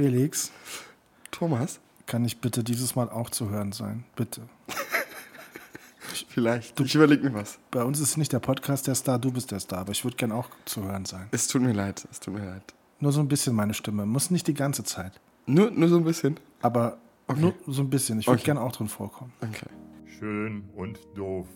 Felix, 0.00 0.52
Thomas? 1.30 1.80
kann 2.04 2.22
ich 2.26 2.38
bitte 2.42 2.62
dieses 2.62 2.96
Mal 2.96 3.08
auch 3.08 3.30
zu 3.30 3.48
hören 3.48 3.72
sein? 3.72 4.04
Bitte. 4.14 4.42
Vielleicht. 6.28 6.78
ich 6.78 6.94
überlege 6.94 7.22
mir 7.30 7.32
was. 7.32 7.58
Bei 7.70 7.82
uns 7.82 7.98
ist 7.98 8.18
nicht 8.18 8.30
der 8.30 8.40
Podcast 8.40 8.86
der 8.88 8.94
Star, 8.94 9.18
du 9.18 9.32
bist 9.32 9.50
der 9.52 9.58
Star, 9.58 9.78
aber 9.78 9.92
ich 9.92 10.04
würde 10.04 10.18
gern 10.18 10.32
auch 10.32 10.50
zu 10.66 10.82
hören 10.84 11.06
sein. 11.06 11.28
Es 11.30 11.48
tut 11.48 11.62
mir 11.62 11.72
leid. 11.72 12.06
Es 12.10 12.20
tut 12.20 12.34
mir 12.34 12.44
leid. 12.44 12.74
Nur 13.00 13.10
so 13.10 13.20
ein 13.20 13.28
bisschen 13.28 13.54
meine 13.56 13.72
Stimme, 13.72 14.04
muss 14.04 14.30
nicht 14.30 14.46
die 14.48 14.52
ganze 14.52 14.84
Zeit, 14.84 15.18
Nur, 15.46 15.70
nur 15.70 15.88
so 15.88 15.96
ein 15.96 16.04
bisschen. 16.04 16.38
aber 16.60 16.98
Okay. 17.26 17.40
nur 17.40 17.54
so 17.66 17.80
ein 17.80 17.88
bisschen. 17.88 18.20
Ich 18.20 18.26
würde 18.26 18.36
Okay. 18.40 18.44
gern 18.44 18.58
auch 18.58 18.72
drin 18.72 18.88
vorkommen. 18.88 19.32
Okay. 19.40 19.66
Schön 20.18 20.68
und 20.76 20.98
doof. 21.14 21.48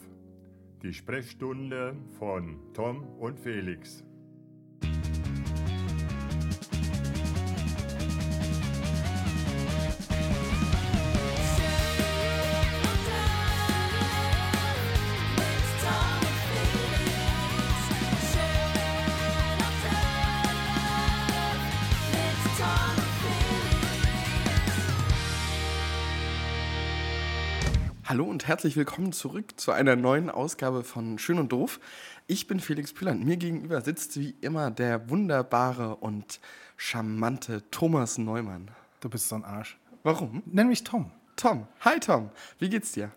Die 0.83 0.95
Sprechstunde 0.95 1.95
von 2.19 2.57
Tom 2.73 3.05
und 3.19 3.39
Felix. 3.39 4.03
Herzlich 28.51 28.75
willkommen 28.75 29.13
zurück 29.13 29.61
zu 29.61 29.71
einer 29.71 29.95
neuen 29.95 30.29
Ausgabe 30.29 30.83
von 30.83 31.21
Schön 31.21 31.39
und 31.39 31.53
Doof. 31.53 31.79
Ich 32.27 32.49
bin 32.49 32.59
Felix 32.59 32.93
Püland. 32.93 33.25
Mir 33.25 33.37
gegenüber 33.37 33.81
sitzt 33.81 34.19
wie 34.19 34.35
immer 34.41 34.73
der 34.73 35.09
wunderbare 35.09 35.95
und 35.95 36.41
charmante 36.77 37.63
Thomas 37.71 38.19
Neumann. 38.19 38.69
Du 38.99 39.09
bist 39.09 39.29
so 39.29 39.37
ein 39.37 39.45
Arsch. 39.45 39.79
Warum? 40.03 40.43
Nenn 40.47 40.67
mich 40.67 40.83
Tom. 40.83 41.13
Tom. 41.37 41.69
Hi 41.83 42.01
Tom. 42.01 42.31
Wie 42.59 42.69
geht's 42.69 42.91
dir? 42.91 43.13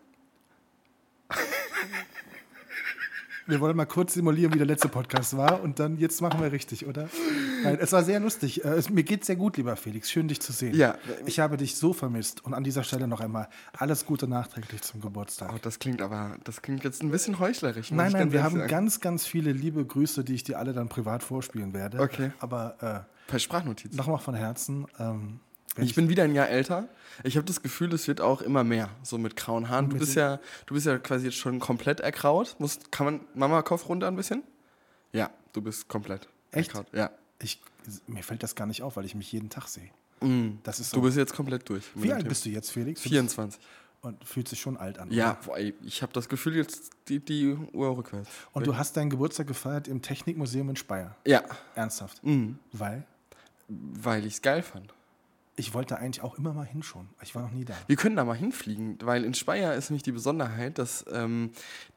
Wir 3.47 3.59
wollen 3.59 3.75
mal 3.75 3.85
kurz 3.85 4.13
simulieren, 4.13 4.53
wie 4.53 4.59
der 4.59 4.67
letzte 4.67 4.87
Podcast 4.87 5.35
war 5.35 5.63
und 5.63 5.79
dann 5.79 5.97
jetzt 5.97 6.21
machen 6.21 6.41
wir 6.41 6.51
richtig, 6.51 6.85
oder? 6.85 7.09
Nein, 7.63 7.77
es 7.79 7.91
war 7.91 8.03
sehr 8.03 8.19
lustig. 8.19 8.63
Äh, 8.63 8.69
Es, 8.69 8.89
mir 8.89 9.03
geht 9.03 9.25
sehr 9.25 9.35
gut, 9.35 9.57
lieber 9.57 9.75
Felix. 9.75 10.09
Schön, 10.11 10.27
dich 10.27 10.41
zu 10.41 10.51
sehen. 10.51 10.75
Ja. 10.75 10.95
Ich 11.25 11.39
habe 11.39 11.57
dich 11.57 11.75
so 11.75 11.93
vermisst 11.93 12.43
und 12.45 12.53
an 12.53 12.63
dieser 12.63 12.83
Stelle 12.83 13.07
noch 13.07 13.19
einmal 13.21 13.47
alles 13.77 14.05
Gute 14.05 14.27
nachträglich 14.27 14.81
zum 14.81 15.01
Geburtstag. 15.01 15.51
Oh, 15.53 15.59
das 15.61 15.79
klingt 15.79 16.01
aber, 16.01 16.37
das 16.43 16.61
klingt 16.61 16.83
jetzt 16.83 17.01
ein 17.03 17.11
bisschen 17.11 17.39
heuchlerisch. 17.39 17.91
Nein, 17.91 18.11
nein, 18.11 18.31
wir 18.31 18.43
haben 18.43 18.57
sagen. 18.57 18.69
ganz, 18.69 18.99
ganz 18.99 19.25
viele 19.25 19.51
liebe 19.51 19.85
Grüße, 19.85 20.23
die 20.23 20.33
ich 20.35 20.43
dir 20.43 20.59
alle 20.59 20.73
dann 20.73 20.89
privat 20.89 21.23
vorspielen 21.23 21.73
werde. 21.73 21.99
Okay. 21.99 22.31
Aber 22.39 23.05
Per 23.27 23.39
Sprachnotiz. 23.39 23.93
äh, 23.93 23.95
nochmal 23.95 24.19
von 24.19 24.35
Herzen. 24.35 24.85
Ähm, 24.99 25.39
Ich 25.77 25.95
bin 25.95 26.07
wieder 26.09 26.23
ein 26.23 26.35
Jahr 26.35 26.49
älter. 26.49 26.87
Ich 27.23 27.35
habe 27.37 27.45
das 27.45 27.61
Gefühl, 27.61 27.93
es 27.93 28.07
wird 28.07 28.21
auch 28.21 28.41
immer 28.41 28.63
mehr, 28.63 28.89
so 29.03 29.17
mit 29.17 29.35
grauen 29.35 29.69
Haaren. 29.69 29.89
Du 29.89 29.97
bist 29.97 30.15
ja, 30.15 30.39
du 30.65 30.73
bist 30.73 30.85
ja 30.87 30.97
quasi 30.97 31.25
jetzt 31.25 31.37
schon 31.37 31.59
komplett 31.59 31.99
ergraut. 31.99 32.55
Muss, 32.59 32.79
kann 32.91 33.05
man 33.05 33.19
Mama 33.33 33.61
Kopf 33.61 33.87
runter 33.89 34.07
ein 34.07 34.15
bisschen? 34.15 34.43
Ja, 35.13 35.29
du 35.53 35.61
bist 35.61 35.87
komplett 35.87 36.27
Echt? 36.51 36.69
ergraut. 36.69 36.87
Ja. 36.93 37.11
Ich, 37.43 37.61
mir 38.07 38.23
fällt 38.23 38.43
das 38.43 38.55
gar 38.55 38.65
nicht 38.65 38.81
auf, 38.81 38.95
weil 38.95 39.05
ich 39.05 39.15
mich 39.15 39.31
jeden 39.31 39.49
Tag 39.49 39.67
sehe. 39.67 39.89
Das 40.63 40.79
ist 40.79 40.91
so. 40.91 40.97
Mm. 40.97 41.01
Du 41.01 41.05
bist 41.07 41.17
jetzt 41.17 41.33
komplett 41.33 41.67
durch. 41.67 41.83
wie 41.95 42.11
alt 42.11 42.21
Thema. 42.21 42.29
bist 42.29 42.45
du 42.45 42.49
jetzt, 42.49 42.71
Felix? 42.71 43.01
Du 43.01 43.09
bist- 43.09 43.13
24. 43.13 43.61
Und 44.01 44.21
fühlt 44.27 44.49
sich 44.49 44.59
schon 44.59 44.75
alt 44.75 44.99
an. 44.99 45.09
Ja, 45.11 45.37
boah, 45.45 45.57
ich 45.57 46.01
habe 46.01 46.11
das 46.11 46.27
Gefühl, 46.27 46.57
jetzt 46.57 46.89
die, 47.07 47.19
die 47.19 47.53
Uhr 47.71 47.95
rückwärts. 47.97 48.29
Und 48.51 48.67
du 48.67 48.75
hast 48.75 48.97
deinen 48.97 49.09
Geburtstag 49.09 49.47
gefeiert 49.47 49.87
im 49.87 50.01
Technikmuseum 50.01 50.69
in 50.69 50.75
Speyer. 50.75 51.15
Ja, 51.25 51.41
Ernsthaft. 51.73 52.21
Mhm. 52.21 52.59
Weil 52.73 53.05
weil 53.69 54.25
ich 54.25 54.33
es 54.33 54.41
geil 54.41 54.61
fand. 54.61 54.93
Ich 55.55 55.73
wollte 55.73 55.99
eigentlich 55.99 56.23
auch 56.23 56.37
immer 56.37 56.53
mal 56.53 56.65
hinschauen. 56.65 57.09
Ich 57.21 57.35
war 57.35 57.43
noch 57.43 57.51
nie 57.51 57.63
da. 57.63 57.75
Wir 57.85 57.95
können 57.95 58.15
da 58.15 58.25
mal 58.25 58.35
hinfliegen, 58.35 58.97
weil 59.03 59.23
in 59.23 59.35
Speyer 59.35 59.75
ist 59.75 59.91
nämlich 59.91 60.01
die 60.01 60.11
Besonderheit, 60.11 60.79
dass 60.79 61.05
ähm, 61.11 61.51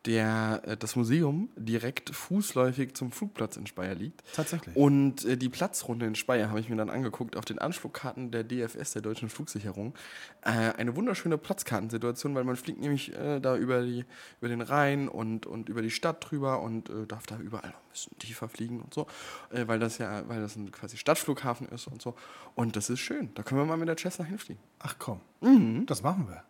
der, 0.04 0.60
äh, 0.64 0.76
das 0.76 0.94
Museum 0.94 1.48
direkt 1.56 2.14
fußläufig 2.14 2.94
zum 2.94 3.12
Flugplatz 3.12 3.56
in 3.56 3.66
Speyer 3.66 3.94
liegt. 3.94 4.22
Tatsächlich. 4.34 4.76
Und 4.76 5.24
äh, 5.24 5.38
die 5.38 5.48
Platzrunde 5.48 6.04
in 6.04 6.14
Speyer 6.14 6.50
habe 6.50 6.60
ich 6.60 6.68
mir 6.68 6.76
dann 6.76 6.90
angeguckt 6.90 7.36
auf 7.36 7.46
den 7.46 7.58
Anflugkarten 7.58 8.30
der 8.30 8.44
DFS, 8.44 8.92
der 8.92 9.00
Deutschen 9.00 9.30
Flugsicherung. 9.30 9.94
Äh, 10.42 10.50
eine 10.50 10.94
wunderschöne 10.94 11.38
Platzkartensituation, 11.38 12.34
weil 12.34 12.44
man 12.44 12.56
fliegt 12.56 12.80
nämlich 12.80 13.14
äh, 13.14 13.40
da 13.40 13.56
über, 13.56 13.82
die, 13.82 14.04
über 14.38 14.48
den 14.48 14.60
Rhein 14.60 15.08
und, 15.08 15.46
und 15.46 15.70
über 15.70 15.80
die 15.80 15.90
Stadt 15.90 16.30
drüber 16.30 16.60
und 16.60 16.90
äh, 16.90 17.06
darf 17.06 17.26
da 17.26 17.38
überall 17.38 17.70
noch 17.70 17.76
ein 17.76 17.90
bisschen 17.90 18.18
tiefer 18.18 18.48
fliegen 18.50 18.80
und 18.80 18.92
so, 18.92 19.06
weil 19.50 19.78
das 19.78 19.96
ja, 19.98 20.28
weil 20.28 20.40
das 20.40 20.56
ein 20.56 20.70
quasi 20.70 20.98
Stadtflughafen 20.98 21.68
ist 21.68 21.86
und 21.86 22.02
so. 22.02 22.14
Und 22.54 22.76
das 22.76 22.90
ist 22.90 23.00
schön. 23.00 23.30
Da 23.34 23.42
können 23.46 23.60
wir 23.60 23.64
mal 23.64 23.76
mit 23.78 23.88
der 23.88 23.96
Cessna 23.96 24.24
hinfliegen. 24.26 24.62
Ach 24.80 24.94
komm, 24.98 25.20
Mhm. 25.40 25.86
das 25.86 26.02
machen 26.02 26.28
wir. 26.28 26.42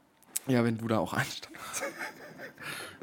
Ja, 0.52 0.64
wenn 0.64 0.78
du 0.78 0.88
da 0.88 0.98
auch 0.98 1.12
einsteigst. 1.12 1.50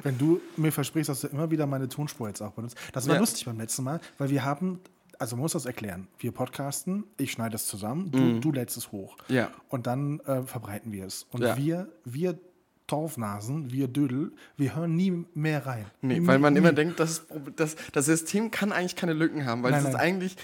Wenn 0.02 0.18
du 0.18 0.42
mir 0.58 0.72
versprichst, 0.74 1.08
dass 1.10 1.22
du 1.22 1.28
immer 1.28 1.50
wieder 1.52 1.66
meine 1.66 1.88
Tonspur 1.88 2.28
jetzt 2.28 2.42
auch 2.42 2.52
benutzt. 2.52 2.76
Das 2.92 3.08
war 3.08 3.14
Ja. 3.16 3.20
lustig 3.22 3.46
beim 3.46 3.58
letzten 3.58 3.84
Mal, 3.84 4.02
weil 4.18 4.30
wir 4.30 4.44
haben, 4.44 4.80
also 5.20 5.36
man 5.38 5.44
muss 5.44 5.54
das 5.54 5.66
erklären. 5.66 6.08
Wir 6.20 6.32
podcasten, 6.34 7.06
ich 7.18 7.32
schneide 7.32 7.56
es 7.56 7.68
zusammen, 7.68 8.12
du, 8.12 8.40
du 8.42 8.52
lädst 8.52 8.76
es 8.76 8.92
hoch. 8.92 9.16
Mhm. 9.30 9.36
Ja. 9.36 9.52
Und 9.70 9.88
dann 9.88 10.20
äh, 10.22 10.44
verbreiten 10.44 10.92
wir 10.92 11.06
es. 11.06 11.26
Und 11.32 11.42
Ja. 11.44 11.56
wir, 11.56 11.88
wir 12.04 12.38
Torfnasen, 12.88 13.72
wir 13.72 13.88
Dödel, 13.88 14.34
wir 14.58 14.76
hören 14.76 14.96
nie 14.96 15.26
mehr 15.34 15.66
rein. 15.66 15.86
Nee, 16.02 16.20
Nie- 16.20 16.28
weil 16.28 16.40
man 16.40 16.56
immer 16.56 16.70
nie. 16.72 16.76
denkt, 16.76 17.00
das, 17.00 17.26
das, 17.56 17.76
das 17.94 18.06
System 18.06 18.52
kann 18.52 18.72
eigentlich 18.72 18.96
keine 18.96 19.14
Lücken 19.14 19.46
haben, 19.46 19.64
weil 19.64 19.72
Nein, 19.72 19.86
es 19.86 19.94
nein. 19.94 20.02
eigentlich 20.02 20.36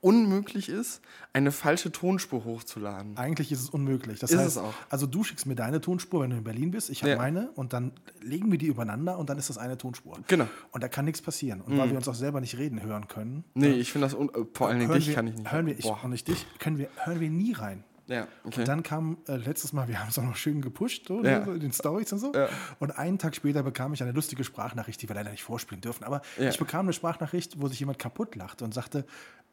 unmöglich 0.00 0.68
ist, 0.68 1.00
eine 1.32 1.52
falsche 1.52 1.90
Tonspur 1.92 2.44
hochzuladen. 2.44 3.16
Eigentlich 3.16 3.50
ist 3.50 3.60
es 3.60 3.70
unmöglich. 3.70 4.18
Das 4.20 4.30
Ist 4.30 4.38
heißt, 4.38 4.48
es 4.48 4.58
auch. 4.58 4.74
Also 4.90 5.06
du 5.06 5.24
schickst 5.24 5.46
mir 5.46 5.54
deine 5.54 5.80
Tonspur, 5.80 6.20
wenn 6.22 6.30
du 6.30 6.36
in 6.36 6.44
Berlin 6.44 6.70
bist, 6.70 6.90
ich 6.90 7.02
habe 7.02 7.12
Ja. 7.12 7.16
meine 7.16 7.50
und 7.52 7.72
dann 7.72 7.92
legen 8.20 8.50
wir 8.50 8.58
die 8.58 8.66
übereinander 8.66 9.18
und 9.18 9.30
dann 9.30 9.38
ist 9.38 9.48
das 9.50 9.58
eine 9.58 9.76
Tonspur. 9.78 10.18
Genau. 10.28 10.44
Mhm. 10.44 10.48
Und 10.72 10.82
da 10.84 10.88
kann 10.88 11.04
nichts 11.06 11.22
passieren. 11.22 11.60
Und 11.60 11.76
weil 11.78 11.90
wir 11.90 11.96
uns 11.96 12.08
auch 12.08 12.14
selber 12.14 12.40
nicht 12.40 12.56
reden 12.58 12.82
hören 12.82 13.08
können, 13.08 13.44
Nee, 13.54 13.72
ich 13.72 13.90
finde 13.92 14.06
das, 14.08 14.14
äh, 14.14 14.26
vor 14.52 14.68
allen 14.68 14.78
Dingen 14.78 14.92
dich 14.92 15.08
wir, 15.08 15.14
kann 15.14 15.26
ich 15.26 15.34
nicht. 15.36 15.50
hören 15.50 15.66
wir, 15.66 15.78
ich 15.78 15.84
Boah. 15.84 15.94
auch 15.94 16.04
nicht 16.08 16.28
dich, 16.28 16.46
können 16.58 16.78
wir, 16.78 16.88
hören 17.04 17.20
wir 17.20 17.30
nie 17.30 17.52
rein. 17.52 17.84
Ja, 18.08 18.28
okay. 18.44 18.60
Und 18.60 18.68
dann 18.68 18.82
kam 18.84 19.18
äh, 19.26 19.36
letztes 19.36 19.72
Mal, 19.72 19.88
wir 19.88 19.98
haben 20.00 20.10
es 20.10 20.18
auch 20.18 20.22
noch 20.22 20.36
schön 20.36 20.60
gepusht, 20.62 21.08
so, 21.08 21.24
Ja. 21.24 21.44
so 21.44 21.52
in 21.52 21.60
den 21.60 21.72
Stories 21.72 22.12
und 22.12 22.20
so. 22.20 22.32
Ja. 22.32 22.48
Und 22.78 22.92
einen 22.96 23.18
Tag 23.18 23.34
später 23.34 23.62
bekam 23.64 23.92
ich 23.94 24.02
eine 24.02 24.12
lustige 24.12 24.44
Sprachnachricht, 24.44 25.02
die 25.02 25.08
wir 25.08 25.16
leider 25.16 25.30
nicht 25.30 25.42
vorspielen 25.42 25.80
dürfen. 25.80 26.04
Aber 26.04 26.22
Ja. 26.38 26.48
ich 26.50 26.58
bekam 26.58 26.86
eine 26.86 26.92
Sprachnachricht, 26.92 27.60
wo 27.60 27.66
sich 27.68 27.80
jemand 27.80 27.98
kaputt 27.98 28.36
lachte 28.36 28.64
und 28.64 28.72
sagte, 28.74 29.04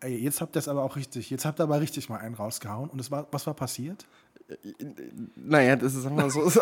ey, 0.02 0.16
jetzt 0.16 0.40
habt 0.42 0.56
ihr 0.56 0.60
es 0.60 0.68
aber 0.68 0.84
auch 0.84 0.96
richtig, 0.98 1.30
jetzt 1.32 1.46
habt 1.46 1.60
ihr 1.60 1.64
aber 1.64 1.80
richtig 1.82 2.10
mal 2.10 2.18
einen 2.18 2.36
rausgehauen. 2.36 2.90
Und 2.90 3.00
es 3.00 3.10
war, 3.10 3.28
was 3.32 3.48
war 3.48 3.54
passiert? 3.56 4.06
Naja, 5.36 5.76
das 5.76 5.96
ist, 5.96 6.10
mal 6.10 6.30
so, 6.30 6.44
es 6.48 6.58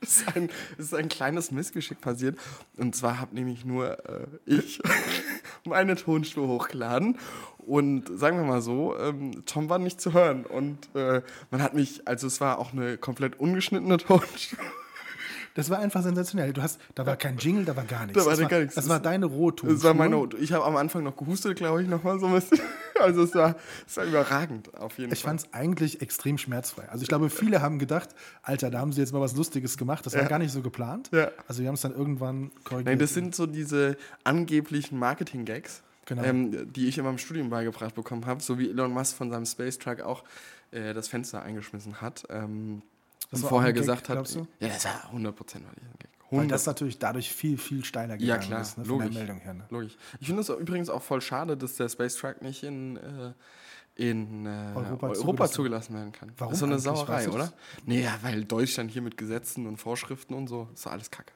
ist 0.00 0.36
ein, 0.36 0.48
ist 0.78 0.94
ein 0.94 1.08
kleines 1.08 1.50
Missgeschick 1.50 2.00
passiert. 2.00 2.38
Und 2.76 2.94
zwar 2.94 3.20
habe 3.20 3.34
nämlich 3.34 3.64
nur 3.64 3.98
äh, 4.08 4.26
ich 4.46 4.80
meine 5.64 5.96
Tonspur 5.96 6.46
hochgeladen. 6.48 7.18
Und 7.66 8.04
sagen 8.18 8.36
wir 8.38 8.44
mal 8.44 8.62
so, 8.62 8.96
ähm, 8.98 9.42
Tom 9.44 9.68
war 9.68 9.78
nicht 9.78 10.00
zu 10.00 10.12
hören. 10.12 10.46
Und 10.46 10.78
äh, 10.94 11.20
man 11.50 11.62
hat 11.62 11.74
mich, 11.74 12.06
also 12.06 12.26
es 12.28 12.40
war 12.40 12.58
auch 12.58 12.72
eine 12.72 12.96
komplett 12.96 13.40
ungeschnittene 13.40 13.96
Tonspur. 13.98 14.58
Das 15.54 15.70
war 15.70 15.78
einfach 15.78 16.02
sensationell. 16.02 16.52
Du 16.52 16.60
hast, 16.62 16.78
da 16.94 17.06
war 17.06 17.16
kein 17.16 17.38
Jingle, 17.38 17.64
da 17.64 17.74
war 17.74 17.84
gar 17.84 18.04
nichts. 18.04 18.22
Da 18.22 18.28
war 18.30 18.36
das, 18.36 18.46
gar 18.48 18.58
nichts. 18.60 18.74
das 18.74 18.90
war 18.90 19.00
deine 19.00 19.24
Rohtonspur. 19.24 19.74
Das 19.74 19.84
war 19.84 19.94
meine, 19.94 20.28
ich 20.38 20.52
habe 20.52 20.66
am 20.66 20.76
Anfang 20.76 21.02
noch 21.02 21.16
gehustet, 21.16 21.56
glaube 21.56 21.82
ich, 21.82 21.88
nochmal 21.88 22.20
so 22.20 22.26
ein 22.26 22.34
bisschen. 22.34 22.60
Also 22.98 23.24
es 23.24 23.34
war, 23.34 23.56
es 23.86 23.94
war 23.98 24.04
überragend, 24.06 24.74
auf 24.74 24.96
jeden 24.96 25.12
Ich 25.12 25.20
Fall. 25.20 25.28
fand 25.32 25.40
es 25.42 25.52
eigentlich 25.52 26.00
extrem 26.00 26.38
schmerzfrei. 26.38 26.88
Also 26.88 27.02
ich 27.02 27.08
glaube, 27.08 27.28
viele 27.28 27.60
haben 27.60 27.78
gedacht, 27.78 28.08
Alter, 28.42 28.70
da 28.70 28.78
haben 28.78 28.90
sie 28.90 29.02
jetzt 29.02 29.12
mal 29.12 29.20
was 29.20 29.36
Lustiges 29.36 29.76
gemacht. 29.76 30.06
Das 30.06 30.14
war 30.14 30.22
Ja. 30.22 30.28
gar 30.28 30.38
nicht 30.38 30.50
so 30.50 30.62
geplant. 30.62 31.10
Ja. 31.12 31.30
Also 31.46 31.60
wir 31.60 31.68
haben 31.68 31.74
es 31.74 31.82
dann 31.82 31.94
irgendwann 31.94 32.52
korrigiert. 32.64 32.86
Nein, 32.86 32.98
das 32.98 33.12
sind 33.12 33.34
so 33.34 33.44
diese 33.44 33.98
angeblichen 34.24 34.98
Marketing-Gags, 34.98 35.82
Genau. 36.06 36.22
ähm, 36.22 36.72
die 36.72 36.86
ich 36.88 36.96
immer 36.98 37.10
im 37.10 37.18
Studium 37.18 37.50
beigebracht 37.50 37.94
bekommen 37.94 38.24
habe, 38.26 38.40
so 38.42 38.58
wie 38.58 38.70
Elon 38.70 38.92
Musk 38.92 39.16
von 39.16 39.30
seinem 39.30 39.44
Space 39.44 39.78
Truck 39.78 40.00
auch 40.00 40.24
äh, 40.70 40.94
das 40.94 41.08
Fenster 41.08 41.42
eingeschmissen 41.42 42.00
hat. 42.00 42.24
Ähm, 42.30 42.82
Das 43.30 43.40
und 43.40 43.42
war 43.44 43.48
vorher 43.50 43.72
Gag, 43.72 43.82
gesagt 43.82 44.08
hat. 44.08 44.14
glaubst 44.16 44.36
du? 44.36 44.46
Ja, 44.60 44.68
das 44.68 44.84
war 44.84 45.10
100% 45.12 45.14
war 45.14 45.34
das 45.34 45.54
ein 45.58 45.98
Gag. 45.98 46.10
Weil 46.30 46.38
100 46.40 46.54
das 46.54 46.66
natürlich 46.66 46.98
dadurch 46.98 47.32
viel, 47.32 47.56
viel 47.58 47.84
steiler 47.84 48.14
ja, 48.14 48.36
gegangen 48.36 48.42
klar, 48.42 48.60
ist, 48.60 48.78
ne, 48.78 48.84
von 48.84 48.98
der 48.98 49.06
logisch. 49.06 49.18
Meldung 49.18 49.38
her. 49.40 49.54
Ne? 49.54 49.64
logisch. 49.70 49.96
Ich 50.20 50.26
finde 50.26 50.42
es 50.42 50.48
übrigens 50.48 50.88
auch 50.90 51.02
voll 51.02 51.20
schade, 51.20 51.56
dass 51.56 51.74
der 51.76 51.88
Space 51.88 52.16
Truck 52.16 52.40
nicht 52.42 52.62
in, 52.62 52.96
äh, 52.96 53.32
in 53.96 54.46
äh, 54.46 54.48
Europa 54.74 55.06
Europa, 55.08 55.14
zugelassen- 55.14 55.52
zugelassen 55.54 55.94
werden 55.94 56.12
kann. 56.12 56.32
Warum 56.36 56.52
Das 56.52 56.56
ist 56.56 56.60
so 56.60 56.66
eine 56.66 56.74
eigentlich? 56.74 56.86
Weißt 56.86 57.06
Sauerei, 57.06 57.24
du 57.26 57.30
oder? 57.32 57.44
das? 57.44 57.54
Nee, 57.84 58.02
ja, 58.02 58.16
weil 58.22 58.44
Deutschland 58.44 58.90
hier 58.90 59.02
mit 59.02 59.16
Gesetzen 59.16 59.66
und 59.66 59.76
Vorschriften 59.78 60.34
und 60.34 60.46
so, 60.48 60.68
ist 60.74 60.84
doch 60.86 60.92
alles 60.92 61.10
Kacke. 61.10 61.32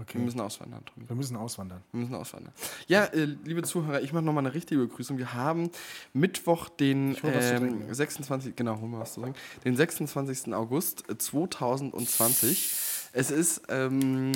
Okay. 0.00 0.18
Wir 0.18 0.24
müssen 0.24 0.40
auswandern, 0.40 0.84
Tommy. 0.84 1.08
Wir 1.08 1.16
müssen 1.16 1.36
auswandern. 1.36 1.82
Wir 1.92 2.00
müssen 2.00 2.14
auswandern. 2.14 2.52
Ja, 2.86 3.04
äh, 3.06 3.24
liebe 3.44 3.62
Zuhörer, 3.62 4.00
ich 4.00 4.12
mache 4.12 4.24
nochmal 4.24 4.46
eine 4.46 4.54
richtige 4.54 4.80
Begrüßung. 4.80 5.18
Wir 5.18 5.34
haben 5.34 5.70
Mittwoch, 6.12 6.68
den 6.68 7.16
ähm, 7.22 7.22
trinken. 7.22 7.94
26. 7.94 8.54
Genau, 8.54 8.80
hol 8.80 8.88
mal 8.88 9.00
was 9.00 9.14
zu 9.14 9.20
trinken. 9.20 9.38
Den 9.64 9.76
26. 9.76 10.54
August 10.54 11.08
äh, 11.10 11.18
2020. 11.18 12.72
Es 13.12 13.30
ist 13.30 13.62
ähm, 13.68 14.32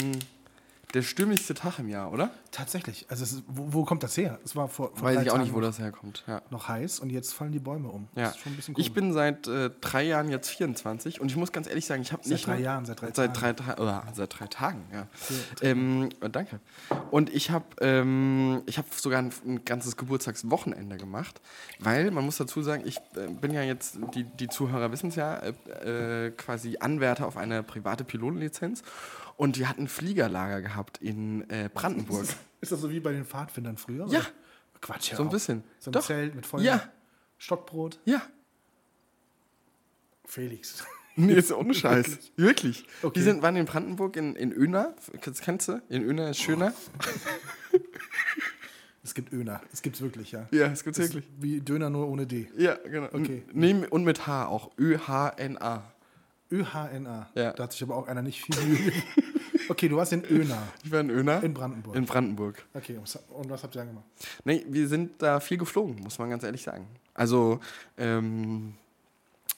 der 0.94 1.02
stürmischste 1.02 1.54
Tag 1.54 1.78
im 1.78 1.88
Jahr, 1.88 2.12
oder? 2.12 2.30
Tatsächlich. 2.50 3.06
Also 3.08 3.24
ist, 3.24 3.42
wo, 3.48 3.72
wo 3.72 3.84
kommt 3.84 4.02
das 4.02 4.16
her? 4.16 4.38
Es 4.44 4.54
war 4.54 4.68
vor, 4.68 4.90
vor 4.94 5.02
Weiß 5.08 5.22
ich 5.22 5.30
auch 5.30 5.38
nicht, 5.38 5.54
wo 5.54 5.60
das 5.60 5.78
herkommt. 5.78 6.22
Ja. 6.26 6.42
noch 6.50 6.68
heiß 6.68 7.00
und 7.00 7.10
jetzt 7.10 7.32
fallen 7.32 7.50
die 7.52 7.58
Bäume 7.58 7.88
um. 7.88 8.08
Ja. 8.14 8.24
Das 8.24 8.36
ist 8.36 8.42
schon 8.42 8.52
ein 8.52 8.56
bisschen 8.56 8.74
Ich 8.76 8.92
bin 8.92 9.12
seit 9.14 9.46
äh, 9.46 9.70
drei 9.80 10.02
Jahren 10.02 10.28
jetzt 10.28 10.50
24 10.50 11.20
und 11.20 11.30
ich 11.30 11.36
muss 11.36 11.50
ganz 11.52 11.66
ehrlich 11.66 11.86
sagen, 11.86 12.02
ich 12.02 12.12
habe 12.12 12.22
Seit 12.22 12.32
nicht 12.32 12.46
drei 12.46 12.54
nur- 12.56 12.62
Jahren, 12.64 12.84
seit 12.84 13.00
drei 13.00 13.10
seit 13.12 13.34
Tagen. 13.36 13.56
drei, 13.56 13.74
oder, 13.82 14.04
seit 14.14 14.38
drei 14.38 14.46
Tagen, 14.48 14.82
ja. 14.92 15.06
Ähm, 15.62 16.10
äh, 16.20 16.28
danke. 16.28 16.60
Und 17.10 17.32
ich 17.34 17.50
habe 17.50 17.64
ähm, 17.80 18.62
ich 18.66 18.76
hab 18.78 18.92
sogar 18.94 19.20
ein, 19.20 19.32
ein 19.46 19.64
ganzes 19.64 19.96
Geburtstagswochenende 19.96 20.98
gemacht, 20.98 21.40
weil 21.78 22.10
man 22.10 22.24
muss 22.24 22.36
dazu 22.36 22.62
sagen, 22.62 22.82
ich 22.84 22.98
äh, 23.16 23.28
bin 23.40 23.52
ja 23.54 23.62
jetzt, 23.62 23.98
die, 24.14 24.24
die 24.24 24.48
Zuhörer 24.48 24.92
wissen 24.92 25.08
es 25.08 25.16
ja, 25.16 25.38
äh, 25.38 26.26
äh, 26.26 26.30
quasi 26.32 26.76
Anwärter 26.80 27.26
auf 27.26 27.36
eine 27.38 27.62
private 27.62 28.04
Pilotenlizenz 28.04 28.82
und 29.37 29.58
wir 29.58 29.69
hatten 29.69 29.82
ein 29.82 29.88
Fliegerlager 29.88 30.62
gehabt 30.62 30.99
in 30.99 31.49
äh, 31.50 31.69
Brandenburg. 31.73 32.26
Ist 32.61 32.73
das 32.73 32.81
so 32.81 32.90
wie 32.90 33.00
bei 33.00 33.12
den 33.12 33.25
Pfadfindern 33.25 33.76
früher? 33.76 34.06
Ja. 34.08 34.20
oder? 34.20 34.26
Quatsch, 34.81 35.11
ja. 35.11 35.17
So 35.17 35.23
ein 35.23 35.29
bisschen. 35.31 35.64
So 35.79 35.90
ein 35.90 35.93
Doch. 35.93 36.05
Zelt 36.06 36.34
mit 36.34 36.46
vollem 36.46 36.67
Ja. 36.67 36.88
Stockbrot. 37.38 38.00
Ja. 38.05 38.23
Felix. 40.25 40.84
Nee, 41.14 41.34
ist 41.34 41.52
ohne 41.52 41.75
Scheiß. 41.75 42.32
Wirklich. 42.37 42.87
Okay. 43.02 43.12
Die 43.19 43.23
sind, 43.23 43.43
waren 43.43 43.55
in 43.56 43.67
Brandenburg 43.67 44.17
in, 44.17 44.34
in 44.34 44.50
Öna. 44.50 44.94
Das 45.23 45.43
kennst 45.43 45.69
du? 45.69 45.82
In 45.90 46.02
Öna 46.02 46.31
ist 46.31 46.38
schöner. 46.38 46.73
Es 49.05 49.14
gibt 49.14 49.32
Öner. 49.32 49.61
Es 49.73 49.82
gibt's 49.82 50.00
wirklich, 50.00 50.31
ja. 50.31 50.46
Ja, 50.52 50.67
es 50.69 50.85
gibt's 50.85 50.99
Das 50.99 51.08
ist 51.08 51.14
wirklich. 51.14 51.32
Wie 51.38 51.61
Döner 51.61 51.90
nur 51.90 52.08
ohne 52.08 52.26
D. 52.26 52.49
Ja, 52.56 52.76
genau. 52.76 53.08
Okay. 53.12 53.43
Nee, 53.52 53.85
und 53.90 54.05
mit 54.05 54.26
H 54.26 54.46
auch. 54.46 54.70
Ö-H-N-A. 54.78 55.93
ÖHNA. 56.52 57.31
Ja. 57.34 57.52
Da 57.52 57.62
hat 57.64 57.72
sich 57.72 57.82
aber 57.82 57.96
auch 57.96 58.06
einer 58.06 58.22
nicht 58.22 58.43
viel 58.43 58.56
Mühe. 58.64 58.93
Okay, 59.69 59.88
du 59.88 59.96
warst 59.96 60.12
in 60.12 60.25
Öna. 60.28 60.58
Ich 60.84 60.90
war 60.90 61.00
in 61.00 61.08
Öna. 61.08 61.38
In 61.38 61.54
Brandenburg. 61.54 61.94
In 61.94 62.04
Brandenburg. 62.04 62.62
Okay, 62.75 62.96
und 62.99 63.49
was- 63.49 63.62
habt 63.62 63.75
ihr 63.75 63.78
dann 63.78 63.88
gemacht? 63.88 64.04
Nee, 64.44 64.66
wir 64.69 64.88
sind 64.88 65.22
da 65.22 65.38
viel 65.38 65.56
geflogen, 65.56 65.96
muss 66.02 66.19
man 66.19 66.28
ganz 66.31 66.43
ehrlich 66.43 66.62
sagen. 66.62 66.88
Also, 67.14 67.60
ähm, 67.96 68.75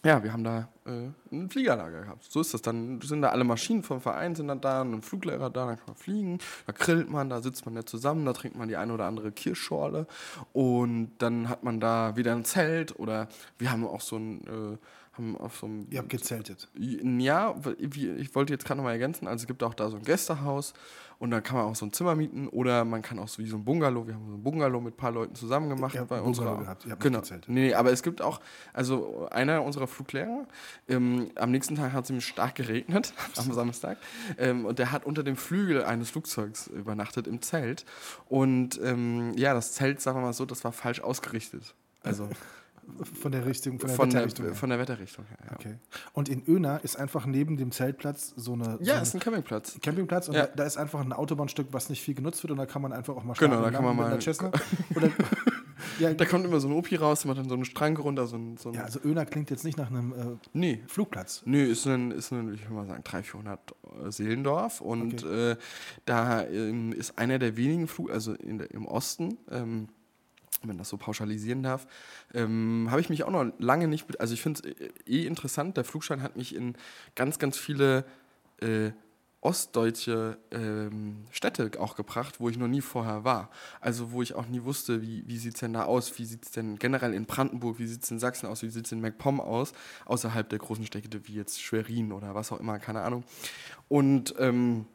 ja, 0.04 0.22
wir 0.22 0.30
haben 0.32 0.44
da 0.44 0.68
äh, 0.84 1.08
ein 1.34 1.48
Fliegerlager 1.48 2.02
gehabt. 2.02 2.24
So 2.30 2.42
ist 2.42 2.52
das. 2.52 2.60
Dann 2.60 3.00
sind 3.00 3.22
da 3.22 3.30
alle 3.30 3.44
Maschinen 3.44 3.82
vom 3.82 4.00
Verein 4.02 4.34
sind 4.34 4.48
dann 4.48 4.60
da, 4.60 4.82
ein 4.82 5.00
Fluglehrer 5.00 5.48
da, 5.48 5.66
dann 5.66 5.76
kann 5.78 5.86
man 5.86 5.96
fliegen. 5.96 6.38
Da 6.66 6.72
grillt 6.74 7.08
man, 7.10 7.30
da 7.30 7.40
sitzt 7.40 7.64
man 7.64 7.74
ja 7.74 7.84
zusammen, 7.86 8.26
da 8.26 8.34
trinkt 8.34 8.58
man 8.58 8.68
die 8.68 8.76
eine 8.76 8.92
oder 8.92 9.06
andere 9.06 9.32
Kirschschorle. 9.32 10.06
Und 10.52 11.12
dann 11.18 11.48
hat 11.48 11.64
man 11.64 11.80
da 11.80 12.14
wieder 12.16 12.32
ein 12.34 12.44
Zelt 12.44 12.98
oder 12.98 13.28
wir 13.58 13.72
haben 13.72 13.86
auch 13.86 14.02
so 14.02 14.16
ein, 14.16 14.42
äh, 14.46 14.76
haben 15.16 15.36
auf 15.36 15.56
so 15.56 15.66
einem 15.66 15.86
Ihr 15.90 15.98
habt 15.98 16.08
gezeltet. 16.08 16.68
ja, 16.76 17.54
ich 17.78 18.34
wollte 18.34 18.52
jetzt 18.52 18.64
gerade 18.64 18.78
noch 18.78 18.84
mal 18.84 18.92
ergänzen, 18.92 19.26
also 19.26 19.42
es 19.42 19.46
gibt 19.46 19.62
auch 19.62 19.74
da 19.74 19.88
so 19.88 19.96
ein 19.96 20.02
Gästehaus 20.02 20.74
und 21.18 21.30
da 21.30 21.40
kann 21.40 21.56
man 21.56 21.66
auch 21.66 21.76
so 21.76 21.86
ein 21.86 21.92
Zimmer 21.92 22.14
mieten 22.14 22.48
oder 22.48 22.84
man 22.84 23.02
kann 23.02 23.18
auch 23.18 23.28
so 23.28 23.42
wie 23.42 23.46
so 23.46 23.56
ein 23.56 23.64
Bungalow, 23.64 24.06
wir 24.06 24.14
haben 24.14 24.26
so 24.28 24.34
ein 24.34 24.42
Bungalow 24.42 24.80
mit 24.80 24.94
ein 24.94 24.96
paar 24.96 25.12
Leuten 25.12 25.34
zusammen 25.34 25.68
gemacht 25.68 25.94
Ihr 25.94 26.04
bei 26.04 26.20
unserer 26.20 26.58
gehabt, 26.58 26.84
ihr 26.84 26.92
habt 26.92 27.02
genau. 27.02 27.20
gezeltet. 27.20 27.48
Nee, 27.48 27.68
nee, 27.68 27.74
aber 27.74 27.92
es 27.92 28.02
gibt 28.02 28.20
auch, 28.20 28.40
also 28.72 29.28
einer 29.30 29.62
unserer 29.62 29.86
Fluglehrer, 29.86 30.46
ähm, 30.88 31.30
am 31.36 31.50
nächsten 31.50 31.76
Tag 31.76 31.92
hat 31.92 32.02
es 32.02 32.08
ziemlich 32.08 32.26
stark 32.26 32.56
geregnet, 32.56 33.14
am 33.36 33.52
Samstag, 33.52 33.98
ähm, 34.38 34.64
und 34.66 34.78
der 34.78 34.92
hat 34.92 35.04
unter 35.04 35.22
dem 35.22 35.36
Flügel 35.36 35.84
eines 35.84 36.10
Flugzeugs 36.10 36.66
übernachtet 36.66 37.26
im 37.26 37.40
Zelt 37.42 37.84
und 38.28 38.80
ähm, 38.82 39.32
ja, 39.36 39.54
das 39.54 39.72
Zelt, 39.72 40.00
sagen 40.00 40.18
wir 40.18 40.22
mal 40.22 40.32
so, 40.32 40.44
das 40.44 40.64
war 40.64 40.72
falsch 40.72 41.00
ausgerichtet. 41.00 41.74
Also 42.02 42.28
Von 43.20 43.32
der 43.32 43.46
Richtung, 43.46 43.78
von 43.78 43.88
der 43.88 43.96
von 43.96 44.10
der, 44.10 44.20
Wetterrichtung. 44.20 44.46
her. 44.46 44.54
von 44.54 44.70
der 44.70 44.78
Wetterrichtung 44.78 45.24
her. 45.26 45.38
Ja, 45.46 45.52
Okay. 45.54 45.76
Und 46.12 46.28
in 46.28 46.42
Öna 46.46 46.76
ist 46.78 46.96
einfach 46.96 47.26
neben 47.26 47.56
dem 47.56 47.72
Zeltplatz 47.72 48.32
so 48.36 48.52
eine, 48.52 48.78
ja 48.80 48.96
so 48.96 49.02
ist 49.02 49.14
ein 49.14 49.20
Campingplatz. 49.20 49.78
Campingplatz 49.82 50.28
und 50.28 50.34
Ja. 50.34 50.46
da, 50.46 50.64
ist 50.64 50.76
einfach 50.76 51.00
ein 51.00 51.12
Autobahnstück, 51.12 51.68
was 51.72 51.88
nicht 51.88 52.02
viel 52.02 52.14
genutzt 52.14 52.42
wird 52.42 52.50
und 52.50 52.58
da 52.58 52.66
kann 52.66 52.82
man 52.82 52.92
einfach 52.92 53.16
auch 53.16 53.24
mal 53.24 53.34
Genau, 53.34 53.54
schlafen 53.56 53.64
da 53.64 53.70
kann 53.70 53.84
man 53.84 53.96
mal-. 53.96 54.14
Oder, 54.96 55.10
ja, 55.98 56.12
Da 56.14 56.24
kommt 56.24 56.44
immer 56.44 56.60
so 56.60 56.68
ein 56.68 56.72
Opi 56.74 56.96
raus, 56.96 57.20
der 57.22 57.28
macht 57.28 57.38
dann 57.40 57.48
so 57.48 57.54
einen 57.54 57.64
Strang 57.64 57.96
runter, 57.96 58.26
so 58.26 58.36
ein. 58.36 58.56
So 58.56 58.70
ein 58.70 58.74
ja, 58.74 58.82
also 58.82 59.00
Öna 59.04 59.24
klingt 59.24 59.50
jetzt 59.50 59.64
nicht 59.64 59.78
nach 59.78 59.90
einem 59.90 60.12
äh, 60.12 60.36
nee. 60.52 60.82
Flugplatz. 60.86 61.42
Nö, 61.44 61.62
ist 61.64 61.86
ein, 61.86 62.10
ist 62.10 62.32
ein, 62.32 62.52
ich 62.54 62.68
will 62.68 62.76
mal 62.76 62.86
sagen, 62.86 63.02
300, 63.04 63.26
400 63.26 63.74
äh, 64.06 64.10
Seelendorf. 64.12 64.80
Und 64.80 65.24
äh, 65.24 65.56
da 66.04 66.44
ähm, 66.44 66.92
ist 66.92 67.18
einer 67.18 67.38
der 67.38 67.56
wenigen 67.56 67.88
Flug, 67.88 68.10
also 68.10 68.32
in 68.34 68.58
der, 68.58 68.70
im 68.72 68.86
Osten, 68.86 69.38
ähm, 69.50 69.88
wenn 70.64 70.76
man 70.76 70.78
das 70.78 70.88
so 70.88 70.96
pauschalisieren 70.96 71.62
darf, 71.62 71.86
ähm, 72.32 72.88
habe 72.90 73.00
ich 73.00 73.10
mich 73.10 73.24
auch 73.24 73.30
noch 73.30 73.52
lange 73.58 73.88
nicht, 73.88 74.20
also 74.20 74.34
ich 74.34 74.42
finde 74.42 74.62
es 74.68 75.06
eh 75.06 75.26
interessant, 75.26 75.76
der 75.76 75.84
Flugschein 75.84 76.22
hat 76.22 76.36
mich 76.36 76.54
in 76.54 76.74
ganz, 77.14 77.38
ganz 77.38 77.58
viele 77.58 78.04
äh, 78.60 78.92
ostdeutsche 79.44 80.38
ähm, 80.50 81.26
Städte 81.30 81.70
auch 81.78 81.96
gebracht, 81.96 82.40
wo 82.40 82.48
ich 82.48 82.56
noch 82.56 82.66
nie 82.66 82.80
vorher 82.80 83.24
war. 83.24 83.50
Also 83.80 84.10
wo 84.10 84.22
ich 84.22 84.34
auch 84.34 84.46
nie 84.46 84.64
wusste, 84.64 85.02
wie, 85.02 85.22
wie 85.26 85.36
sieht 85.36 85.54
es 85.54 85.60
denn 85.60 85.74
da 85.74 85.84
aus, 85.84 86.18
wie 86.18 86.24
sieht 86.24 86.46
es 86.46 86.50
denn 86.52 86.78
generell 86.78 87.12
in 87.12 87.26
Brandenburg, 87.26 87.78
wie 87.78 87.86
sieht 87.86 88.02
es 88.02 88.10
in 88.10 88.18
Sachsen 88.18 88.46
aus, 88.46 88.62
wie 88.62 88.70
sieht 88.70 88.86
es 88.86 88.92
in 88.92 89.02
MacPom 89.02 89.40
aus, 89.40 89.74
außerhalb 90.06 90.48
der 90.48 90.58
großen 90.58 90.86
Städte 90.86 91.28
wie 91.28 91.34
jetzt 91.34 91.60
Schwerin 91.60 92.10
oder 92.12 92.34
was 92.34 92.52
auch 92.52 92.60
immer, 92.60 92.78
keine 92.78 93.02
Ahnung. 93.02 93.22
Und 93.88 94.34
ähm, 94.38 94.86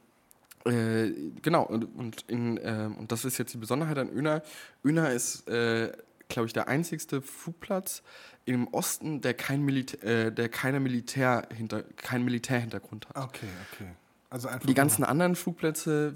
äh, 0.65 1.11
genau, 1.41 1.63
und, 1.63 1.85
und, 1.95 2.25
in, 2.27 2.59
ähm, 2.63 2.97
und 2.97 3.11
das 3.11 3.25
ist 3.25 3.37
jetzt 3.37 3.53
die 3.53 3.57
Besonderheit 3.57 3.97
an 3.97 4.09
Öna. 4.09 4.41
Öna 4.83 5.09
ist, 5.09 5.47
äh, 5.47 5.91
glaube 6.27 6.47
ich, 6.47 6.53
der 6.53 6.67
einzigste 6.67 7.21
Flugplatz 7.21 8.03
im 8.45 8.67
Osten, 8.67 9.21
der, 9.21 9.33
kein 9.33 9.63
Militä 9.63 9.97
äh, 10.01 10.31
der 10.31 10.49
keine 10.49 10.79
Militär 10.79 11.47
hinter 11.55 11.83
keinen 11.83 12.25
Militärhintergrund 12.25 13.07
hat. 13.09 13.17
Okay, 13.17 13.47
okay. 13.73 13.89
Also 14.29 14.47
einfach 14.47 14.67
Die 14.67 14.73
ganzen 14.73 15.03
anderen 15.03 15.35
Flugplätze, 15.35 16.13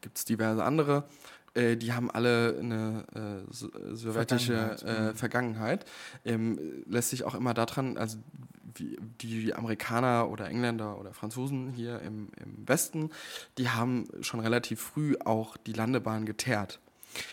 gibt 0.00 0.18
es 0.18 0.24
diverse 0.24 0.62
andere, 0.62 1.08
äh, 1.54 1.76
die 1.76 1.92
haben 1.92 2.10
alle 2.10 2.56
eine 2.58 3.04
äh, 3.14 3.18
äh, 3.40 3.94
sowjetische 3.94 4.52
Vergangenheit, 4.52 4.80
Vergangenheit. 4.80 4.82
mhm. 4.82 5.08
Äh, 5.08 5.14
Vergangenheit. 5.14 5.84
Ähm, 6.24 6.58
lässt 6.86 7.10
sich 7.10 7.24
auch 7.24 7.34
immer 7.34 7.54
daran, 7.54 7.96
also 7.96 8.18
wie, 8.74 8.96
die 9.20 9.54
Amerikaner 9.54 10.28
oder 10.30 10.48
Engländer 10.48 10.98
oder 10.98 11.12
Franzosen 11.12 11.70
hier 11.70 12.00
im, 12.02 12.28
im 12.42 12.68
Westen, 12.68 13.10
die 13.56 13.68
haben 13.70 14.06
schon 14.20 14.40
relativ 14.40 14.80
früh 14.80 15.16
auch 15.24 15.56
die 15.56 15.72
Landebahn 15.72 16.26
geteert. 16.26 16.80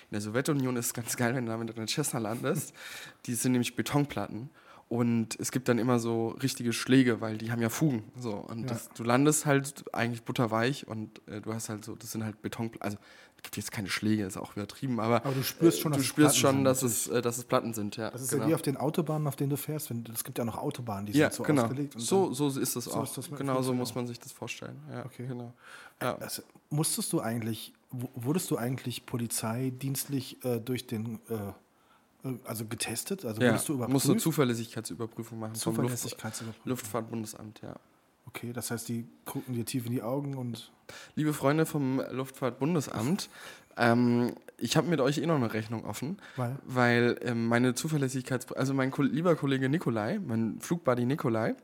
In 0.09 0.13
der 0.13 0.21
Sowjetunion 0.21 0.75
ist 0.77 0.87
es 0.87 0.93
ganz 0.93 1.17
geil, 1.17 1.35
wenn 1.35 1.45
du 1.45 1.51
da 1.51 1.57
mit 1.57 1.75
einer 1.77 1.87
Cessna 1.87 2.19
landest. 2.19 2.73
Die 3.25 3.35
sind 3.35 3.51
nämlich 3.51 3.75
Betonplatten. 3.75 4.49
Und 4.87 5.37
es 5.39 5.51
gibt 5.51 5.67
dann 5.67 5.79
immer 5.79 5.99
so 5.99 6.29
richtige 6.29 6.71
Schläge, 6.71 7.19
weil 7.19 7.37
die 7.37 7.51
haben 7.51 7.61
ja 7.61 7.69
Fugen. 7.69 8.03
So. 8.17 8.35
Und 8.35 8.61
Ja. 8.61 8.67
das, 8.67 8.89
du 8.89 9.03
landest 9.03 9.45
halt 9.45 9.83
eigentlich 9.93 10.23
butterweich 10.23 10.87
und 10.87 11.21
äh, 11.27 11.41
du 11.41 11.53
hast 11.53 11.69
halt 11.69 11.83
so, 11.83 11.95
das 11.95 12.11
sind 12.11 12.23
halt 12.23 12.41
Betonplatten. 12.41 12.81
Also 12.83 12.97
jetzt 13.55 13.71
keine 13.71 13.89
Schläge, 13.89 14.25
ist 14.25 14.37
auch 14.37 14.55
übertrieben, 14.55 14.99
aber, 14.99 15.25
Aber 15.25 15.33
du 15.33 15.43
spürst 15.43 15.79
schon, 15.79 15.91
du 15.91 15.97
dass 15.97 16.03
es 16.05 16.09
spürst 16.09 16.39
Platten 16.39 16.55
schon, 16.55 16.55
sind, 16.57 16.63
dass 16.65 16.83
es, 16.83 17.07
äh, 17.07 17.21
dass 17.21 17.37
es 17.37 17.43
Platten 17.45 17.73
sind. 17.73 17.97
Ja, 17.97 18.09
Das 18.11 18.21
ist 18.21 18.29
genau. 18.31 18.43
ja 18.43 18.49
wie 18.49 18.55
auf 18.55 18.61
den 18.61 18.77
Autobahnen, 18.77 19.27
auf 19.27 19.35
denen 19.35 19.49
du 19.49 19.57
fährst. 19.57 19.89
Wenn, 19.89 20.03
es 20.13 20.23
gibt 20.23 20.37
ja 20.37 20.45
noch 20.45 20.57
Autobahnen, 20.57 21.05
die 21.05 21.13
ja, 21.13 21.29
sind 21.29 21.37
so 21.37 21.43
genau. 21.43 21.63
ausgelegt. 21.63 21.95
und 21.95 22.01
So, 22.01 22.33
so 22.33 22.47
ist 22.47 22.75
es 22.75 22.85
so 22.85 22.93
auch. 22.93 23.03
ist 23.03 23.17
das 23.17 23.29
genau 23.29 23.61
so 23.61 23.73
muss 23.73 23.93
man 23.95 24.07
sich 24.07 24.19
das 24.19 24.31
vorstellen. 24.31 24.77
Ja, 24.91 25.05
Okay. 25.05 25.27
genau. 25.27 25.53
Ja. 26.01 26.17
also, 26.17 26.41
musstest 26.69 27.13
du 27.13 27.21
eigentlich, 27.21 27.73
wurdest 27.91 28.51
du 28.51 28.57
eigentlich 28.57 29.05
polizeidienstlich 29.05 30.43
äh, 30.43 30.59
durch 30.59 30.87
den, 30.87 31.19
äh, 31.29 32.27
äh, 32.27 32.37
also 32.43 32.65
getestet? 32.65 33.23
Also 33.25 33.41
ja. 33.41 33.49
wurdest 33.49 33.69
du 33.69 33.73
überprüft? 33.73 33.93
musst 33.93 34.09
eine 34.09 34.17
Zuverlässigkeitsüberprüfung 34.19 35.39
machen 35.39 35.55
Zuverlässigkeitsüberprüfung. 35.55 36.69
Luftfahrtbundesamt, 36.69 37.61
ja. 37.61 37.75
Okay, 38.27 38.53
das 38.53 38.71
heißt, 38.71 38.89
die 38.89 39.07
gucken 39.25 39.53
dir 39.53 39.65
tief 39.65 39.85
in 39.85 39.91
die 39.91 40.01
Augen 40.01 40.35
und 40.35 40.71
Liebe 41.15 41.33
Freunde 41.33 41.65
vom 41.65 42.01
Luftfahrtbundesamt, 42.11 43.29
ähm, 43.77 44.33
ich 44.57 44.77
habe 44.77 44.87
mit 44.87 45.01
euch 45.01 45.17
eh 45.17 45.25
noch 45.25 45.35
eine 45.35 45.53
Rechnung 45.53 45.85
offen, 45.85 46.17
Weil? 46.35 46.57
weil 46.63 47.19
ähm, 47.21 47.47
meine 47.47 47.73
Zuverlässigkeits... 47.75 48.51
Also 48.53 48.73
mein 48.73 48.91
Ko 48.91 49.01
lieber 49.01 49.35
Kollege 49.35 49.67
Nikolai, 49.67 50.19
mein 50.25 50.59
Flugbuddy 50.59 51.05
Nikolai 51.05 51.55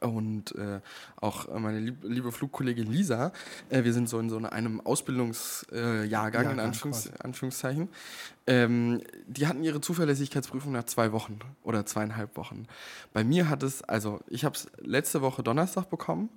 und 0.00 0.54
äh, 0.56 0.80
auch 1.16 1.48
meine 1.58 1.80
lieb 1.80 1.98
liebe 2.02 2.32
Flugkollegin 2.32 2.90
Lisa, 2.90 3.32
äh, 3.70 3.84
wir 3.84 3.92
sind 3.92 4.08
so 4.08 4.18
in 4.18 4.28
so 4.28 4.36
einem 4.36 4.80
Ausbildungsjahrgang, 4.80 6.10
Jahrgang, 6.10 6.50
in 6.52 6.60
Anführungs. 6.60 7.10
Anführungszeichen, 7.18 7.88
ähm, 8.46 9.00
die 9.26 9.46
hatten 9.46 9.62
ihre 9.64 9.80
Zuverlässigkeitsprüfung 9.80 10.72
nach 10.72 10.84
zwei 10.84 11.12
Wochen 11.12 11.38
oder 11.62 11.86
zweieinhalb 11.86 12.36
Wochen. 12.36 12.66
Bei 13.12 13.24
mir 13.24 13.48
hat 13.48 13.62
es, 13.62 13.82
also 13.82 14.20
ich 14.28 14.44
habe 14.44 14.54
es 14.54 14.68
letzte 14.78 15.22
Woche 15.22 15.42
Donnerstag 15.42 15.90
bekommen 15.90 16.28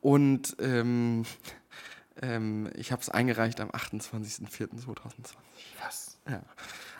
und 0.00 0.56
ähm, 0.60 1.24
ähm, 2.22 2.70
ich 2.74 2.92
habe 2.92 3.02
es 3.02 3.08
eingereicht 3.08 3.60
am 3.60 3.70
28.04.2020. 3.70 4.86
Was? 5.82 6.18
Ja. 6.28 6.42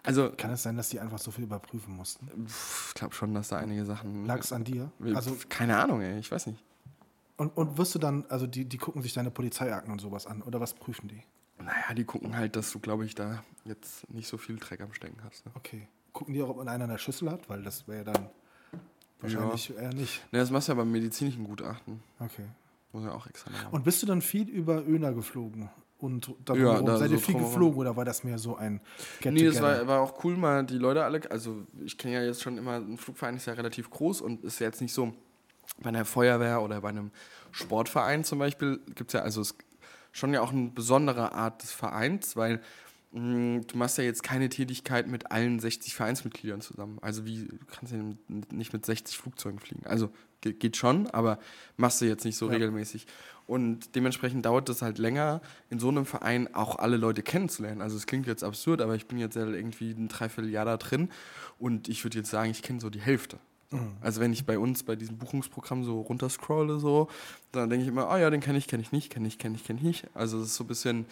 Also, 0.07 0.31
Kann 0.37 0.51
es 0.53 0.63
sein, 0.63 0.77
dass 0.77 0.89
die 0.89 1.01
einfach 1.01 1.19
so 1.19 1.31
viel 1.31 1.45
überprüfen 1.45 1.95
mussten? 1.97 2.29
ich 2.47 2.95
glaube 2.95 3.15
schon, 3.15 3.35
dass 3.35 3.49
da 3.49 3.59
einige 3.59 3.85
Sachen. 3.85 4.25
Lag 4.25 4.41
es 4.41 4.53
an 4.53 4.65
dir? 4.65 4.91
Also, 5.15 5.37
keine 5.49 5.77
Ahnung, 5.79 6.01
ey, 6.01 6.19
ich 6.19 6.31
weiß 6.31 6.47
nicht. 6.47 6.63
und, 7.37 7.57
und 7.57 7.77
wirst 7.77 7.95
du 7.95 7.99
dann, 7.99 8.25
also 8.29 8.47
die, 8.47 8.65
die 8.65 8.79
gucken 8.79 9.03
sich 9.03 9.13
deine 9.13 9.31
Polizeiakten 9.31 9.93
und 9.93 10.01
sowas 10.01 10.27
an 10.27 10.43
oder 10.43 10.61
was 10.61 10.75
prüfen 10.75 11.09
die? 11.09 11.23
Naja, 11.59 11.95
die 11.95 12.05
gucken 12.05 12.37
halt, 12.37 12.55
dass 12.57 12.71
du, 12.71 12.79
glaube 12.79 13.05
ich, 13.05 13.15
da 13.15 13.43
jetzt 13.65 14.09
nicht 14.11 14.29
so 14.29 14.39
viel 14.39 14.57
Dreck 14.57 14.81
am 14.81 14.93
Stecken 14.93 15.19
hast. 15.25 15.45
Ne? 15.47 15.53
Okay. 15.55 15.89
Gucken 16.13 16.35
die 16.35 16.43
auch, 16.43 16.51
ob 16.51 16.59
man 16.59 16.69
einer 16.69 16.85
eine 16.85 16.99
Schüssel 16.99 17.31
hat? 17.31 17.49
Weil 17.49 17.63
das 17.63 17.89
wäre 17.89 18.05
ja 18.05 18.13
dann 18.13 18.29
wahrscheinlich 19.21 19.77
eher 19.77 19.93
nicht. 19.93 20.23
Ne, 20.33 20.39
das 20.39 20.51
machst 20.51 20.69
du 20.69 20.73
ja 20.73 20.77
beim 20.77 20.91
medizinischen 20.93 21.45
Gutachten. 21.45 22.03
Okay. 22.19 22.47
Muss 22.93 23.05
ja 23.05 23.13
auch 23.13 23.27
extra 23.27 23.51
machen. 23.51 23.69
Und 23.71 23.85
bist 23.85 24.03
du 24.03 24.07
dann 24.07 24.23
viel 24.23 24.49
über 24.49 24.87
Öna 24.87 25.11
geflogen? 25.11 25.69
Und 25.99 26.29
Ja, 26.29 26.35
darum 26.45 26.87
da 26.87 26.99
seid 26.99 27.11
ihr 27.11 27.19
so 27.19 27.25
viel 27.25 27.35
drumherum. 27.35 27.53
geflogen 27.55 27.79
oder 27.81 27.97
war 27.97 28.05
das 28.05 28.23
mehr 28.25 28.39
so 28.39 28.57
ein 28.57 28.81
Get 29.21 29.33
Nee, 29.33 29.47
es 29.47 29.61
war, 29.63 29.87
war 29.87 30.01
auch 30.01 30.23
cool, 30.25 30.37
mal 30.37 30.65
die 30.65 30.79
Leute 30.79 31.05
alle, 31.05 31.21
also 31.31 31.63
ich 31.85 31.97
kenne 31.97 32.15
ja 32.15 32.23
jetzt 32.23 32.43
schon 32.43 32.59
immer, 32.59 32.77
ein 32.77 32.99
Flugverein 32.99 33.37
ist 33.37 33.47
ja 33.47 33.55
relativ 33.55 33.91
groß 33.91 34.21
und 34.21 34.45
ist 34.45 34.59
ja 34.59 34.67
jetzt 34.67 34.81
nicht 34.81 34.93
so, 34.93 35.15
bei 35.83 35.89
einer 35.89 36.05
Feuerwehr 36.05 36.63
oder 36.63 36.81
bei 36.81 36.91
einem 36.91 37.11
Sportverein 37.51 38.25
zum 38.25 38.39
Beispiel 38.39 38.81
gibt 38.95 39.11
es 39.11 39.15
ja, 39.15 39.21
also 39.21 39.41
es 39.41 39.51
ist 39.53 39.57
schon 40.13 40.33
ja 40.33 40.41
auch 40.41 40.53
eine 40.53 40.69
besondere 40.71 41.33
Art 41.33 41.63
des 41.63 41.73
Vereins, 41.73 42.37
weil 42.37 42.61
du 43.13 43.63
machst 43.75 43.99
ja 43.99 44.05
jetzt 44.05 44.23
keine 44.23 44.49
Tätigkeit 44.49 45.07
mit 45.09 45.31
allen 45.31 45.59
60 45.61 45.95
Vereinsmitgliedern 45.95 46.61
zusammen. 46.61 46.99
Also 47.01 47.25
wie, 47.25 47.45
du 47.47 47.59
kannst 47.67 47.93
ja 47.93 48.01
nicht 48.53 48.73
mit 48.73 48.85
60 48.85 49.17
Flugzeugen 49.17 49.59
fliegen. 49.59 49.87
Also 49.87 50.11
ge- 50.43 50.53
geht 50.53 50.77
schon, 50.77 51.07
aber 51.11 51.39
machst 51.77 52.01
du 52.01 52.05
jetzt 52.05 52.25
nicht 52.25 52.37
so 52.37 52.47
Ja. 52.47 52.53
regelmäßig. 52.53 53.07
Und 53.47 53.95
dementsprechend 53.95 54.45
dauert 54.45 54.69
es 54.69 54.83
halt 54.83 54.99
länger, 54.99 55.41
in 55.71 55.79
so 55.79 55.89
einem 55.89 56.05
Verein 56.05 56.53
auch 56.55 56.77
alle 56.77 56.97
Leute 56.97 57.23
kennenzulernen. 57.23 57.81
Also 57.81 57.97
es 57.97 58.07
klingt 58.07 58.27
jetzt 58.27 58.43
absurd, 58.43 58.83
aber 58.83 58.97
ich 58.97 59.07
bin 59.07 59.19
jetzt 59.19 59.37
ja 59.37 59.47
irgendwie 59.47 59.93
ein 59.93 60.09
Dreivierteljahr 60.09 60.65
da 60.65 60.77
drin 60.77 61.09
und 61.59 61.89
ich 61.89 62.03
würde 62.05 62.19
jetzt 62.19 62.31
sagen, 62.31 62.51
ich 62.51 62.63
kenne 62.63 62.81
so 62.81 62.91
die 62.91 63.01
Hälfte. 63.01 63.39
Also 64.01 64.21
wenn 64.21 64.33
ich 64.33 64.47
bei 64.47 64.59
uns 64.61 64.85
bei 64.85 64.95
diesem 64.95 65.19
Buchungsprogramm 65.19 65.83
so 65.85 66.01
runterscrolle, 66.01 66.79
so, 66.79 67.09
dann 67.51 67.69
denke 67.69 67.83
ich 67.83 67.89
immer, 67.89 68.09
ah 68.09 68.17
ja, 68.19 68.31
den 68.31 68.41
kenne 68.41 68.59
ich, 68.59 68.69
kenne 68.69 68.81
ich 68.83 68.93
nicht, 68.93 69.11
kenne 69.11 69.27
ich, 69.27 69.39
kenne 69.39 69.57
ich, 69.57 69.65
kenne 69.65 69.79
ich 69.81 69.85
nicht. 69.85 70.05
Also 70.15 70.39
es 70.41 70.47
ist 70.49 70.55
so 70.57 70.65
ein 70.65 70.69
bisschen 70.69 71.07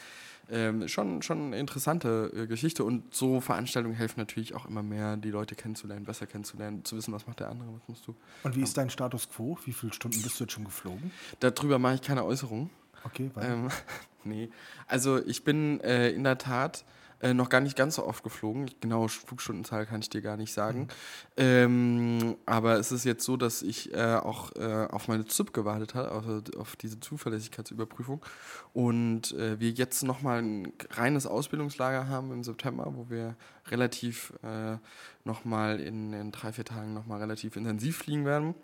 ähm, 0.50 0.88
schon, 0.88 1.22
schon 1.22 1.46
eine 1.46 1.58
interessante 1.58 2.32
äh, 2.34 2.46
Geschichte 2.46 2.84
und 2.84 3.14
so 3.14 3.40
Veranstaltungen 3.40 3.94
helfen 3.94 4.20
natürlich 4.20 4.54
auch 4.54 4.66
immer 4.66 4.82
mehr, 4.82 5.16
die 5.16 5.30
Leute 5.30 5.54
kennenzulernen, 5.54 6.04
besser 6.04 6.26
kennenzulernen, 6.26 6.84
zu 6.84 6.96
wissen, 6.96 7.12
was 7.12 7.26
macht 7.26 7.40
der 7.40 7.50
andere, 7.50 7.68
was 7.72 7.88
musst 7.88 8.06
du. 8.06 8.14
Und 8.42 8.56
wie 8.56 8.62
ist 8.62 8.76
dein 8.76 8.90
Status 8.90 9.28
quo? 9.28 9.58
Wie 9.64 9.72
viele 9.72 9.92
Stunden 9.92 10.20
bist 10.22 10.38
du 10.38 10.44
jetzt 10.44 10.52
schon 10.52 10.64
geflogen? 10.64 11.10
Darüber 11.40 11.78
mache 11.78 11.94
ich 11.94 12.02
keine 12.02 12.24
Äußerung. 12.24 12.70
Okay, 13.04 13.30
weil 13.34 13.50
Ähm, 13.50 13.68
nee. 14.24 14.50
Also 14.86 15.24
ich 15.24 15.44
bin 15.44 15.80
äh, 15.80 16.10
in 16.10 16.24
der 16.24 16.38
Tat 16.38 16.84
äh, 17.24 17.34
noch 17.34 17.48
gar 17.48 17.60
nicht 17.60 17.76
ganz 17.76 17.96
so 17.96 18.06
oft 18.06 18.22
geflogen. 18.22 18.70
Genaue 18.80 19.08
Flugstundenzahl 19.08 19.86
kann 19.86 20.00
ich 20.00 20.10
dir 20.10 20.20
gar 20.20 20.36
nicht 20.36 20.52
sagen. 20.52 20.88
Ähm, 21.36 22.36
aber 22.46 22.78
es 22.78 22.92
ist 22.92 23.04
jetzt 23.04 23.24
so, 23.24 23.36
dass 23.36 23.62
ich 23.62 23.94
äh, 23.94 24.16
auch 24.16 24.52
äh, 24.56 24.86
auf 24.90 25.08
meine 25.08 25.24
ZIP 25.24 25.52
gewartet 25.54 25.94
habe, 25.94 26.12
auf, 26.12 26.24
auf 26.56 26.76
diese 26.76 27.00
Zuverlässigkeitsüberprüfung. 27.00 28.24
Und 28.72 29.32
äh, 29.32 29.58
wir 29.58 29.70
jetzt 29.70 30.02
nochmal 30.02 30.42
ein 30.42 30.72
reines 30.90 31.26
Ausbildungslager 31.26 32.08
haben 32.08 32.30
im 32.30 32.44
September, 32.44 32.92
wo 32.94 33.08
wir 33.08 33.36
relativ 33.68 34.32
äh, 34.42 34.76
nochmal 35.24 35.80
in, 35.80 36.12
in 36.12 36.30
drei, 36.30 36.52
vier 36.52 36.64
Tagen 36.64 36.92
nochmal 36.92 37.20
relativ 37.20 37.56
intensiv 37.56 37.96
fliegen 37.98 38.24
werden. 38.24 38.54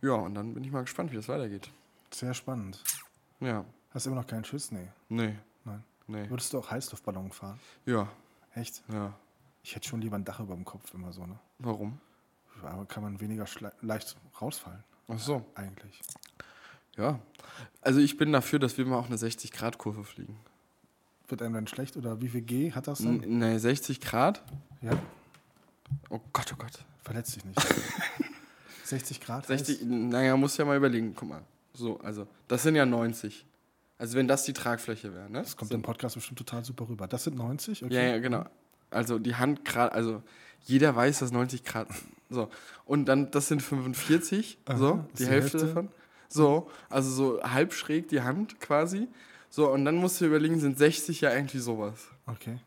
Ja, 0.00 0.14
und 0.14 0.34
dann 0.34 0.54
bin 0.54 0.64
ich 0.64 0.72
mal 0.72 0.80
gespannt, 0.80 1.12
wie 1.12 1.16
das 1.16 1.28
weitergeht. 1.28 1.70
sehr 2.10 2.32
spannend. 2.32 2.82
Ja, 3.40 3.64
Hast 3.92 4.06
du 4.06 4.10
immer 4.10 4.20
noch 4.20 4.26
keinen 4.26 4.44
Schiss? 4.44 4.70
Nee. 4.70 4.88
nee. 5.08 5.34
Nee. 6.10 6.28
Würdest 6.28 6.52
du 6.52 6.58
auch 6.58 6.70
Heißluftballon 6.70 7.32
fahren? 7.32 7.58
Ja, 7.86 8.08
Echt? 8.54 8.82
ja. 8.92 9.14
Ich 9.62 9.74
hätte 9.76 9.88
schon 9.88 10.00
lieber 10.00 10.16
ein 10.16 10.24
Dach 10.24 10.40
über 10.40 10.54
dem 10.54 10.64
Kopf 10.64 10.92
immer 10.94 11.12
so, 11.12 11.26
ne? 11.26 11.38
Warum? 11.58 12.00
Aber 12.62 12.84
kann 12.86 13.02
man 13.02 13.20
weniger 13.20 13.46
leicht 13.80 14.16
rausfallen, 14.40 14.82
Ach 15.08 15.18
so. 15.18 15.44
eigentlich. 15.54 16.00
Ja. 16.96 17.18
Also 17.80 18.00
ich 18.00 18.16
bin 18.16 18.32
dafür, 18.32 18.58
dass 18.58 18.76
wir 18.76 18.84
mal 18.86 18.98
auch 18.98 19.06
eine 19.06 19.16
60-Grad-Kurve 19.16 20.04
fliegen. 20.04 20.38
Wird 21.28 21.42
einem 21.42 21.54
dann 21.54 21.66
schlecht 21.66 21.96
oder 21.96 22.20
wie 22.20 22.28
viel 22.28 22.42
G 22.42 22.72
hat 22.72 22.86
das 22.86 22.98
dann? 22.98 23.22
N 23.22 23.38
ne, 23.38 23.58
60 23.58 24.00
Grad? 24.00 24.42
Ja, 24.82 24.92
Oh 26.08 26.20
Gott, 26.32 26.52
oh 26.52 26.56
Gott. 26.56 26.84
verletzt 27.02 27.36
dich 27.36 27.44
nicht. 27.44 27.58
60 28.84 29.20
Grad? 29.20 29.46
60, 29.46 29.82
naja, 29.82 30.36
muss 30.36 30.56
ja 30.56 30.64
mal 30.64 30.76
überlegen. 30.76 31.14
Guck 31.14 31.28
mal. 31.28 31.42
So, 31.74 31.98
also, 32.00 32.26
das 32.48 32.62
sind 32.62 32.74
ja 32.74 32.84
90. 32.84 33.46
Also 34.00 34.16
wenn 34.16 34.26
das 34.26 34.44
die 34.44 34.54
Tragfläche 34.54 35.12
wäre, 35.12 35.28
ne? 35.28 35.40
Das 35.40 35.58
kommt 35.58 35.70
im 35.72 35.82
Podcast 35.82 36.14
bestimmt 36.14 36.38
total 36.38 36.64
super 36.64 36.88
rüber. 36.88 37.06
Das 37.06 37.24
sind 37.24 37.36
90? 37.36 37.84
Okay. 37.84 37.94
Ja, 37.94 38.00
ja, 38.00 38.18
genau. 38.18 38.46
Also 38.88 39.18
die 39.18 39.34
Hand 39.34 39.66
gerade, 39.66 39.92
also 39.92 40.22
jeder 40.64 40.96
weiß, 40.96 41.18
dass 41.18 41.32
90 41.32 41.64
Grad. 41.64 41.86
So. 42.30 42.48
Und 42.86 43.04
dann, 43.04 43.30
das 43.30 43.48
sind 43.48 43.60
45, 43.60 44.56
Aha, 44.64 44.76
so, 44.78 45.04
die 45.12 45.24
die 45.24 45.26
Hälfte, 45.26 45.58
Hälfte. 45.58 45.66
davon. 45.66 45.88
So, 46.28 46.70
also 46.88 47.10
so 47.10 47.42
halb 47.42 47.74
schräg 47.74 48.08
die 48.08 48.22
Hand 48.22 48.58
quasi. 48.58 49.06
So, 49.50 49.70
und 49.70 49.84
dann 49.84 49.96
musst 49.96 50.18
du 50.22 50.24
überlegen, 50.24 50.58
sind 50.60 50.78
60 50.78 51.20
ja 51.20 51.34
irgendwie 51.34 51.58
sowas. 51.58 52.08
Okay. 52.24 52.58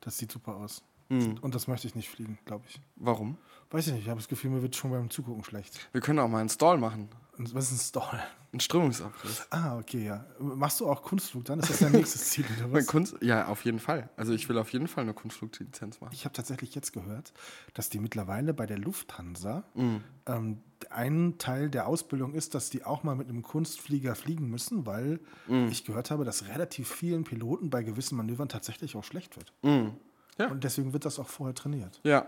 Das 0.00 0.16
sieht 0.16 0.30
super 0.30 0.54
aus. 0.54 0.84
Hm. 1.08 1.38
Und 1.40 1.56
das 1.56 1.66
möchte 1.66 1.88
ich 1.88 1.96
nicht 1.96 2.08
fliegen, 2.08 2.38
glaube 2.44 2.64
ich. 2.68 2.80
Warum? 2.94 3.36
Weiß 3.72 3.88
ich 3.88 3.92
nicht, 3.92 4.02
ich 4.02 4.08
habe 4.08 4.20
das 4.20 4.28
Gefühl, 4.28 4.50
mir 4.50 4.62
wird 4.62 4.76
schon 4.76 4.92
beim 4.92 5.10
Zugucken 5.10 5.42
schlecht. 5.42 5.88
Wir 5.90 6.00
können 6.00 6.20
auch 6.20 6.28
mal 6.28 6.38
einen 6.38 6.50
Stall 6.50 6.78
machen. 6.78 7.08
Was 7.36 7.72
ist 7.72 7.72
ein 7.72 8.02
Stall? 8.02 8.22
Einen 8.54 8.60
Strömungsabriss. 8.60 9.48
Ah, 9.50 9.76
okay, 9.78 10.04
ja. 10.06 10.24
Machst 10.38 10.78
du 10.78 10.86
auch 10.88 11.02
Kunstflug 11.02 11.44
dann? 11.44 11.58
Ist 11.58 11.70
das 11.70 11.78
dein 11.80 11.90
nächstes 11.90 12.24
Ziel 12.30 12.44
oder 12.56 12.72
was? 12.72 12.86
Kunst, 12.86 13.16
ja, 13.20 13.48
auf 13.48 13.64
jeden 13.64 13.80
Fall. 13.80 14.08
Also 14.16 14.32
ich 14.32 14.48
will 14.48 14.56
auf 14.58 14.72
jeden 14.72 14.86
Fall 14.86 15.02
eine 15.02 15.12
Kunstfluglizenz 15.12 16.00
machen. 16.00 16.12
Ich 16.14 16.24
habe 16.24 16.34
tatsächlich 16.34 16.72
jetzt 16.72 16.92
gehört, 16.92 17.32
dass 17.74 17.88
die 17.90 17.98
mittlerweile 17.98 18.54
bei 18.54 18.66
der 18.66 18.78
Lufthansa 18.78 19.64
Mhm. 19.74 20.04
ähm, 20.26 20.58
ein 20.88 21.34
Teil 21.38 21.68
der 21.68 21.88
Ausbildung 21.88 22.32
ist, 22.32 22.54
dass 22.54 22.70
die 22.70 22.84
auch 22.84 23.02
mal 23.02 23.16
mit 23.16 23.28
einem 23.28 23.42
Kunstflieger 23.42 24.14
fliegen 24.14 24.48
müssen, 24.48 24.86
weil 24.86 25.18
Mhm. 25.48 25.66
ich 25.72 25.84
gehört 25.84 26.12
habe, 26.12 26.24
dass 26.24 26.46
relativ 26.46 26.88
vielen 26.88 27.24
Piloten 27.24 27.70
bei 27.70 27.82
gewissen 27.82 28.16
Manövern 28.16 28.48
tatsächlich 28.48 28.94
auch 28.94 29.02
schlecht 29.02 29.36
wird. 29.36 29.52
Mhm. 29.62 29.94
Ja. 30.38 30.46
Und 30.48 30.62
deswegen 30.62 30.92
wird 30.92 31.04
das 31.06 31.18
auch 31.18 31.28
vorher 31.28 31.56
trainiert. 31.56 31.98
Ja. 32.04 32.26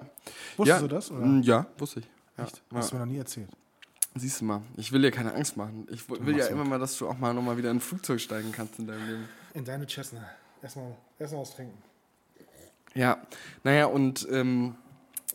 Wusstest 0.56 0.80
ja. 0.82 0.88
du 0.88 0.88
das? 0.92 1.08
Oder? 1.12 1.24
Mm, 1.24 1.42
Ja, 1.42 1.66
wusste 1.78 2.00
ich. 2.00 2.08
Ja. 2.36 2.44
Echt? 2.44 2.62
Hast 2.74 2.90
du 2.90 2.96
mir 2.96 3.06
noch 3.06 3.12
nie 3.12 3.18
erzählt. 3.18 3.50
Siehst 4.18 4.40
du 4.40 4.46
mal, 4.46 4.62
ich 4.76 4.92
will 4.92 5.02
dir 5.02 5.10
keine 5.10 5.34
Angst 5.34 5.56
machen. 5.56 5.86
Ich 5.90 6.08
will 6.08 6.36
ja 6.36 6.46
immer 6.46 6.64
mal, 6.64 6.78
dass 6.78 6.96
du 6.98 7.08
auch 7.08 7.18
mal 7.18 7.34
nochmal 7.34 7.58
wieder 7.58 7.70
in 7.70 7.76
ein 7.76 7.80
Flugzeug 7.80 8.20
steigen 8.20 8.50
kannst 8.50 8.78
in 8.78 8.86
deinem 8.86 9.06
Leben. 9.06 9.28
In 9.54 9.64
deine 9.64 9.86
Cessna. 9.86 10.24
Erstmal, 10.62 10.96
erstmal 11.18 11.42
was 11.42 11.54
trinken. 11.54 11.76
Ja, 12.94 13.18
naja, 13.62 13.86
und 13.86 14.26
ähm, 14.30 14.74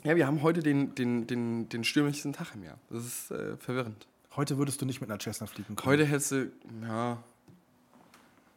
ja, 0.04 0.16
wir 0.16 0.26
haben 0.26 0.42
heute 0.42 0.62
den, 0.64 0.96
den, 0.96 1.28
den, 1.28 1.70
den 1.70 1.84
stürmischsten 1.84 2.34
Tag 2.34 2.56
im 2.56 2.64
Jahr. 2.64 2.80
Das 2.90 3.06
ist 3.06 3.30
äh, 3.32 3.56
verwirrend. 3.58 4.08
Heute 4.36 4.58
würdest 4.58 4.82
du 4.82 4.86
nicht 4.86 5.00
mit 5.00 5.12
einer 5.12 5.20
Cessna 5.20 5.46
fliegen 5.46 5.76
können. 5.76 5.86
Heute 5.86 6.06
hättest 6.06 6.32
du, 6.32 6.52
ja, 6.82 7.22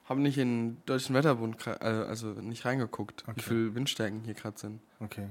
haben 0.06 0.22
nicht 0.22 0.38
in 0.38 0.70
den 0.72 0.82
Deutschen 0.86 1.14
Wetterbund, 1.14 1.66
äh, 1.66 1.70
also 1.84 2.28
nicht 2.28 2.64
reingeguckt, 2.64 3.24
wie 3.26 3.30
Okay. 3.32 3.42
viel 3.42 3.74
Windstärken 3.74 4.22
hier 4.24 4.34
gerade 4.34 4.58
sind. 4.58 4.80
Okay. 5.00 5.28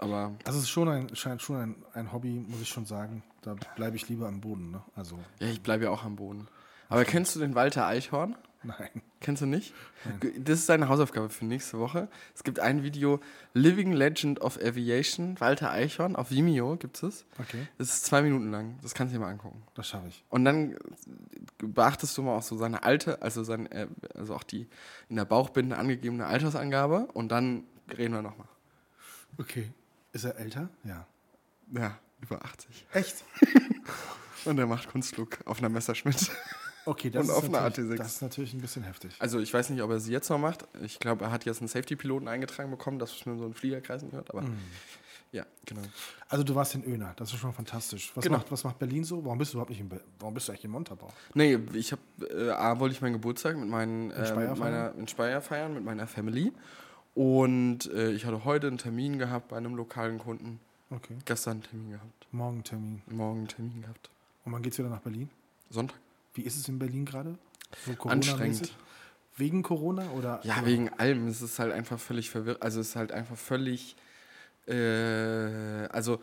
Aber 0.00 0.32
Also 0.44 0.58
es 0.58 0.64
ist 0.64 0.70
schon 0.70 0.88
ein, 0.88 1.14
scheint 1.14 1.42
schon 1.42 1.56
ein, 1.56 1.74
ein 1.94 2.12
Hobby, 2.12 2.44
muss 2.48 2.60
ich 2.60 2.68
schon 2.68 2.86
sagen. 2.86 3.22
Da 3.42 3.54
bleibe 3.76 3.96
ich 3.96 4.08
lieber 4.08 4.26
am 4.28 4.40
Boden. 4.40 4.70
Ne? 4.70 4.82
Also, 4.96 5.18
ja, 5.38 5.48
ich 5.48 5.62
bleibe 5.62 5.84
ja 5.84 5.90
auch 5.90 6.04
am 6.04 6.16
Boden. 6.16 6.48
Aber 6.88 7.04
kennst 7.04 7.34
du 7.36 7.40
den 7.40 7.54
Walter 7.54 7.86
Eichhorn? 7.86 8.34
nein. 8.62 9.02
Kennst 9.20 9.42
du 9.42 9.46
nicht? 9.46 9.74
Das 10.38 10.58
ist 10.58 10.68
deine 10.68 10.88
Hausaufgabe 10.88 11.28
für 11.28 11.44
nächste 11.44 11.78
Woche. 11.78 12.08
Es 12.34 12.42
gibt 12.42 12.58
ein 12.58 12.82
Video, 12.82 13.20
Living 13.52 13.92
Legend 13.92 14.40
of 14.40 14.58
Aviation, 14.58 15.38
Walter 15.40 15.70
Eichhorn, 15.70 16.16
auf 16.16 16.30
Vimeo 16.30 16.76
gibt 16.76 17.02
es. 17.02 17.26
Okay, 17.38 17.66
Es 17.78 17.90
ist 17.90 18.04
zwei 18.06 18.22
Minuten 18.22 18.50
lang. 18.50 18.78
Das 18.82 18.94
kannst 18.94 19.12
du 19.14 19.18
dir 19.18 19.24
mal 19.24 19.30
angucken. 19.30 19.62
das 19.74 19.86
schaffe 19.88 20.08
ich. 20.08 20.24
Und 20.30 20.44
dann 20.46 20.72
äh, 20.72 20.76
beachtest 21.58 22.16
du 22.16 22.22
mal 22.22 22.36
auch 22.36 22.42
so 22.42 22.56
seine 22.56 22.82
alte, 22.82 23.20
also 23.20 23.44
sein, 23.44 23.70
äh, 23.72 23.86
also 24.14 24.34
auch 24.34 24.42
die 24.42 24.66
in 25.10 25.16
der 25.16 25.26
Bauchbinde 25.26 25.76
angegebene 25.76 26.26
Altersangabe 26.26 27.08
und 27.12 27.30
dann 27.30 27.64
reden 27.96 28.14
wir 28.14 28.22
nochmal. 28.22 28.48
Okay. 29.38 29.70
Ist 30.12 30.24
er 30.24 30.36
älter? 30.36 30.68
Ja. 30.84 31.06
Ja, 31.72 31.98
über 32.20 32.44
80. 32.44 32.86
Echt? 32.92 33.24
Und 34.44 34.58
er 34.58 34.66
macht 34.66 34.88
Kunstflug 34.90 35.38
auf 35.44 35.58
einer 35.58 35.68
Messerschmidt. 35.68 36.30
Okay, 36.86 37.10
das, 37.10 37.24
Und 37.28 37.30
ist 37.32 37.36
auf 37.36 37.44
einer 37.44 37.60
natürlich- 37.60 37.92
AT6. 37.92 37.96
das 38.02 38.12
ist 38.14 38.22
natürlich 38.22 38.54
ein 38.54 38.60
bisschen 38.60 38.82
heftig. 38.84 39.14
Also 39.18 39.38
ich 39.38 39.52
weiß 39.52 39.68
nicht, 39.70 39.82
ob 39.82 39.90
er 39.90 40.00
sie 40.00 40.12
jetzt 40.12 40.30
noch 40.30 40.38
macht. 40.38 40.66
Ich 40.82 40.98
glaube, 40.98 41.24
er 41.26 41.30
hat 41.30 41.44
jetzt 41.44 41.60
einen 41.60 41.68
Safety-Piloten 41.68 42.26
eingetragen 42.26 42.70
bekommen, 42.70 42.98
dass 42.98 43.12
es 43.14 43.26
nur 43.26 43.36
so 43.36 43.44
ein 43.44 43.52
Fliegerkreisen 43.54 44.10
gehört. 44.10 44.30
Aber 44.30 44.44
ja, 45.30 45.44
genau. 45.66 45.82
Also 46.28 46.42
du 46.42 46.54
warst 46.54 46.74
in 46.74 46.82
Öna, 46.84 47.12
das 47.16 47.32
ist 47.34 47.38
schon 47.38 47.52
fantastisch. 47.52 48.10
Was, 48.16 48.24
Genau. 48.24 48.38
macht, 48.38 48.50
was 48.50 48.64
macht 48.64 48.78
Berlin 48.78 49.04
so? 49.04 49.22
Warum 49.24 49.36
bist 49.38 49.52
du 49.52 49.58
überhaupt 49.58 49.70
nicht 49.70 49.80
in 49.80 49.90
Be 49.90 50.00
Warum 50.18 50.32
bist 50.34 50.48
du 50.48 50.52
eigentlich 50.52 50.64
in 50.64 50.70
Montabaur? 50.70 51.12
Nee, 51.34 51.58
ich 51.74 51.92
habe, 51.92 52.02
äh, 52.28 52.50
A, 52.50 52.80
wollte 52.80 52.94
ich 52.94 53.02
meinen 53.02 53.12
Geburtstag 53.12 53.56
mit, 53.58 53.68
meinen, 53.68 54.10
äh, 54.10 54.26
Speyer 54.26 54.48
mit 54.50 54.58
meiner, 54.58 54.94
in 54.96 55.06
Speyer 55.06 55.40
feiern, 55.42 55.74
mit 55.74 55.84
meiner 55.84 56.06
Family. 56.06 56.50
Und 57.14 57.90
äh, 57.92 58.12
ich 58.12 58.24
hatte 58.24 58.44
heute 58.44 58.68
einen 58.68 58.78
Termin 58.78 59.18
gehabt 59.18 59.48
bei 59.48 59.56
einem 59.56 59.74
lokalen 59.74 60.18
Kunden. 60.18 60.60
Okay. 60.90 61.16
Gestern 61.24 61.52
einen 61.52 61.62
Termin 61.62 61.90
gehabt. 61.90 62.26
Morgen 62.32 62.64
Termin. 62.64 63.02
Morgen 63.06 63.38
einen 63.38 63.48
Termin 63.48 63.82
gehabt. 63.82 64.10
Und 64.44 64.52
wann 64.52 64.62
geht's 64.62 64.78
wieder 64.78 64.88
nach 64.88 65.00
Berlin? 65.00 65.30
Sonntag. 65.70 65.98
Wie 66.34 66.42
ist 66.42 66.56
es 66.56 66.68
in 66.68 66.78
Berlin 66.78 67.04
gerade? 67.04 67.36
So 67.86 68.08
Anstrengend. 68.08 68.74
Wegen 69.36 69.62
Corona 69.62 70.10
oder? 70.10 70.40
Ja, 70.44 70.64
wegen 70.66 70.88
allem. 70.90 71.28
Es 71.28 71.42
ist 71.42 71.58
halt 71.58 71.72
einfach 71.72 71.98
völlig 71.98 72.30
verwirrt. 72.30 72.62
Also 72.62 72.80
es 72.80 72.90
ist 72.90 72.96
halt 72.96 73.12
einfach 73.12 73.36
völlig. 73.36 73.96
Äh, 74.66 75.86
also, 75.86 76.20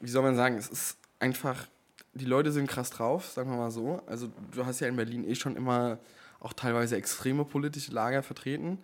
wie 0.00 0.08
soll 0.08 0.22
man 0.22 0.36
sagen, 0.36 0.56
es 0.56 0.68
ist 0.68 0.96
einfach. 1.18 1.66
Die 2.14 2.24
Leute 2.24 2.52
sind 2.52 2.68
krass 2.68 2.90
drauf, 2.90 3.26
sagen 3.26 3.50
wir 3.50 3.56
mal 3.56 3.70
so. 3.70 4.02
Also 4.06 4.30
du 4.52 4.66
hast 4.66 4.80
ja 4.80 4.88
in 4.88 4.96
Berlin 4.96 5.24
eh 5.24 5.34
schon 5.34 5.56
immer 5.56 5.98
auch 6.40 6.52
teilweise 6.52 6.96
extreme 6.96 7.44
politische 7.44 7.92
Lager 7.92 8.22
vertreten. 8.22 8.78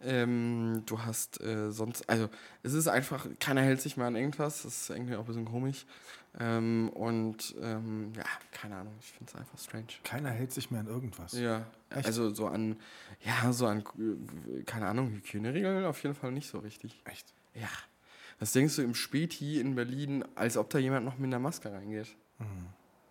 Ähm, 0.00 0.82
du 0.86 1.02
hast 1.02 1.40
äh, 1.40 1.70
sonst, 1.72 2.08
also 2.08 2.28
es 2.62 2.72
ist 2.72 2.86
einfach, 2.86 3.26
keiner 3.40 3.62
hält 3.62 3.80
sich 3.80 3.96
mehr 3.96 4.06
an 4.06 4.14
irgendwas, 4.14 4.62
das 4.62 4.82
ist 4.82 4.90
irgendwie 4.90 5.16
auch 5.16 5.20
ein 5.20 5.26
bisschen 5.26 5.44
komisch. 5.44 5.86
Ähm, 6.38 6.90
und 6.90 7.56
ähm, 7.60 8.12
ja, 8.16 8.24
keine 8.52 8.76
Ahnung, 8.76 8.94
ich 9.00 9.10
finde 9.10 9.32
es 9.32 9.36
einfach 9.36 9.58
strange. 9.58 9.86
Keiner 10.04 10.30
hält 10.30 10.52
sich 10.52 10.70
mehr 10.70 10.80
an 10.80 10.86
irgendwas. 10.86 11.32
Ja, 11.32 11.66
Echt? 11.90 12.06
also 12.06 12.32
so 12.32 12.46
an, 12.46 12.76
ja, 13.24 13.52
so 13.52 13.66
an, 13.66 13.82
keine 14.66 14.86
Ahnung, 14.86 15.10
Hygieneregeln 15.10 15.84
auf 15.84 16.02
jeden 16.02 16.14
Fall 16.14 16.30
nicht 16.30 16.48
so 16.48 16.58
richtig. 16.58 17.02
Echt? 17.04 17.34
Ja. 17.54 17.68
Was 18.38 18.52
denkst 18.52 18.76
du 18.76 18.82
im 18.82 18.94
Späti 18.94 19.58
in 19.58 19.74
Berlin, 19.74 20.24
als 20.36 20.56
ob 20.56 20.70
da 20.70 20.78
jemand 20.78 21.04
noch 21.04 21.18
mit 21.18 21.26
einer 21.26 21.40
Maske 21.40 21.72
reingeht? 21.72 22.14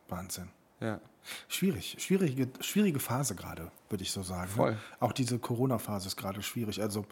Wahnsinn. 0.07 0.47
Ja. 0.79 0.99
Schwierig, 1.47 1.97
schwierige, 1.99 2.47
schwierige 2.61 2.99
Phase 2.99 3.35
gerade, 3.35 3.71
würde 3.89 4.03
ich 4.03 4.11
so 4.11 4.23
sagen. 4.23 4.49
Voll. 4.49 4.71
Ne? 4.73 4.77
Auch 4.99 5.11
diese 5.11 5.39
Corona-Phase 5.39 6.07
ist 6.07 6.15
gerade 6.15 6.41
schwierig. 6.41 6.81
Also, 6.81 7.05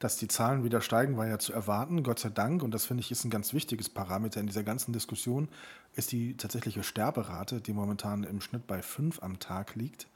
dass 0.00 0.16
die 0.16 0.28
Zahlen 0.28 0.64
wieder 0.64 0.80
steigen, 0.80 1.16
war 1.16 1.26
ja 1.28 1.38
zu 1.38 1.52
erwarten, 1.52 2.02
Gott 2.02 2.18
sei 2.18 2.30
Dank. 2.30 2.62
Und 2.62 2.72
das 2.72 2.86
finde 2.86 3.02
ich 3.02 3.10
ist 3.10 3.24
ein 3.24 3.30
ganz 3.30 3.52
wichtiges 3.52 3.88
Parameter 3.88 4.40
in 4.40 4.46
dieser 4.46 4.62
ganzen 4.62 4.92
Diskussion, 4.92 5.48
ist 5.94 6.10
die 6.10 6.36
tatsächliche 6.36 6.82
Sterberate, 6.82 7.60
die 7.60 7.72
momentan 7.72 8.24
im 8.24 8.40
Schnitt 8.40 8.66
bei 8.66 8.82
fünf 8.82 9.22
am 9.22 9.38
Tag 9.38 9.74
liegt. 9.76 10.08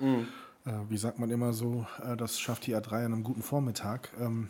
Äh, 0.64 0.73
wie 0.88 0.96
sagt 0.96 1.18
man 1.18 1.30
immer 1.30 1.52
so, 1.52 1.87
äh, 2.02 2.16
das 2.16 2.40
schafft 2.40 2.66
die 2.66 2.75
A3 2.75 3.04
an 3.04 3.12
einem 3.12 3.25
guten 3.25 3.42
Vormittag. 3.42 4.11
Ähm, 4.18 4.49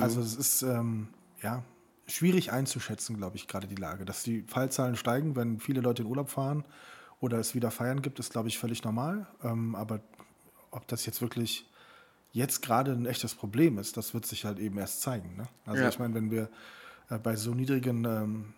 Also 0.00 0.20
es 0.20 0.34
ist 0.34 0.62
ähm, 0.62 1.08
ja 1.42 1.62
schwierig 2.08 2.50
einzuschätzen, 2.50 3.16
glaube 3.16 3.36
ich, 3.36 3.46
gerade 3.46 3.68
die 3.68 3.76
Lage. 3.76 4.04
Dass 4.04 4.24
die 4.24 4.42
Fallzahlen 4.48 4.96
steigen, 4.96 5.36
wenn 5.36 5.60
viele 5.60 5.80
Leute 5.80 6.02
in 6.02 6.08
Urlaub 6.08 6.28
fahren 6.28 6.64
oder 7.20 7.38
es 7.38 7.54
wieder 7.54 7.70
feiern 7.70 8.02
gibt, 8.02 8.18
ist, 8.18 8.32
glaube 8.32 8.48
ich, 8.48 8.58
völlig 8.58 8.84
normal. 8.84 9.26
Ähm, 9.42 9.74
aber 9.74 10.00
ob 10.70 10.86
das 10.88 11.06
jetzt 11.06 11.22
wirklich 11.22 11.66
jetzt 12.32 12.60
gerade 12.60 12.92
ein 12.92 13.06
echtes 13.06 13.34
Problem 13.34 13.78
ist, 13.78 13.96
das 13.96 14.12
wird 14.12 14.26
sich 14.26 14.44
halt 14.44 14.58
eben 14.58 14.76
erst 14.78 15.00
zeigen. 15.00 15.36
Ne? 15.36 15.48
Also 15.64 15.82
Ja. 15.82 15.88
ich 15.88 15.98
meine, 15.98 16.14
wenn 16.14 16.30
wir 16.30 16.48
äh, 17.08 17.18
bei 17.18 17.36
so 17.36 17.54
niedrigen 17.54 18.04
ähm, 18.04 18.54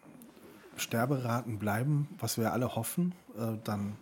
Sterberaten 0.76 1.58
bleiben, 1.58 2.08
was 2.18 2.38
wir 2.38 2.52
alle 2.52 2.74
hoffen, 2.74 3.14
äh, 3.36 3.56
dann 3.64 3.96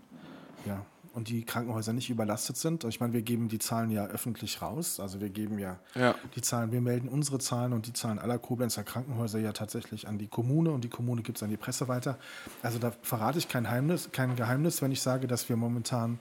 ja, 0.65 0.85
und 1.17 1.31
die 1.31 1.45
Krankenhäuser 1.45 1.95
nicht 1.95 2.11
überlastet 2.11 2.59
sind. 2.59 2.85
Ich 2.85 3.01
meine, 3.01 3.15
wir 3.15 3.23
geben 3.23 3.49
die 3.49 3.59
Zahlen 3.59 3.91
ja 3.91 4.05
öffentlich 4.07 4.61
raus. 4.61 5.01
Also 5.01 5.19
wir 5.19 5.31
geben 5.31 5.59
ja, 5.59 5.79
Ja. 5.95 6.15
die 6.35 6.43
Zahlen, 6.43 6.73
wir 6.73 6.83
melden 6.83 7.09
unsere 7.09 7.39
Zahlen 7.39 7.73
und 7.73 7.87
die 7.87 7.95
Zahlen 7.95 8.19
aller 8.19 8.39
Koblenzer 8.39 8.85
Krankenhäuser 8.85 9.39
ja 9.39 9.53
tatsächlich 9.53 10.07
an 10.07 10.19
die 10.19 10.29
Kommune 10.29 10.71
und 10.71 10.85
die 10.85 10.91
Kommune 10.91 11.23
gibt 11.23 11.39
es 11.39 11.43
an 11.43 11.49
die 11.49 11.57
Presse 11.57 11.89
weiter. 11.89 12.19
Also 12.63 12.79
da 12.79 12.93
verrate 13.01 13.39
ich 13.39 13.49
kein 13.49 13.65
Geheimnis, 13.65 14.11
kein 14.13 14.37
Geheimnis, 14.37 14.83
wenn 14.83 14.93
ich 14.93 15.01
sage, 15.01 15.27
dass 15.27 15.49
wir 15.49 15.57
momentan 15.57 16.19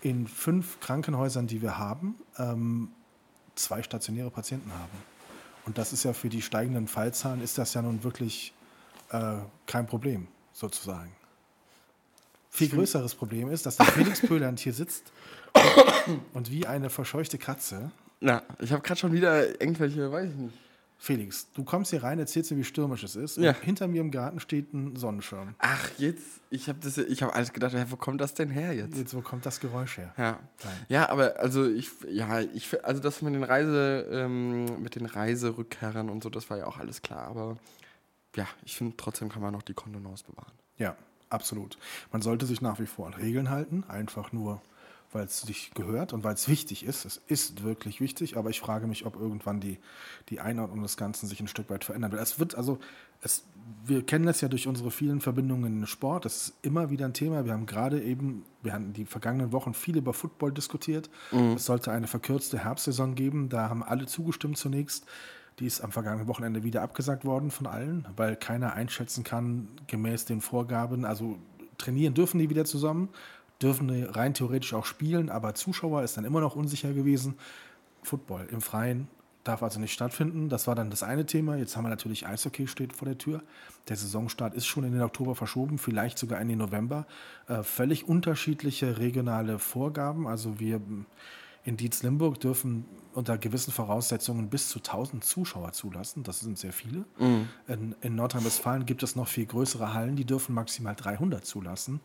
in 0.00 0.26
fünf 0.26 0.80
Krankenhäusern, 0.80 1.46
die 1.46 1.62
wir 1.62 1.78
haben, 1.78 2.16
ähm, 2.36 2.88
zwei 3.54 3.80
stationäre 3.84 4.32
Patienten 4.32 4.72
haben. 4.72 4.98
Und 5.66 5.78
das 5.78 5.92
ist 5.92 6.02
ja 6.02 6.12
für 6.12 6.28
die 6.28 6.42
steigenden 6.42 6.88
Fallzahlen, 6.88 7.40
ist 7.40 7.58
das 7.58 7.74
ja 7.74 7.82
nun 7.82 8.02
wirklich 8.02 8.52
äh, 9.10 9.36
kein 9.66 9.86
Problem, 9.86 10.26
sozusagen. 10.52 11.12
Viel 12.54 12.68
größeres 12.68 13.14
Problem 13.14 13.50
ist, 13.50 13.64
dass 13.64 13.78
der 13.78 13.86
Felix 13.96 14.20
Pöhland 14.20 14.60
hier 14.60 14.74
sitzt 14.74 15.10
und 16.34 16.50
wie 16.50 16.66
eine 16.66 16.90
verscheuchte 16.90 17.38
Katze. 17.38 17.90
Na, 18.20 18.42
ich 18.60 18.72
habe 18.72 18.82
gerade 18.82 19.00
schon 19.00 19.12
wieder 19.14 19.58
irgendwelche, 19.58 20.12
weiß 20.12 20.28
ich 20.28 20.36
nicht. 20.36 20.54
Felix, 20.98 21.50
du 21.54 21.64
kommst 21.64 21.90
hier 21.90 22.02
rein, 22.02 22.18
erzählst 22.18 22.50
mir, 22.50 22.58
wie 22.58 22.64
stürmisch 22.64 23.02
es 23.04 23.16
ist. 23.16 23.38
Ja. 23.38 23.52
Und 23.52 23.56
hinter 23.62 23.88
mir 23.88 24.02
im 24.02 24.10
Garten 24.10 24.38
steht 24.38 24.72
ein 24.74 24.96
Sonnenschirm. 24.96 25.54
Ach, 25.58 25.90
jetzt, 25.96 26.22
ich 26.50 26.68
habe 26.68 26.78
habe 26.86 27.34
alles 27.34 27.54
gedacht, 27.54 27.74
wo 27.88 27.96
kommt 27.96 28.20
das 28.20 28.34
denn 28.34 28.50
her 28.50 28.74
jetzt? 28.74 28.98
Jetzt, 28.98 29.14
wo 29.14 29.22
kommt 29.22 29.46
das 29.46 29.58
Geräusch 29.58 29.96
her? 29.96 30.14
Ja. 30.18 30.38
Nein. 30.62 30.86
ja, 30.88 31.08
aber 31.08 31.40
also 31.40 31.68
ich, 31.68 31.90
ja, 32.08 32.40
ich, 32.40 32.84
also 32.84 33.00
das 33.00 33.22
mit 33.22 33.34
den 33.34 33.44
Reise, 33.44 34.06
ähm, 34.12 34.82
mit 34.82 34.94
den 34.94 35.06
Reiserückkehrern 35.06 36.10
und 36.10 36.22
so, 36.22 36.28
das 36.28 36.50
war 36.50 36.58
ja 36.58 36.66
auch 36.66 36.78
alles 36.78 37.00
klar. 37.00 37.26
Aber 37.26 37.56
ja, 38.36 38.46
ich 38.62 38.76
finde 38.76 38.94
trotzdem 38.98 39.30
kann 39.30 39.40
man 39.40 39.54
noch 39.54 39.62
die 39.62 39.74
Kontenance 39.74 40.22
bewahren. 40.22 40.52
Ja, 40.76 40.96
absolut. 41.32 41.78
Man 42.10 42.22
sollte 42.22 42.46
sich 42.46 42.60
nach 42.60 42.78
wie 42.78 42.86
vor 42.86 43.06
an 43.06 43.14
Regeln 43.14 43.50
halten, 43.50 43.84
einfach 43.88 44.32
nur, 44.32 44.60
weil 45.12 45.24
es 45.24 45.42
sich 45.42 45.72
gehört 45.74 46.12
und 46.12 46.24
weil 46.24 46.34
es 46.34 46.48
wichtig 46.48 46.84
ist. 46.84 47.04
Es 47.04 47.20
ist 47.26 47.62
wirklich 47.62 48.00
wichtig, 48.00 48.36
aber 48.36 48.50
ich 48.50 48.60
frage 48.60 48.86
mich, 48.86 49.04
ob 49.04 49.16
irgendwann 49.16 49.60
die, 49.60 49.78
die 50.30 50.40
Einordnung 50.40 50.82
des 50.82 50.96
Ganzen 50.96 51.26
sich 51.26 51.40
ein 51.40 51.48
Stück 51.48 51.68
weit 51.70 51.84
verändern 51.84 52.12
wird. 52.12 52.22
Es 52.22 52.38
wird 52.38 52.54
also, 52.54 52.78
es, 53.20 53.44
wir 53.84 54.04
kennen 54.04 54.26
das 54.26 54.40
ja 54.40 54.48
durch 54.48 54.66
unsere 54.66 54.90
vielen 54.90 55.20
Verbindungen 55.20 55.66
in 55.66 55.80
den 55.80 55.86
Sport. 55.86 56.24
Das 56.24 56.36
ist 56.36 56.54
immer 56.62 56.90
wieder 56.90 57.04
ein 57.04 57.14
Thema. 57.14 57.44
Wir 57.44 57.52
haben 57.52 57.66
gerade 57.66 58.02
eben, 58.02 58.44
wir 58.62 58.72
haben 58.72 58.92
die 58.92 59.04
vergangenen 59.04 59.52
Wochen 59.52 59.74
viel 59.74 59.96
über 59.96 60.14
Football 60.14 60.52
diskutiert. 60.52 61.10
Es 61.54 61.66
sollte 61.66 61.92
eine 61.92 62.06
verkürzte 62.06 62.58
Herbstsaison 62.58 63.14
geben. 63.14 63.48
Da 63.48 63.68
haben 63.68 63.82
alle 63.82 64.06
zugestimmt 64.06 64.56
zunächst. 64.56 65.06
Die 65.62 65.68
ist 65.68 65.80
am 65.80 65.92
vergangenen 65.92 66.26
Wochenende 66.26 66.64
wieder 66.64 66.82
abgesagt 66.82 67.24
worden 67.24 67.52
von 67.52 67.68
allen, 67.68 68.04
weil 68.16 68.34
keiner 68.34 68.72
einschätzen 68.72 69.22
kann, 69.22 69.68
gemäß 69.86 70.24
den 70.24 70.40
Vorgaben, 70.40 71.04
also 71.04 71.38
trainieren 71.78 72.14
dürfen 72.14 72.40
die 72.40 72.50
wieder 72.50 72.64
zusammen, 72.64 73.10
dürfen 73.62 73.86
die 73.86 74.02
rein 74.02 74.34
theoretisch 74.34 74.74
auch 74.74 74.86
spielen, 74.86 75.30
aber 75.30 75.54
Zuschauer 75.54 76.02
ist 76.02 76.16
dann 76.16 76.24
immer 76.24 76.40
noch 76.40 76.56
unsicher 76.56 76.92
gewesen. 76.92 77.36
Football 78.02 78.48
im 78.50 78.60
Freien 78.60 79.06
darf 79.44 79.62
also 79.62 79.78
nicht 79.78 79.92
stattfinden. 79.92 80.48
Das 80.48 80.66
war 80.66 80.74
dann 80.74 80.90
das 80.90 81.04
eine 81.04 81.26
Thema. 81.26 81.54
Jetzt 81.54 81.76
haben 81.76 81.84
wir 81.84 81.90
natürlich 81.90 82.26
Eishockey 82.26 82.66
steht 82.66 82.92
vor 82.92 83.06
der 83.06 83.18
Tür. 83.18 83.40
Der 83.88 83.94
Saisonstart 83.94 84.54
ist 84.54 84.66
schon 84.66 84.82
in 84.82 84.90
den 84.90 85.02
Oktober 85.02 85.36
verschoben, 85.36 85.78
vielleicht 85.78 86.18
sogar 86.18 86.40
in 86.40 86.48
den 86.48 86.58
November. 86.58 87.06
Äh, 87.46 87.62
völlig 87.62 88.08
unterschiedliche 88.08 88.98
regionale 88.98 89.60
Vorgaben. 89.60 90.26
Also 90.26 90.58
wir 90.58 90.80
in 91.64 91.76
Dietz-Limburg 91.76 92.40
dürfen 92.40 92.84
unter 93.14 93.38
gewissen 93.38 93.72
Voraussetzungen 93.72 94.48
bis 94.48 94.68
zu 94.68 94.78
1000 94.78 95.22
Zuschauer 95.22 95.72
zulassen. 95.72 96.22
Das 96.22 96.40
sind 96.40 96.58
sehr 96.58 96.72
viele. 96.72 97.04
In, 97.68 97.94
in 98.00 98.14
Nordrhein-Westfalen 98.14 98.86
gibt 98.86 99.02
es 99.02 99.16
noch 99.16 99.28
viel 99.28 99.46
größere 99.46 99.92
Hallen, 99.92 100.16
die 100.16 100.24
dürfen 100.24 100.54
maximal 100.54 100.94
300 100.96 101.44
zulassen. 101.44 102.00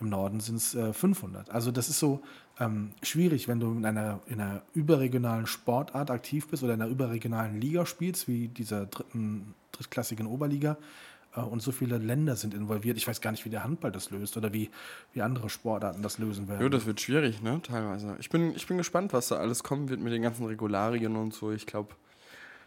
Im 0.00 0.08
Norden 0.08 0.40
sind 0.40 0.56
es 0.56 0.74
äh, 0.74 0.92
500. 0.92 1.50
Also 1.50 1.70
das 1.70 1.88
ist 1.88 1.98
so 1.98 2.20
ähm, 2.58 2.92
schwierig, 3.02 3.48
wenn 3.48 3.58
du 3.58 3.72
in 3.72 3.86
einer, 3.86 4.20
in 4.26 4.40
einer 4.40 4.62
überregionalen 4.74 5.46
Sportart 5.46 6.10
aktiv 6.10 6.46
bist 6.48 6.62
oder 6.62 6.74
in 6.74 6.82
einer 6.82 6.90
überregionalen 6.90 7.60
Liga 7.60 7.86
spielst, 7.86 8.28
wie 8.28 8.48
dieser 8.48 8.86
dritten, 8.86 9.54
drittklassigen 9.72 10.26
Oberliga. 10.26 10.76
Äh, 11.36 11.40
Und 11.40 11.62
so 11.62 11.72
viele 11.72 11.98
Länder 11.98 12.36
sind 12.36 12.54
involviert. 12.54 12.96
Ich 12.96 13.06
weiß 13.08 13.20
gar 13.20 13.30
nicht, 13.30 13.44
wie 13.44 13.50
der 13.50 13.64
Handball 13.64 13.92
das 13.92 14.10
löst 14.10 14.36
oder 14.36 14.52
wie, 14.52 14.70
wie 15.12 15.22
andere 15.22 15.48
Sportarten 15.50 16.02
das 16.02 16.18
lösen 16.18 16.48
werden. 16.48 16.62
Ja, 16.62 16.68
das 16.68 16.86
wird 16.86 17.00
schwierig, 17.00 17.42
ne, 17.42 17.60
teilweise. 17.62 18.16
Ich 18.20 18.30
bin, 18.30 18.54
ich 18.54 18.66
bin 18.66 18.78
gespannt, 18.78 19.12
was 19.12 19.28
da 19.28 19.36
alles 19.36 19.62
kommen 19.62 19.88
wird 19.88 20.00
mit 20.00 20.12
den 20.12 20.22
ganzen 20.22 20.46
Regularien 20.46 21.16
und 21.16 21.34
so. 21.34 21.52
Ich 21.52 21.66
glaube, 21.66 21.94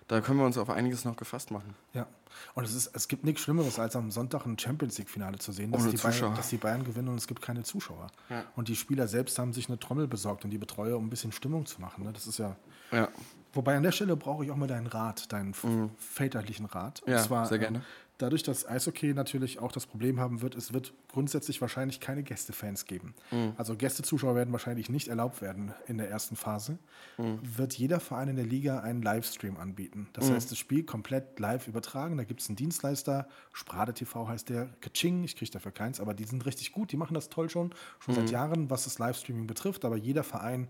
da 0.08 0.20
können 0.22 0.38
wir 0.40 0.46
uns 0.46 0.58
auf 0.58 0.70
einiges 0.70 1.06
noch 1.06 1.16
gefasst 1.16 1.50
machen. 1.52 1.76
Ja. 1.94 2.08
Und 2.56 2.64
es, 2.66 2.74
ist, 2.74 2.92
es 2.96 3.08
gibt 3.08 3.24
nichts 3.24 3.42
Schlimmeres, 3.42 3.80
als 3.80 3.96
am 3.96 4.12
Sonntag 4.12 4.46
ein 4.46 4.58
Champions 4.60 4.98
League-Finale 4.98 5.38
zu 5.38 5.52
sehen, 5.52 5.72
dass 5.72 5.88
die, 5.88 5.96
Bayern, 5.96 6.36
dass 6.36 6.50
die 6.50 6.58
Bayern 6.58 6.84
gewinnen 6.84 7.08
und 7.10 7.16
es 7.16 7.28
gibt 7.28 7.42
keine 7.42 7.64
Zuschauer. 7.64 8.08
Ja. 8.30 8.44
Und 8.56 8.68
die 8.68 8.76
Spieler 8.76 9.08
selbst 9.08 9.38
haben 9.40 9.54
sich 9.54 9.70
eine 9.70 9.80
Trommel 9.80 10.08
besorgt 10.08 10.44
und 10.44 10.50
die 10.50 10.58
Betreuer, 10.58 10.98
um 10.98 11.06
ein 11.06 11.10
bisschen 11.10 11.32
Stimmung 11.32 11.66
zu 11.66 11.80
machen. 11.80 12.04
Ne? 12.04 12.12
Das 12.12 12.28
ist 12.28 12.40
ja. 12.40 12.56
Ja. 12.92 13.08
Wobei 13.54 13.78
an 13.78 13.84
der 13.84 13.92
Stelle 13.92 14.16
brauche 14.18 14.44
ich 14.44 14.52
auch 14.52 14.56
mal 14.56 14.68
deinen 14.68 14.88
Rat, 14.88 15.32
deinen 15.32 15.52
f- 15.52 15.66
väterlichen 15.98 16.66
Rat. 16.66 17.02
Mhm. 17.06 17.14
Ja, 17.14 17.46
sehr 17.46 17.60
gerne. 17.60 17.84
Dadurch, 18.20 18.44
dass 18.44 18.68
Eishockey 18.68 19.14
natürlich 19.16 19.60
auch 19.60 19.72
das 19.72 19.88
Problem 19.88 20.20
haben 20.20 20.42
wird, 20.42 20.56
es 20.56 20.72
wird 20.72 20.94
grundsätzlich 21.12 21.60
wahrscheinlich 21.62 22.00
keine 22.00 22.22
Gästefans 22.24 22.86
geben. 22.86 23.16
Mhm. 23.32 23.54
Also 23.58 23.76
Gästezuschauer 23.76 24.36
werden 24.36 24.52
wahrscheinlich 24.52 24.88
nicht 24.90 25.08
erlaubt 25.08 25.42
werden 25.42 25.74
in 25.88 25.98
der 25.98 26.10
ersten 26.10 26.36
Phase. 26.36 26.78
Mhm. 27.18 27.40
Wird 27.42 27.74
jeder 27.74 28.00
Verein 28.00 28.30
in 28.30 28.36
der 28.36 28.46
Liga 28.46 28.80
einen 28.82 29.02
Livestream 29.02 29.58
anbieten. 29.58 30.10
Das 30.14 30.30
Mhm. 30.30 30.36
heißt, 30.36 30.52
das 30.52 30.60
Spiel 30.60 30.84
komplett 30.84 31.40
live 31.40 31.68
übertragen. 31.68 32.16
Da 32.18 32.24
gibt 32.24 32.40
es 32.42 32.50
einen 32.50 32.56
Dienstleister, 32.56 33.28
Sprade 33.52 33.94
TV 33.96 34.28
heißt 34.28 34.48
der, 34.50 34.68
Kaching, 34.80 35.24
ich 35.24 35.36
kriege 35.36 35.52
dafür 35.52 35.72
keins, 35.72 36.00
aber 36.00 36.14
die 36.14 36.26
sind 36.26 36.46
richtig 36.46 36.72
gut, 36.72 36.92
die 36.92 36.98
machen 36.98 37.16
das 37.16 37.30
toll 37.30 37.50
schon, 37.50 37.74
schon 38.00 38.14
Mhm. 38.14 38.20
seit 38.20 38.30
Jahren, 38.30 38.70
was 38.70 38.84
das 38.84 39.00
Livestreaming 39.00 39.48
betrifft. 39.48 39.86
Aber 39.86 39.98
jeder 39.98 40.24
Verein 40.24 40.68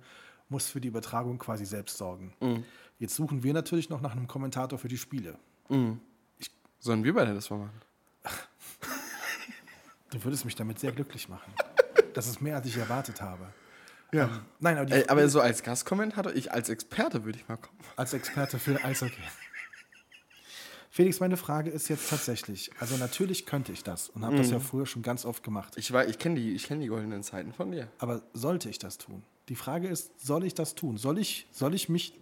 muss 0.48 0.68
für 0.68 0.80
die 0.80 0.88
Übertragung 0.88 1.40
quasi 1.40 1.66
selbst 1.66 1.98
sorgen. 1.98 2.34
Mhm. 2.42 2.64
Jetzt 3.00 3.16
suchen 3.16 3.44
wir 3.44 3.54
natürlich 3.54 3.90
noch 3.90 4.00
nach 4.02 4.14
einem 4.14 4.28
Kommentator 4.28 4.80
für 4.80 4.88
die 4.88 4.98
Spiele. 4.98 5.38
Sollen 6.84 7.02
wir 7.06 7.14
beide 7.14 7.34
das 7.34 7.50
mal 7.50 7.60
machen? 7.60 7.82
Du 10.12 10.24
würdest 10.24 10.46
mich 10.46 10.54
damit 10.54 10.78
sehr 10.80 10.92
glücklich 10.92 11.28
machen. 11.28 11.52
Das 12.14 12.28
ist 12.28 12.40
mehr, 12.40 12.58
als 12.58 12.68
ich 12.68 12.78
erwartet 12.78 13.20
habe. 13.20 13.48
Ja. 14.12 14.26
Ähm, 14.26 14.42
nein, 14.60 14.78
aber, 14.78 14.92
Ey, 14.92 15.08
aber 15.08 15.28
so 15.28 15.42
als 15.42 15.64
Gastkommentator, 15.64 16.36
ich 16.36 16.52
als 16.52 16.70
Experte 16.70 17.24
würde 17.26 17.40
ich 17.40 17.48
mal 17.48 17.58
kommen. 17.58 17.80
als 17.96 18.14
Experte 18.14 18.60
für 18.60 18.84
Eishockey. 18.84 19.24
Felix, 20.92 21.20
meine 21.20 21.38
Frage 21.38 21.72
ist 21.72 21.88
jetzt 21.88 22.12
tatsächlich, 22.12 22.70
also 22.80 22.98
natürlich 22.98 23.48
könnte 23.48 23.72
ich 23.72 23.84
das 23.84 24.10
und 24.10 24.24
habe 24.24 24.36
das 24.36 24.52
ja 24.52 24.60
früher 24.60 24.86
schon 24.86 25.02
ganz 25.02 25.26
oft 25.26 25.42
gemacht. 25.42 25.74
Ich, 25.78 25.92
weiß, 25.92 26.08
ich 26.08 26.20
kenne 26.20 26.36
die, 26.36 26.54
ich 26.54 26.68
kenn 26.68 26.80
die 26.82 26.88
goldenen 26.88 27.24
Zeiten 27.24 27.54
von 27.54 27.72
dir. 27.72 27.88
Aber 27.98 28.22
sollte 28.34 28.70
ich 28.70 28.78
das 28.78 29.00
tun? 29.00 29.24
Die 29.50 29.56
Frage 29.56 29.88
ist, 29.88 30.24
soll 30.24 30.44
ich 30.44 30.54
das 30.54 30.76
tun? 30.76 30.98
Soll 30.98 31.18
ich, 31.18 31.48
soll 31.50 31.74
ich 31.74 31.90
mich 31.90 32.14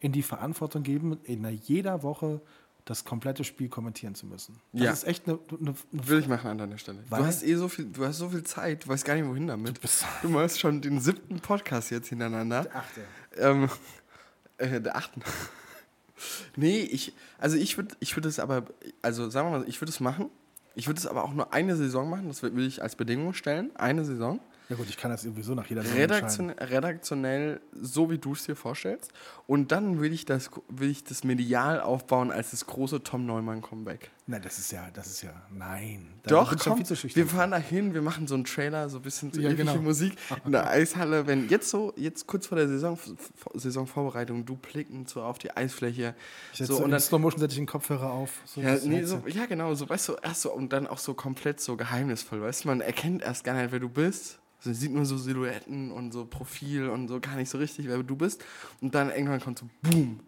in 0.00 0.12
die 0.12 0.22
Verantwortung 0.22 0.82
geben, 0.82 1.18
in 1.24 1.48
jeder 1.62 2.02
Woche 2.02 2.42
das 2.90 3.04
komplette 3.04 3.44
Spiel 3.44 3.68
kommentieren 3.68 4.16
zu 4.16 4.26
müssen. 4.26 4.60
Ja. 4.72 4.86
Das 4.86 5.04
ist 5.04 5.08
echt 5.08 5.28
eine, 5.28 5.38
eine, 5.60 5.74
eine 5.92 6.08
Will 6.08 6.18
ich 6.18 6.26
machen 6.26 6.50
an 6.50 6.58
deiner 6.58 6.76
Stelle. 6.76 6.98
Du 7.08 7.16
hast 7.24 7.44
eh 7.44 7.54
so 7.54 7.68
viel, 7.68 7.84
du 7.84 8.04
hast 8.04 8.18
so 8.18 8.28
viel 8.30 8.42
Zeit, 8.42 8.84
du 8.84 8.88
weißt 8.88 9.04
gar 9.04 9.14
nicht, 9.14 9.26
wohin 9.28 9.46
damit. 9.46 9.76
Du, 9.76 9.80
bist- 9.80 10.04
machst 10.24 10.58
schon 10.58 10.80
den 10.82 10.98
siebten 11.00 11.38
Podcast 11.38 11.92
jetzt 11.92 12.08
hintereinander. 12.08 12.66
Achte. 12.74 13.02
Ähm, 13.36 13.70
äh, 14.58 14.80
der 14.80 14.96
achten. 14.96 15.22
nee, 16.56 16.80
ich, 16.80 17.14
also 17.38 17.56
ich 17.56 17.76
würde 17.76 17.94
ich 18.00 18.16
würd 18.16 18.26
es 18.26 18.40
aber, 18.40 18.64
also 19.02 19.30
sagen 19.30 19.52
wir 19.52 19.58
mal, 19.60 19.68
ich 19.68 19.80
würde 19.80 19.90
es 19.90 20.00
machen. 20.00 20.28
Ich 20.74 20.88
würde 20.88 20.98
es 20.98 21.06
aber 21.06 21.22
auch 21.22 21.32
nur 21.32 21.52
eine 21.52 21.76
Saison 21.76 22.10
machen, 22.10 22.26
das 22.26 22.42
will 22.42 22.66
ich 22.66 22.82
als 22.82 22.96
Bedingung 22.96 23.34
stellen. 23.34 23.70
Eine 23.76 24.04
Saison. 24.04 24.40
Ja 24.70 24.76
gut, 24.76 24.88
ich 24.88 24.96
kann 24.96 25.10
das 25.10 25.22
sowieso 25.22 25.56
nach 25.56 25.66
jeder. 25.66 25.82
Redaktion, 25.82 26.50
redaktionell, 26.50 27.60
so 27.72 28.08
wie 28.08 28.18
du 28.18 28.34
es 28.34 28.44
dir 28.44 28.54
vorstellst. 28.54 29.12
Und 29.48 29.72
dann 29.72 30.00
will 30.00 30.12
ich, 30.12 30.26
das, 30.26 30.48
will 30.68 30.90
ich 30.90 31.02
das 31.02 31.24
medial 31.24 31.80
aufbauen 31.80 32.30
als 32.30 32.52
das 32.52 32.66
große 32.66 33.02
Tom 33.02 33.26
Neumann-Comeback. 33.26 34.12
Nein, 34.28 34.42
das 34.42 34.60
ist 34.60 34.70
ja, 34.70 34.88
das 34.92 35.08
ist 35.08 35.22
ja, 35.22 35.32
nein. 35.50 36.06
Da 36.22 36.30
Doch, 36.30 36.56
komm, 36.56 36.78
wir 36.78 37.26
fahren 37.26 37.50
da 37.50 37.56
hin, 37.56 37.94
wir 37.94 38.02
machen 38.02 38.28
so 38.28 38.36
einen 38.36 38.44
Trailer, 38.44 38.88
so 38.88 38.98
ein 38.98 39.02
bisschen 39.02 39.32
so 39.32 39.40
Ja, 39.40 39.52
genau. 39.52 39.76
Musik 39.78 40.14
in 40.44 40.52
der 40.52 40.70
Eishalle. 40.70 41.26
Wenn 41.26 41.48
jetzt 41.48 41.68
so, 41.68 41.92
jetzt 41.96 42.28
kurz 42.28 42.46
vor 42.46 42.56
der 42.56 42.68
Saison, 42.68 42.96
Saisonvorbereitung, 43.54 44.44
du 44.44 44.54
blickend 44.54 45.08
so 45.08 45.22
auf 45.22 45.38
die 45.38 45.50
Eisfläche. 45.50 46.14
Ich 46.52 46.58
setze 46.58 46.68
so, 46.68 46.76
so, 46.76 46.84
und 46.84 46.90
in 46.90 46.90
dann, 46.92 47.00
Slow 47.00 47.18
Motion 47.18 47.40
setze 47.40 47.54
ich 47.54 47.58
den 47.58 47.66
Kopfhörer 47.66 48.12
auf. 48.12 48.30
So 48.44 48.60
ja, 48.60 48.76
nee, 48.84 49.02
so, 49.02 49.24
ja, 49.26 49.46
genau, 49.46 49.74
so, 49.74 49.88
weißt 49.88 50.10
du, 50.10 50.16
erst 50.22 50.42
so, 50.42 50.52
und 50.52 50.72
dann 50.72 50.86
auch 50.86 50.98
so 50.98 51.14
komplett 51.14 51.60
so 51.60 51.76
geheimnisvoll, 51.76 52.40
weißt 52.40 52.62
du, 52.62 52.68
man 52.68 52.82
erkennt 52.82 53.22
erst 53.22 53.42
gar 53.42 53.54
nicht, 53.54 53.72
wer 53.72 53.80
du 53.80 53.88
bist. 53.88 54.39
Man 54.64 54.74
sieht 54.74 54.92
nur 54.92 55.06
so 55.06 55.16
Silhouetten 55.16 55.90
und 55.90 56.12
so 56.12 56.24
Profil 56.26 56.88
und 56.88 57.08
so 57.08 57.20
gar 57.20 57.36
nicht 57.36 57.50
so 57.50 57.58
richtig, 57.58 57.86
wer 57.86 58.02
du 58.02 58.16
bist. 58.16 58.44
Und 58.80 58.94
dann 58.94 59.10
irgendwann 59.10 59.40
kommt 59.40 59.58
so, 59.58 59.68
boom, 59.82 60.20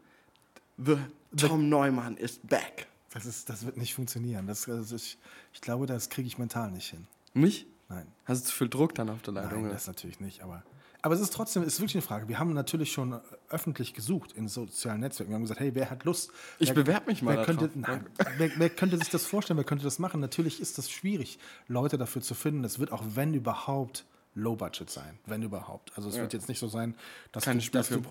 the 0.79 0.97
Tom 1.37 1.69
Neumann 1.69 2.17
is 2.17 2.41
back. 2.43 2.87
das, 3.13 3.27
ist, 3.27 3.49
das 3.49 3.65
wird 3.65 3.77
nicht 3.77 3.95
funktionieren. 3.95 4.47
Das, 4.47 4.69
also 4.69 4.97
ich, 4.97 5.19
ich 5.53 5.61
glaube, 5.61 5.87
das 5.87 6.09
kriege 6.09 6.27
ich 6.27 6.39
mental 6.39 6.71
nicht 6.71 6.91
hin. 6.91 7.07
Mich? 7.35 7.67
Nein. 7.89 8.07
Hast 8.25 8.45
du 8.45 8.49
zu 8.49 8.57
viel 8.57 8.69
Druck 8.69 8.95
dann 8.95 9.11
auf 9.11 9.23
der 9.23 9.35
Leitung? 9.35 9.53
Nein, 9.53 9.65
oder? 9.65 9.75
das 9.75 9.87
natürlich 9.87 10.21
nicht. 10.21 10.43
Aber, 10.43 10.63
aber 11.03 11.15
es 11.15 11.21
ist 11.21 11.33
trotzdem, 11.33 11.63
es 11.63 11.75
ist 11.75 11.81
wirklich 11.81 11.97
eine 11.97 12.03
Frage. 12.03 12.29
Wir 12.29 12.39
haben 12.39 12.53
natürlich 12.53 12.93
schon 12.93 13.21
öffentlich 13.49 13.95
gesucht 13.95 14.33
in 14.33 14.49
sozialen 14.49 15.01
Netzwerken. 15.01 15.31
Wir 15.31 15.37
haben 15.37 15.43
gesagt, 15.43 15.61
hey, 15.61 15.75
wer 15.75 15.91
hat 15.91 16.05
Lust? 16.05 16.31
Ich 16.59 16.69
wer, 16.69 16.75
bewerb 16.75 17.07
mich 17.07 17.23
mal 17.23 17.37
Wer 17.37 17.45
könnte, 17.45 17.71
nein, 17.75 18.07
wer, 18.39 18.51
wer 18.57 18.71
könnte 18.71 18.97
sich 18.99 19.11
das 19.11 19.27
vorstellen? 19.27 19.59
Wer 19.59 19.65
könnte 19.65 19.85
das 19.85 19.99
machen? 19.99 20.21
Natürlich 20.21 20.61
ist 20.61 20.79
das 20.79 20.91
schwierig, 20.91 21.39
Leute 21.69 21.99
dafür 21.99 22.23
zu 22.23 22.35
finden. 22.35 22.65
Es 22.65 22.79
wird 22.79 22.93
auch, 22.93 23.03
wenn 23.15 23.35
überhaupt, 23.35 24.05
Low 24.35 24.57
Budget 24.57 24.89
sein. 24.89 25.19
Wenn 25.27 25.43
überhaupt. 25.43 25.93
Also 25.97 26.09
es 26.09 26.17
wird 26.17 26.33
jetzt 26.33 26.49
nicht 26.49 26.59
so 26.59 26.67
sein, 26.69 26.95
dass 27.33 27.45
Keine 27.45 27.61
du, 27.61 27.71
dass 27.71 27.89
du, 27.89 28.03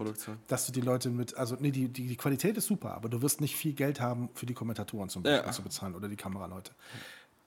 dass 0.48 0.66
du 0.68 0.72
die 0.72 0.82
Leute 0.82 1.10
mit, 1.10 1.36
also 1.36 1.58
nee, 1.60 1.72
die, 1.72 1.88
die, 1.88 2.08
die 2.08 2.16
Qualität 2.16 2.58
ist 2.58 2.68
super, 2.68 2.94
aber 2.94 3.10
du 3.10 3.22
wirst 3.22 3.42
nicht 3.42 3.56
viel 3.56 3.74
Geld 3.74 4.00
haben, 4.00 4.30
für 4.36 4.46
die 4.46 4.54
Kommentatoren 4.54 5.10
zum 5.10 5.24
Beispiel 5.24 5.46
Ja. 5.48 5.52
zu 5.52 5.64
bezahlen 5.64 5.96
oder 5.96 6.08
die 6.08 6.16
Kameraleute. 6.18 6.74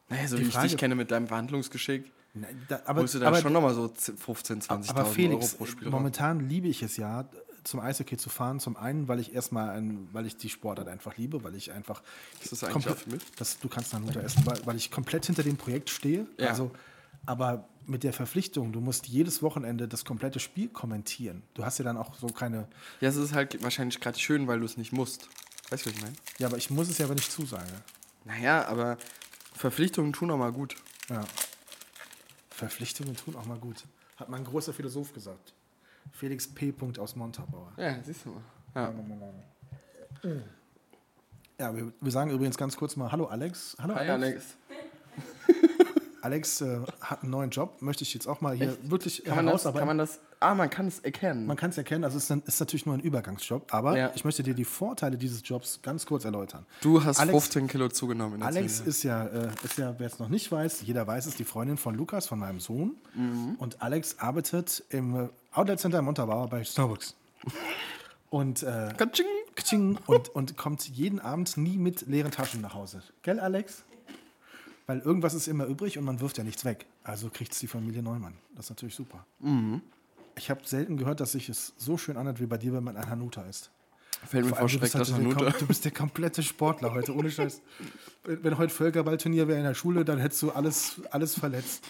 Naja, 0.08 0.26
so 0.28 0.36
Die 0.36 0.42
wie 0.44 0.48
ich 0.48 0.54
Frage- 0.54 0.68
dich 0.68 0.76
kenne 0.76 0.94
mit 0.96 1.10
deinem 1.10 1.28
Verhandlungsgeschick, 1.28 2.10
Nein, 2.36 2.62
da, 2.68 2.80
aber, 2.84 3.02
holst 3.02 3.14
du 3.14 3.20
da 3.20 3.28
aber, 3.28 3.40
schon 3.40 3.52
nochmal 3.52 3.74
so 3.74 3.88
15, 3.94 4.60
20.000 4.62 4.90
aber 4.90 5.04
Felix, 5.06 5.44
Euro 5.52 5.56
pro 5.56 5.66
Spiel 5.66 5.88
momentan 5.88 6.48
liebe 6.48 6.66
ich 6.66 6.82
es 6.82 6.96
ja, 6.96 7.28
zum 7.62 7.78
Eishockey 7.80 8.16
zu 8.16 8.28
fahren. 8.28 8.58
Zum 8.60 8.76
einen, 8.76 9.06
weil 9.08 9.20
ich 9.20 9.32
erstmal, 9.34 9.70
ein, 9.70 10.08
weil 10.12 10.26
ich 10.26 10.36
die 10.36 10.50
Sportart 10.50 10.88
einfach 10.88 11.16
liebe, 11.16 11.44
weil 11.44 11.54
ich 11.54 11.70
einfach. 11.72 12.02
Ist 12.42 12.50
das 12.52 12.64
eigentlich 12.64 12.72
komplett- 12.72 12.96
auch 12.96 12.98
für 12.98 13.10
mich? 13.10 13.22
Das, 13.38 13.58
du 13.60 13.68
kannst 13.68 13.92
Nanuta 13.94 14.20
essen, 14.20 14.44
weil, 14.44 14.58
weil 14.66 14.76
ich 14.76 14.90
komplett 14.90 15.24
hinter 15.26 15.44
dem 15.44 15.56
Projekt 15.56 15.88
stehe. 15.90 16.26
Ja. 16.38 16.48
Also, 16.50 16.72
aber 17.24 17.66
mit 17.88 18.02
der 18.02 18.12
Verpflichtung, 18.12 18.72
du 18.72 18.80
musst 18.80 19.06
jedes 19.06 19.42
Wochenende 19.42 19.88
das 19.88 20.04
komplette 20.04 20.40
Spiel 20.40 20.68
kommentieren. 20.68 21.42
Du 21.54 21.64
hast 21.64 21.78
ja 21.78 21.84
dann 21.84 21.96
auch 21.96 22.14
so 22.14 22.26
keine. 22.28 22.68
Ja, 23.00 23.08
es 23.08 23.16
ist 23.16 23.34
halt 23.34 23.62
wahrscheinlich 23.62 24.00
gerade 24.00 24.18
schön, 24.18 24.46
weil 24.46 24.60
du 24.60 24.64
es 24.64 24.76
nicht 24.76 24.92
musst. 24.92 25.28
Weißt 25.70 25.84
du, 25.84 25.90
was 25.90 25.96
ich 25.96 26.02
meine? 26.02 26.14
Ja, 26.38 26.48
aber 26.48 26.56
ich 26.56 26.70
muss 26.70 26.88
es 26.88 26.98
ja, 26.98 27.08
wenn 27.08 27.18
ich 27.18 27.30
zusage. 27.30 27.70
Naja, 28.24 28.66
aber 28.66 28.96
Verpflichtungen 29.54 30.12
tun 30.12 30.30
auch 30.30 30.38
mal 30.38 30.52
gut. 30.52 30.76
Ja. 31.08 31.24
Verpflichtungen 32.50 33.16
tun 33.16 33.36
auch 33.36 33.46
mal 33.46 33.58
gut. 33.58 33.84
Hat 34.16 34.28
mal 34.28 34.36
ein 34.36 34.44
großer 34.44 34.72
Philosoph 34.72 35.12
gesagt. 35.12 35.54
Felix 36.12 36.46
P. 36.46 36.72
Aus 36.98 37.16
Montabaur. 37.16 37.72
Ja, 37.76 38.02
siehst 38.02 38.24
du 38.24 38.30
mal. 38.30 38.42
Ja. 38.74 38.92
Ja, 41.58 41.74
wir, 41.74 41.92
wir 42.00 42.10
sagen 42.10 42.30
übrigens 42.30 42.56
ganz 42.56 42.76
kurz 42.76 42.96
mal 42.96 43.12
Hallo 43.12 43.26
Alex. 43.26 43.76
Hallo 43.80 43.94
Hi, 43.94 44.08
Alex. 44.08 44.22
Alex. 44.22 44.56
Alex 46.24 46.62
äh, 46.62 46.78
hat 47.00 47.22
einen 47.22 47.30
neuen 47.30 47.50
Job, 47.50 47.82
möchte 47.82 48.02
ich 48.02 48.14
jetzt 48.14 48.26
auch 48.26 48.40
mal 48.40 48.54
hier 48.56 48.76
wirklich 48.82 49.22
Kann 49.24 49.36
man, 49.44 49.46
das, 49.48 49.62
kann 49.64 49.86
man 49.86 49.98
das. 49.98 50.20
Ah, 50.40 50.54
man 50.54 50.68
kann 50.70 50.86
es 50.88 50.98
erkennen. 51.00 51.46
Man 51.46 51.56
kann 51.56 51.70
es 51.70 51.78
erkennen, 51.78 52.02
also 52.04 52.16
es 52.16 52.28
ist, 52.30 52.48
ist 52.48 52.60
natürlich 52.60 52.86
nur 52.86 52.94
ein 52.94 53.00
Übergangsjob, 53.00 53.72
aber 53.72 53.96
Ja. 53.96 54.10
ich 54.14 54.24
möchte 54.24 54.42
dir 54.42 54.54
die 54.54 54.64
Vorteile 54.64 55.16
dieses 55.18 55.42
Jobs 55.46 55.80
ganz 55.82 56.06
kurz 56.06 56.24
erläutern. 56.24 56.64
du 56.80 57.04
hast 57.04 57.20
Alex- 57.20 57.32
15 57.32 57.68
Kilo 57.68 57.88
zugenommen 57.88 58.34
in 58.34 58.40
der 58.40 58.48
Alex 58.48 58.78
Zeit. 58.78 58.86
ist 58.86 59.02
ja, 59.02 59.24
äh, 59.26 59.48
ist 59.62 59.78
ja, 59.78 59.94
wer 59.98 60.06
es 60.06 60.18
noch 60.18 60.28
nicht 60.30 60.50
weiß, 60.50 60.82
jeder 60.82 61.06
weiß 61.06 61.26
es, 61.26 61.36
die 61.36 61.44
Freundin 61.44 61.76
von 61.76 61.94
Lukas, 61.94 62.26
von 62.26 62.38
meinem 62.38 62.58
Sohn. 62.60 62.96
Mhm. 63.14 63.56
Und 63.58 63.80
Alex 63.82 64.18
arbeitet 64.18 64.82
im 64.90 65.14
äh, 65.14 65.28
Outlet 65.52 65.78
Center 65.80 65.98
in 65.98 66.04
Montabaur 66.06 66.48
bei 66.48 66.64
Starbucks. 66.64 67.14
Und, 68.30 68.62
äh, 68.64 68.92
Katsching. 68.96 69.98
Und, 70.06 70.28
und 70.34 70.56
kommt 70.56 70.88
jeden 70.88 71.20
Abend 71.20 71.56
nie 71.56 71.76
mit 71.78 72.06
leeren 72.08 72.32
Taschen 72.32 72.60
nach 72.60 72.74
Hause. 72.74 73.02
Gell, 73.22 73.38
Alex? 73.38 73.84
Weil 74.86 75.00
irgendwas 75.00 75.34
ist 75.34 75.48
immer 75.48 75.66
übrig 75.66 75.98
und 75.98 76.04
man 76.04 76.20
wirft 76.20 76.36
ja 76.38 76.44
nichts 76.44 76.64
weg. 76.64 76.86
Also 77.02 77.30
kriegt 77.30 77.52
es 77.52 77.58
die 77.58 77.66
Familie 77.66 78.02
Neumann. 78.02 78.34
Das 78.54 78.66
ist 78.66 78.70
natürlich 78.70 78.94
super. 78.94 79.26
Mhm. 79.40 79.80
Ich 80.36 80.50
habe 80.50 80.60
selten 80.64 80.96
gehört, 80.96 81.20
dass 81.20 81.32
sich 81.32 81.48
es 81.48 81.72
so 81.76 81.96
schön 81.96 82.16
anhört 82.16 82.40
wie 82.40 82.46
bei 82.46 82.58
dir, 82.58 82.72
wenn 82.72 82.84
man 82.84 82.96
ein 82.96 83.08
Hanuta 83.08 83.42
ist. 83.42 83.70
Fällt 84.26 84.46
mir 84.46 84.54
Vor 84.54 84.68
Schreck, 84.68 84.80
bist 84.82 84.94
halt 84.94 85.02
das 85.02 85.08
der, 85.08 85.18
Hanuta. 85.18 85.50
du 85.50 85.66
bist 85.66 85.84
der 85.84 85.92
komplette 85.92 86.42
Sportler 86.42 86.92
heute, 86.92 87.14
ohne 87.14 87.30
Scheiß. 87.30 87.60
Wenn 88.24 88.42
wenn 88.42 88.58
heute 88.58 88.72
Völkerballturnier 88.72 89.48
wäre 89.48 89.58
in 89.58 89.64
der 89.64 89.74
Schule, 89.74 90.04
dann 90.04 90.18
hättest 90.18 90.42
du 90.42 90.50
alles, 90.50 91.00
alles 91.10 91.38
verletzt. 91.38 91.84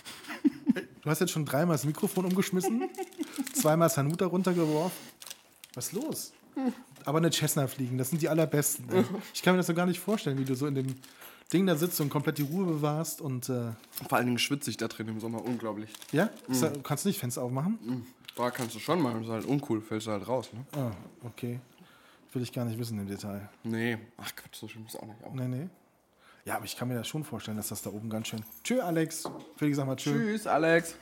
Du 1.02 1.10
hast 1.10 1.20
jetzt 1.20 1.30
schon 1.32 1.44
dreimal 1.44 1.74
das 1.74 1.84
Mikrofon 1.84 2.24
umgeschmissen, 2.24 2.88
zweimal 3.54 3.88
das 3.88 3.96
Hanuta 3.98 4.26
runtergeworfen. 4.26 4.96
Was 5.74 5.86
ist 5.88 5.92
los? 5.92 6.32
Aber 7.04 7.18
eine 7.18 7.30
Cessna 7.30 7.66
fliegen, 7.66 7.98
das 7.98 8.10
sind 8.10 8.22
die 8.22 8.28
allerbesten. 8.28 8.88
ey. 8.90 9.04
Ich 9.32 9.42
kann 9.42 9.54
mir 9.54 9.58
das 9.58 9.66
so 9.66 9.74
gar 9.74 9.86
nicht 9.86 10.00
vorstellen, 10.00 10.38
wie 10.38 10.44
du 10.44 10.54
so 10.54 10.66
in 10.66 10.74
dem 10.74 10.94
Ding 11.52 11.66
da 11.66 11.76
sitzt 11.76 12.00
und 12.00 12.10
komplett 12.10 12.38
die 12.38 12.42
Ruhe 12.42 12.64
bewahrst 12.64 13.20
und 13.20 13.48
äh, 13.48 13.72
Vor 14.08 14.12
allen 14.18 14.26
Dingen 14.26 14.38
schwitze 14.38 14.70
ich 14.70 14.76
da 14.76 14.88
drin 14.88 15.08
im 15.08 15.20
Sommer 15.20 15.44
unglaublich. 15.44 15.90
ja, 16.12 16.30
Ist 16.48 16.62
da- 16.62 16.72
kannst 16.82 17.04
du 17.04 17.08
nicht 17.08 17.18
Fenster 17.18 17.42
aufmachen? 17.42 18.04
Da 18.36 18.50
kannst 18.50 18.74
du 18.74 18.80
schon 18.80 19.00
mal, 19.00 19.12
das 19.14 19.22
ist 19.24 19.28
halt 19.30 19.44
uncool, 19.44 19.80
fällst 19.80 20.06
du 20.08 20.10
halt 20.10 20.26
raus, 20.26 20.50
ne? 20.52 20.64
Ah, 20.80 20.90
okay. 21.24 21.60
Will 22.32 22.42
ich 22.42 22.52
gar 22.52 22.64
nicht 22.64 22.76
wissen 22.78 22.98
im 22.98 23.06
Detail. 23.06 23.48
Nee, 23.62 23.96
ach 24.16 24.34
Quatsch, 24.34 24.56
so 24.56 24.66
schlimm 24.66 24.86
ist 24.86 24.96
auch 24.96 25.06
nicht. 25.06 25.22
Auch. 25.22 25.32
Nee, 25.34 25.46
nee. 25.46 25.68
Ja, 26.44 26.56
aber 26.56 26.64
ich 26.64 26.76
kann 26.76 26.88
mir 26.88 26.94
das 26.96 27.06
schon 27.06 27.22
vorstellen, 27.22 27.56
dass 27.56 27.68
das 27.68 27.82
da 27.82 27.90
oben 27.90 28.10
ganz 28.10 28.26
schön. 28.28 28.42
Tschö, 28.64 28.80
Alex. 28.80 29.24
Felix, 29.56 29.76
sag 29.76 29.86
mal 29.86 29.94
tschö. 29.96 30.10
Tschüss, 30.12 30.46
Alex. 30.48 30.96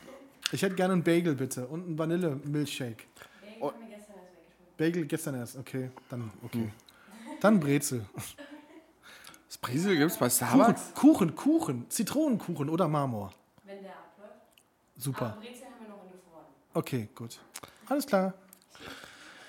Ich 0.52 0.60
hätte 0.60 0.74
gerne 0.74 0.92
einen 0.92 1.02
Bagel, 1.02 1.34
bitte. 1.34 1.66
Und 1.66 1.86
einen 1.86 1.98
Vanille-Milchshake. 1.98 3.04
Bagel 4.76 5.06
gestern 5.06 5.34
erst, 5.36 5.56
okay. 5.56 5.90
Dann, 6.08 6.30
okay. 6.44 6.68
Dann 7.40 7.60
Brezel. 7.60 8.04
Das 9.52 9.58
Bresel 9.58 9.98
gibt's 9.98 10.16
bei 10.16 10.30
Kuchen, 10.30 10.48
Starbucks? 10.48 10.94
Kuchen, 10.94 11.36
Kuchen. 11.36 11.90
Zitronenkuchen 11.90 12.70
oder 12.70 12.88
Marmor. 12.88 13.34
Wenn 13.64 13.82
der 13.82 13.90
abläuft. 13.90 14.32
Super. 14.96 15.26
Aber 15.26 15.40
Brezel 15.42 15.66
haben 15.66 15.74
wir 15.78 15.88
noch 15.90 16.04
in. 16.06 16.12
Okay, 16.72 17.10
gut. 17.14 17.38
Alles 17.86 18.06
klar. 18.06 18.32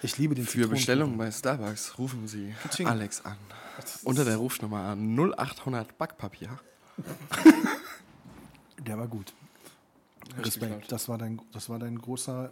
Ich 0.01 0.17
liebe 0.17 0.35
den 0.35 0.45
Für. 0.45 0.67
Bestellungen 0.67 1.17
bei 1.17 1.31
Starbucks 1.31 1.97
rufen 1.97 2.27
Sie 2.27 2.53
Katsching. 2.61 2.85
Alex 2.85 3.23
an. 3.23 3.37
Unter 4.03 4.25
der 4.25 4.35
Rufnummer 4.35 4.81
an 4.81 5.17
0800 5.17 5.97
Backpapier. 5.97 6.59
Der 8.79 8.97
war 8.97 9.07
gut. 9.07 9.31
Respekt. 10.37 10.91
Das 10.91 11.07
war 11.07 11.17
dein, 11.17 11.39
das 11.53 11.69
war 11.69 11.79
dein 11.79 11.97
großer, 11.97 12.51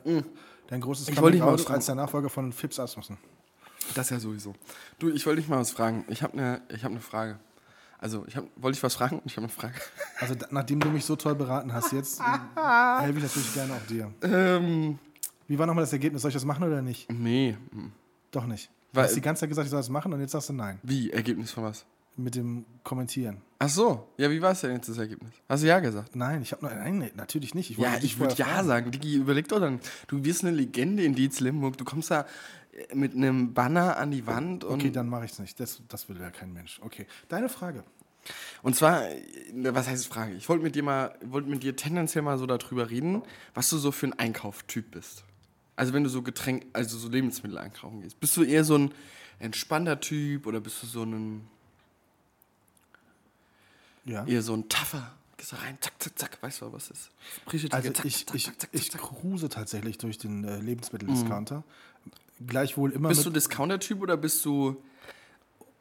dein 0.68 0.80
großes 0.80 1.10
Ich 1.10 1.22
wollte 1.22 1.34
dich 1.34 1.42
mal 1.42 1.48
Coming-out 1.48 1.60
was 1.60 1.64
fragen. 1.66 1.76
als 1.76 1.86
der 1.88 1.96
Nachfolger 1.96 2.30
von 2.30 2.54
Fips 2.54 2.80
Asmussen. 2.80 3.18
Das 3.96 4.10
ja 4.10 4.20
sowieso. 4.20 4.54
Du, 5.00 5.10
ich 5.10 5.26
wollte 5.26 5.42
dich 5.42 5.50
mal 5.50 5.60
was 5.60 5.72
fragen. 5.72 6.06
Ich 6.10 6.24
habe 6.24 6.34
eine 6.34 6.62
hab 6.84 6.92
ne 6.92 7.00
Frage. 7.00 7.40
Also, 8.00 8.26
ich 8.28 8.36
hab, 8.36 8.46
wollte 8.56 8.76
ich 8.78 8.84
was 8.84 8.96
fragen? 8.96 9.22
Ich 9.26 9.34
habe 9.38 9.44
eine 9.46 9.54
Frage. 9.54 9.76
Also 10.20 10.34
da, 10.34 10.48
nachdem 10.50 10.80
du 10.80 10.90
mich 10.90 11.06
so 11.06 11.16
toll 11.16 11.36
beraten 11.36 11.72
hast, 11.72 11.92
jetzt 11.92 12.20
äh, 12.20 12.24
helfe 13.02 13.18
ich 13.20 13.24
natürlich 13.24 13.54
gerne 13.54 13.74
auch 13.74 13.86
dir. 13.88 14.12
Ähm, 14.24 14.98
Wie 15.48 15.60
war 15.60 15.68
nochmal 15.68 15.84
das 15.84 15.94
Ergebnis? 15.94 16.22
Soll 16.24 16.30
ich 16.30 16.36
das 16.36 16.46
machen 16.46 16.64
oder 16.64 16.82
nicht? 16.82 17.12
nee. 17.12 17.56
Doch 18.32 18.46
nicht. 18.46 18.70
Du 18.94 18.98
Weil- 18.98 19.06
hast 19.06 19.16
die 19.16 19.22
ganze 19.22 19.42
Zeit 19.42 19.50
gesagt, 19.50 19.66
ich 19.66 19.72
soll 19.72 19.80
das 19.80 19.90
machen 19.90 20.12
und 20.14 20.20
jetzt 20.22 20.32
sagst 20.32 20.50
du 20.50 20.54
nein. 20.54 20.80
Wie? 20.84 21.12
Ergebnis 21.12 21.52
von 21.52 21.64
was? 21.66 21.86
Mit 22.18 22.36
dem 22.36 22.66
Kommentieren. 22.84 23.42
Ach 23.60 23.70
so. 23.70 24.08
Ja, 24.18 24.30
wie 24.30 24.42
war 24.42 24.52
es 24.52 24.62
denn 24.62 24.74
jetzt 24.74 24.90
das 24.90 24.98
Ergebnis? 24.98 25.32
Hast 25.48 25.64
du 25.64 25.68
ja 25.68 25.80
gesagt? 25.80 26.16
Nein, 26.16 26.42
ich 26.42 26.52
habe 26.52 26.66
noch. 26.66 26.74
Nein, 26.74 26.98
nee, 26.98 27.12
natürlich 27.16 27.56
nicht. 27.56 27.72
Ja, 27.72 27.78
wollte 27.78 28.02
dich 28.02 28.14
ich 28.14 28.20
würde 28.20 28.36
ja 28.36 28.46
fragen. 28.46 28.68
sagen. 28.68 28.92
Digi, 28.92 29.16
überleg 29.16 29.48
doch 29.48 29.60
dann. 29.60 29.80
Du 30.08 30.24
wirst 30.26 30.44
eine 30.44 30.52
Legende 30.56 31.04
in 31.04 31.16
Dietz 31.16 31.40
Limburg. 31.40 31.78
Du 31.78 31.86
kommst 31.86 32.12
da 32.12 32.26
äh, 32.90 32.96
mit 32.96 33.16
einem 33.16 33.54
Banner 33.54 33.98
an 33.98 34.12
die 34.12 34.28
Wand 34.28 34.64
und, 34.64 34.74
Okay, 34.76 34.92
dann 34.92 35.08
mache 35.08 35.26
ich 35.26 35.32
es 35.32 35.40
nicht. 35.40 35.60
Das, 35.60 35.82
das 35.88 36.10
will 36.10 36.20
ja 36.20 36.32
kein 36.32 36.52
Mensch. 36.54 36.80
Okay. 36.84 37.06
Deine 37.30 37.50
Frage. 37.50 37.84
und 38.62 38.76
zwar, 38.76 39.08
äh, 39.10 39.16
was 39.54 39.88
heißt 39.88 40.08
Frage? 40.08 40.34
Ich 40.34 40.50
wollte 40.50 40.64
mit 40.64 40.76
dir 40.76 40.84
mal, 40.84 41.16
wollte 41.24 41.50
mit 41.50 41.64
dir 41.64 41.76
tendenziell 41.76 42.24
mal 42.24 42.38
so 42.38 42.46
darüber 42.46 42.90
reden, 42.90 43.22
was 43.54 43.70
du 43.70 43.78
so 43.78 43.92
für 43.92 44.08
ein 44.08 44.14
Einkauftyp 44.20 44.92
bist. 44.92 45.24
Also 45.78 45.94
wenn 45.94 46.04
du 46.04 46.10
so 46.10 46.22
Getränk, 46.22 46.66
also 46.74 46.98
so 46.98 47.08
Lebensmittel 47.10 47.58
einkaufen 47.58 48.02
gehst, 48.02 48.20
bist 48.20 48.36
du 48.38 48.44
eher 48.44 48.64
so 48.64 48.78
ein 48.78 48.92
entspannter 49.40 50.00
Typ 50.00 50.46
oder 50.46 50.60
bist 50.60 50.84
du 50.84 50.88
so 50.88 51.04
ein 51.04 51.48
Ja. 54.06 54.26
Eher 54.26 54.42
so 54.42 54.54
ein 54.54 54.70
tougher. 54.70 55.12
Gehst 55.38 55.54
da 55.54 55.58
rein, 55.58 55.78
zack, 55.82 55.94
zack, 56.00 56.20
zack. 56.20 56.38
Weißt 56.42 56.62
du, 56.62 56.72
was 56.72 56.92
ist? 56.92 57.10
Frische 57.46 57.68
Also 57.72 57.92
zack, 57.92 58.06
ich, 58.06 58.26
zack, 58.26 58.36
ich, 58.36 58.46
zack, 58.46 58.70
ich 58.72 58.92
zack. 58.92 59.02
cruise 59.02 59.50
tatsächlich 59.50 59.98
durch 59.98 60.18
den 60.18 60.44
äh, 60.44 60.60
Lebensmitteldiscounter. 60.60 61.64
Gleichwohl 62.46 62.92
immer 62.92 63.10
Bist 63.10 63.26
du 63.26 63.30
Discounter-Typ 63.30 64.02
oder 64.02 64.18
bist 64.18 64.44
du 64.46 64.82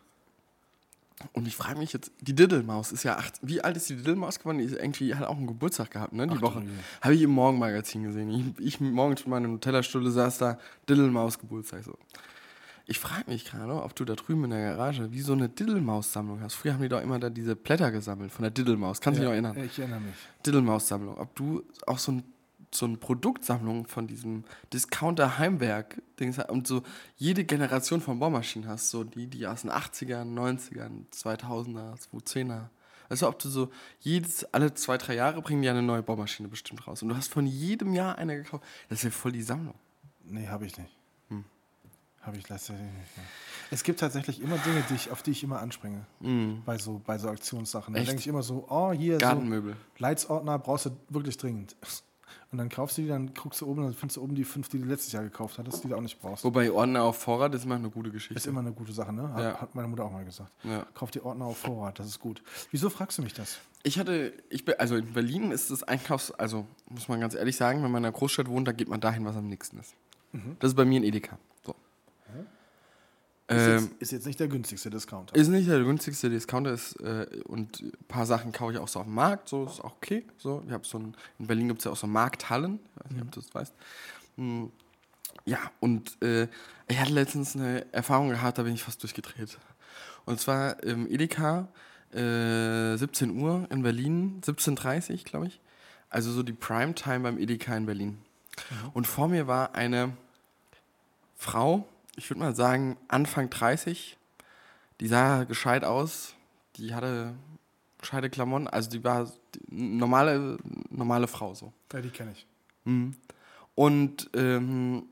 Und 1.32 1.46
ich 1.46 1.56
frage 1.56 1.78
mich 1.78 1.92
jetzt, 1.92 2.10
die 2.20 2.34
Diddlemaus 2.34 2.92
ist 2.92 3.04
ja 3.04 3.16
acht. 3.16 3.38
Wie 3.40 3.62
alt 3.62 3.76
ist 3.76 3.88
die 3.88 3.96
Diddlemaus 3.96 4.38
geworden? 4.38 4.58
Die 4.58 4.64
ist 4.64 4.74
irgendwie 4.74 5.14
hat 5.14 5.26
auch 5.26 5.36
einen 5.36 5.46
Geburtstag 5.46 5.92
gehabt, 5.92 6.12
ne? 6.12 6.26
Die 6.26 6.34
Ach 6.36 6.42
Woche. 6.42 6.64
Habe 7.00 7.14
ich 7.14 7.22
im 7.22 7.30
Morgenmagazin 7.30 8.02
gesehen. 8.02 8.54
Ich, 8.58 8.66
ich 8.66 8.80
morgens 8.80 9.20
mit 9.20 9.28
meiner 9.28 9.48
Nutella-Stulle 9.48 10.10
saß 10.10 10.38
da, 10.38 10.58
Diddlemaus 10.88 11.38
Geburtstag 11.38 11.84
so. 11.84 11.96
Ich 12.86 12.98
frage 12.98 13.30
mich 13.30 13.46
gerade, 13.46 13.72
ob 13.82 13.94
du 13.94 14.04
da 14.04 14.14
drüben 14.14 14.44
in 14.44 14.50
der 14.50 14.74
Garage 14.74 15.10
wie 15.12 15.22
so 15.22 15.32
eine 15.32 15.48
Diddlemaus-Sammlung 15.48 16.42
hast. 16.42 16.54
Früher 16.54 16.74
haben 16.74 16.82
die 16.82 16.88
doch 16.88 17.00
immer 17.00 17.18
da 17.18 17.30
diese 17.30 17.56
Blätter 17.56 17.90
gesammelt 17.90 18.30
von 18.30 18.42
der 18.42 18.50
Diddlemaus. 18.50 19.00
Kannst 19.00 19.18
du 19.18 19.22
dich 19.22 19.26
noch 19.26 19.32
erinnern? 19.32 19.56
Ich 19.64 19.78
erinnere 19.78 20.00
mich. 20.00 20.14
Diddlemaus-Sammlung, 20.44 21.16
ob 21.16 21.34
du 21.34 21.62
auch 21.86 21.98
so, 21.98 22.12
ein, 22.12 22.24
so 22.74 22.86
eine 22.86 22.96
Produktsammlung 22.96 23.86
von 23.86 24.06
diesem 24.06 24.44
Discounter-Heimwerk 24.72 26.02
und 26.48 26.66
so 26.66 26.82
jede 27.16 27.44
Generation 27.44 28.00
von 28.00 28.18
Bohrmaschinen 28.18 28.68
hast, 28.68 28.90
so 28.90 29.04
die, 29.04 29.26
die 29.26 29.46
aus 29.46 29.62
den 29.62 29.70
80ern, 29.70 30.34
90ern, 30.34 31.04
2000er, 31.12 31.96
2010er. 32.12 32.68
Also 33.08 33.28
ob 33.28 33.38
du 33.38 33.48
so 33.48 33.70
jedes, 34.00 34.44
alle 34.52 34.74
zwei, 34.74 34.96
drei 34.98 35.14
Jahre 35.14 35.42
bringen 35.42 35.62
die 35.62 35.68
eine 35.68 35.82
neue 35.82 36.02
Bohrmaschine 36.02 36.48
bestimmt 36.48 36.86
raus. 36.86 37.02
Und 37.02 37.10
du 37.10 37.16
hast 37.16 37.32
von 37.32 37.46
jedem 37.46 37.92
Jahr 37.94 38.16
eine 38.18 38.36
gekauft. 38.36 38.64
Das 38.88 38.98
ist 39.00 39.04
ja 39.04 39.10
voll 39.10 39.32
die 39.32 39.42
Sammlung. 39.42 39.74
Nee, 40.24 40.48
habe 40.48 40.66
ich 40.66 40.76
nicht. 40.78 40.96
Habe 42.24 42.38
ich 42.38 42.44
tatsächlich 42.44 42.86
nicht. 42.86 43.16
mehr. 43.16 43.26
Es 43.70 43.82
gibt 43.82 44.00
tatsächlich 44.00 44.40
immer 44.40 44.56
Dinge, 44.58 44.82
die 44.88 44.94
ich, 44.94 45.10
auf 45.10 45.22
die 45.22 45.32
ich 45.32 45.44
immer 45.44 45.60
anspringe. 45.60 46.06
Bei, 46.64 46.78
so, 46.78 47.00
bei 47.04 47.18
so 47.18 47.28
Aktionssachen. 47.28 47.92
Da 47.92 48.00
denke 48.00 48.20
ich 48.20 48.26
immer 48.26 48.42
so, 48.42 48.64
oh, 48.68 48.92
hier 48.92 49.14
so 49.14 49.20
Gartenmöbel. 49.20 49.76
Leitsordner 49.98 50.58
brauchst 50.58 50.86
du 50.86 50.90
wirklich 51.10 51.36
dringend. 51.36 51.76
Und 52.54 52.58
dann 52.58 52.68
kaufst 52.68 52.96
du 52.98 53.02
die, 53.02 53.08
dann 53.08 53.34
guckst 53.34 53.62
du 53.62 53.66
oben, 53.66 53.82
dann 53.82 53.94
findest 53.94 54.16
du 54.16 54.22
oben 54.22 54.36
die 54.36 54.44
fünf, 54.44 54.68
die 54.68 54.78
du 54.78 54.84
letztes 54.84 55.10
Jahr 55.10 55.24
gekauft 55.24 55.58
hattest, 55.58 55.82
die 55.82 55.88
du 55.88 55.96
auch 55.96 56.00
nicht 56.00 56.20
brauchst. 56.20 56.44
Wobei 56.44 56.70
Ordner 56.70 57.02
auf 57.02 57.18
Vorrat 57.18 57.52
ist 57.52 57.64
immer 57.64 57.74
eine 57.74 57.90
gute 57.90 58.12
Geschichte. 58.12 58.34
Ist 58.34 58.46
immer 58.46 58.60
eine 58.60 58.70
gute 58.70 58.92
Sache, 58.92 59.12
ne? 59.12 59.32
Hat, 59.34 59.42
Ja. 59.42 59.60
hat 59.60 59.74
meine 59.74 59.88
Mutter 59.88 60.04
auch 60.04 60.12
mal 60.12 60.24
gesagt. 60.24 60.52
Ja. 60.62 60.86
Kauf 60.94 61.10
die 61.10 61.20
Ordner 61.20 61.46
auf 61.46 61.58
Vorrat, 61.58 61.98
das 61.98 62.06
ist 62.06 62.20
gut. 62.20 62.44
Wieso 62.70 62.90
fragst 62.90 63.18
du 63.18 63.22
mich 63.22 63.34
das? 63.34 63.58
Ich 63.82 63.98
hatte, 63.98 64.32
ich 64.50 64.64
bin, 64.64 64.76
also 64.78 64.94
in 64.94 65.12
Berlin 65.12 65.50
ist 65.50 65.72
das 65.72 65.82
Einkaufs, 65.82 66.30
also 66.30 66.64
muss 66.88 67.08
man 67.08 67.18
ganz 67.18 67.34
ehrlich 67.34 67.56
sagen, 67.56 67.82
wenn 67.82 67.90
man 67.90 68.02
in 68.02 68.06
einer 68.06 68.12
Großstadt 68.16 68.46
wohnt, 68.48 68.68
da 68.68 68.72
geht 68.72 68.88
man 68.88 69.00
dahin, 69.00 69.24
was 69.24 69.34
am 69.34 69.48
nächsten 69.48 69.80
ist. 69.80 69.96
Das 70.60 70.70
ist 70.70 70.76
bei 70.76 70.84
mir 70.84 71.00
ein 71.00 71.04
Edeka. 71.04 71.40
Ist, 73.46 73.56
Ähm, 73.56 73.72
jetzt, 73.82 74.02
ist 74.02 74.12
jetzt 74.12 74.26
nicht 74.26 74.40
der 74.40 74.48
günstigste 74.48 74.88
Discounter. 74.88 75.34
ist 75.34 75.48
nicht 75.48 75.68
der 75.68 75.82
günstigste 75.82 76.30
Discounter 76.30 76.72
ist 76.72 76.98
äh, 77.00 77.26
und 77.44 77.82
ein 77.82 77.92
paar 78.08 78.24
Sachen 78.24 78.52
kaufe 78.52 78.72
ich 78.72 78.78
auch 78.78 78.88
so 78.88 79.00
auf 79.00 79.06
dem 79.06 79.14
Markt, 79.14 79.48
so 79.50 79.66
ist 79.66 79.80
auch 79.84 79.96
okay. 79.96 80.24
So, 80.38 80.62
ich 80.66 80.88
so 80.88 80.98
ein, 80.98 81.14
in 81.38 81.46
Berlin 81.46 81.68
gibt 81.68 81.80
es 81.80 81.84
ja 81.84 81.90
auch 81.90 81.96
so 81.96 82.06
Markthallen, 82.06 82.80
ich 82.96 83.04
weiß 83.04 83.12
nicht, 83.12 83.22
ob 83.22 83.32
du 83.32 83.40
das 83.40 83.54
weißt. 83.54 83.74
Hm, 84.36 84.72
Ja, 85.44 85.58
und 85.80 86.22
äh, 86.22 86.48
ich 86.88 86.98
hatte 86.98 87.12
letztens 87.12 87.54
eine 87.54 87.92
Erfahrung 87.92 88.30
gehabt, 88.30 88.56
da 88.56 88.62
bin 88.62 88.72
ich 88.74 88.82
fast 88.82 89.02
durchgedreht. 89.02 89.58
Und 90.24 90.40
zwar 90.40 90.82
im 90.82 91.06
Edeka, 91.10 91.68
äh, 92.14 92.96
17 92.96 93.38
Uhr 93.38 93.66
in 93.70 93.82
Berlin, 93.82 94.40
17.30 94.42 95.10
Uhr, 95.10 95.16
glaube 95.24 95.46
ich. 95.48 95.60
Also 96.08 96.32
so 96.32 96.42
die 96.42 96.52
Primetime 96.54 97.20
beim 97.20 97.38
Edeka 97.38 97.76
in 97.76 97.84
Berlin. 97.84 98.18
Und 98.94 99.06
vor 99.06 99.28
mir 99.28 99.46
war 99.46 99.74
eine 99.74 100.16
Frau, 101.36 101.86
ich 102.16 102.28
würde 102.30 102.40
mal 102.40 102.54
sagen 102.54 102.96
Anfang 103.08 103.50
30, 103.50 104.16
die 105.00 105.08
sah 105.08 105.44
gescheit 105.44 105.84
aus, 105.84 106.34
die 106.76 106.94
hatte 106.94 107.34
gescheite 107.98 108.30
Klamotten, 108.30 108.68
also 108.68 108.90
die 108.90 109.02
war 109.02 109.32
die 109.54 109.60
normale, 109.74 110.58
normale 110.90 111.26
Frau 111.26 111.54
so. 111.54 111.72
Ja, 111.92 112.00
die 112.00 112.10
kenne 112.10 112.32
ich. 112.32 112.46
Und 113.74 114.30
ähm, 114.34 115.08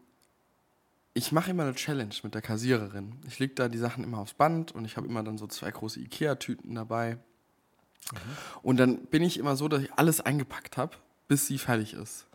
ich 1.15 1.33
mache 1.33 1.51
immer 1.51 1.65
eine 1.65 1.75
Challenge 1.75 2.15
mit 2.23 2.35
der 2.35 2.43
Kassiererin. 2.43 3.17
Ich 3.27 3.39
lege 3.39 3.55
da 3.55 3.69
die 3.69 3.79
Sachen 3.79 4.05
immer 4.05 4.19
aufs 4.19 4.35
Band 4.35 4.73
und 4.73 4.85
ich 4.85 4.97
habe 4.97 5.07
immer 5.07 5.23
dann 5.23 5.39
so 5.39 5.47
zwei 5.47 5.71
große 5.71 6.01
Ikea-Tüten 6.01 6.75
dabei. 6.75 7.19
Und 8.63 8.79
dann 8.79 9.07
bin 9.07 9.23
ich 9.23 9.39
immer 9.39 9.57
so, 9.57 9.69
dass 9.69 9.83
ich 9.83 9.93
alles 9.95 10.21
eingepackt 10.21 10.77
habe, 10.77 10.97
bis 11.29 11.47
sie 11.47 11.59
fertig 11.59 11.95
ist. 11.95 12.27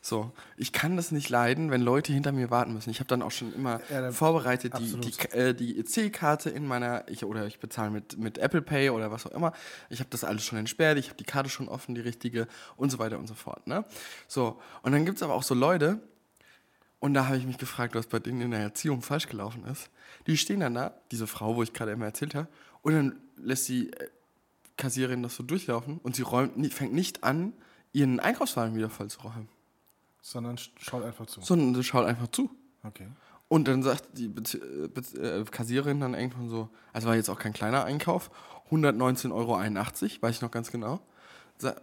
So, 0.00 0.32
ich 0.56 0.72
kann 0.72 0.96
das 0.96 1.12
nicht 1.12 1.28
leiden, 1.28 1.70
wenn 1.70 1.82
Leute 1.82 2.12
hinter 2.12 2.32
mir 2.32 2.50
warten 2.50 2.72
müssen. 2.72 2.90
Ich 2.90 3.00
habe 3.00 3.08
dann 3.08 3.22
auch 3.22 3.30
schon 3.30 3.52
immer 3.54 3.80
Ja, 3.90 4.10
vorbereitet 4.12 4.74
die, 4.78 5.00
die, 5.00 5.28
äh, 5.30 5.54
die 5.54 5.78
EC-Karte 5.78 6.50
in 6.50 6.66
meiner, 6.66 7.08
ich, 7.08 7.24
oder 7.24 7.46
ich 7.46 7.58
bezahle 7.58 7.90
mit, 7.90 8.18
mit 8.18 8.38
Apple 8.38 8.62
Pay 8.62 8.90
oder 8.90 9.10
was 9.10 9.26
auch 9.26 9.32
immer. 9.32 9.52
Ich 9.90 10.00
habe 10.00 10.10
das 10.10 10.24
alles 10.24 10.44
schon 10.44 10.58
entsperrt, 10.58 10.98
ich 10.98 11.08
habe 11.08 11.16
die 11.16 11.24
Karte 11.24 11.50
schon 11.50 11.68
offen, 11.68 11.94
die 11.94 12.00
richtige 12.00 12.46
und 12.76 12.90
so 12.90 12.98
weiter 12.98 13.18
und 13.18 13.26
so 13.26 13.34
fort. 13.34 13.66
Ne? 13.66 13.84
So, 14.28 14.60
und 14.82 14.92
dann 14.92 15.04
gibt 15.04 15.16
es 15.16 15.22
aber 15.22 15.34
auch 15.34 15.42
so 15.42 15.54
Leute, 15.54 16.00
und 17.00 17.14
da 17.14 17.26
habe 17.26 17.36
ich 17.36 17.46
mich 17.46 17.58
gefragt, 17.58 17.94
was 17.94 18.06
bei 18.06 18.18
denen 18.18 18.40
in 18.40 18.50
der 18.50 18.60
Erziehung 18.60 19.02
falsch 19.02 19.28
gelaufen 19.28 19.64
ist. 19.66 19.88
Die 20.26 20.36
stehen 20.36 20.60
dann 20.60 20.74
da, 20.74 20.94
diese 21.12 21.26
Frau, 21.26 21.54
wo 21.54 21.62
ich 21.62 21.72
gerade 21.72 21.92
immer 21.92 22.06
erzählt 22.06 22.34
habe, 22.34 22.48
und 22.82 22.92
dann 22.92 23.20
lässt 23.36 23.68
die 23.68 23.92
äh, 23.92 24.08
Kassiererin 24.76 25.22
das 25.22 25.36
so 25.36 25.42
durchlaufen 25.42 25.98
und 25.98 26.16
sie 26.16 26.22
räumt, 26.22 26.72
fängt 26.72 26.94
nicht 26.94 27.24
an, 27.24 27.52
ihren 27.92 28.20
Einkaufswagen 28.20 28.76
wieder 28.76 28.90
voll 28.90 29.08
zu 29.08 29.20
räumen, 29.20 29.48
Sondern 30.20 30.56
sch- 30.56 30.70
schaut 30.78 31.04
einfach 31.04 31.26
zu. 31.26 31.40
sondern 31.40 31.82
schaut 31.82 32.06
einfach 32.06 32.28
zu. 32.28 32.50
Okay. 32.84 33.06
Und 33.48 33.66
dann 33.66 33.82
sagt 33.82 34.04
die 34.18 34.28
Bez 34.28 34.54
äh, 34.54 34.88
Bez 34.92 35.14
äh, 35.14 35.42
Kassiererin 35.50 36.00
dann 36.00 36.14
irgendwann 36.14 36.48
so, 36.48 36.68
also 36.92 37.08
war 37.08 37.16
jetzt 37.16 37.30
auch 37.30 37.38
kein 37.38 37.52
kleiner 37.54 37.84
Einkauf, 37.84 38.30
119,81 38.70 39.32
Euro, 39.32 39.58
weiß 40.22 40.34
ich 40.36 40.42
noch 40.42 40.50
ganz 40.50 40.70
genau. 40.70 41.00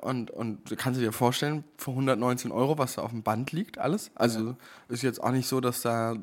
Und, 0.02 0.32
und 0.32 0.72
du 0.72 0.76
kannst 0.78 1.02
dir 1.02 1.12
vorstellen, 1.12 1.64
für 1.78 1.92
119 1.92 2.52
Euro, 2.52 2.78
was 2.78 2.96
da 2.96 3.02
auf 3.02 3.10
dem 3.12 3.24
Band 3.24 3.52
liegt, 3.52 3.78
alles. 3.78 4.10
Also 4.16 4.56
ist 4.88 5.02
jetzt 5.02 5.22
auch 5.22 5.32
nicht 5.32 5.48
so, 5.48 5.60
dass 5.60 5.82
da 5.82 6.16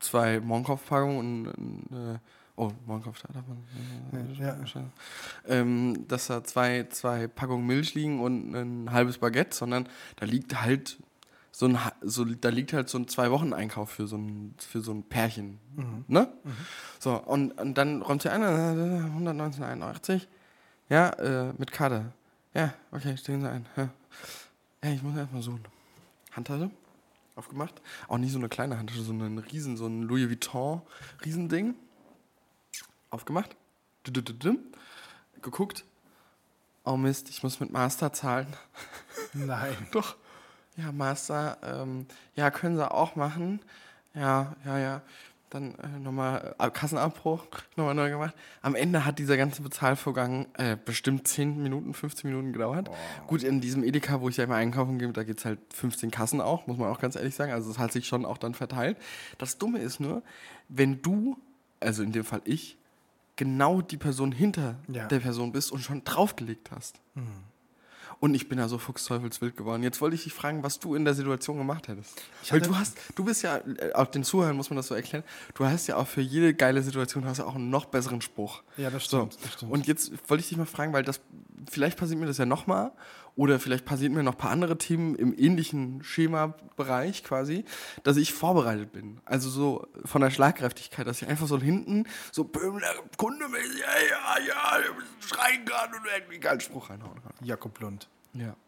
zwei 0.00 0.40
Monkauf-Packungen 0.40 1.46
und, 1.46 2.14
äh, 2.14 2.18
oh, 2.56 2.72
Monkauf, 2.86 3.20
da 3.22 3.28
darf 3.32 3.44
man. 3.46 4.34
Ja. 4.40 4.56
Ähm, 5.46 6.04
dass 6.08 6.26
da 6.26 6.42
zwei, 6.42 6.84
zwei 6.90 7.28
Packungen 7.28 7.64
Milch 7.66 7.94
liegen 7.94 8.20
und 8.20 8.54
ein 8.54 8.90
halbes 8.90 9.18
Baguette, 9.18 9.54
sondern 9.56 9.88
da 10.16 10.26
liegt 10.26 10.60
halt 10.60 10.98
so 11.52 11.66
ein, 11.66 11.78
so, 12.02 12.24
da 12.24 12.48
liegt 12.48 12.72
halt 12.72 12.88
so 12.88 12.98
ein 12.98 13.08
zwei 13.08 13.30
Wochen 13.30 13.52
Einkauf 13.52 13.90
für 13.90 14.06
so 14.06 14.16
ein, 14.16 14.54
für 14.58 14.80
so 14.80 14.92
ein 14.92 15.02
Pärchen, 15.02 15.58
ne? 16.08 16.32
So 16.98 17.16
und, 17.16 17.52
und 17.60 17.74
dann 17.74 18.02
räumt 18.02 18.22
sie 18.22 18.30
ein, 18.30 18.42
äh, 18.42 18.46
119,81, 18.46 20.26
ja, 20.88 21.10
äh, 21.10 21.52
mit 21.58 21.72
Karte, 21.72 22.12
ja, 22.54 22.72
okay, 22.92 23.16
stehen 23.16 23.40
Sie 23.40 23.48
ein, 23.50 23.66
ja, 23.76 23.90
ich 24.82 25.02
muss 25.02 25.16
erstmal 25.16 25.42
suchen, 25.42 25.64
Handtasche, 26.32 26.70
aufgemacht, 27.36 27.80
auch 28.08 28.18
nicht 28.18 28.32
so 28.32 28.38
eine 28.38 28.48
kleine 28.48 28.78
Handtasche, 28.78 29.02
sondern 29.02 29.34
ein 29.34 29.38
riesen, 29.38 29.76
so 29.76 29.86
ein 29.86 30.02
Louis 30.02 30.28
Vuitton 30.28 30.82
Riesending, 31.24 31.74
aufgemacht, 33.10 33.56
geguckt, 35.42 35.84
oh 36.84 36.96
Mist, 36.96 37.28
ich 37.28 37.42
muss 37.42 37.60
mit 37.60 37.70
Master 37.70 38.12
zahlen. 38.12 38.46
Nein. 39.32 39.76
Doch. 39.92 40.16
Ja, 40.80 40.92
Master, 40.92 41.58
ähm, 41.62 42.06
ja, 42.34 42.50
können 42.50 42.76
sie 42.76 42.90
auch 42.90 43.16
machen. 43.16 43.60
Ja, 44.14 44.56
ja, 44.64 44.78
ja. 44.78 45.02
Dann 45.50 45.74
äh, 45.82 45.98
nochmal 45.98 46.54
äh, 46.60 46.70
Kassenabbruch, 46.70 47.44
nochmal 47.74 47.94
neu 47.96 48.08
gemacht. 48.08 48.34
Am 48.62 48.76
Ende 48.76 49.04
hat 49.04 49.18
dieser 49.18 49.36
ganze 49.36 49.62
Bezahlvorgang 49.62 50.46
äh, 50.54 50.76
bestimmt 50.84 51.26
10 51.26 51.60
Minuten, 51.60 51.92
15 51.92 52.30
Minuten 52.30 52.52
gedauert. 52.52 52.88
Gut, 53.26 53.42
in 53.42 53.60
diesem 53.60 53.82
Edeka, 53.82 54.20
wo 54.20 54.28
ich 54.28 54.36
ja 54.36 54.44
immer 54.44 54.54
einkaufen 54.54 55.00
gehe, 55.00 55.12
da 55.12 55.24
gibt 55.24 55.40
es 55.40 55.44
halt 55.44 55.58
15 55.74 56.12
Kassen 56.12 56.40
auch, 56.40 56.68
muss 56.68 56.76
man 56.78 56.88
auch 56.88 57.00
ganz 57.00 57.16
ehrlich 57.16 57.34
sagen. 57.34 57.50
Also 57.50 57.68
das 57.68 57.80
hat 57.80 57.90
sich 57.92 58.06
schon 58.06 58.24
auch 58.24 58.38
dann 58.38 58.54
verteilt. 58.54 58.96
Das 59.38 59.58
Dumme 59.58 59.80
ist 59.80 59.98
nur, 59.98 60.22
wenn 60.68 61.02
du, 61.02 61.36
also 61.80 62.04
in 62.04 62.12
dem 62.12 62.24
Fall 62.24 62.42
ich, 62.44 62.76
genau 63.34 63.80
die 63.80 63.96
Person 63.96 64.30
hinter 64.30 64.76
Ja. 64.86 65.06
der 65.08 65.18
Person 65.18 65.50
bist 65.50 65.72
und 65.72 65.80
schon 65.80 66.04
draufgelegt 66.04 66.70
hast. 66.70 67.00
Und 68.20 68.34
ich 68.34 68.50
bin 68.50 68.58
da 68.58 68.68
so 68.68 68.76
fuchsteufelswild 68.76 69.56
geworden. 69.56 69.82
Jetzt 69.82 70.02
wollte 70.02 70.14
ich 70.14 70.24
dich 70.24 70.34
fragen, 70.34 70.62
was 70.62 70.78
du 70.78 70.94
in 70.94 71.06
der 71.06 71.14
Situation 71.14 71.56
gemacht 71.56 71.88
hättest. 71.88 72.22
Weil 72.50 72.60
du 72.60 72.76
hast, 72.76 72.98
du 73.14 73.24
bist 73.24 73.42
ja, 73.42 73.56
äh, 73.78 73.94
auch 73.94 74.08
den 74.08 74.24
Zuhörern 74.24 74.54
muss 74.56 74.68
man 74.68 74.76
das 74.76 74.88
so 74.88 74.94
erklären, 74.94 75.24
du 75.54 75.64
hast 75.64 75.86
ja 75.86 75.96
auch 75.96 76.06
für 76.06 76.20
jede 76.20 76.52
geile 76.52 76.82
Situation 76.82 77.24
hast 77.24 77.38
du 77.38 77.44
auch 77.44 77.54
einen 77.54 77.70
noch 77.70 77.86
besseren 77.86 78.20
Spruch. 78.20 78.62
Ja, 78.76 78.90
das 78.90 79.04
So. 79.04 79.20
stimmt. 79.30 79.38
Das 79.42 79.52
stimmt. 79.54 79.72
Und 79.72 79.86
jetzt 79.86 80.12
wollte 80.28 80.42
ich 80.42 80.50
dich 80.50 80.58
mal 80.58 80.66
fragen, 80.66 80.92
weil 80.92 81.02
das, 81.02 81.20
vielleicht 81.70 81.98
passiert 81.98 82.20
mir 82.20 82.26
das 82.26 82.38
ja 82.38 82.46
nochmal 82.46 82.92
oder 83.36 83.58
vielleicht 83.58 83.84
passiert 83.84 84.12
mir 84.12 84.22
noch 84.22 84.34
ein 84.34 84.38
paar 84.38 84.50
andere 84.50 84.78
Themen 84.78 85.14
im 85.14 85.34
ähnlichen 85.36 86.02
Schema-Bereich 86.02 87.24
quasi, 87.24 87.64
dass 88.02 88.16
ich 88.16 88.32
vorbereitet 88.32 88.92
bin. 88.92 89.20
Also 89.24 89.48
so 89.50 89.86
von 90.04 90.20
der 90.20 90.30
Schlagkräftigkeit, 90.30 91.06
dass 91.06 91.22
ich 91.22 91.28
einfach 91.28 91.46
so 91.46 91.58
hinten 91.58 92.06
so 92.32 92.44
Böhmler 92.44 92.94
Kunde 93.16 93.46
ja, 93.46 94.38
ja, 94.38 94.46
ja, 94.46 94.84
schreien 95.20 95.64
kann 95.64 95.90
und 95.94 96.06
irgendwie 96.14 96.34
einen 96.34 96.40
geilen 96.40 96.60
Spruch 96.60 96.90
reinhauen 96.90 97.22
kann. 97.22 97.32
Jakob 97.42 97.78
Lund. 97.80 98.08
Ja. 98.34 98.54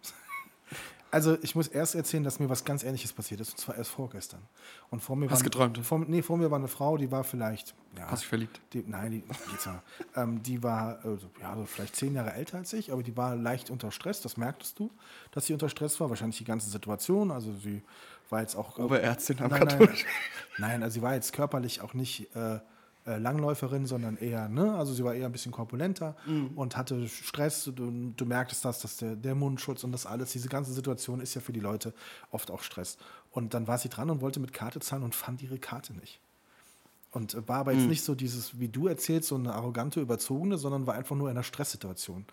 Also 1.12 1.36
ich 1.42 1.54
muss 1.54 1.68
erst 1.68 1.94
erzählen, 1.94 2.24
dass 2.24 2.40
mir 2.40 2.48
was 2.48 2.64
ganz 2.64 2.82
Ähnliches 2.82 3.12
passiert 3.12 3.42
ist, 3.42 3.50
und 3.50 3.58
zwar 3.58 3.76
erst 3.76 3.90
vorgestern. 3.90 4.40
Und 4.88 5.02
vor 5.02 5.14
mir 5.14 5.28
Hast 5.28 5.40
war, 5.40 5.44
geträumt? 5.44 5.76
Vor, 5.84 5.98
nee, 5.98 6.22
vor 6.22 6.38
mir 6.38 6.50
war 6.50 6.58
eine 6.58 6.68
Frau, 6.68 6.96
die 6.96 7.10
war 7.10 7.22
vielleicht, 7.22 7.74
ja, 7.98 8.06
Hast 8.10 8.22
dich 8.22 8.28
verliebt? 8.28 8.62
die, 8.72 8.82
nein, 8.86 9.10
die, 9.10 9.22
mal, 9.66 9.82
ähm, 10.16 10.42
die 10.42 10.62
war 10.62 11.00
also, 11.04 11.28
ja, 11.38 11.54
so 11.54 11.66
vielleicht 11.66 11.96
zehn 11.96 12.14
Jahre 12.14 12.32
älter 12.32 12.56
als 12.56 12.72
ich, 12.72 12.92
aber 12.92 13.02
die 13.02 13.14
war 13.14 13.36
leicht 13.36 13.68
unter 13.68 13.90
Stress, 13.90 14.22
das 14.22 14.38
merktest 14.38 14.78
du, 14.78 14.90
dass 15.32 15.44
sie 15.44 15.52
unter 15.52 15.68
Stress 15.68 16.00
war, 16.00 16.08
wahrscheinlich 16.08 16.38
die 16.38 16.44
ganze 16.44 16.70
Situation, 16.70 17.30
also 17.30 17.52
sie 17.52 17.82
war 18.30 18.40
jetzt 18.40 18.56
auch... 18.56 18.78
Oberärztin 18.78 19.38
am 19.40 19.50
nein, 19.50 19.66
nein, 19.66 19.88
nein, 20.56 20.82
also 20.82 20.94
sie 20.94 21.02
war 21.02 21.12
jetzt 21.12 21.34
körperlich 21.34 21.82
auch 21.82 21.92
nicht 21.92 22.34
äh, 22.34 22.58
äh, 23.06 23.18
Langläuferin, 23.18 23.86
sondern 23.86 24.16
eher, 24.16 24.48
ne, 24.48 24.74
also 24.74 24.94
sie 24.94 25.04
war 25.04 25.14
eher 25.14 25.26
ein 25.26 25.32
bisschen 25.32 25.52
korpulenter 25.52 26.16
und 26.54 26.76
hatte 26.76 27.08
Stress. 27.08 27.64
Du, 27.64 28.12
du 28.16 28.24
merktest 28.24 28.64
das, 28.64 28.80
dass 28.80 28.96
der, 28.98 29.16
der 29.16 29.34
Mundschutz 29.34 29.84
und 29.84 29.92
das 29.92 30.06
alles, 30.06 30.32
diese 30.32 30.48
ganze 30.48 30.72
Situation 30.72 31.20
ist 31.20 31.34
ja 31.34 31.40
für 31.40 31.52
die 31.52 31.60
Leute 31.60 31.94
oft 32.30 32.50
auch 32.50 32.62
Stress. 32.62 32.98
Und 33.32 33.54
dann 33.54 33.66
war 33.66 33.78
sie 33.78 33.88
dran 33.88 34.10
und 34.10 34.20
wollte 34.20 34.40
mit 34.40 34.52
Karte 34.52 34.80
zahlen 34.80 35.02
und 35.02 35.14
fand 35.14 35.42
ihre 35.42 35.58
Karte 35.58 35.94
nicht. 35.94 36.20
Und 37.10 37.34
äh, 37.34 37.48
war 37.48 37.58
aber 37.58 37.72
jetzt 37.72 37.88
nicht 37.88 38.04
so 38.04 38.14
dieses, 38.14 38.58
wie 38.58 38.68
du 38.68 38.86
erzählst, 38.88 39.28
so 39.28 39.34
eine 39.34 39.52
arrogante, 39.52 40.00
überzogene, 40.00 40.56
sondern 40.58 40.86
war 40.86 40.94
einfach 40.94 41.16
nur 41.16 41.28
in 41.28 41.36
einer 41.36 41.44
Stresssituation. 41.44 42.24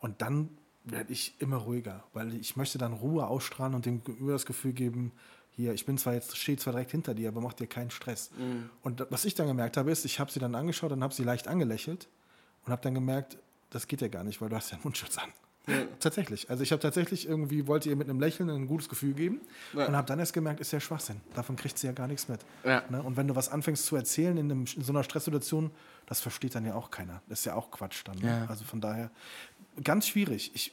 Und 0.00 0.22
dann 0.22 0.50
werde 0.84 1.12
ich 1.12 1.34
immer 1.40 1.56
ruhiger, 1.56 2.04
weil 2.12 2.34
ich 2.34 2.56
möchte 2.56 2.78
dann 2.78 2.92
Ruhe 2.92 3.26
ausstrahlen 3.26 3.74
und 3.74 3.86
dem 3.86 4.04
Gegenüber 4.04 4.32
das 4.32 4.46
Gefühl 4.46 4.72
geben, 4.72 5.12
hier, 5.56 5.72
ich 5.72 5.86
bin 5.86 5.96
zwar 5.98 6.14
jetzt, 6.14 6.36
stehe 6.36 6.58
zwar 6.58 6.72
direkt 6.74 6.90
hinter 6.90 7.14
dir, 7.14 7.28
aber 7.28 7.40
mach 7.40 7.54
dir 7.54 7.66
keinen 7.66 7.90
Stress. 7.90 8.30
Und 8.82 9.00
da- 9.00 9.06
was 9.10 9.24
ich 9.24 9.34
dann 9.34 9.46
gemerkt 9.46 9.76
habe, 9.76 9.90
ist, 9.90 10.04
ich 10.04 10.20
habe 10.20 10.30
sie 10.30 10.38
dann 10.38 10.54
angeschaut 10.54 10.92
und 10.92 11.02
habe 11.02 11.14
sie 11.14 11.24
leicht 11.24 11.48
angelächelt 11.48 12.08
und 12.64 12.72
habe 12.72 12.82
dann 12.82 12.94
gemerkt, 12.94 13.38
das 13.70 13.86
geht 13.88 14.00
ja 14.00 14.08
gar 14.08 14.22
nicht, 14.24 14.40
weil 14.40 14.48
du 14.50 14.56
hast 14.56 14.70
ja 14.70 14.74
einen 14.76 14.84
Mundschutz 14.84 15.18
an. 15.18 15.30
Tatsächlich. 15.98 16.48
Also 16.48 16.62
ich 16.62 16.70
habe 16.70 16.80
tatsächlich 16.80 17.26
irgendwie, 17.28 17.66
wollte 17.66 17.88
ihr 17.88 17.96
mit 17.96 18.08
einem 18.08 18.20
Lächeln 18.20 18.48
ein 18.50 18.68
gutes 18.68 18.88
Gefühl 18.88 19.14
geben 19.14 19.40
Ja. 19.72 19.86
und 19.86 19.96
habe 19.96 20.06
dann 20.06 20.20
erst 20.20 20.32
gemerkt, 20.32 20.60
ist 20.60 20.70
ja 20.72 20.78
Schwachsinn. 20.78 21.20
Davon 21.34 21.56
kriegt 21.56 21.76
sie 21.78 21.88
ja 21.88 21.92
gar 21.92 22.06
nichts 22.06 22.28
mit. 22.28 22.40
Ja. 22.64 22.84
Ne? 22.88 23.02
Und 23.02 23.16
wenn 23.16 23.26
du 23.26 23.34
was 23.34 23.48
anfängst 23.48 23.84
zu 23.84 23.96
erzählen 23.96 24.36
in, 24.36 24.48
einem, 24.50 24.64
in 24.76 24.82
so 24.84 24.92
einer 24.92 25.02
Stresssituation, 25.02 25.72
das 26.06 26.20
versteht 26.20 26.54
dann 26.54 26.64
ja 26.66 26.74
auch 26.76 26.92
keiner. 26.92 27.20
Das 27.28 27.40
ist 27.40 27.46
ja 27.46 27.54
auch 27.54 27.72
Quatsch 27.72 28.02
dann. 28.04 28.16
Ne? 28.18 28.28
Ja. 28.28 28.46
Also 28.46 28.64
von 28.64 28.80
daher, 28.80 29.10
ganz 29.82 30.06
schwierig. 30.06 30.52
Ich, 30.54 30.72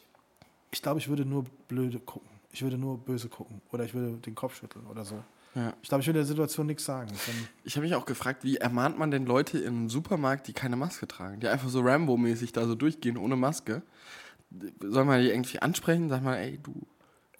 ich 0.71 0.81
glaube, 0.83 0.99
ich 0.99 1.07
würde 1.07 1.25
nur 1.25 1.45
blöde 1.67 1.99
gucken. 1.99 2.29
Ich 2.53 2.61
würde 2.61 2.77
nur 2.77 2.99
böse 2.99 3.29
gucken. 3.29 3.61
Oder 3.71 3.83
ich 3.83 3.93
würde 3.93 4.17
den 4.17 4.35
Kopf 4.35 4.55
schütteln 4.55 4.85
oder 4.85 5.03
so. 5.03 5.21
Ja. 5.55 5.73
Ich 5.81 5.89
glaube, 5.89 6.01
ich 6.01 6.07
würde 6.07 6.19
der 6.19 6.25
Situation 6.25 6.67
nichts 6.67 6.85
sagen. 6.85 7.11
Ich 7.63 7.75
habe 7.75 7.85
mich 7.85 7.95
auch 7.95 8.05
gefragt, 8.05 8.43
wie 8.43 8.57
ermahnt 8.57 8.97
man 8.97 9.11
denn 9.11 9.25
Leute 9.25 9.59
im 9.59 9.89
Supermarkt, 9.89 10.47
die 10.47 10.53
keine 10.53 10.75
Maske 10.75 11.07
tragen, 11.07 11.39
die 11.39 11.47
einfach 11.47 11.69
so 11.69 11.81
Rambo-mäßig 11.81 12.53
da 12.53 12.65
so 12.65 12.75
durchgehen 12.75 13.17
ohne 13.17 13.35
Maske? 13.35 13.81
Soll 14.81 15.05
man 15.05 15.21
die 15.21 15.29
irgendwie 15.29 15.59
ansprechen? 15.59 16.09
Sag 16.09 16.23
mal, 16.23 16.37
ey, 16.37 16.59
du. 16.61 16.73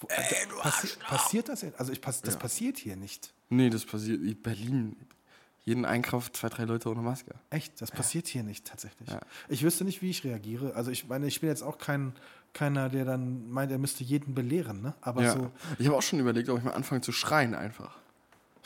Ey, 0.10 0.47
du 0.49 0.58
passi 0.58 0.88
Arschloch. 0.88 1.08
passiert 1.08 1.49
das 1.49 1.62
jetzt? 1.62 1.80
Also 1.80 1.91
ich, 1.91 2.02
pass 2.02 2.21
das 2.21 2.38
passiert 2.38 2.78
hier 2.78 2.95
nicht. 2.95 3.34
Nee, 3.49 3.69
das 3.69 3.86
passiert 3.86 4.21
in 4.21 4.41
Berlin. 4.41 4.95
Jeden 5.65 5.86
Einkauf 5.86 6.32
zwei, 6.34 6.49
drei 6.49 6.65
Leute 6.65 6.89
ohne 6.89 7.02
Maske. 7.02 7.36
Echt, 7.49 7.82
das 7.82 7.89
passiert 7.89 8.28
hier 8.28 8.43
nicht 8.43 8.65
tatsächlich. 8.65 9.10
Ja. 9.10 9.21
Ich 9.47 9.63
wüsste 9.63 9.86
nicht, 9.86 10.02
wie 10.02 10.10
ich 10.10 10.23
reagiere. 10.26 10.76
Also 10.76 10.91
ich 10.91 11.08
meine, 11.08 11.26
ich 11.28 11.39
bin 11.39 11.47
jetzt 11.47 11.62
auch 11.62 11.78
kein, 11.78 12.13
keiner, 12.53 12.89
der 12.89 13.05
dann 13.05 13.49
meint, 13.49 13.71
er 13.71 13.77
müsste 13.79 14.03
jeden 14.03 14.33
belehren, 14.35 14.81
ne? 14.81 14.93
Aber 15.01 15.23
Ja. 15.23 15.33
so, 15.33 15.51
Ich 15.79 15.87
habe 15.87 15.97
auch 15.97 16.01
schon 16.01 16.19
überlegt, 16.19 16.49
ob 16.49 16.57
ich 16.59 16.63
mal 16.63 16.71
anfange 16.71 17.01
zu 17.01 17.11
schreien 17.11 17.55
einfach. 17.55 17.97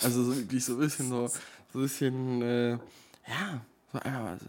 Also 0.04 0.24
so 0.24 0.36
wirklich 0.36 0.64
so 0.66 0.74
ein 0.74 0.80
bisschen 0.80 1.10
so, 1.10 1.28
so 1.28 1.40
ein 1.80 1.82
bisschen, 1.82 2.42
äh, 2.42 2.72
ja, 2.72 3.62
so 3.94 4.00
einfach 4.00 4.22
mal 4.22 4.38
so 4.40 4.46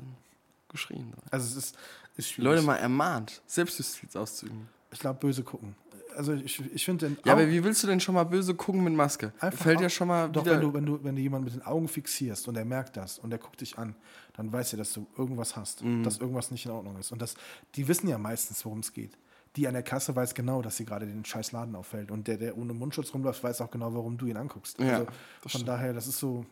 geschrien. 0.69 1.13
So. 1.15 1.23
also 1.31 1.47
es 1.47 1.57
ist, 1.57 1.77
ist 2.17 2.29
schwierig. 2.31 2.45
Leute 2.45 2.63
mal 2.63 2.77
ermahnt, 2.77 3.41
Selbstjustiz 3.47 4.15
auszuüben. 4.17 4.69
Ich 4.91 4.99
glaube, 4.99 5.21
böse 5.21 5.43
gucken. 5.43 5.75
Also 6.17 6.33
ich, 6.33 6.61
ich 6.75 6.85
finde 6.85 7.09
den 7.11 7.19
Ja, 7.25 7.35
aber 7.35 7.49
wie 7.49 7.63
willst 7.63 7.83
du 7.83 7.87
denn 7.87 8.01
schon 8.01 8.15
mal 8.17 8.25
böse 8.25 8.53
gucken 8.55 8.83
mit 8.83 8.93
Maske? 8.93 9.33
Einfach 9.39 9.63
Fällt 9.63 9.79
dir 9.81 9.89
schon 9.89 10.09
mal 10.09 10.29
Doch, 10.29 10.45
wenn 10.45 10.61
du, 10.61 10.75
wenn, 10.75 10.85
du, 10.85 11.05
wenn 11.05 11.15
du 11.15 11.23
jemanden 11.23 11.45
mit 11.45 11.55
den 11.55 11.63
Augen 11.63 11.87
fixierst 11.87 12.49
und 12.49 12.57
er 12.57 12.65
merkt 12.65 12.97
das 12.97 13.21
und 13.21 13.31
er 13.31 13.39
guckt 13.39 13.61
dich 13.61 13.79
an, 13.79 13.95
dann 14.37 14.53
weiß 14.53 14.73
er, 14.75 14.79
dass 14.79 14.93
du 14.93 15.07
irgendwas 15.17 15.55
hast, 15.55 15.83
Mhm. 15.85 16.03
dass 16.03 16.19
irgendwas 16.19 16.51
nicht 16.51 16.65
in 16.67 16.73
Ordnung 16.73 16.99
ist. 16.99 17.13
Und 17.13 17.23
das, 17.23 17.35
die 17.77 17.87
wissen 17.87 18.09
ja 18.09 18.19
meistens, 18.19 18.65
worum 18.65 18.81
es 18.81 18.93
geht. 18.93 19.13
Die 19.59 19.67
an 19.67 19.75
der 19.75 19.83
Kasse 19.83 20.15
weiß 20.15 20.35
genau, 20.35 20.63
dass 20.63 20.77
sie 20.77 20.85
gerade 20.85 21.05
den 21.05 21.25
scheiß 21.25 21.51
Laden 21.51 21.75
auffällt. 21.75 22.13
Und 22.13 22.29
der, 22.29 22.37
der 22.37 22.57
ohne 22.57 22.73
Mundschutz 22.75 23.13
rumläuft, 23.13 23.43
weiß 23.43 23.61
auch 23.61 23.73
genau, 23.73 23.93
warum 23.93 24.17
du 24.17 24.27
ihn 24.27 24.37
anguckst. 24.37 24.79
Ja, 24.79 24.99
also 24.99 25.07
von 25.41 25.51
stimmt. 25.51 25.69
daher, 25.69 25.93
das 25.93 26.07
ist 26.07 26.19
so, 26.21 26.47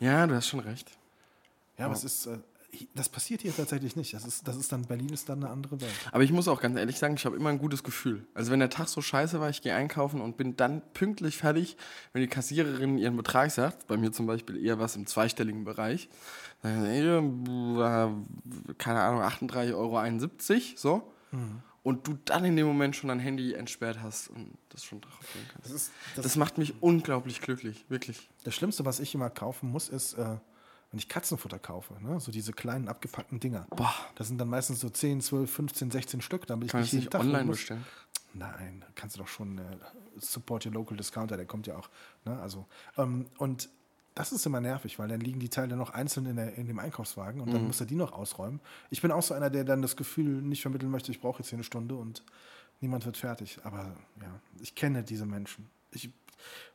Ja, 0.00 0.26
du 0.26 0.34
hast 0.34 0.48
schon 0.48 0.60
recht. 0.60 0.90
ja, 1.76 1.84
aber 1.84 1.92
es 1.92 2.02
ist, 2.02 2.24
äh, 2.24 2.38
das 2.94 3.10
passiert 3.10 3.42
hier 3.42 3.54
tatsächlich 3.54 3.94
nicht. 3.94 4.14
Das 4.14 4.24
ist, 4.24 4.48
das 4.48 4.56
ist 4.56 4.72
dann, 4.72 4.86
Berlin 4.86 5.10
ist 5.10 5.28
dann 5.28 5.44
eine 5.44 5.52
andere 5.52 5.78
Welt. 5.82 5.92
Aber 6.12 6.24
ich 6.24 6.32
muss 6.32 6.48
auch 6.48 6.62
ganz 6.62 6.78
ehrlich 6.78 6.98
sagen, 6.98 7.14
ich 7.16 7.26
habe 7.26 7.36
immer 7.36 7.50
ein 7.50 7.58
gutes 7.58 7.82
Gefühl. 7.84 8.26
Also 8.32 8.50
wenn 8.50 8.58
der 8.60 8.70
Tag 8.70 8.88
so 8.88 9.02
scheiße 9.02 9.38
war, 9.38 9.50
ich 9.50 9.60
gehe 9.60 9.74
einkaufen 9.74 10.22
und 10.22 10.38
bin 10.38 10.56
dann 10.56 10.80
pünktlich 10.94 11.36
fertig, 11.36 11.76
wenn 12.14 12.22
die 12.22 12.28
Kassiererin 12.28 12.96
ihren 12.96 13.18
Betrag 13.18 13.50
sagt, 13.50 13.86
bei 13.86 13.98
mir 13.98 14.12
zum 14.12 14.26
Beispiel 14.26 14.56
eher 14.64 14.78
was 14.78 14.96
im 14.96 15.06
zweistelligen 15.06 15.64
Bereich, 15.64 16.08
dann, 16.62 16.86
ey, 16.86 17.02
äh, 17.06 18.74
keine 18.78 19.00
Ahnung, 19.02 19.20
38,71 19.20 19.74
Euro, 19.74 20.72
so. 20.76 21.12
Und 21.86 22.08
du 22.08 22.18
dann 22.24 22.44
in 22.44 22.56
dem 22.56 22.66
Moment 22.66 22.96
schon 22.96 23.06
dein 23.06 23.20
Handy 23.20 23.54
entsperrt 23.54 24.00
hast 24.02 24.28
und 24.30 24.58
das 24.70 24.82
schon 24.84 25.00
drauf 25.00 25.20
gehen 25.32 25.46
kannst. 25.52 25.66
Das, 25.66 25.72
ist, 25.72 25.92
Das, 26.16 26.24
das, 26.24 26.34
macht 26.34 26.58
mich 26.58 26.82
unglaublich 26.82 27.40
glücklich, 27.40 27.84
wirklich. 27.88 28.28
das 28.42 28.56
Schlimmste, 28.56 28.84
was 28.84 28.98
ich 28.98 29.14
immer 29.14 29.30
kaufen 29.30 29.70
muss, 29.70 29.88
ist, 29.88 30.14
äh, 30.14 30.24
wenn 30.90 30.98
ich 30.98 31.08
Katzenfutter 31.08 31.60
kaufe, 31.60 31.94
ne? 32.02 32.18
so 32.18 32.32
diese 32.32 32.52
kleinen 32.52 32.88
abgepackten 32.88 33.38
Dinger. 33.38 33.68
Boah, 33.70 33.94
Das 34.16 34.26
sind 34.26 34.38
dann 34.38 34.48
meistens 34.48 34.80
so 34.80 34.88
10, 34.88 35.20
12, 35.20 35.48
15, 35.48 35.90
16 35.92 36.20
Stück. 36.22 36.48
Damit 36.48 36.66
ich 36.66 36.72
kann 36.72 36.80
nicht 36.80 36.90
jeden 36.92 37.04
nicht 37.04 37.12
Tag 37.12 37.20
online 37.20 37.44
muss. 37.44 37.58
bestellen? 37.58 37.86
Nein, 38.34 38.84
kannst 38.96 39.14
du 39.14 39.20
doch 39.20 39.28
schon 39.28 39.58
äh, 39.58 39.62
support 40.16 40.66
your 40.66 40.72
local 40.72 40.96
discounter, 40.96 41.36
der 41.36 41.46
kommt 41.46 41.68
ja 41.68 41.76
auch. 41.76 41.88
Ne? 42.24 42.36
Also, 42.40 42.66
ähm, 42.96 43.26
und 43.38 43.68
das 44.16 44.32
ist 44.32 44.44
immer 44.46 44.60
nervig, 44.60 44.98
weil 44.98 45.06
dann 45.08 45.20
liegen 45.20 45.38
die 45.38 45.48
Teile 45.48 45.76
noch 45.76 45.90
einzeln 45.90 46.26
in, 46.26 46.34
der, 46.36 46.54
in 46.56 46.66
dem 46.66 46.78
Einkaufswagen 46.80 47.40
und 47.40 47.52
dann 47.52 47.60
Mhm. 47.60 47.66
muss 47.68 47.78
er 47.80 47.86
die 47.86 47.94
noch 47.94 48.12
ausräumen. 48.12 48.60
Ich 48.90 49.00
bin 49.02 49.12
auch 49.12 49.22
so 49.22 49.34
einer, 49.34 49.50
der 49.50 49.62
dann 49.64 49.82
das 49.82 49.94
Gefühl 49.94 50.42
nicht 50.42 50.62
vermitteln 50.62 50.90
möchte, 50.90 51.12
ich 51.12 51.20
brauche 51.20 51.38
jetzt 51.40 51.50
hier 51.50 51.56
eine 51.58 51.64
Stunde 51.64 51.94
und 51.94 52.24
niemand 52.80 53.06
wird 53.06 53.16
fertig. 53.16 53.58
Aber 53.62 53.94
ja, 54.20 54.40
ich 54.60 54.74
kenne 54.74 55.02
diese 55.04 55.26
Menschen. 55.26 55.68
Ich, 55.92 56.10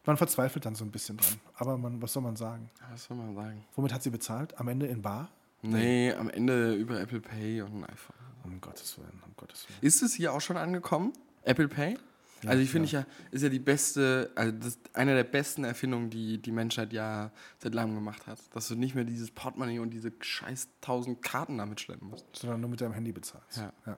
man 0.05 0.17
verzweifelt 0.17 0.65
dann 0.65 0.75
so 0.75 0.85
ein 0.85 0.91
bisschen 0.91 1.17
dran. 1.17 1.39
Aber 1.55 1.77
man, 1.77 2.01
was 2.01 2.13
soll 2.13 2.23
man 2.23 2.35
sagen? 2.37 2.69
Was 2.91 3.05
soll 3.05 3.17
man 3.17 3.35
sagen? 3.35 3.65
Womit 3.75 3.93
hat 3.93 4.01
sie 4.03 4.09
bezahlt? 4.11 4.57
Am 4.59 4.67
Ende 4.69 4.87
in 4.87 5.01
Bar? 5.01 5.29
Nee, 5.63 6.13
am 6.13 6.29
Ende 6.29 6.73
über 6.75 6.99
Apple 6.99 7.19
Pay 7.21 7.61
und 7.61 7.73
ein 7.75 7.85
iPhone. 7.85 8.15
Um 8.43 8.59
Gottes 8.61 8.97
Willen, 8.97 9.21
um 9.25 9.31
Gottes 9.37 9.67
Willen. 9.69 9.77
Ist 9.81 10.01
es 10.01 10.13
hier 10.15 10.33
auch 10.33 10.41
schon 10.41 10.57
angekommen? 10.57 11.13
Apple 11.43 11.67
Pay? 11.67 11.97
Also 12.45 12.61
ich 12.61 12.69
finde 12.69 12.89
ja. 12.89 13.05
ist 13.31 13.43
ja 13.43 13.49
die 13.49 13.59
beste, 13.59 14.31
also 14.35 14.51
das 14.51 14.79
eine 14.93 15.15
der 15.15 15.23
besten 15.23 15.63
Erfindungen, 15.63 16.09
die 16.09 16.41
die 16.41 16.51
Menschheit 16.51 16.93
ja 16.93 17.31
seit 17.59 17.73
langem 17.73 17.95
gemacht 17.95 18.27
hat. 18.27 18.39
Dass 18.53 18.67
du 18.67 18.75
nicht 18.75 18.95
mehr 18.95 19.03
dieses 19.03 19.31
Portemonnaie 19.31 19.79
und 19.79 19.91
diese 19.91 20.11
scheiß 20.19 20.69
tausend 20.81 21.21
Karten 21.21 21.57
damit 21.57 21.79
schleppen 21.79 22.09
musst. 22.09 22.25
Sondern 22.33 22.61
nur 22.61 22.69
mit 22.69 22.81
deinem 22.81 22.93
Handy 22.93 23.11
bezahlst. 23.11 23.57
Ja. 23.57 23.73
ja. 23.85 23.97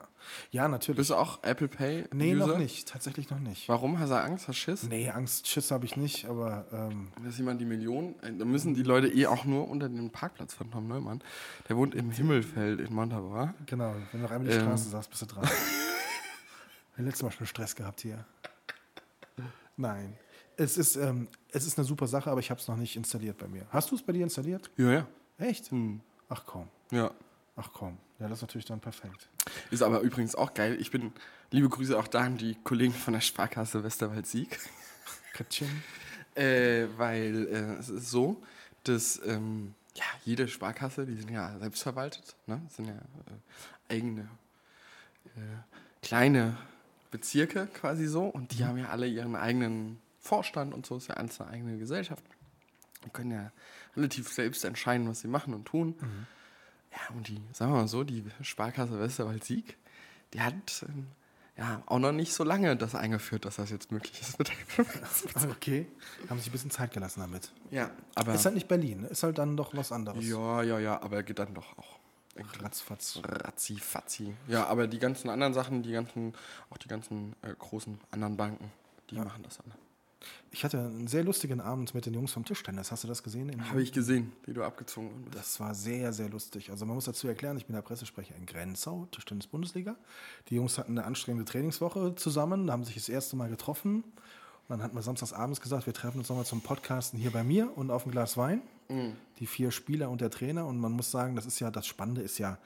Ja, 0.50 0.68
natürlich. 0.68 0.96
Bist 0.96 1.10
du 1.10 1.16
auch 1.16 1.42
Apple 1.42 1.68
Pay? 1.68 2.04
Nee, 2.12 2.34
User? 2.34 2.46
noch 2.46 2.58
nicht. 2.58 2.88
Tatsächlich 2.88 3.30
noch 3.30 3.40
nicht. 3.40 3.68
Warum? 3.68 3.98
Hast 3.98 4.10
du 4.10 4.16
Angst? 4.16 4.48
Hast 4.48 4.56
du 4.56 4.60
Schiss? 4.60 4.82
Nee, 4.84 5.10
Angst, 5.10 5.48
Schiss 5.48 5.70
habe 5.70 5.84
ich 5.84 5.96
nicht, 5.96 6.26
aber 6.26 6.66
ähm, 6.72 7.08
Dass 7.24 7.36
jemand 7.38 7.60
die 7.60 7.64
Million, 7.66 8.14
äh, 8.22 8.32
da 8.32 8.44
müssen 8.44 8.74
die 8.74 8.82
Leute 8.82 9.08
eh 9.08 9.26
auch 9.26 9.44
nur 9.44 9.68
unter 9.68 9.88
den 9.88 10.10
Parkplatz 10.10 10.54
von 10.54 10.70
Tom 10.70 10.88
Neumann. 10.88 11.22
Der 11.68 11.76
wohnt 11.76 11.94
im 11.94 12.10
Himmelfeld 12.10 12.80
in 12.80 12.94
Montabaur. 12.94 13.54
genau, 13.66 13.94
wenn 14.12 14.20
du 14.20 14.26
noch 14.26 14.30
einmal 14.30 14.48
die 14.50 14.56
Ähm. 14.56 14.62
Straße 14.62 14.88
sagst, 14.90 15.10
bist 15.10 15.22
du 15.22 15.26
dran. 15.26 15.48
Wir 16.94 16.98
haben 16.98 17.06
letztes 17.06 17.24
Mal 17.24 17.32
schon 17.32 17.46
Stress 17.48 17.74
gehabt 17.74 18.02
hier. 18.02 18.24
Nein. 19.76 20.16
Es 20.56 20.78
ist, 20.78 20.94
ähm, 20.94 21.26
es 21.50 21.66
ist 21.66 21.76
eine 21.76 21.84
super 21.84 22.06
Sache, 22.06 22.30
aber 22.30 22.38
ich 22.38 22.50
habe 22.50 22.60
es 22.60 22.68
noch 22.68 22.76
nicht 22.76 22.94
installiert 22.94 23.36
bei 23.38 23.48
mir. 23.48 23.66
Hast 23.70 23.90
du 23.90 23.96
es 23.96 24.02
bei 24.02 24.12
dir 24.12 24.22
installiert? 24.22 24.70
Ja, 24.76 24.92
ja. 24.92 25.06
Echt? 25.38 25.72
Hm. 25.72 26.00
Ach 26.28 26.44
komm. 26.46 26.68
Ja. 26.92 27.10
Ach 27.56 27.70
komm. 27.72 27.98
Ja, 28.20 28.28
das 28.28 28.38
ist 28.38 28.42
natürlich 28.42 28.64
dann 28.66 28.78
perfekt. 28.78 29.28
Ist 29.72 29.82
aber 29.82 30.00
übrigens 30.02 30.36
auch 30.36 30.54
geil. 30.54 30.76
Ich 30.80 30.92
bin, 30.92 31.12
liebe 31.50 31.68
Grüße 31.68 31.98
auch 31.98 32.06
da 32.06 32.20
an 32.20 32.38
die 32.38 32.54
Kollegen 32.62 32.94
von 32.94 33.14
der 33.14 33.20
Sparkasse 33.20 33.82
Westerwald-Sieg. 33.82 34.60
Katsching. 35.32 35.70
Äh, 36.36 36.88
weil 36.96 37.46
äh, 37.46 37.78
es 37.78 37.88
ist 37.88 38.10
so, 38.10 38.42
dass 38.82 39.20
ähm, 39.24 39.72
ja, 39.94 40.02
jede 40.24 40.48
Sparkasse, 40.48 41.06
die 41.06 41.14
sind 41.14 41.30
ja 41.30 41.56
selbstverwaltet, 41.60 42.34
ne? 42.48 42.60
Sind 42.70 42.88
ja 42.88 42.94
äh, 42.94 43.94
eigene 43.94 44.22
äh, 45.36 46.02
kleine 46.02 46.56
Bezirke 47.14 47.68
quasi 47.68 48.08
so 48.08 48.24
und 48.24 48.58
die 48.58 48.64
haben 48.64 48.76
ja 48.76 48.88
alle 48.88 49.06
ihren 49.06 49.36
eigenen 49.36 50.00
Vorstand 50.18 50.74
und 50.74 50.84
so, 50.84 50.96
ist 50.96 51.06
ja 51.06 51.14
alles 51.14 51.40
eine 51.40 51.48
eigene 51.48 51.78
Gesellschaft. 51.78 52.24
Die 53.04 53.10
können 53.10 53.30
ja 53.30 53.52
relativ 53.94 54.32
selbst 54.32 54.64
entscheiden, 54.64 55.08
was 55.08 55.20
sie 55.20 55.28
machen 55.28 55.54
und 55.54 55.64
tun. 55.64 55.94
Ja, 56.90 57.14
und 57.14 57.28
die, 57.28 57.40
sagen 57.52 57.70
wir 57.72 57.82
mal 57.82 57.86
so, 57.86 58.02
die 58.02 58.24
Sparkasse 58.42 58.98
Westerwald-Sieg, 58.98 59.76
die 60.32 60.40
hat 60.40 60.84
ähm, 60.88 61.06
ja 61.56 61.84
auch 61.86 62.00
noch 62.00 62.10
nicht 62.10 62.32
so 62.32 62.42
lange 62.42 62.76
das 62.76 62.96
eingeführt, 62.96 63.44
dass 63.44 63.56
das 63.56 63.70
jetzt 63.70 63.92
möglich 63.92 64.20
ist 64.20 64.36
Okay. 65.50 65.86
Haben 66.28 66.38
sich 66.38 66.48
ein 66.48 66.52
bisschen 66.52 66.72
Zeit 66.72 66.92
gelassen 66.92 67.20
damit. 67.20 67.52
Ja, 67.70 67.92
aber. 68.16 68.34
Ist 68.34 68.44
halt 68.44 68.56
nicht 68.56 68.66
Berlin, 68.66 69.02
ne? 69.02 69.06
ist 69.06 69.22
halt 69.22 69.38
dann 69.38 69.56
doch 69.56 69.72
was 69.76 69.92
anderes. 69.92 70.26
Ja, 70.26 70.64
ja, 70.64 70.80
ja, 70.80 71.00
aber 71.00 71.22
geht 71.22 71.38
dann 71.38 71.54
doch 71.54 71.78
auch. 71.78 72.00
Ratzfatz. 72.60 73.20
Ratzi, 73.22 73.76
fatzi. 73.76 74.34
Ja, 74.48 74.66
aber 74.66 74.86
die 74.86 74.98
ganzen 74.98 75.28
anderen 75.30 75.54
Sachen, 75.54 75.82
die 75.82 75.92
ganzen, 75.92 76.34
auch 76.70 76.78
die 76.78 76.88
ganzen 76.88 77.34
äh, 77.42 77.54
großen 77.56 77.98
anderen 78.10 78.36
Banken, 78.36 78.70
die 79.10 79.16
machen 79.16 79.42
das 79.42 79.60
alle. 79.60 79.74
Ich 80.50 80.64
hatte 80.64 80.78
einen 80.78 81.06
sehr 81.06 81.24
lustigen 81.24 81.60
Abend 81.60 81.94
mit 81.94 82.06
den 82.06 82.14
Jungs 82.14 82.32
vom 82.32 82.44
Tischtennis. 82.44 82.92
Hast 82.92 83.04
du 83.04 83.08
das 83.08 83.22
gesehen? 83.22 83.68
Habe 83.68 83.82
ich 83.82 83.92
gesehen, 83.92 84.32
wie 84.46 84.54
du 84.54 84.62
abgezogen 84.62 85.10
bist. 85.24 85.36
Das 85.36 85.60
war 85.60 85.74
sehr, 85.74 86.12
sehr 86.12 86.28
lustig. 86.28 86.70
Also 86.70 86.86
man 86.86 86.94
muss 86.94 87.04
dazu 87.06 87.26
erklären, 87.28 87.56
ich 87.56 87.66
bin 87.66 87.74
der 87.74 87.82
Pressesprecher 87.82 88.34
in 88.36 88.46
Grenzau, 88.46 89.06
Tischtennis-Bundesliga. 89.10 89.96
Die 90.48 90.54
Jungs 90.54 90.78
hatten 90.78 90.92
eine 90.96 91.06
anstrengende 91.06 91.44
Trainingswoche 91.44 92.14
zusammen, 92.14 92.70
haben 92.70 92.84
sich 92.84 92.94
das 92.94 93.08
erste 93.08 93.36
Mal 93.36 93.50
getroffen. 93.50 94.04
Und 94.66 94.78
dann 94.78 94.82
hatten 94.82 94.94
wir 94.94 95.02
samstags 95.02 95.32
abends 95.32 95.60
gesagt, 95.60 95.86
wir 95.86 95.92
treffen 95.92 96.18
uns 96.18 96.28
nochmal 96.28 96.46
zum 96.46 96.62
Podcasten 96.62 97.18
hier 97.18 97.30
bei 97.30 97.44
mir 97.44 97.76
und 97.76 97.90
auf 97.90 98.06
ein 98.06 98.10
Glas 98.12 98.36
Wein. 98.36 98.62
Die 99.40 99.46
vier 99.46 99.70
Spieler 99.70 100.10
und 100.10 100.20
der 100.20 100.30
Trainer. 100.30 100.66
Und 100.66 100.78
man 100.78 100.92
muss 100.92 101.10
sagen, 101.10 101.36
das 101.36 101.46
ist 101.46 101.58
ja, 101.60 101.70
das 101.70 101.86
Spannende 101.86 102.20
ist 102.22 102.38
ja, 102.38 102.58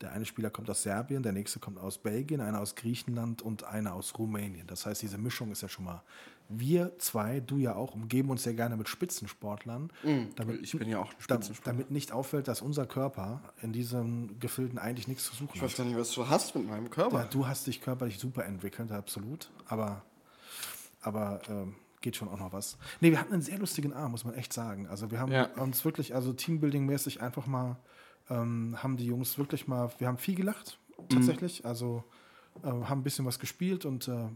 der 0.00 0.12
eine 0.12 0.24
Spieler 0.26 0.50
kommt 0.50 0.70
aus 0.70 0.82
Serbien, 0.84 1.24
der 1.24 1.32
nächste 1.32 1.58
kommt 1.58 1.78
aus 1.78 1.98
Belgien, 1.98 2.40
einer 2.40 2.60
aus 2.60 2.76
Griechenland 2.76 3.42
und 3.42 3.64
einer 3.64 3.94
aus 3.94 4.16
Rumänien. 4.16 4.66
Das 4.68 4.86
heißt, 4.86 5.02
diese 5.02 5.18
Mischung 5.18 5.50
ist 5.50 5.62
ja 5.62 5.68
schon 5.68 5.84
mal. 5.86 6.02
Wir 6.48 6.98
zwei, 6.98 7.40
du 7.40 7.58
ja 7.58 7.74
auch, 7.74 7.94
umgeben 7.94 8.30
uns 8.30 8.44
ja 8.44 8.52
gerne 8.52 8.76
mit 8.76 8.88
Spitzensportlern. 8.88 9.90
damit, 10.36 10.62
ich 10.62 10.72
bin 10.78 10.88
ja 10.88 11.00
auch 11.00 11.12
ein 11.12 11.20
Spitzensportler. 11.20 11.72
damit 11.72 11.90
nicht 11.90 12.12
auffällt, 12.12 12.46
dass 12.48 12.62
unser 12.62 12.86
Körper 12.86 13.42
in 13.60 13.72
diesem 13.72 14.38
Gefilden 14.38 14.78
eigentlich 14.78 15.08
nichts 15.08 15.24
zu 15.24 15.34
suchen 15.34 15.50
Ich 15.54 15.62
weiß 15.62 15.72
hat. 15.72 15.78
gar 15.78 15.84
nicht, 15.84 15.98
was 15.98 16.12
du 16.12 16.28
hast 16.28 16.54
mit 16.54 16.66
meinem 16.68 16.90
Körper. 16.90 17.18
Ja, 17.18 17.24
du 17.26 17.46
hast 17.46 17.66
dich 17.66 17.80
körperlich 17.80 18.18
super 18.18 18.44
entwickelt, 18.44 18.92
absolut. 18.92 19.50
Aber, 19.66 20.02
aber 21.08 21.40
ähm, 21.48 21.74
geht 22.00 22.14
schon 22.14 22.28
auch 22.28 22.38
noch 22.38 22.52
was. 22.52 22.78
Nee, 23.00 23.10
wir 23.10 23.18
hatten 23.20 23.32
einen 23.32 23.42
sehr 23.42 23.58
lustigen 23.58 23.92
Abend, 23.92 24.12
muss 24.12 24.24
man 24.24 24.34
echt 24.34 24.52
sagen. 24.52 24.86
Also 24.86 25.10
wir 25.10 25.18
haben 25.18 25.32
Ja. 25.32 25.46
uns 25.56 25.84
wirklich, 25.84 26.14
also 26.14 26.30
Teambuilding-mäßig 26.32 27.20
einfach 27.20 27.46
mal, 27.46 27.76
ähm, 28.30 28.76
haben 28.82 28.96
die 28.96 29.06
Jungs 29.06 29.36
wirklich 29.38 29.66
mal, 29.66 29.90
wir 29.98 30.06
haben 30.06 30.18
viel 30.18 30.36
gelacht, 30.36 30.78
tatsächlich. 31.08 31.64
Also 31.66 32.04
äh, 32.62 32.68
haben 32.68 33.00
ein 33.00 33.02
bisschen 33.02 33.26
was 33.26 33.38
gespielt 33.40 33.84
und 33.84 34.06
äh, 34.08 34.28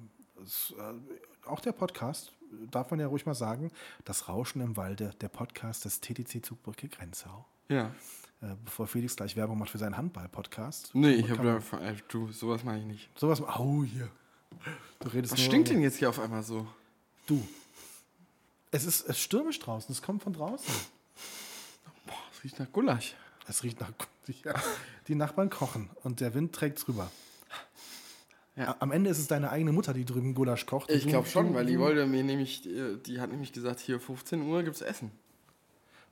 es, 0.42 0.74
äh, 0.78 1.46
auch 1.48 1.60
der 1.60 1.72
Podcast, 1.72 2.32
darf 2.70 2.90
man 2.90 2.98
ja 3.00 3.06
ruhig 3.06 3.26
mal 3.26 3.34
sagen, 3.34 3.70
das 4.04 4.28
Rauschen 4.28 4.60
im 4.60 4.76
Walde, 4.76 5.12
der 5.20 5.28
Podcast 5.28 5.84
des 5.84 6.00
TTC 6.00 6.44
Zugbrücke 6.44 6.88
Grenzau. 6.88 7.46
Ja. 7.68 7.90
Äh, 8.40 8.56
bevor 8.64 8.86
Felix 8.88 9.14
gleich 9.14 9.36
Werbung 9.36 9.58
macht 9.58 9.70
für 9.70 9.78
seinen 9.78 9.96
Handball-Podcast. 9.96 10.90
Nee, 10.94 11.12
ich 11.12 11.30
habe 11.30 11.62
da. 11.70 11.78
äh, 11.78 11.94
Du, 12.08 12.32
sowas 12.32 12.64
mache 12.64 12.78
ich 12.78 12.84
nicht. 12.84 13.18
Sowas. 13.18 13.40
Au, 13.40 13.84
hier. 13.84 14.08
Du 15.00 15.08
redest 15.08 15.32
Was 15.32 15.40
nur- 15.40 15.46
stinkt 15.46 15.68
denn 15.70 15.82
jetzt 15.82 15.98
hier 15.98 16.08
auf 16.08 16.18
einmal 16.20 16.42
so? 16.42 16.66
Du. 17.26 17.46
Es 18.70 18.84
ist, 18.84 19.02
es 19.02 19.08
ist 19.08 19.18
stürmisch 19.20 19.58
draußen. 19.58 19.92
Es 19.92 20.00
kommt 20.02 20.22
von 20.22 20.32
draußen. 20.32 20.72
Boah, 22.06 22.14
es 22.32 22.42
riecht 22.44 22.58
nach 22.58 22.70
Gulasch. 22.72 23.14
Es 23.48 23.62
riecht 23.62 23.80
nach. 23.80 23.92
Ja. 24.44 24.54
Die 25.08 25.14
Nachbarn 25.16 25.50
kochen 25.50 25.90
und 26.04 26.20
der 26.20 26.32
Wind 26.34 26.54
trägt 26.54 26.86
drüber. 26.86 27.10
Ja. 28.56 28.68
A- 28.68 28.76
Am 28.80 28.92
Ende 28.92 29.10
ist 29.10 29.18
es 29.18 29.26
deine 29.26 29.50
eigene 29.50 29.72
Mutter, 29.72 29.92
die 29.94 30.04
drüben 30.04 30.34
Gulasch 30.34 30.64
kocht. 30.66 30.90
Ich 30.90 31.06
glaube 31.08 31.26
schon, 31.28 31.52
weil 31.54 31.66
die 31.66 31.78
wollte 31.78 32.06
mir 32.06 32.22
nämlich, 32.22 32.62
die, 32.62 32.98
die 33.04 33.20
hat 33.20 33.30
nämlich 33.30 33.52
gesagt, 33.52 33.80
hier 33.80 33.98
15 33.98 34.42
Uhr 34.42 34.62
gibt's 34.62 34.80
Essen. 34.80 35.10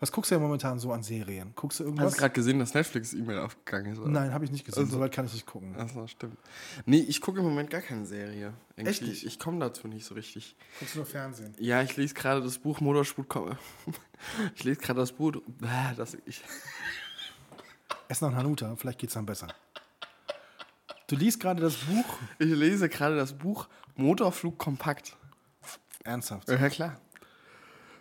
Was 0.01 0.11
guckst 0.11 0.31
du 0.31 0.35
ja 0.35 0.41
momentan 0.41 0.79
so 0.79 0.93
an 0.93 1.03
Serien? 1.03 1.53
Guckst 1.55 1.79
du 1.79 1.85
Hast 1.85 1.89
irgendwas? 1.89 2.15
du 2.15 2.19
gerade 2.21 2.33
gesehen, 2.33 2.59
dass 2.59 2.73
Netflix-E-Mail 2.73 3.39
aufgegangen 3.41 3.93
ist? 3.93 3.99
oder? 3.99 4.09
Nein, 4.09 4.33
habe 4.33 4.47
ich 4.47 4.51
nicht 4.51 4.65
gesehen. 4.65 4.85
Also- 4.85 4.97
Soweit 4.97 5.13
kann 5.13 5.27
ich 5.27 5.35
nicht 5.35 5.45
gucken. 5.47 5.77
Achso, 5.79 6.07
stimmt. 6.07 6.39
Nee, 6.87 7.01
ich 7.01 7.21
gucke 7.21 7.41
im 7.41 7.45
Moment 7.45 7.69
gar 7.69 7.83
keine 7.83 8.07
Serie. 8.07 8.55
Irgendwie. 8.77 8.91
Echt 8.91 9.03
nicht? 9.03 9.27
Ich 9.27 9.39
komme 9.39 9.59
dazu 9.61 9.89
nicht 9.89 10.07
so 10.07 10.15
richtig. 10.15 10.57
Guckst 10.79 10.95
du 10.95 11.01
nur 11.01 11.07
Fernsehen? 11.07 11.55
Ja, 11.59 11.83
ich 11.83 11.97
lese 11.99 12.15
gerade 12.15 12.41
das 12.43 12.59
Buch 12.59 12.81
Motorsport. 12.81 13.29
Ich 14.55 14.65
lese 14.65 14.81
gerade 14.81 15.01
das 15.01 15.13
Buch. 15.13 15.33
Das, 15.97 16.17
ich, 16.27 16.43
Ess 18.09 18.21
nach 18.21 18.35
Hanuta, 18.35 18.77
vielleicht 18.77 18.99
geht 18.99 19.09
es 19.11 19.15
dann 19.15 19.25
besser. 19.25 19.49
Du 21.07 21.17
liest 21.17 21.41
gerade 21.41 21.63
das 21.63 21.77
Buch. 21.77 22.05
ich 22.39 22.51
lese 22.51 22.89
gerade 22.89 23.17
das 23.17 23.33
Buch 23.33 23.67
Motorflug 23.97 24.59
kompakt. 24.59 25.17
Ernsthaft. 26.05 26.49
Ja, 26.49 26.69
klar. 26.69 27.01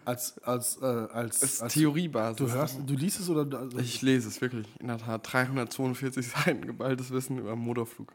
Als, 0.10 0.38
als, 0.44 0.78
äh, 0.82 0.86
als, 0.86 1.44
ist 1.44 1.62
als 1.62 1.74
Theoriebasis. 1.74 2.38
du 2.38 2.52
hörst, 2.52 2.80
du 2.86 2.94
liest 2.96 3.20
es 3.20 3.30
oder 3.30 3.46
du- 3.46 3.58
also, 3.58 3.78
Ich 3.78 4.02
lese 4.02 4.28
es 4.28 4.42
wirklich. 4.42 4.66
In 4.80 4.88
der 4.88 4.98
Tat. 4.98 5.22
342 5.32 6.28
Seiten 6.46 6.66
geballtes 6.66 7.12
Wissen 7.12 7.38
über 7.38 7.56
Motorflug. 7.56 8.12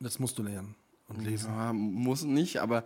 das 0.00 0.18
musst 0.18 0.38
du 0.38 0.42
lernen 0.42 0.74
und 1.08 1.22
lesen. 1.22 1.50
Ja, 1.50 1.72
muss 1.74 2.22
nicht, 2.24 2.60
aber 2.62 2.84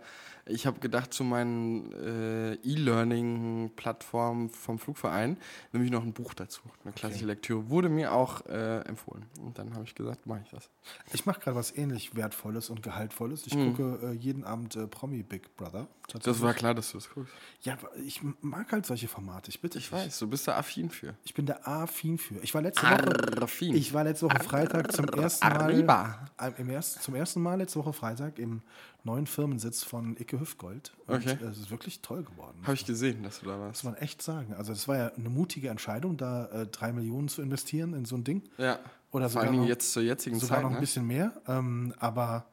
ich 0.49 0.65
habe 0.65 0.79
gedacht, 0.79 1.13
zu 1.13 1.23
meinen 1.23 1.91
äh, 1.93 2.53
E-Learning-Plattformen 2.63 4.49
vom 4.49 4.79
Flugverein 4.79 5.37
nehme 5.71 5.85
ich 5.85 5.91
noch 5.91 6.03
ein 6.03 6.13
Buch 6.13 6.33
dazu. 6.33 6.61
Eine 6.83 6.93
klassische 6.93 7.25
Lektüre. 7.25 7.69
Wurde 7.69 7.89
mir 7.89 8.13
auch 8.13 8.45
äh, 8.47 8.79
empfohlen. 8.81 9.25
Und 9.41 9.57
dann 9.57 9.73
habe 9.73 9.83
ich 9.83 9.95
gesagt, 9.95 10.25
mache 10.25 10.41
ich 10.43 10.49
das. 10.51 10.69
Ich 11.13 11.25
mache 11.25 11.39
gerade 11.39 11.55
was 11.55 11.75
ähnlich 11.75 12.15
Wertvolles 12.15 12.69
und 12.69 12.83
Gehaltvolles. 12.83 13.45
Ich 13.47 13.55
Mhm. 13.55 13.75
gucke 13.75 13.99
äh, 14.03 14.11
jeden 14.13 14.43
Abend 14.43 14.75
äh, 14.75 14.87
Promi 14.87 15.23
Big 15.23 15.55
Brother. 15.57 15.87
Das 16.23 16.41
war 16.41 16.53
klar, 16.53 16.73
dass 16.73 16.91
du 16.91 16.97
das 16.99 17.09
guckst. 17.09 17.33
Ja, 17.63 17.77
ich 18.05 18.21
mag 18.41 18.71
halt 18.71 18.85
solche 18.85 19.07
Formate. 19.07 19.49
Ich 19.49 19.59
bitte 19.59 19.77
Ich 19.77 19.91
weiß, 19.91 20.19
du 20.19 20.27
bist 20.27 20.47
da 20.47 20.57
affin 20.57 20.89
für. 20.89 21.15
Ich 21.25 21.33
bin 21.33 21.45
der 21.45 21.67
A-Fin 21.67 22.17
für. 22.17 22.35
Ich 22.41 22.53
war 22.53 22.61
letzte 22.61 22.83
Woche. 22.83 23.41
Affin. 23.43 23.75
Ich 23.75 23.93
war 23.93 24.03
letzte 24.05 24.25
Woche 24.27 24.39
Freitag 24.41 24.91
zum 24.93 25.05
ersten 25.09 25.45
Mal. 25.47 25.57
Arriba. 25.61 26.19
Im 26.57 26.69
ersten, 26.69 27.01
zum 27.01 27.15
ersten 27.15 27.41
Mal 27.41 27.55
letzte 27.55 27.79
Woche 27.79 27.91
Freitag 27.93 28.39
im 28.39 28.61
neuen 29.07 29.25
Firmensitz 29.25 29.83
von 29.83 30.15
Icke 30.17 30.39
Hüftgold. 30.39 30.93
Okay. 31.07 31.37
äh, 31.41 31.45
es 31.45 31.57
ist 31.57 31.71
wirklich 31.71 32.01
toll 32.01 32.23
geworden. 32.23 32.59
Habe 32.63 32.73
ich 32.75 32.85
gesehen, 32.85 33.23
dass 33.23 33.39
du 33.39 33.47
da 33.47 33.59
warst. 33.59 33.83
muss 33.83 33.91
man 33.93 34.01
echt 34.01 34.21
sagen. 34.21 34.53
Also 34.53 34.71
das 34.73 34.87
war 34.87 34.97
ja 34.97 35.07
eine 35.13 35.29
mutige 35.29 35.69
Entscheidung, 35.69 36.17
da 36.17 36.45
äh, 36.47 36.67
drei 36.67 36.93
Millionen 36.93 37.27
zu 37.29 37.41
investieren 37.41 37.93
in 37.93 38.05
so 38.05 38.15
ein 38.15 38.23
Ding. 38.23 38.43
Ja. 38.57 38.79
Oder 39.11 39.29
Vor 39.29 39.41
sogar 39.41 39.55
noch- 39.55 39.65
jetzt 39.67 39.91
zur 39.93 40.03
jetzigen 40.03 40.37
Sogar 40.39 40.57
Zeit. 40.57 40.63
noch 40.63 40.69
ein 40.71 40.75
ne? 40.75 40.79
bisschen 40.81 41.07
mehr. 41.07 41.31
Ähm, 41.47 41.93
aber 41.97 42.45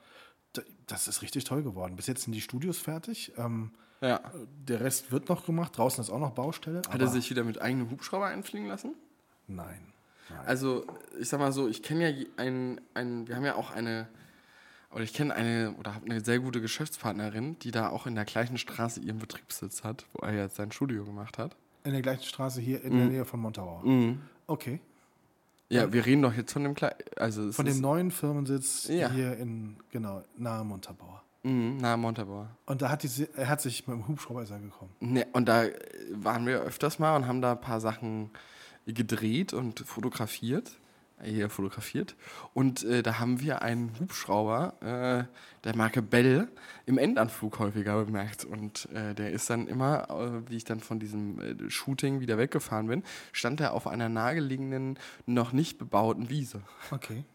das 0.87 1.09
ist 1.09 1.21
richtig 1.23 1.45
toll 1.45 1.63
geworden. 1.63 1.97
Bis 1.97 2.07
jetzt 2.07 2.23
sind 2.23 2.33
die 2.33 2.41
Studios 2.41 2.79
fertig. 2.79 3.33
Ähm, 3.37 3.73
Ja. 4.01 4.21
der 4.69 4.81
Rest 4.81 5.11
wird 5.13 5.29
noch 5.29 5.45
gemacht. 5.47 5.77
Draußen 5.77 6.03
ist 6.03 6.11
auch 6.11 6.21
noch 6.21 6.31
Baustelle. 6.33 6.83
Hat 6.89 7.01
er 7.01 7.09
sich 7.09 7.29
wieder 7.31 7.43
mit 7.45 7.61
eigenen 7.61 7.91
Hubschrauber 7.91 8.27
einfliegen 8.27 8.69
lassen? 8.69 8.95
Nein. 9.49 9.81
nein. 10.31 10.39
Also, 10.47 10.87
ich 11.19 11.29
sag 11.29 11.41
mal 11.41 11.53
so, 11.53 11.69
ich 11.69 11.83
kenne 11.83 12.05
ja 12.05 12.09
je- 12.17 12.29
ein, 12.37 12.81
ein, 12.95 13.27
wir 13.29 13.35
haben 13.37 13.45
ja 13.45 13.57
auch 13.57 13.71
eine, 13.73 14.07
oder 14.95 15.03
ich 15.05 15.13
kenne 15.13 15.35
eine, 15.35 15.75
oder 15.79 15.95
habe 15.95 16.07
eine 16.07 16.21
sehr 16.25 16.39
gute 16.41 16.61
Geschäftspartnerin, 16.61 17.59
die 17.59 17.71
da 17.73 17.89
auch 17.91 18.07
in 18.07 18.15
der 18.15 18.25
gleichen 18.25 18.57
Straße 18.59 19.01
ihren 19.01 19.19
Betriebssitz 19.19 19.83
hat, 19.85 20.07
wo 20.15 20.25
er 20.27 20.35
jetzt 20.35 20.57
sein 20.57 20.73
Studio 20.73 21.05
gemacht 21.05 21.37
hat. 21.39 21.57
in 21.87 21.93
der 21.93 22.01
gleichen 22.01 22.23
Straße 22.25 22.63
hier 22.63 22.83
in 22.83 22.95
Mhm. 22.95 22.99
der 22.99 23.07
Nähe 23.09 23.25
von 23.27 23.41
Montabaur. 23.41 23.83
Okay. 24.47 24.81
Ja, 25.69 25.93
wir 25.93 26.07
reden 26.07 26.23
doch 26.23 26.33
jetzt 26.33 26.53
von 26.53 26.63
dem, 26.65 26.75
Kle 26.75 26.95
also 27.17 27.53
Von 27.53 27.67
dem 27.67 27.81
neuen 27.81 28.11
Firmensitz 28.11 28.89
Ja. 28.89 29.11
hier 29.11 29.37
in, 29.37 29.77
genau, 29.91 30.23
nahe 30.37 30.65
Montabaur. 30.65 31.23
Mhm, 31.43 31.77
nahe 31.79 31.97
Montabaur. 31.99 32.49
Und 32.65 32.81
da 32.81 32.89
hat 32.89 33.03
die, 33.03 33.27
er 33.37 33.49
hat 33.49 33.61
sich 33.61 33.87
mit 33.87 33.97
dem 33.99 34.09
Hubschrauber 34.09 34.43
ist 34.43 34.51
er 34.51 34.61
gekommen. 34.61 34.93
Ne, 35.01 35.27
und 35.35 35.47
da 35.47 35.65
äh, 35.65 35.75
waren 36.13 36.47
wir 36.47 36.61
öfters 36.63 36.99
mal 36.99 37.17
und 37.17 37.27
haben 37.27 37.43
da 37.43 37.53
ein 37.53 37.61
paar 37.61 37.81
Sachen 37.81 38.31
gedreht 38.87 39.53
und 39.53 39.81
fotografiert. 39.81 40.71
Hier 41.23 41.49
fotografiert. 41.49 42.17
Und 42.53 42.85
äh, 42.85 43.03
da 43.03 43.19
haben 43.19 43.41
wir 43.41 43.63
einen 43.63 43.93
Hubschrauber 43.99 44.75
äh, 44.81 45.65
der 45.65 45.77
Marke 45.77 46.03
Bell 46.03 46.49
im 46.87 46.99
Endanflug 46.99 47.59
häufiger 47.59 48.05
bemerkt. 48.05 48.45
Und 48.45 48.89
äh, 48.93 49.15
der 49.15 49.31
ist 49.31 49.49
dann 49.49 49.69
immer, 49.69 50.11
äh, 50.11 50.51
wie 50.51 50.57
ich 50.57 50.65
dann 50.65 50.81
von 50.81 50.99
diesem 50.99 51.41
äh, 51.41 51.71
Shooting 51.71 52.21
wieder 52.21 52.37
weggefahren 52.37 52.89
bin, 52.89 53.05
stand 53.33 53.61
er 53.61 53.73
auf 53.75 53.87
einer 53.87 54.09
nahegelegenen, 54.09 54.99
noch 55.25 55.53
nicht 55.53 55.79
bebauten 55.79 56.29
Wiese. 56.29 56.63
Okay. 56.91 57.25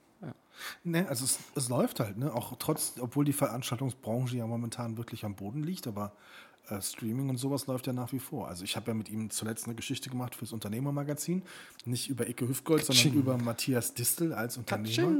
Ne, 0.84 1.08
also 1.08 1.26
es, 1.26 1.40
es 1.56 1.70
läuft 1.70 2.00
halt, 2.00 2.18
ne? 2.18 2.34
Auch 2.34 2.54
trotz, 2.60 2.96
obwohl 3.00 3.26
die 3.26 3.34
Veranstaltungsbranche 3.34 4.38
ja 4.38 4.46
momentan 4.46 4.98
wirklich 4.98 5.24
am 5.24 5.36
Boden 5.36 5.64
liegt, 5.64 5.88
aber 5.88 6.14
äh, 6.70 6.82
Streaming 6.82 7.30
und 7.30 7.38
sowas 7.38 7.68
läuft 7.68 7.88
ja 7.88 7.94
nach 7.94 8.12
wie 8.12 8.20
vor. 8.20 8.48
Also 8.48 8.64
ich 8.64 8.76
habe 8.76 8.88
ja 8.92 8.94
mit 8.94 9.10
ihm 9.10 9.30
zuletzt 9.30 9.66
eine 9.66 9.76
Geschichte 9.76 10.10
gemacht 10.10 10.36
fürs 10.36 10.52
Unternehmermagazin. 10.52 11.44
Nicht 11.86 12.10
über 12.10 12.28
Icke 12.30 12.48
Hüftgold, 12.48 12.86
sondern 12.86 13.04
Katsching. 13.04 13.20
über 13.20 13.38
Matthias 13.38 13.94
Distel 13.94 14.34
als 14.34 14.58
Unternehmer. 14.58 15.12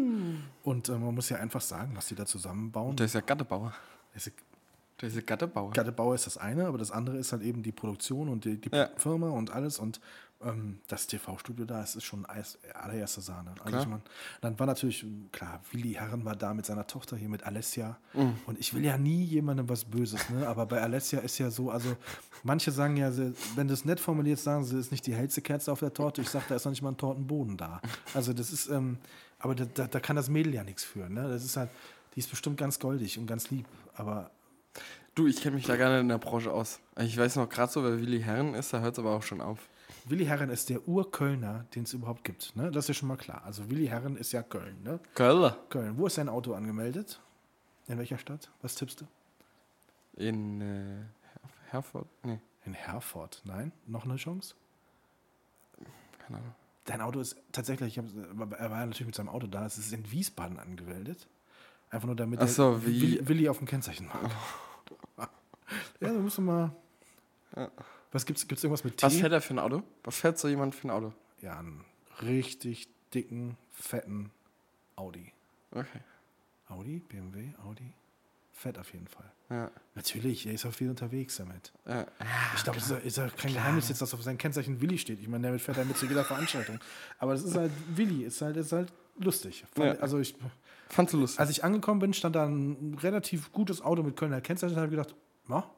Und 0.64 0.90
äh, 0.90 0.92
man 0.98 1.14
muss 1.16 1.30
ja 1.30 1.38
einfach 1.38 1.62
sagen, 1.62 1.92
was 1.96 2.08
die 2.08 2.16
da 2.16 2.26
zusammenbauen. 2.26 2.96
Der 2.96 3.06
ist 3.06 3.14
ja 3.16 3.22
Gattebauer. 3.22 3.74
Das 4.14 4.28
ist- 4.28 4.36
Der 5.02 5.08
ist 5.10 5.16
ja 5.16 5.22
Gattebauer. 5.22 5.72
Gattebauer 5.72 6.16
ist 6.16 6.26
das 6.26 6.38
eine, 6.38 6.66
aber 6.68 6.78
das 6.78 6.92
andere 6.92 7.18
ist 7.18 7.32
halt 7.32 7.42
eben 7.44 7.64
die 7.64 7.72
Produktion 7.72 8.28
und 8.30 8.44
die, 8.46 8.58
die 8.60 8.70
Ja. 8.76 8.90
Firma 8.98 9.30
und 9.30 9.50
alles. 9.52 9.80
Und 9.80 10.00
ähm, 10.42 10.80
das 10.88 11.08
TV-Studio 11.08 11.66
da, 11.66 11.84
es 11.84 11.96
ist 11.96 12.06
schon 12.06 12.26
allererste 12.26 13.22
Sahne. 13.22 13.54
Also 13.64 13.80
ich 13.80 13.88
mein, 13.88 14.02
dann 14.42 14.58
war 14.58 14.68
natürlich, 14.68 15.06
klar, 15.32 15.62
Willi 15.72 15.94
Herren 15.94 16.24
war 16.26 16.36
da 16.36 16.54
mit 16.54 16.66
seiner 16.66 16.88
Tochter 16.88 17.18
hier, 17.18 17.30
mit 17.30 17.44
Alessia. 17.44 17.98
Mhm. 18.14 18.36
Und 18.46 18.60
ich 18.60 18.74
will 18.74 18.84
ja 18.84 18.98
nie 18.98 19.24
jemandem 19.24 19.68
was 19.68 19.86
Böses, 19.86 20.30
ne? 20.30 20.48
aber 20.48 20.66
bei 20.66 20.82
Alessia 20.82 21.20
ist 21.20 21.38
ja 21.40 21.52
so, 21.52 21.72
also 21.72 21.96
manche 22.44 22.72
sagen 22.72 22.96
ja, 22.98 23.12
sie, 23.12 23.34
wenn 23.56 23.68
du 23.68 23.74
es 23.74 23.86
nett 23.86 24.00
formulierst, 24.00 24.44
sagen 24.44 24.64
sie, 24.64 24.78
ist 24.78 24.92
nicht 24.92 25.06
die 25.08 25.14
hellste 25.14 25.42
Kerze 25.42 25.72
auf 25.72 25.80
der 25.80 25.94
Torte. 25.94 26.22
Ich 26.22 26.30
sage, 26.30 26.46
da 26.50 26.56
ist 26.56 26.66
noch 26.66 26.72
nicht 26.72 26.82
mal 26.82 26.92
ein 26.92 26.98
Tortenboden 26.98 27.58
da. 27.58 27.82
Also 28.14 28.34
das 28.34 28.52
ist, 28.52 28.70
ähm, 28.70 28.98
aber 29.40 29.56
da, 29.56 29.66
da, 29.66 29.88
da 29.88 30.00
kann 30.00 30.16
das 30.16 30.30
Mädel 30.30 30.54
ja 30.54 30.64
nichts 30.64 30.84
für. 30.84 31.10
Ne? 31.10 31.28
Das 31.28 31.44
ist 31.44 31.58
halt, 31.58 31.70
die 32.16 32.20
ist 32.20 32.30
bestimmt 32.30 32.58
ganz 32.58 32.80
goldig 32.80 33.18
und 33.20 33.28
ganz 33.28 33.50
lieb, 33.50 33.66
aber 33.96 34.32
Du, 35.16 35.28
ich 35.28 35.42
kenne 35.42 35.58
mich 35.58 35.66
da 35.66 35.76
gerne 35.76 36.00
in 36.00 36.08
der 36.08 36.18
Branche 36.18 36.50
aus. 36.50 36.80
Ich 36.98 37.18
weiß 37.18 37.36
noch 37.36 37.50
gerade 37.50 37.70
so, 37.70 37.84
wer 37.84 38.00
Willi 38.00 38.22
Herren 38.22 38.54
ist, 38.54 38.72
da 38.72 38.80
hört 38.80 38.94
es 38.94 39.00
aber 39.00 39.12
auch 39.12 39.24
schon 39.24 39.42
auf. 39.42 39.60
Willi 40.10 40.26
Herren 40.26 40.50
ist 40.50 40.70
der 40.70 40.88
Urkölner, 40.88 41.66
den 41.76 41.84
es 41.84 41.94
überhaupt 41.94 42.24
gibt. 42.24 42.56
Ne? 42.56 42.72
Das 42.72 42.86
ist 42.86 42.88
ja 42.90 42.94
schon 42.96 43.08
mal 43.08 43.18
klar. 43.18 43.44
Also 43.44 43.70
Willi 43.70 43.88
Herren 43.88 44.18
ist 44.18 44.32
ja 44.32 44.42
Köln. 44.44 44.82
Ne? 44.84 45.00
Köln. 45.16 45.54
Köln. 45.70 45.98
Wo 45.98 46.08
ist 46.08 46.16
sein 46.16 46.30
Auto 46.30 46.54
angemeldet? 46.54 47.22
In 47.88 47.98
welcher 47.98 48.18
Stadt? 48.18 48.50
Was 48.62 48.76
tippst 48.76 49.02
du? 49.02 49.06
In 50.16 50.62
äh, 50.62 51.04
Herf- 51.34 51.72
Herford? 51.72 52.08
Nee, 52.24 52.40
In 52.66 52.74
Herford. 52.74 53.42
Nein? 53.46 53.72
Noch 53.88 54.06
eine 54.06 54.16
Chance? 54.18 54.56
keine 56.26 56.40
Ahnung. 56.40 56.56
Dein 56.86 57.02
Auto 57.02 57.20
ist 57.20 57.36
tatsächlich, 57.52 57.98
er 57.98 58.04
war 58.06 58.80
ja 58.80 58.86
natürlich 58.86 59.06
mit 59.06 59.16
seinem 59.16 59.30
Auto 59.30 59.46
da, 59.48 59.66
es 59.66 59.78
ist 59.78 59.94
in 59.94 60.10
Wiesbaden 60.12 60.58
angemeldet. 60.60 61.28
Einfach 61.92 62.08
nur 62.08 62.16
damit 62.16 62.40
Ach 62.42 62.48
so, 62.48 62.72
er 62.74 62.86
Willi, 62.86 63.20
Willi 63.28 63.48
auf 63.50 63.60
dem 63.60 63.68
Kennzeichen 63.68 64.08
macht. 64.08 64.32
ja, 66.00 66.08
da 66.08 66.14
musst 66.14 66.38
du 66.40 66.42
mal. 66.42 66.72
Was 68.12 68.26
gibt's? 68.26 68.48
Gibt's 68.48 68.64
irgendwas 68.64 68.84
mit 68.84 68.98
T? 68.98 69.06
Was 69.06 69.16
fährt 69.16 69.32
er 69.34 69.42
für 69.42 69.54
ein 69.54 69.60
Auto? 69.60 69.84
Was 70.04 70.16
fährt 70.18 70.38
so 70.40 70.48
jemand 70.48 70.76
für 70.76 70.88
ein 70.88 70.92
Auto? 70.92 71.14
ja, 71.42 71.58
einen 71.58 71.86
richtig 72.22 72.90
dicken, 73.14 73.56
fetten 73.72 74.30
Audi. 74.98 75.32
Okay. 75.72 76.02
Audi, 76.68 77.00
BMW, 77.00 77.54
Audi. 77.66 77.94
Fett 78.52 78.78
auf 78.78 78.92
jeden 78.92 79.08
Fall. 79.08 79.32
Ja. 79.50 79.72
Natürlich, 79.96 80.46
er 80.46 80.54
ist 80.54 80.66
auch 80.66 80.74
viel 80.74 80.90
unterwegs 80.90 81.38
damit. 81.38 81.72
ja. 81.88 82.06
Ich 82.58 82.64
glaube, 82.64 82.78
es 82.80 82.90
ist, 82.92 83.16
ja- 83.18 83.30
kein 83.30 83.54
Geheimnis 83.54 83.88
jetzt, 83.88 84.02
dass 84.02 84.14
auf 84.14 84.22
sein 84.22 84.38
Kennzeichen 84.38 84.82
Willi 84.82 84.98
steht. 84.98 85.22
Ich 85.22 85.30
meine, 85.30 85.50
der 85.50 85.60
fährt 85.60 85.78
damit 85.78 85.96
zu 85.98 86.06
jeder 86.08 86.26
Veranstaltung. 86.26 86.78
Aber 87.20 87.32
das 87.32 87.44
ist 87.44 87.56
halt 87.56 87.72
Willi, 87.96 88.26
ist 88.26 88.42
halt, 88.42 88.58
ist 88.58 88.74
halt 88.74 88.92
lustig. 89.18 89.64
Fand- 89.74 89.96
Ja. 89.96 90.02
Also 90.02 90.20
ich, 90.20 90.36
Fandst 90.90 91.14
du 91.14 91.20
lustig? 91.20 91.40
als 91.40 91.50
ich 91.52 91.64
angekommen 91.64 92.02
bin, 92.02 92.14
stand 92.14 92.36
da 92.36 92.46
ein 92.46 92.98
relativ 93.02 93.54
gutes 93.54 93.82
Auto 93.82 94.04
mit 94.04 94.18
Kölner 94.18 94.42
Kennzeichen. 94.42 94.76
Da 94.76 94.82
habe 94.82 94.94
ich 94.94 94.98
gedacht, 95.00 95.16
na, 95.48 95.70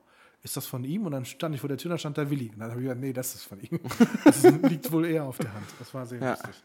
ist 0.44 0.58
das 0.58 0.66
von 0.66 0.84
ihm? 0.84 1.06
Und 1.06 1.12
dann 1.12 1.26
stand 1.26 1.54
ich 1.56 1.62
vor 1.62 1.68
der 1.68 1.78
Tür, 1.78 1.92
da 1.92 1.98
stand 1.98 2.18
da 2.18 2.30
Willi. 2.30 2.50
Und 2.50 2.60
dann 2.60 2.72
habe 2.72 2.82
ich 2.82 2.86
gedacht, 2.88 3.00
nee, 3.02 3.14
das 3.14 3.36
ist 3.36 3.44
von 3.44 3.60
ihm. 3.62 3.80
Das 4.26 4.44
liegt 4.44 4.92
wohl 4.92 5.06
eher 5.06 5.24
auf 5.26 5.38
der 5.38 5.54
Hand. 5.54 5.66
Das 5.80 5.94
war 5.94 6.06
sehr 6.06 6.20
Ja. 6.20 6.32
lustig. 6.32 6.62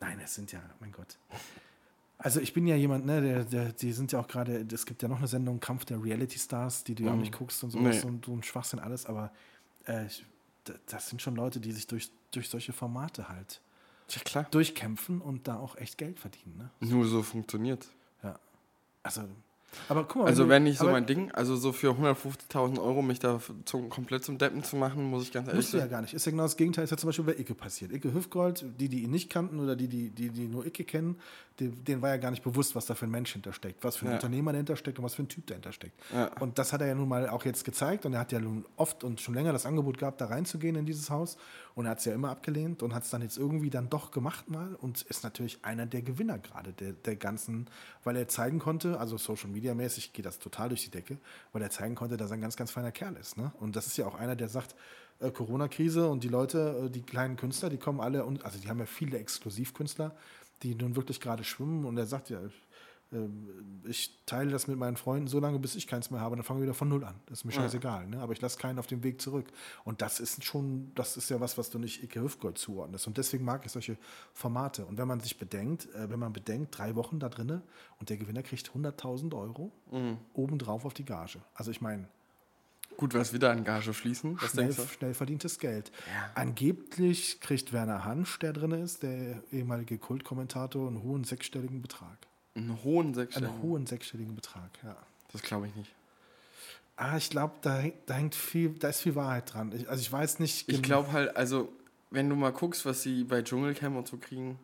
Nein, 0.00 0.18
es 0.24 0.34
sind 0.34 0.50
ja, 0.52 0.60
mein 0.80 0.92
Gott. 0.92 1.16
Also 2.18 2.40
ich 2.40 2.52
bin 2.52 2.66
ja 2.66 2.76
jemand, 2.76 3.06
ne, 3.06 3.20
der, 3.22 3.44
der, 3.44 3.72
die 3.72 3.92
sind 3.92 4.12
ja 4.12 4.20
auch 4.20 4.28
gerade, 4.28 4.66
es 4.72 4.84
gibt 4.84 5.02
ja 5.02 5.08
noch 5.08 5.18
eine 5.18 5.26
Sendung, 5.28 5.58
Kampf 5.60 5.84
der 5.86 6.02
Reality 6.02 6.38
Stars, 6.38 6.84
die 6.84 6.94
du 6.94 7.04
ja 7.04 7.10
auch 7.10 7.14
Mhm. 7.14 7.20
nicht 7.22 7.32
guckst 7.38 7.62
und 7.64 7.70
sowas 7.70 8.02
Nee. 8.02 8.08
und 8.10 8.24
so 8.26 8.32
ein 8.32 8.42
Schwachsinn 8.42 8.78
alles, 8.78 9.06
aber 9.06 9.32
äh, 9.84 10.04
das 10.86 11.08
sind 11.08 11.22
schon 11.22 11.34
Leute, 11.36 11.60
die 11.60 11.72
sich 11.72 11.86
durch, 11.86 12.10
durch 12.30 12.48
solche 12.50 12.72
Formate 12.74 13.28
halt 13.28 13.60
ja, 14.10 14.20
klar. 14.22 14.46
durchkämpfen 14.50 15.20
und 15.20 15.48
da 15.48 15.56
auch 15.58 15.76
echt 15.76 15.96
Geld 15.98 16.18
verdienen, 16.18 16.56
ne? 16.58 16.70
Nur 16.80 17.06
so 17.06 17.22
funktioniert. 17.22 17.86
Ja. 18.22 18.38
Also, 19.02 19.22
aber 19.88 20.04
guck 20.04 20.22
mal. 20.22 20.28
Also 20.28 20.48
wenn 20.48 20.64
nicht 20.64 20.78
so 20.78 20.86
mein 20.86 21.06
Ding. 21.06 21.30
Also 21.32 21.56
so 21.56 21.72
für 21.72 21.92
150.000 21.92 22.80
Euro 22.80 23.02
mich 23.02 23.18
da 23.18 23.40
zum, 23.64 23.88
komplett 23.88 24.24
zum 24.24 24.38
Deppen 24.38 24.62
zu 24.62 24.76
machen, 24.76 25.04
muss 25.04 25.24
ich 25.24 25.32
ganz 25.32 25.48
ehrlich 25.48 25.58
Musst 25.58 25.72
du 25.72 25.76
ja 25.76 25.82
sagen. 25.82 25.90
gar 25.92 26.00
nicht. 26.02 26.14
Ist 26.14 26.26
ja 26.26 26.30
genau 26.30 26.44
das 26.44 26.56
Gegenteil. 26.56 26.84
Ist 26.84 26.90
ja 26.90 26.96
zum 26.96 27.08
Beispiel 27.08 27.24
bei 27.24 27.36
Icke 27.36 27.54
passiert. 27.54 27.92
Icke 27.92 28.12
Hüftgold, 28.12 28.64
die, 28.78 28.88
die 28.88 29.02
ihn 29.02 29.10
nicht 29.10 29.30
kannten 29.30 29.60
oder 29.60 29.76
die, 29.76 29.88
die, 29.88 30.10
die, 30.10 30.30
die 30.30 30.48
nur 30.48 30.66
Icke 30.66 30.84
kennen, 30.84 31.16
die, 31.60 31.68
denen 31.68 32.02
war 32.02 32.08
ja 32.08 32.16
gar 32.16 32.30
nicht 32.30 32.42
bewusst, 32.42 32.74
was 32.74 32.86
da 32.86 32.94
für 32.94 33.04
ein 33.06 33.10
Mensch 33.10 33.32
hintersteckt, 33.32 33.84
was 33.84 33.96
für 33.96 34.06
ein 34.06 34.12
Ja. 34.12 34.14
Unternehmer 34.14 34.52
dahinter 34.52 34.76
steckt 34.76 34.98
und 34.98 35.04
was 35.04 35.14
für 35.14 35.22
ein 35.22 35.28
Typ 35.28 35.46
dahinter 35.46 35.72
steckt. 35.72 36.00
Ja. 36.12 36.26
Und 36.40 36.58
das 36.58 36.72
hat 36.72 36.80
er 36.80 36.88
ja 36.88 36.94
nun 36.94 37.08
mal 37.08 37.28
auch 37.28 37.44
jetzt 37.44 37.64
gezeigt 37.64 38.06
und 38.06 38.14
er 38.14 38.20
hat 38.20 38.32
ja 38.32 38.40
nun 38.40 38.64
oft 38.76 39.04
und 39.04 39.20
schon 39.20 39.34
länger 39.34 39.52
das 39.52 39.66
Angebot 39.66 39.98
gehabt, 39.98 40.20
da 40.20 40.26
reinzugehen 40.26 40.76
in 40.76 40.86
dieses 40.86 41.10
Haus 41.10 41.36
und 41.74 41.84
er 41.84 41.92
hat 41.92 41.98
es 41.98 42.06
ja 42.06 42.14
immer 42.14 42.30
abgelehnt 42.30 42.82
und 42.82 42.94
hat 42.94 43.04
es 43.04 43.10
dann 43.10 43.22
jetzt 43.22 43.36
irgendwie 43.38 43.70
dann 43.70 43.88
doch 43.90 44.10
gemacht 44.10 44.50
mal 44.50 44.74
und 44.76 45.02
ist 45.02 45.22
natürlich 45.22 45.64
einer 45.64 45.86
der 45.86 46.02
Gewinner 46.02 46.38
gerade 46.38 46.72
der, 46.72 46.92
der 46.92 47.16
ganzen, 47.16 47.68
weil 48.02 48.16
er 48.16 48.26
zeigen 48.28 48.58
konnte, 48.58 48.98
also 48.98 49.18
Social 49.18 49.50
Media 49.50 49.74
mäßig 49.74 50.12
geht 50.12 50.26
das 50.26 50.38
total 50.38 50.70
durch 50.70 50.84
die 50.84 50.90
Decke, 50.90 51.18
weil 51.52 51.62
er 51.62 51.70
zeigen 51.70 51.94
konnte, 51.94 52.16
dass 52.16 52.30
er 52.30 52.34
ein 52.38 52.40
ganz, 52.40 52.56
ganz 52.56 52.70
feiner 52.70 52.92
Kerl 52.92 53.16
ist. 53.16 53.36
Ne? 53.36 53.52
Und 53.60 53.76
das 53.76 53.86
ist 53.86 53.96
ja 53.96 54.06
auch 54.06 54.14
einer, 54.14 54.36
der 54.36 54.48
sagt, 54.48 54.74
äh, 55.20 55.30
Corona-Krise 55.30 56.08
und 56.08 56.24
die 56.24 56.28
Leute, 56.28 56.84
äh, 56.86 56.90
die 56.90 57.02
kleinen 57.02 57.36
Künstler, 57.36 57.68
die 57.68 57.76
kommen 57.76 58.00
alle, 58.00 58.24
und, 58.24 58.44
also 58.44 58.58
die 58.58 58.68
haben 58.68 58.78
ja 58.78 58.86
viele 58.86 59.18
Exklusivkünstler, 59.18 60.14
die 60.62 60.74
nun 60.74 60.96
wirklich 60.96 61.20
gerade 61.20 61.44
schwimmen 61.44 61.84
und 61.84 61.96
er 61.96 62.06
sagt 62.06 62.30
ja, 62.30 62.40
ähm, 63.12 63.82
ich 63.88 64.22
teile 64.24 64.50
das 64.50 64.68
mit 64.68 64.78
meinen 64.78 64.96
Freunden 64.96 65.26
so 65.26 65.40
lange, 65.40 65.58
bis 65.58 65.74
ich 65.74 65.86
keins 65.86 66.10
mehr 66.10 66.20
habe, 66.20 66.36
dann 66.36 66.44
fange 66.44 66.60
ich 66.60 66.62
wieder 66.64 66.74
von 66.74 66.88
null 66.88 67.02
an. 67.04 67.16
Das 67.26 67.40
ist 67.40 67.44
mir 67.44 67.50
scheißegal, 67.52 68.06
ne? 68.06 68.20
aber 68.20 68.32
ich 68.32 68.40
lasse 68.40 68.58
keinen 68.58 68.78
auf 68.78 68.86
dem 68.86 69.02
Weg 69.02 69.20
zurück. 69.20 69.46
Und 69.84 70.00
das 70.00 70.20
ist 70.20 70.44
schon, 70.44 70.92
das 70.94 71.16
ist 71.16 71.28
ja 71.28 71.40
was, 71.40 71.58
was 71.58 71.70
du 71.70 71.78
nicht 71.78 72.02
Icke 72.04 72.20
Hüftgold 72.22 72.56
zuordnest. 72.58 73.06
Und 73.08 73.18
deswegen 73.18 73.44
mag 73.44 73.66
ich 73.66 73.72
solche 73.72 73.96
Formate. 74.32 74.84
Und 74.86 74.96
wenn 74.98 75.08
man 75.08 75.18
sich 75.20 75.38
bedenkt, 75.38 75.92
äh, 75.94 76.08
wenn 76.08 76.20
man 76.20 76.32
bedenkt, 76.32 76.78
drei 76.78 76.94
Wochen 76.94 77.18
da 77.18 77.28
drinne 77.28 77.62
und 77.98 78.10
der 78.10 78.16
Gewinner 78.16 78.42
kriegt 78.42 78.70
100.000 78.70 79.34
Euro 79.34 79.72
Mhm. 79.90 80.18
obendrauf 80.34 80.84
auf 80.84 80.94
die 80.94 81.04
Gage. 81.04 81.40
Also 81.54 81.72
ich 81.72 81.80
meine, 81.80 82.06
Gut, 83.00 83.14
was 83.14 83.32
wieder 83.32 83.50
an 83.50 83.64
Gage 83.64 83.94
fließen. 83.94 84.36
Was 84.42 84.50
schnell, 84.50 84.66
denkst 84.66 84.76
du? 84.76 84.86
schnell 84.94 85.14
verdientes 85.14 85.58
Geld. 85.58 85.90
Ja. 86.06 86.30
Angeblich 86.34 87.40
kriegt 87.40 87.72
Werner 87.72 88.04
Hansch, 88.04 88.38
der 88.40 88.52
drin 88.52 88.72
ist, 88.72 89.02
der 89.02 89.42
ehemalige 89.50 89.96
Kultkommentator, 89.96 90.86
einen 90.86 91.02
hohen 91.02 91.24
sechsstelligen 91.24 91.80
Betrag. 91.80 92.18
Einen 92.54 92.82
hohen 92.84 93.14
Sechsstelligen. 93.14 93.54
Einen 93.54 93.62
hohen 93.62 93.86
sechsstelligen 93.86 94.34
Betrag, 94.34 94.68
ja. 94.84 94.94
Das 95.32 95.40
glaube 95.40 95.68
ich 95.68 95.74
nicht. 95.76 95.90
Ah, 96.96 97.16
ich 97.16 97.30
glaube, 97.30 97.54
da, 97.62 97.78
hängt- 97.78 97.94
da 98.04 98.12
hängt 98.12 98.34
viel, 98.34 98.68
da 98.78 98.88
ist 98.90 99.00
viel 99.00 99.14
Wahrheit 99.14 99.54
dran. 99.54 99.72
Ich, 99.72 99.88
also 99.88 100.02
ich 100.02 100.12
weiß 100.12 100.38
nicht. 100.38 100.68
Ich 100.68 100.82
glaube 100.82 101.10
halt, 101.12 101.34
also, 101.38 101.72
wenn 102.10 102.28
du 102.28 102.36
mal 102.36 102.52
guckst, 102.52 102.84
was 102.84 103.00
sie 103.02 103.24
bei 103.24 103.40
Dschungelcamp 103.40 103.96
und 103.96 104.08
so 104.08 104.18
kriegen, 104.18 104.58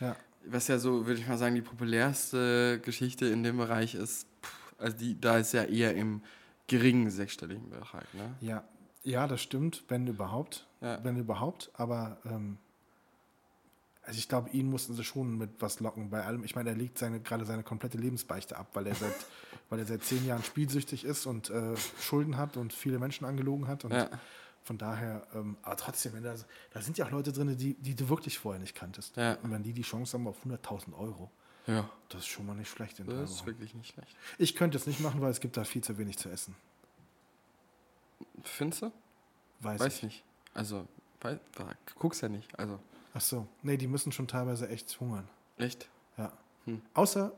Ja. 0.00 0.16
was 0.46 0.66
ja 0.66 0.80
so, 0.80 1.06
würde 1.06 1.20
ich 1.20 1.28
mal 1.28 1.38
sagen, 1.38 1.54
die 1.54 1.62
populärste 1.62 2.80
Geschichte 2.84 3.26
in 3.26 3.44
dem 3.44 3.58
Bereich 3.58 3.94
ist, 3.94 4.26
pff, 4.42 4.74
also 4.78 4.96
die, 4.96 5.20
da 5.20 5.38
ist 5.38 5.52
ja 5.52 5.62
eher 5.62 5.94
im 5.94 6.22
geringen 6.68 7.10
sechsstelligen 7.10 7.68
Bereich, 7.70 8.12
ne? 8.14 8.34
Ja, 8.40 8.64
ja, 9.02 9.26
das 9.26 9.40
stimmt, 9.40 9.84
wenn 9.88 10.06
überhaupt. 10.06 10.66
Ja. 10.80 11.02
Wenn 11.02 11.16
überhaupt, 11.16 11.70
aber 11.74 12.18
ähm, 12.24 12.58
also 14.02 14.18
ich 14.18 14.28
glaube, 14.28 14.48
ihn 14.50 14.70
mussten 14.70 14.94
sie 14.94 15.04
schon 15.04 15.36
mit 15.36 15.50
was 15.60 15.80
locken 15.80 16.08
bei 16.10 16.24
allem. 16.24 16.42
Ich 16.44 16.54
meine, 16.56 16.70
er 16.70 16.76
legt 16.76 16.98
seine, 16.98 17.20
gerade 17.20 17.44
seine 17.44 17.62
komplette 17.62 17.98
Lebensbeichte 17.98 18.56
ab, 18.56 18.68
weil 18.74 18.86
er 18.86 18.94
seit, 18.94 19.14
weil 19.68 19.78
er 19.80 19.86
seit 19.86 20.02
zehn 20.04 20.24
Jahren 20.26 20.42
spielsüchtig 20.42 21.04
ist 21.04 21.26
und 21.26 21.50
äh, 21.50 21.76
Schulden 22.00 22.36
hat 22.36 22.56
und 22.56 22.72
viele 22.72 22.98
Menschen 22.98 23.24
angelogen 23.26 23.66
hat. 23.68 23.84
Und 23.84 23.92
Ja. 23.92 24.08
von 24.62 24.78
daher, 24.78 25.26
ähm, 25.34 25.56
aber 25.62 25.76
trotzdem, 25.76 26.14
wenn 26.14 26.22
da, 26.22 26.34
da 26.70 26.80
sind 26.80 26.96
ja 26.98 27.04
auch 27.06 27.10
Leute 27.10 27.32
drin, 27.32 27.54
die, 27.56 27.74
die 27.74 27.94
du 27.94 28.08
wirklich 28.08 28.38
vorher 28.38 28.60
nicht 28.60 28.74
kanntest. 28.74 29.16
Ja. 29.16 29.34
Und 29.42 29.50
wenn 29.50 29.62
die 29.62 29.72
die 29.72 29.82
Chance 29.82 30.16
haben 30.16 30.26
auf 30.26 30.44
100.000 30.44 30.94
Euro, 30.96 31.30
Ja, 31.68 31.88
das 32.08 32.22
ist 32.22 32.26
schon 32.28 32.46
mal 32.46 32.54
nicht 32.56 32.68
schlecht 32.70 32.98
in 32.98 33.06
drei 33.06 33.14
das 33.20 33.30
ist 33.30 33.38
Wochen. 33.40 33.46
wirklich 33.48 33.74
nicht 33.74 33.92
schlecht. 33.94 34.16
Ich 34.38 34.56
könnte 34.56 34.76
es 34.78 34.86
nicht 34.86 34.98
machen, 35.00 35.20
weil 35.20 35.30
es 35.30 35.38
gibt 35.40 35.56
da 35.56 35.62
viel 35.64 35.82
zu 35.84 35.96
wenig 35.98 36.18
zu 36.18 36.28
essen. 36.28 36.56
Findest 38.42 38.82
du? 38.82 38.92
Weiß, 39.60 39.80
Weiß 39.80 39.96
ich. 39.98 40.02
nicht. 40.02 40.24
Also, 40.54 40.86
weiß, 41.20 41.38
da 41.54 41.72
guckst 41.98 42.22
ja 42.22 42.28
nicht. 42.28 42.58
Also, 42.58 42.78
Ach 43.14 43.20
so. 43.20 43.46
Nee, 43.62 43.76
die 43.76 43.86
müssen 43.86 44.12
schon 44.12 44.28
teilweise 44.28 44.68
echt 44.68 44.98
hungern. 45.00 45.28
echt? 45.56 45.88
Ja. 46.16 46.32
Hm. 46.64 46.80
Außer 46.94 47.32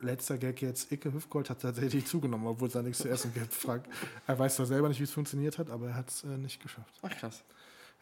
letzter 0.00 0.38
Gag 0.38 0.60
jetzt, 0.62 0.90
Icke 0.92 1.12
Hüftgold 1.12 1.48
hat 1.50 1.60
tatsächlich 1.62 2.06
zugenommen, 2.06 2.46
obwohl 2.46 2.68
es 2.68 2.74
da 2.74 2.82
nichts 2.82 2.98
zu 3.02 3.08
essen 3.08 3.32
gibt. 3.34 3.52
Frank, 3.54 3.84
er 4.26 4.38
weiß 4.38 4.56
zwar 4.56 4.66
selber 4.66 4.88
nicht, 4.88 4.98
wie 5.00 5.04
es 5.04 5.12
funktioniert 5.12 5.58
hat, 5.58 5.70
aber 5.70 5.88
er 5.88 5.94
hat 5.94 6.08
es 6.08 6.24
äh, 6.24 6.28
nicht 6.38 6.60
geschafft. 6.62 6.94
Ach, 7.02 7.10
krass. 7.10 7.42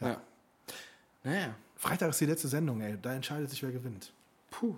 Ja. 0.01 0.09
Ja. 0.09 0.21
Naja. 1.25 1.55
Freitag 1.77 2.11
ist 2.11 2.21
die 2.21 2.27
letzte 2.27 2.49
Sendung, 2.49 2.81
ey. 2.81 2.97
Da 3.01 3.13
entscheidet 3.15 3.51
sich, 3.51 3.63
wer 3.63 3.73
gewinnt. 3.73 4.13
Puh. 4.51 4.77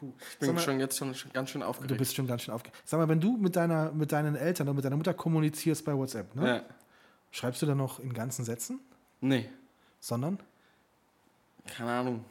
Puh. 0.00 0.14
Ich 0.32 0.38
bin 0.38 0.54
mal, 0.54 0.60
schon 0.62 0.80
jetzt 0.80 0.96
schon 0.96 1.14
ganz 1.34 1.50
schön 1.50 1.60
du 1.60 1.66
aufgeregt. 1.66 1.98
bist 1.98 2.16
schon 2.16 2.26
ganz 2.26 2.42
schön 2.42 2.54
aufgeregt. 2.54 2.80
Sag 2.86 2.98
mal, 2.98 3.08
wenn 3.08 3.20
du 3.20 3.36
mit, 3.36 3.54
deiner, 3.54 3.92
mit 3.92 4.10
deinen 4.12 4.34
Eltern 4.34 4.66
oder 4.68 4.74
mit 4.74 4.84
deiner 4.84 4.96
Mutter 4.96 5.12
kommunizierst 5.12 5.84
bei 5.84 5.94
WhatsApp, 5.94 6.34
ne? 6.34 6.48
Ja. 6.48 6.62
schreibst 7.30 7.60
du 7.60 7.66
da 7.66 7.74
noch 7.74 8.00
in 8.00 8.12
ganzen 8.14 8.44
Sätzen? 8.44 8.80
Nee, 9.20 9.50
Sondern? 10.00 10.38
keine 11.66 11.90
Ahnung. 11.92 12.24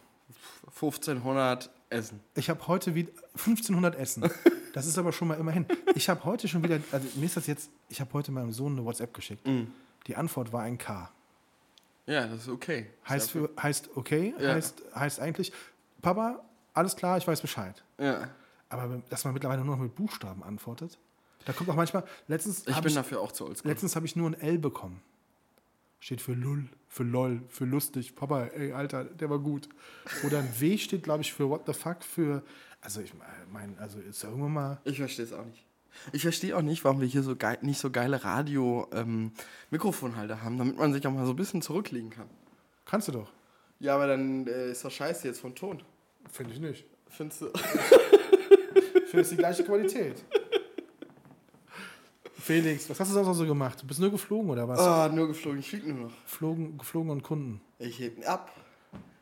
1500 0.76 1.70
Essen. 1.90 2.20
Ich 2.36 2.50
habe 2.50 2.68
heute 2.68 2.96
wieder 2.96 3.12
1500 3.38 3.96
Essen. 3.96 4.30
Das 4.72 4.86
ist 4.86 5.00
aber 5.00 5.12
schon 5.12 5.28
mal 5.28 5.34
immerhin. 5.40 5.66
Ich 5.96 6.10
habe 6.10 6.24
heute 6.26 6.48
schon 6.48 6.64
wieder, 6.64 6.80
also 6.92 7.08
mir 7.16 7.26
ist 7.26 7.36
das 7.36 7.48
jetzt, 7.48 7.72
ich 7.90 8.00
habe 8.00 8.14
heute 8.14 8.32
meinem 8.32 8.52
Sohn 8.52 8.74
eine 8.74 8.86
WhatsApp 8.86 9.16
geschickt. 9.16 9.46
Mhm. 9.48 9.72
Die 10.06 10.16
Antwort 10.16 10.54
war 10.54 10.62
ein 10.62 10.78
K. 10.78 11.10
Ja, 12.06 12.28
das 12.28 12.42
ist 12.42 12.50
okay. 12.50 12.86
Heißt, 13.10 13.32
für, 13.32 13.50
heißt 13.60 13.90
okay, 13.96 14.36
Ja. 14.40 14.54
heißt, 14.54 14.84
heißt 14.94 15.20
eigentlich, 15.22 15.52
Papa, 16.04 16.40
alles 16.80 16.96
klar, 16.96 17.18
ich 17.18 17.28
weiß 17.28 17.42
Bescheid. 17.42 17.84
Ja. 18.00 18.30
Aber 18.70 19.02
dass 19.10 19.26
man 19.26 19.34
mittlerweile 19.34 19.64
nur 19.64 19.76
noch 19.76 19.84
mit 19.84 19.96
Buchstaben 19.96 20.44
antwortet, 20.44 20.98
da 21.46 21.54
kommt 21.54 21.70
auch 21.70 21.76
manchmal, 21.76 22.04
letztens 22.28 22.66
Ich 22.68 22.74
habe 22.74 22.84
bin 22.84 22.90
ich, 22.90 22.96
dafür 22.96 23.22
auch 23.22 23.32
zu 23.32 23.46
oldschool. 23.46 23.70
letztens 23.72 23.96
hab 23.96 24.04
ich 24.04 24.16
nur 24.16 24.30
ein 24.30 24.34
L 24.40 24.58
bekommen. 24.60 25.02
Steht 26.02 26.22
für 26.22 26.32
Lull, 26.34 26.70
für 26.88 27.04
LOL, 27.04 27.42
für 27.50 27.66
lustig. 27.66 28.16
Papa, 28.16 28.46
ey, 28.46 28.72
Alter, 28.72 29.04
der 29.04 29.30
war 29.30 29.40
gut. 29.40 29.68
Oder 30.26 30.40
ein 30.40 30.50
W 30.60 30.78
steht, 30.78 31.04
glaube 31.04 31.22
ich, 31.22 31.34
für 31.34 31.50
What 31.50 31.64
the 31.66 31.74
fuck, 31.74 32.04
für, 32.04 32.42
also 32.82 33.02
ich 33.02 33.14
meine, 33.52 33.78
also 33.80 34.00
ist 34.00 34.24
ja 34.24 34.30
irgendwann 34.30 34.54
mal, 34.54 34.80
Ich 34.86 34.98
verstehe 34.98 35.26
es 35.26 35.34
auch 35.34 35.44
nicht. 35.46 35.66
Ich 36.14 36.22
verstehe 36.22 36.56
auch 36.56 36.62
nicht, 36.62 36.86
warum 36.86 37.02
wir 37.02 37.08
hier 37.08 37.24
so 37.24 37.36
geil, 37.36 37.58
nicht 37.62 37.80
so 37.80 37.90
geile 37.92 38.24
Radio-Mikrofonhalter 38.24 40.42
haben, 40.44 40.58
damit 40.58 40.78
man 40.78 40.94
sich 40.94 41.06
auch 41.06 41.12
mal 41.12 41.26
so 41.26 41.34
ein 41.34 41.36
bisschen 41.36 41.62
zurücklegen 41.62 42.12
kann. 42.12 42.30
kannst 42.86 43.10
du 43.10 43.12
doch. 43.12 43.34
Ja, 43.80 43.96
aber 43.96 44.08
dann 44.08 44.48
äh, 44.48 44.72
ist 44.72 44.86
doch 44.86 44.92
scheiße 44.92 45.28
jetzt 45.28 45.42
vom 45.42 45.54
Ton. 45.56 45.84
Finde 46.32 46.54
ich 46.54 46.60
nicht. 46.60 46.86
Findest 47.10 47.42
du? 47.42 47.48
Ich 47.48 49.12
finde 49.12 49.22
es 49.22 49.30
die 49.30 49.38
gleiche 49.38 49.64
Qualität. 49.64 50.24
Felix, 52.40 52.90
was 52.90 53.00
hast 53.00 53.10
du 53.10 53.14
sonst 53.14 53.28
noch 53.28 53.34
so 53.34 53.46
gemacht? 53.46 53.82
Du 53.82 53.88
bist 53.88 54.00
nur 54.00 54.12
geflogen 54.12 54.50
oder 54.50 54.68
was? 54.68 54.80
Ah, 54.80 55.10
nur 55.10 55.28
geflogen. 55.28 55.60
Ich 55.60 55.70
flieg 55.70 55.86
nur 55.86 56.08
noch. 56.08 56.24
Geflogen, 56.24 56.78
geflogen 56.78 57.12
und 57.12 57.24
Kunden. 57.24 57.62
Ich 57.80 58.00
heb 58.00 58.28
ab. 58.28 58.52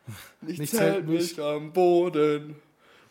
Nicht, 0.42 0.60
Nicht 0.60 0.74
zählt 0.74 1.08
mich 1.08 1.40
am 1.42 1.74
Boden. 1.74 2.56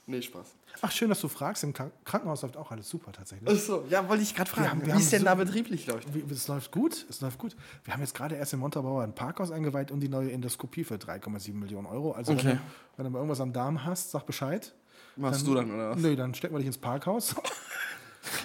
Nee, 0.06 0.22
Spaß. 0.22 0.54
Ach, 0.82 0.90
schön, 0.92 1.08
dass 1.08 1.20
du 1.20 1.28
fragst. 1.28 1.64
Im 1.64 1.72
Krank- 1.72 1.92
Krankenhaus 2.04 2.42
läuft 2.42 2.56
auch 2.56 2.70
alles 2.70 2.88
super 2.88 3.12
tatsächlich. 3.12 3.48
Achso, 3.48 3.84
ja, 3.88 4.08
wollte 4.08 4.22
ich 4.22 4.34
gerade 4.34 4.50
fragen, 4.50 4.70
haben- 4.70 4.86
wir 4.86 4.94
wie 4.94 4.98
es 4.98 5.10
denn 5.10 5.20
so- 5.20 5.24
da 5.26 5.34
betrieblich 5.34 5.86
läuft. 5.86 6.12
Wie, 6.14 6.24
es 6.32 6.48
läuft 6.48 6.70
gut, 6.72 7.06
es 7.08 7.20
läuft 7.20 7.38
gut. 7.38 7.56
Wir 7.84 7.94
haben 7.94 8.00
jetzt 8.00 8.14
gerade 8.14 8.34
erst 8.36 8.52
in 8.52 8.58
Montabaur 8.60 9.02
ein 9.02 9.14
Parkhaus 9.14 9.50
eingeweiht 9.50 9.90
und 9.90 10.00
die 10.00 10.08
neue 10.08 10.30
Endoskopie 10.32 10.84
für 10.84 10.96
3,7 10.98 11.58
Millionen 11.58 11.86
Euro. 11.86 12.12
Also 12.12 12.32
Okay. 12.32 12.44
wenn, 12.44 12.56
du, 12.56 12.62
wenn 12.98 13.04
du 13.04 13.10
mal 13.10 13.18
irgendwas 13.18 13.40
am 13.40 13.52
Darm 13.52 13.84
hast, 13.84 14.10
sag 14.10 14.26
Bescheid. 14.26 14.74
Machst 15.16 15.46
du 15.46 15.54
dann, 15.54 15.70
oder 15.72 15.90
was? 15.90 15.98
Nö, 15.98 16.14
dann 16.14 16.34
stecken 16.34 16.54
wir 16.54 16.58
dich 16.58 16.66
ins 16.66 16.78
Parkhaus 16.78 17.34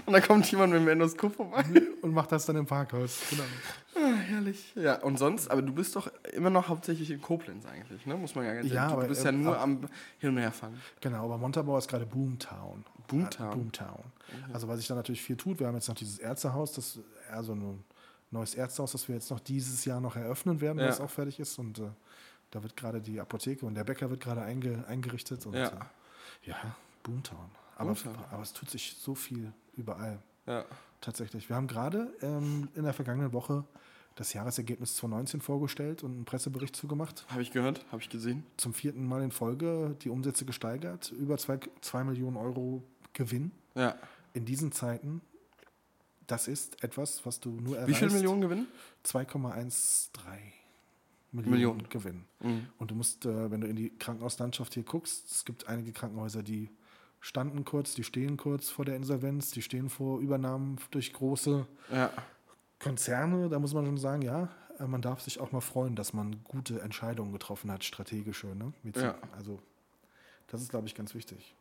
Und 0.05 0.13
dann 0.13 0.21
kommt 0.21 0.49
jemand 0.51 0.71
mit 0.73 0.81
dem 0.81 0.87
Endoskop 0.89 1.35
vorbei. 1.35 1.65
und 2.03 2.13
macht 2.13 2.31
das 2.31 2.45
dann 2.45 2.55
im 2.55 2.65
Parkhaus. 2.67 3.17
Genau. 3.31 3.43
Ah, 4.11 4.17
herrlich. 4.17 4.73
Ja, 4.75 5.01
und 5.01 5.17
sonst, 5.17 5.49
aber 5.49 5.61
du 5.61 5.73
bist 5.73 5.95
doch 5.95 6.07
immer 6.33 6.49
noch 6.49 6.67
hauptsächlich 6.69 7.11
in 7.11 7.21
Koblenz 7.21 7.65
eigentlich, 7.65 8.05
ne? 8.05 8.15
Muss 8.15 8.35
man 8.35 8.45
ja 8.45 8.53
ganz 8.55 8.69
Ja, 8.71 8.87
du, 8.87 8.93
aber, 8.93 9.01
du 9.03 9.07
bist 9.09 9.21
äh, 9.21 9.25
ja 9.25 9.31
nur 9.31 9.55
ab- 9.55 9.63
am 9.63 9.87
Hin- 10.19 10.29
und 10.29 10.37
Herfahren. 10.37 10.79
Genau, 10.99 11.25
aber 11.25 11.37
Montabaur 11.37 11.77
ist 11.77 11.87
gerade 11.89 12.05
Boomtown. 12.05 12.83
Boomtown? 13.07 13.49
Boomtown. 13.51 14.03
Also 14.53 14.67
was 14.67 14.77
sich 14.79 14.87
da 14.87 14.95
natürlich 14.95 15.21
viel 15.21 15.35
tut, 15.35 15.59
wir 15.59 15.67
haben 15.67 15.75
jetzt 15.75 15.87
noch 15.87 15.95
dieses 15.95 16.19
Ärztehaus, 16.19 16.71
das 16.73 16.99
eher 17.29 17.43
so 17.43 17.53
ein 17.53 17.83
neues 18.31 18.55
Ärztehaus, 18.55 18.93
das 18.93 19.07
wir 19.07 19.15
jetzt 19.15 19.29
noch 19.29 19.39
dieses 19.41 19.83
Jahr 19.85 19.99
noch 19.99 20.15
eröffnen 20.15 20.61
werden, 20.61 20.77
wenn 20.77 20.85
Ja. 20.85 20.91
es 20.91 21.01
auch 21.01 21.09
fertig 21.09 21.39
ist. 21.39 21.59
Und 21.59 21.79
äh, 21.79 21.89
da 22.51 22.63
wird 22.63 22.75
gerade 22.77 23.01
die 23.01 23.19
Apotheke 23.19 23.65
und 23.65 23.75
der 23.75 23.83
Bäcker 23.83 24.09
wird 24.09 24.21
gerade 24.21 24.41
einge, 24.41 24.85
eingerichtet. 24.87 25.45
Und, 25.45 25.53
Ja. 25.55 25.67
Äh, 25.67 26.49
ja, 26.49 26.55
Boomtown. 27.03 27.37
Aber, 27.77 27.93
Boomtown. 27.93 28.15
aber 28.31 28.41
es 28.43 28.53
tut 28.53 28.69
sich 28.69 28.95
so 28.99 29.15
viel 29.15 29.51
überall. 29.75 30.19
Ja. 30.45 30.65
Tatsächlich. 31.01 31.49
Wir 31.49 31.55
haben 31.55 31.67
gerade 31.67 32.13
ähm, 32.21 32.69
in 32.75 32.83
der 32.83 32.93
vergangenen 32.93 33.33
Woche 33.33 33.63
das 34.15 34.33
Jahresergebnis 34.33 34.95
2019 34.95 35.41
vorgestellt 35.41 36.03
und 36.03 36.11
einen 36.11 36.25
Pressebericht 36.25 36.75
zugemacht. 36.75 37.25
Habe 37.29 37.41
ich 37.41 37.51
gehört, 37.51 37.85
habe 37.91 38.01
ich 38.01 38.09
gesehen. 38.09 38.43
Zum 38.57 38.73
vierten 38.73 39.05
Mal 39.07 39.23
in 39.23 39.31
Folge 39.31 39.95
die 40.01 40.09
Umsätze 40.09 40.45
gesteigert, 40.45 41.11
über 41.11 41.37
2 41.37 42.03
Millionen 42.03 42.37
Euro 42.37 42.83
Gewinn. 43.13 43.51
Ja. 43.75 43.95
In 44.33 44.45
diesen 44.45 44.71
Zeiten, 44.71 45.21
das 46.27 46.47
ist 46.47 46.83
etwas, 46.83 47.25
was 47.25 47.39
du 47.39 47.49
nur 47.49 47.77
erreichst. 47.77 48.01
Wie 48.01 48.05
viel 48.05 48.15
Millionen 48.15 48.41
gewinnen? 48.41 48.67
2,13 49.05 49.71
Millionen, 51.33 51.51
Millionen. 51.51 51.89
Gewinn. 51.89 52.25
Mhm. 52.41 52.67
Und 52.77 52.91
du 52.91 52.95
musst, 52.95 53.25
äh, 53.25 53.51
wenn 53.51 53.61
du 53.61 53.67
in 53.67 53.75
die 53.75 53.89
Krankenhauslandschaft 53.97 54.73
hier 54.73 54.83
guckst, 54.83 55.31
es 55.31 55.45
gibt 55.45 55.67
einige 55.67 55.93
Krankenhäuser, 55.93 56.43
die 56.43 56.69
standen 57.21 57.63
kurz, 57.63 57.93
die 57.93 58.03
stehen 58.03 58.35
kurz 58.35 58.69
vor 58.69 58.83
der 58.83 58.95
Insolvenz, 58.97 59.51
die 59.51 59.61
stehen 59.61 59.89
vor 59.89 60.19
Übernahmen 60.19 60.77
durch 60.91 61.13
große 61.13 61.67
Ja. 61.91 62.11
Konzerne. 62.83 63.49
Da 63.49 63.59
muss 63.59 63.73
man 63.73 63.85
schon 63.85 63.97
sagen, 63.97 64.21
ja, 64.21 64.49
äh, 64.79 64.85
man 64.87 65.01
darf 65.01 65.21
sich 65.21 65.39
auch 65.39 65.51
mal 65.51 65.61
freuen, 65.61 65.95
dass 65.95 66.13
man 66.13 66.43
gute 66.43 66.81
Entscheidungen 66.81 67.31
getroffen 67.31 67.71
hat, 67.71 67.83
strategische. 67.83 68.47
Ne? 68.47 68.73
Ja. 68.95 69.15
Also, 69.35 69.59
das 70.47 70.61
ist, 70.61 70.69
glaube 70.69 70.87
ich, 70.87 70.95
ganz 70.95 71.13
wichtig. 71.15 71.55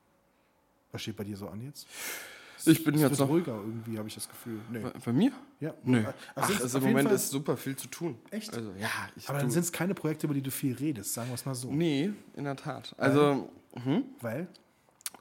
Was 0.93 1.03
steht 1.03 1.16
bei 1.16 1.25
dir 1.25 1.37
so 1.37 1.49
an 1.49 1.61
jetzt? 1.62 1.87
Ich 2.66 2.85
bin 2.85 2.95
es 2.95 3.01
jetzt 3.01 3.18
noch. 3.21 3.29
ruhiger 3.29 3.55
irgendwie, 3.55 3.97
habe 3.97 4.09
ich 4.09 4.14
das 4.14 4.29
Gefühl. 4.29 4.61
Nee. 4.71 4.81
Bei, 4.81 4.91
bei 4.91 5.12
mir? 5.12 5.33
Ja. 5.61 5.73
Nö. 5.83 6.05
Also 6.05 6.12
Ach, 6.35 6.51
es 6.51 6.62
also 6.62 6.79
im 6.79 6.85
Moment 6.85 7.09
Fall- 7.09 7.16
ist 7.16 7.31
super 7.31 7.57
viel 7.57 7.77
zu 7.77 7.89
tun. 7.89 8.18
Echt? 8.31 8.53
Also, 8.55 8.73
ja, 8.79 8.91
ich 9.16 9.29
Aber 9.29 9.39
dann 9.39 9.51
sind 9.51 9.62
es 9.64 9.73
keine 9.73 9.95
Projekte, 9.95 10.27
über 10.27 10.35
die 10.35 10.43
du 10.43 10.51
viel 10.51 10.75
redest, 10.75 11.14
sagen 11.14 11.29
wir 11.31 11.35
es 11.37 11.47
mal 11.47 11.55
so. 11.55 11.71
Nee, 11.73 12.12
in 12.35 12.45
der 12.45 12.57
Tat. 12.57 12.95
Also, 12.99 13.49
mhm. 13.83 14.05
Weil? 14.21 14.47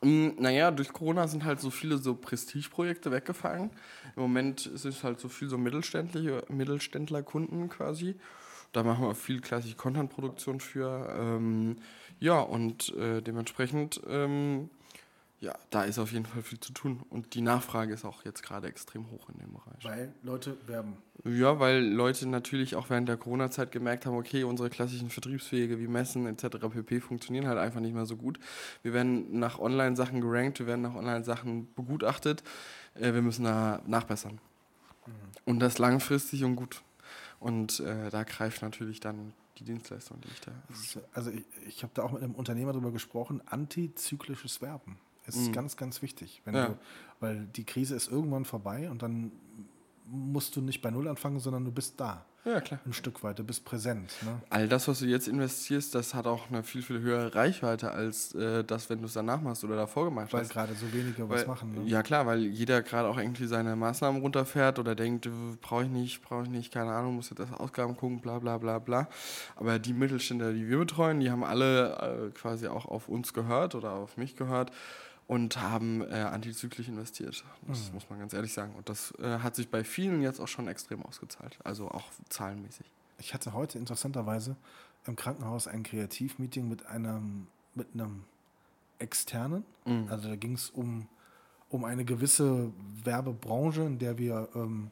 Mm, 0.01 0.29
Naja, 0.39 0.71
durch 0.71 0.93
Corona 0.93 1.27
sind 1.27 1.43
halt 1.45 1.59
so 1.59 1.69
viele 1.69 1.97
so 1.97 2.15
Prestigeprojekte 2.15 3.11
weggefallen. 3.11 3.69
Im 4.15 4.21
Moment 4.21 4.65
ist 4.65 4.85
es 4.85 5.03
halt 5.03 5.19
so 5.19 5.29
viel 5.29 5.49
so 5.49 5.57
mittelständliche 5.57 6.43
Mittelständlerkunden 6.49 7.69
quasi. 7.69 8.15
Da 8.71 8.83
machen 8.83 9.05
wir 9.05 9.15
viel 9.15 9.41
klassische 9.41 9.75
Content-Produktion 9.75 10.59
für. 10.59 11.09
Ähm, 11.17 11.77
ja, 12.19 12.39
und 12.39 12.93
äh, 12.95 13.21
dementsprechend, 13.21 14.01
ähm, 14.07 14.69
ja, 15.41 15.53
da 15.69 15.83
ist 15.83 15.99
auf 15.99 16.11
jeden 16.11 16.25
Fall 16.25 16.41
viel 16.41 16.59
zu 16.59 16.73
tun. 16.73 17.01
Und 17.09 17.33
die 17.33 17.41
Nachfrage 17.41 17.93
ist 17.93 18.03
auch 18.03 18.25
jetzt 18.25 18.43
gerade 18.43 18.67
extrem 18.67 19.09
hoch 19.09 19.29
in 19.29 19.39
dem 19.39 19.53
Bereich. 19.53 19.83
Weil 19.83 20.13
Leute 20.21 20.57
werben. 20.67 20.97
Ja, 21.23 21.59
weil 21.59 21.81
Leute 21.81 22.27
natürlich 22.27 22.75
auch 22.75 22.89
während 22.89 23.07
der 23.07 23.15
Corona-Zeit 23.15 23.71
gemerkt 23.71 24.05
haben, 24.05 24.17
okay, 24.17 24.43
unsere 24.43 24.69
klassischen 24.69 25.09
Vertriebswege 25.09 25.79
wie 25.79 25.87
Messen 25.87 26.25
etc. 26.27 26.57
pp. 26.69 26.99
funktionieren 26.99 27.47
halt 27.47 27.57
einfach 27.57 27.79
nicht 27.79 27.93
mehr 27.93 28.05
so 28.05 28.17
gut. 28.17 28.37
Wir 28.83 28.93
werden 28.93 29.39
nach 29.39 29.59
Online-Sachen 29.59 30.19
gerankt, 30.19 30.59
wir 30.59 30.67
werden 30.67 30.81
nach 30.81 30.95
Online-Sachen 30.95 31.73
begutachtet. 31.73 32.43
Äh, 32.95 33.13
wir 33.13 33.21
müssen 33.21 33.45
da 33.45 33.81
nachbessern. 33.87 34.39
Und 35.45 35.59
das 35.59 35.77
langfristig 35.77 36.43
und 36.43 36.57
gut. 36.57 36.81
Und 37.39 37.79
äh, 37.79 38.09
da 38.09 38.23
greift 38.23 38.61
natürlich 38.61 38.99
dann 38.99 39.33
die 39.57 39.63
Dienstleistung, 39.63 40.19
die 40.21 40.27
ich 40.27 40.41
da. 40.41 40.51
Also 41.13 41.31
ich, 41.31 41.45
ich 41.67 41.83
habe 41.83 41.93
da 41.95 42.03
auch 42.03 42.11
mit 42.11 42.23
einem 42.23 42.35
Unternehmer 42.35 42.73
darüber 42.73 42.91
gesprochen, 42.91 43.41
antizyklisches 43.45 44.61
Werben. 44.61 44.97
Es 45.29 45.35
ist 45.37 45.47
Mhm. 45.49 45.53
ganz, 45.53 45.77
ganz 45.77 46.01
wichtig. 46.01 46.41
Ja. 46.45 46.67
du, 46.67 46.77
weil 47.19 47.45
die 47.55 47.63
Krise 47.65 47.95
ist 47.95 48.11
irgendwann 48.11 48.45
vorbei 48.45 48.89
und 48.89 49.01
dann 49.01 49.31
musst 50.05 50.55
du 50.55 50.61
nicht 50.61 50.81
bei 50.81 50.89
Null 50.91 51.07
anfangen, 51.07 51.39
sondern 51.39 51.65
du 51.65 51.71
bist 51.71 51.99
da. 51.99 52.25
Ja, 52.45 52.61
klar. 52.61 52.79
Ein 52.85 52.93
Stück 52.93 53.21
weit, 53.21 53.37
du 53.37 53.43
bist 53.43 53.65
präsent. 53.65 54.11
Ne? 54.23 54.41
All 54.49 54.67
das, 54.69 54.87
was 54.87 54.99
du 54.99 55.05
jetzt 55.05 55.27
investierst, 55.27 55.93
das 55.93 56.13
hat 56.13 56.25
auch 56.25 56.49
eine 56.49 56.63
viel, 56.63 56.81
viel 56.81 57.01
höhere 57.01 57.35
Reichweite 57.35 57.91
als 57.91 58.33
äh, 58.33 58.63
das, 58.63 58.89
wenn 58.89 58.99
du 58.99 59.05
es 59.07 59.13
danach 59.13 59.41
machst 59.41 59.65
oder 59.65 59.75
davor 59.75 60.05
gemacht 60.05 60.31
Weil 60.31 60.41
hast. 60.41 60.51
gerade 60.51 60.73
so 60.73 60.91
wenige 60.93 61.27
was 61.29 61.41
Weil- 61.41 61.47
machen. 61.47 61.73
Ne? 61.75 61.83
Ja 61.83 62.01
klar, 62.01 62.25
weil 62.25 62.39
jeder 62.45 62.81
gerade 62.81 63.09
auch 63.09 63.17
irgendwie 63.17 63.45
seine 63.45 63.75
Maßnahmen 63.75 64.21
runterfährt 64.21 64.79
oder 64.79 64.95
denkt, 64.95 65.29
brauche 65.61 65.83
ich 65.83 65.89
nicht, 65.89 66.21
brauche 66.23 66.43
ich 66.43 66.49
nicht, 66.49 66.73
keine 66.73 66.91
Ahnung, 66.93 67.17
muss 67.17 67.29
jetzt 67.29 67.39
das 67.39 67.51
Ausgaben 67.51 67.97
gucken, 67.97 68.21
bla 68.21 68.39
bla 68.39 68.57
bla 68.57 68.79
bla. 68.79 69.09
Aber 69.57 69.77
die 69.77 69.93
Mittelständler, 69.93 70.53
die 70.53 70.67
wir 70.69 70.77
betreuen, 70.79 71.19
die 71.19 71.29
haben 71.29 71.43
alle 71.43 72.29
äh, 72.29 72.29
quasi 72.31 72.67
auch 72.67 72.85
auf 72.85 73.09
uns 73.09 73.33
gehört 73.33 73.75
oder 73.75 73.91
auf 73.91 74.15
mich 74.15 74.37
gehört 74.37 74.71
und 75.29 75.61
haben 75.61 76.01
äh, 76.01 76.15
antizyklisch 76.15 76.87
investiert. 76.87 77.45
Das 77.67 77.93
muss 77.93 78.09
man 78.09 78.17
ganz 78.17 78.33
ehrlich 78.33 78.51
sagen. 78.51 78.73
Und 78.75 78.89
das 78.89 79.13
äh, 79.19 79.37
hat 79.37 79.55
sich 79.55 79.69
bei 79.69 79.83
vielen 79.83 80.23
jetzt 80.23 80.39
auch 80.39 80.47
schon 80.47 80.67
extrem 80.67 81.03
ausgezahlt, 81.03 81.59
also 81.63 81.87
auch 81.87 82.05
zahlenmäßig. 82.29 82.87
Ich 83.19 83.35
hatte 83.35 83.53
heute 83.53 83.77
interessanterweise 83.77 84.55
im 85.05 85.15
Krankenhaus 85.15 85.67
ein 85.67 85.83
Kreativmeeting 85.83 86.67
mit 86.67 86.87
einem, 86.87 87.45
mit 87.75 87.89
einem 87.93 88.23
externen. 88.97 89.63
Mhm. 89.85 90.07
Also 90.09 90.29
da 90.29 90.35
ging 90.35 90.53
es 90.53 90.71
um, 90.71 91.07
um 91.69 91.85
eine 91.85 92.05
gewisse 92.05 92.71
Werbebranche, 93.03 93.83
in 93.83 93.99
der 93.99 94.17
wir, 94.17 94.49
ähm, 94.55 94.89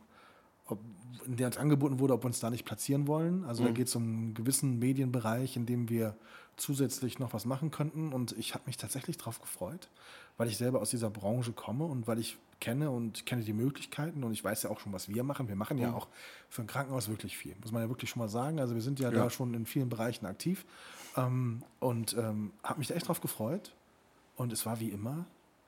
ob, 0.68 0.78
in 1.26 1.38
der 1.38 1.48
uns 1.48 1.58
angeboten 1.58 1.98
wurde, 1.98 2.14
ob 2.14 2.22
wir 2.22 2.28
uns 2.28 2.40
da 2.40 2.52
nicht 2.52 2.64
platzieren 2.64 3.08
wollen. 3.08 3.44
Also 3.46 3.64
da 3.64 3.72
Mhm. 3.72 3.74
geht 3.74 3.88
es 3.88 3.96
um 3.96 4.04
einen 4.04 4.34
gewissen 4.36 4.78
Medienbereich, 4.78 5.58
in 5.58 5.66
dem 5.66 5.90
wir 5.90 6.16
zusätzlich 6.58 7.18
noch 7.18 7.34
was 7.34 7.46
machen 7.46 7.72
könnten. 7.72 8.14
Und 8.14 8.34
ich 8.38 8.54
habe 8.54 8.66
mich 8.68 8.78
tatsächlich 8.78 9.18
darauf 9.18 9.42
gefreut, 9.42 9.90
weil 10.38 10.48
ich 10.48 10.58
selber 10.58 10.82
aus 10.82 10.90
dieser 10.90 11.10
Branche 11.10 11.52
komme 11.52 11.86
und 11.86 12.08
weil 12.08 12.20
ich 12.20 12.38
kenne 12.60 12.90
und 12.90 13.26
kenne 13.26 13.44
die 13.44 13.54
Möglichkeiten 13.54 14.24
und 14.24 14.34
ich 14.34 14.44
weiß 14.44 14.64
ja 14.64 14.70
auch 14.72 14.80
schon, 14.80 14.92
was 14.94 15.10
wir 15.10 15.24
machen. 15.24 15.48
Wir 15.48 15.56
machen 15.56 15.78
ja 15.78 15.90
Mhm. 15.90 15.94
auch 15.96 16.08
für 16.50 16.62
ein 16.64 16.68
Krankenhaus 16.68 17.08
wirklich 17.08 17.38
viel, 17.38 17.56
muss 17.62 17.72
man 17.72 17.84
ja 17.84 17.90
wirklich 17.90 18.10
schon 18.10 18.20
mal 18.20 18.30
sagen. 18.30 18.60
Also 18.60 18.74
wir 18.74 18.82
sind 18.82 19.00
ja, 19.00 19.10
Ja. 19.12 19.24
da 19.24 19.30
schon 19.30 19.54
in 19.54 19.66
vielen 19.66 19.90
Bereichen 19.90 20.26
aktiv 20.26 20.66
ähm, 21.16 21.62
und 21.80 22.16
ähm, 22.18 22.52
habe 22.64 22.80
mich 22.80 22.88
da 22.88 22.96
echt 22.96 23.08
drauf 23.08 23.22
gefreut. 23.22 23.74
Und 24.36 24.54
es 24.54 24.66
war 24.66 24.80
wie 24.80 24.90
immer 24.90 25.26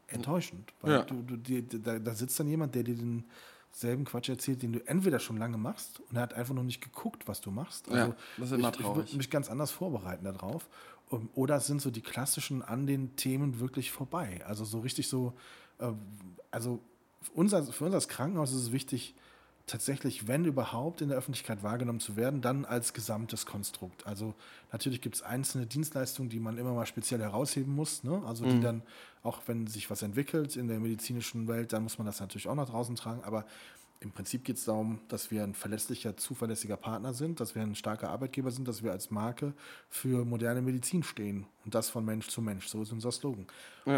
enttäuschend, 0.07 0.73
weil 0.81 0.91
Ja. 0.93 1.01
du, 1.03 1.21
du, 1.21 1.37
die, 1.37 1.67
da, 1.67 1.99
da 1.99 2.13
sitzt 2.15 2.39
dann 2.39 2.47
jemand, 2.47 2.73
der 2.75 2.83
dir 2.83 2.95
denselben 2.95 4.05
Quatsch 4.05 4.29
erzählt, 4.29 4.61
den 4.63 4.73
du 4.73 4.87
entweder 4.87 5.19
schon 5.19 5.37
lange 5.37 5.57
machst 5.57 5.99
und 6.09 6.15
er 6.15 6.23
hat 6.23 6.33
einfach 6.33 6.53
noch 6.55 6.63
nicht 6.63 6.81
geguckt, 6.81 7.27
was 7.27 7.41
du 7.41 7.51
machst. 7.51 7.87
Ja, 7.87 7.93
Also 7.93 8.15
das 8.37 8.51
ist 8.51 8.57
immer 8.57 8.69
ich, 8.69 8.79
ich 8.79 8.85
traurig. 8.85 8.97
würde 8.97 9.17
mich 9.17 9.29
ganz 9.29 9.49
anders 9.49 9.71
vorbereiten 9.71 10.25
darauf. 10.25 10.67
Um, 11.09 11.29
Oder 11.33 11.59
sind 11.59 11.81
so 11.81 11.89
die 11.89 12.01
klassischen 12.01 12.61
an 12.61 12.85
den 12.85 13.15
Themen 13.15 13.59
wirklich 13.59 13.91
vorbei. 13.91 14.41
Also 14.45 14.63
so 14.63 14.79
richtig 14.79 15.07
so, 15.07 15.33
Äh, 15.79 15.91
also 16.51 16.79
für 17.21 17.31
uns, 17.33 17.53
als, 17.53 17.69
für 17.71 17.85
uns 17.85 17.95
als 17.95 18.07
Krankenhaus 18.07 18.51
ist 18.51 18.61
es 18.61 18.71
wichtig, 18.71 19.15
tatsächlich, 19.65 20.27
wenn 20.27 20.45
überhaupt, 20.45 21.01
in 21.01 21.09
der 21.09 21.17
Öffentlichkeit 21.17 21.61
wahrgenommen 21.61 21.99
zu 21.99 22.15
werden, 22.15 22.41
dann 22.41 22.65
als 22.65 22.93
gesamtes 22.93 23.45
Konstrukt. 23.45 24.07
Also 24.07 24.33
natürlich 24.71 24.99
gibt 24.99 25.15
es 25.15 25.21
einzelne 25.21 25.67
Dienstleistungen, 25.67 26.29
die 26.29 26.39
man 26.39 26.57
immer 26.57 26.73
mal 26.73 26.87
speziell 26.87 27.19
herausheben 27.19 27.75
muss. 27.75 28.03
Ne? 28.03 28.21
Also 28.25 28.45
die 28.45 28.59
dann, 28.61 28.81
auch 29.21 29.41
wenn 29.45 29.67
sich 29.67 29.89
was 29.91 30.01
entwickelt 30.01 30.55
in 30.55 30.67
der 30.67 30.79
medizinischen 30.79 31.47
Welt, 31.47 31.71
dann 31.71 31.83
muss 31.83 31.99
man 31.99 32.07
das 32.07 32.19
natürlich 32.19 32.47
auch 32.47 32.55
nach 32.55 32.69
draußen 32.69 32.95
tragen. 32.95 33.23
Aber 33.23 33.45
im 34.01 34.11
Prinzip 34.11 34.45
geht 34.45 34.55
es 34.55 34.63
darum, 34.63 35.01
dass 35.09 35.29
wir 35.29 35.43
ein 35.43 35.53
verlässlicher, 35.53 36.15
zuverlässiger 36.15 36.77
Partner 36.77 37.13
sind, 37.13 37.41
dass 37.41 37.53
wir 37.53 37.61
ein 37.61 37.75
starker 37.75 38.09
Arbeitgeber 38.09 38.49
sind, 38.49 38.67
dass 38.67 38.81
wir 38.81 38.93
als 38.93 39.11
Marke 39.11 39.53
für 39.89 40.23
moderne 40.23 40.61
Medizin 40.61 41.03
stehen. 41.03 41.47
Und 41.65 41.75
das 41.75 41.89
von 41.89 42.05
Mensch 42.05 42.29
zu 42.29 42.41
Mensch. 42.41 42.67
So 42.67 42.81
ist 42.81 42.93
unser 42.93 43.11
Slogan. 43.11 43.47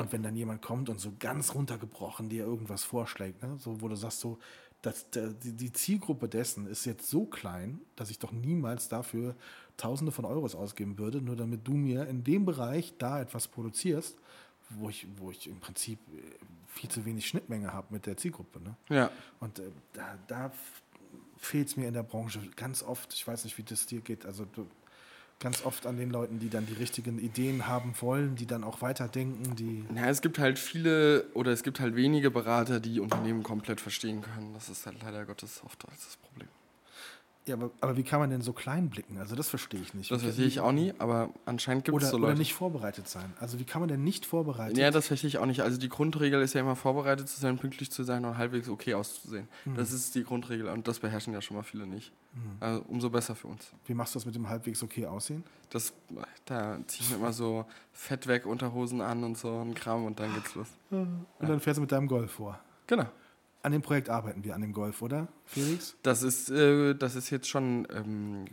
Und 0.02 0.12
wenn 0.12 0.24
dann 0.24 0.36
jemand 0.36 0.64
kommt 0.64 0.90
und 0.90 1.00
so 1.00 1.14
ganz 1.20 1.54
runtergebrochen 1.54 2.30
dir 2.30 2.46
irgendwas 2.46 2.84
vorschlägt, 2.84 3.44
ne? 3.44 3.58
so, 3.60 3.80
wo 3.82 3.88
du 3.88 3.96
sagst, 3.96 4.22
so, 4.22 4.40
dass 4.82 5.06
die 5.12 5.72
Zielgruppe 5.72 6.28
dessen 6.28 6.66
ist 6.66 6.86
jetzt 6.86 7.08
so 7.08 7.26
klein, 7.26 7.82
dass 7.96 8.10
ich 8.10 8.18
doch 8.18 8.32
niemals 8.32 8.90
dafür 8.90 9.36
Tausende 9.78 10.12
von 10.12 10.26
Euros 10.26 10.56
ausgeben 10.56 10.98
würde, 10.98 11.22
nur 11.22 11.36
damit 11.36 11.68
du 11.68 11.74
mir 11.74 12.08
in 12.08 12.24
dem 12.24 12.46
Bereich 12.46 12.96
da 12.98 13.22
etwas 13.22 13.48
produzierst, 13.48 14.18
wo 14.78 14.90
ich, 14.90 15.08
wo 15.18 15.32
ich 15.32 15.48
im 15.48 15.60
Prinzip 15.60 16.00
äh, 16.14 16.22
viel 16.68 16.90
zu 16.90 17.06
wenig 17.06 17.28
Schnittmenge 17.28 17.74
habe 17.74 17.88
mit 17.92 18.06
der 18.06 18.18
Zielgruppe. 18.18 18.60
Ne? 18.62 18.76
Ja. 18.90 19.12
Und 19.40 19.60
äh, 19.60 19.64
da, 19.94 20.18
da 20.28 20.52
fehlt 21.38 21.68
es 21.68 21.78
mir 21.78 21.88
in 21.88 21.94
der 21.94 22.04
Branche 22.04 22.40
ganz 22.56 22.84
oft, 22.84 23.14
ich 23.14 23.28
weiß 23.28 23.44
nicht, 23.44 23.58
wie 23.58 23.64
das 23.64 23.86
dir 23.86 24.02
geht, 24.02 24.26
also 24.26 24.46
du, 24.46 24.68
ganz 25.42 25.66
oft 25.66 25.86
an 25.86 25.98
den 25.98 26.12
Leuten, 26.12 26.40
die 26.40 26.50
dann 26.50 26.66
die 26.66 26.74
richtigen 26.74 27.20
Ideen 27.20 27.68
haben 27.68 27.94
wollen, 28.00 28.36
die 28.36 28.46
dann 28.46 28.64
auch 28.64 28.82
weiterdenken, 28.82 29.56
die. 29.56 29.84
Ja, 29.94 30.08
es 30.08 30.22
gibt 30.22 30.40
halt 30.40 30.60
viele 30.60 31.26
oder 31.34 31.52
es 31.52 31.64
gibt 31.64 31.80
halt 31.80 31.96
wenige 31.96 32.32
Berater, 32.32 32.80
die 32.80 33.00
Unternehmen 33.00 33.44
komplett 33.44 33.82
verstehen 33.82 34.22
können. 34.22 34.54
Das 34.54 34.70
ist 34.70 34.86
halt 34.86 35.02
leider 35.02 35.26
Gottes 35.26 35.62
oft 35.66 35.84
das 35.84 36.18
Problem. 36.18 36.48
Ja, 37.48 37.56
aber, 37.56 37.72
aber 37.82 37.98
wie 37.98 38.04
kann 38.04 38.20
man 38.20 38.30
denn 38.30 38.42
so 38.42 38.54
klein 38.54 38.90
blicken? 38.90 39.18
Also 39.18 39.36
das 39.36 39.50
verstehe 39.50 39.82
ich 39.82 39.96
nicht. 39.96 40.12
Das 40.12 40.22
verstehe 40.22 40.46
ich 40.46 40.60
auch 40.60 40.72
nie, 40.72 40.94
aber 41.00 41.30
anscheinend 41.46 41.86
gibt 41.86 41.98
es 41.98 42.04
Oder, 42.04 42.12
so 42.12 42.18
oder 42.18 42.28
Leute. 42.28 42.40
nicht 42.40 42.54
vorbereitet 42.54 43.08
sein. 43.08 43.34
Also 43.40 43.60
wie 43.60 43.64
kann 43.64 43.82
man 43.82 43.90
denn 43.90 44.04
nicht 44.04 44.28
vorbereitet? 44.28 44.78
Ja, 44.78 44.92
das 44.92 45.08
verstehe 45.08 45.28
ich 45.28 45.40
auch 45.40 45.48
nicht. 45.48 45.62
Also 45.62 45.80
die 45.80 45.90
Grundregel 45.90 46.40
ist 46.42 46.54
ja 46.54 46.62
immer 46.62 46.76
vorbereitet 46.76 47.28
zu 47.28 47.40
sein, 47.40 47.58
pünktlich 47.58 47.92
zu 47.92 48.04
sein 48.04 48.26
und 48.26 48.38
halbwegs 48.38 48.70
okay 48.70 48.94
auszusehen. 48.94 49.48
Mhm. 49.66 49.76
Das 49.76 49.92
ist 49.92 50.14
die 50.14 50.24
Grundregel 50.24 50.68
und 50.68 50.88
das 50.88 51.00
beherrschen 51.00 51.34
ja 51.34 51.42
schon 51.42 51.58
mal 51.58 51.64
viele 51.64 51.88
nicht. 51.88 52.12
Also 52.62 52.86
umso 52.88 53.10
besser 53.10 53.36
für 53.36 53.48
uns. 53.48 53.74
Wie 53.86 53.94
machst 53.94 54.16
du 54.16 54.20
das 54.20 54.26
mit 54.26 54.36
dem 54.36 54.48
halbwegs 54.48 54.82
okay 54.84 55.06
aussehen? 55.06 55.44
Das, 55.70 55.92
da 56.46 56.78
ziehe 56.88 57.04
ich 57.04 57.10
mir 57.10 57.18
immer 57.18 57.34
so 57.34 57.66
Fett 57.92 58.28
weg, 58.28 58.46
Unterhosen 58.46 59.02
an 59.02 59.24
und 59.26 59.38
so 59.38 59.60
ein 59.60 59.74
Kram 59.74 60.06
und 60.06 60.20
dann 60.20 60.34
geht's 60.36 60.56
los. 60.56 60.68
Und 60.92 61.26
dann 61.40 61.60
fährst 61.60 61.78
du 61.78 61.82
mit 61.82 61.92
deinem 61.92 62.08
Golf 62.08 62.32
vor. 62.32 62.60
Genau. 62.88 63.08
An 63.64 63.72
dem 63.72 63.82
Projekt 63.82 64.10
arbeiten 64.10 64.44
wir, 64.44 64.56
an 64.56 64.62
dem 64.62 64.74
Golf, 64.74 65.02
oder, 65.02 65.28
Felix? 65.46 65.96
Das 66.04 66.24
ist, 66.24 66.50
äh, 66.50 66.96
das 66.96 67.16
ist 67.16 67.30
jetzt 67.30 67.48
schon 67.48 67.88
ähm, 67.94 68.46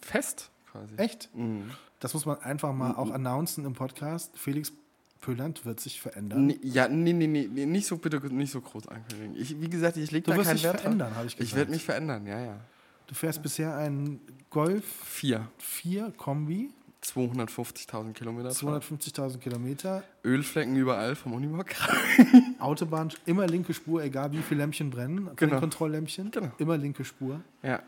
fest 0.00 0.50
quasi. 0.72 0.94
Echt? 0.96 1.28
Mhm. 1.34 1.70
Das 2.00 2.14
muss 2.14 2.24
man 2.26 2.38
einfach 2.40 2.72
mal 2.72 2.92
auch 2.94 3.10
announcen 3.10 3.64
im 3.64 3.74
Podcast. 3.74 4.38
Felix 4.38 4.72
Pöland 5.20 5.64
wird 5.64 5.80
sich 5.80 6.00
verändern. 6.00 6.46
Nee, 6.46 6.60
ja, 6.62 6.88
nee, 6.88 7.12
nee, 7.12 7.26
nee, 7.26 7.66
nicht 7.66 7.86
so 7.86 7.98
bitte 7.98 8.20
nicht 8.32 8.52
so 8.52 8.60
groß 8.60 8.86
ankündigen. 8.88 9.36
Ich, 9.36 9.60
wie 9.60 9.68
gesagt, 9.68 9.96
ich 9.96 10.10
lege 10.12 10.24
Du 10.26 10.30
da 10.30 10.36
wirst 10.38 10.46
keinen 10.46 10.56
dich 10.56 10.64
Wert 10.64 10.80
verändern, 10.80 11.08
drauf. 11.08 11.16
habe 11.18 11.26
ich 11.26 11.36
gesagt. 11.36 11.50
Ich 11.50 11.56
werde 11.56 11.70
mich 11.72 11.84
verändern, 11.84 12.26
ja, 12.26 12.40
ja. 12.40 12.60
Du 13.08 13.14
fährst 13.14 13.42
bisher 13.42 13.76
einen 13.76 14.20
Golf 14.50 14.84
Vier. 15.04 15.48
4 15.58 16.12
Kombi, 16.16 16.70
250.000 17.14 18.12
Kilometer. 18.12 18.50
fahren. 18.50 18.80
250.000 18.80 19.38
Kilometer, 19.38 20.02
Ölflecken 20.24 20.76
überall 20.76 21.14
vom 21.16 21.32
Unimog. 21.34 21.66
Autobahn, 22.58 23.10
immer 23.26 23.46
linke 23.46 23.72
Spur, 23.74 24.02
egal 24.02 24.32
wie 24.32 24.38
viele 24.38 24.60
Lämpchen 24.60 24.90
brennen. 24.90 25.26
Von 25.26 25.36
Genau. 25.36 25.60
Kontrolllämpchen. 25.60 26.30
Genau. 26.30 26.50
Immer 26.58 26.76
linke 26.76 27.04
Spur. 27.04 27.40
ja. 27.62 27.82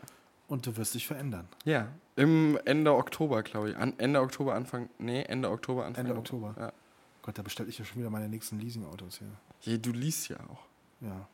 Und 0.47 0.67
du 0.67 0.75
wirst 0.75 0.95
dich 0.95 1.07
verändern. 1.07 1.47
Ja. 1.63 1.87
Im 2.17 2.59
Ende 2.65 2.93
Oktober, 2.93 3.41
glaube 3.41 3.69
ich. 3.69 3.77
An, 3.77 3.93
Ende 3.99 4.19
Oktober, 4.19 4.53
Anfang. 4.53 4.89
Nee, 4.99 5.21
Ende 5.23 5.49
Oktober, 5.49 5.85
Anfang. 5.85 6.05
Ende 6.05 6.17
Oktober. 6.17 6.53
Ja. 6.59 6.73
Gott, 7.21 7.37
da 7.37 7.41
bestelle 7.41 7.69
ich 7.69 7.79
ja 7.79 7.85
schon 7.85 7.99
wieder 7.99 8.09
meine 8.09 8.27
nächsten 8.27 8.59
Leasing-Autos 8.59 9.19
hier. 9.19 9.27
Je, 9.61 9.77
du 9.77 9.91
liest 9.91 10.27
ja 10.27 10.35
auch. 10.51 10.59
Ja. 10.99 11.25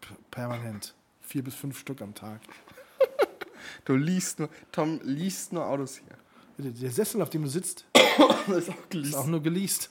P- 0.00 0.14
Permanent. 0.32 0.92
Vier 1.20 1.44
bis 1.44 1.54
fünf 1.54 1.78
Stück 1.78 2.02
am 2.02 2.14
Tag. 2.14 2.40
Du 3.84 3.94
liest 3.96 4.38
nur. 4.40 4.48
Tom 4.72 5.00
liest 5.02 5.52
nur 5.52 5.64
Autos 5.66 5.96
hier. 5.98 6.16
Der- 6.58 6.90
Sessel, 6.90 7.20
auf 7.22 7.30
dem 7.30 7.42
du 7.42 7.48
sitzt, 7.48 7.84
ist 8.56 8.70
auch 8.70 8.94
ist 8.94 9.14
auch 9.14 9.26
nur 9.26 9.42
geleast. 9.42 9.90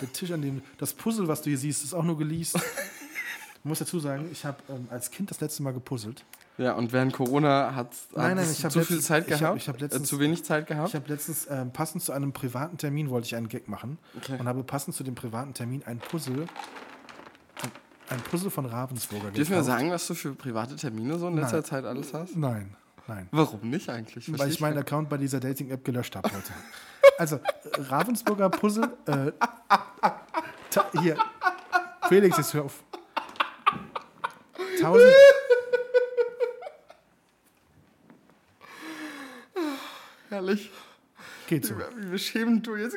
Der 0.00 0.12
Tisch, 0.12 0.30
an 0.32 0.40
dem 0.42 0.62
das 0.78 0.92
Puzzle, 0.94 1.28
was 1.28 1.42
du 1.42 1.50
hier 1.50 1.58
siehst, 1.58 1.84
ist 1.84 1.92
auch 1.94 2.04
nur 2.04 2.16
geleast. 2.16 2.56
Ich 2.56 3.64
muss 3.64 3.78
dazu 3.78 3.98
sagen, 3.98 4.28
ich 4.30 4.44
habe 4.44 4.58
ähm, 4.68 4.86
als 4.90 5.10
Kind 5.10 5.30
das 5.30 5.40
letzte 5.40 5.62
Mal 5.62 5.72
gepuzzelt. 5.72 6.24
Ja, 6.58 6.74
und 6.74 6.92
während 6.92 7.12
Corona 7.12 7.74
hat 7.74 7.88
Nein, 8.14 8.36
nein, 8.36 8.48
ich 8.50 8.64
hab 8.64 8.70
zu 8.70 8.78
viel 8.80 8.96
letztens- 8.96 9.06
Zeit 9.06 9.26
ich 9.26 9.32
hab- 9.32 9.40
gehabt. 9.40 9.56
ich 9.62 9.68
hab 9.68 9.76
äh, 9.76 9.80
letztens- 9.80 10.08
zu 10.08 10.20
wenig 10.20 10.44
Zeit 10.44 10.66
gehabt. 10.68 10.90
Ich 10.90 10.94
habe 10.94 11.08
letztens 11.08 11.46
ähm, 11.50 11.72
passend 11.72 12.02
zu 12.02 12.12
einem 12.12 12.32
privaten 12.32 12.76
Termin 12.78 13.10
wollte 13.10 13.26
ich 13.26 13.34
einen 13.36 13.48
Gag 13.48 13.66
machen 13.68 13.98
Okay. 14.18 14.36
und 14.38 14.46
habe 14.46 14.62
passend 14.62 14.94
zu 14.94 15.02
dem 15.02 15.14
privaten 15.16 15.52
Termin 15.54 15.82
ein 15.84 15.98
Puzzle, 15.98 16.46
ein, 18.10 18.20
Puzzle 18.30 18.50
von 18.50 18.66
Ravensburger 18.66 19.30
Dürfen 19.30 19.54
wir 19.56 19.64
sagen, 19.64 19.90
was 19.90 20.06
du 20.06 20.14
für 20.14 20.34
private 20.34 20.76
Termine 20.76 21.18
so 21.18 21.26
in 21.28 21.36
letzter 21.36 21.56
Nein. 21.56 21.64
Zeit 21.64 21.84
alles 21.84 22.12
hast? 22.14 22.36
Nein, 22.36 22.76
nein. 23.06 23.28
Warum 23.30 23.68
nicht 23.70 23.88
eigentlich? 23.88 24.28
Weil 24.28 24.36
Versteh 24.36 24.54
ich 24.54 24.60
meinen 24.60 24.78
Account 24.78 25.08
bei 25.08 25.16
dieser 25.16 25.40
Dating-App 25.40 25.84
gelöscht 25.84 26.16
habe 26.16 26.30
heute. 26.32 26.52
Also, 27.18 27.38
Ravensburger 27.90 28.50
Puzzle. 28.50 28.92
Äh, 29.06 29.32
ta- 30.70 30.90
hier. 31.00 31.16
Felix, 32.08 32.36
jetzt 32.36 32.54
hör 32.54 32.64
auf. 32.64 32.82
Tausend. 34.80 35.12
Herrlich. 40.28 40.70
Geht 41.46 41.66
so. 41.66 41.74
Wie 41.96 42.06
beschämend 42.06 42.66
du 42.66 42.76
jetzt. 42.76 42.96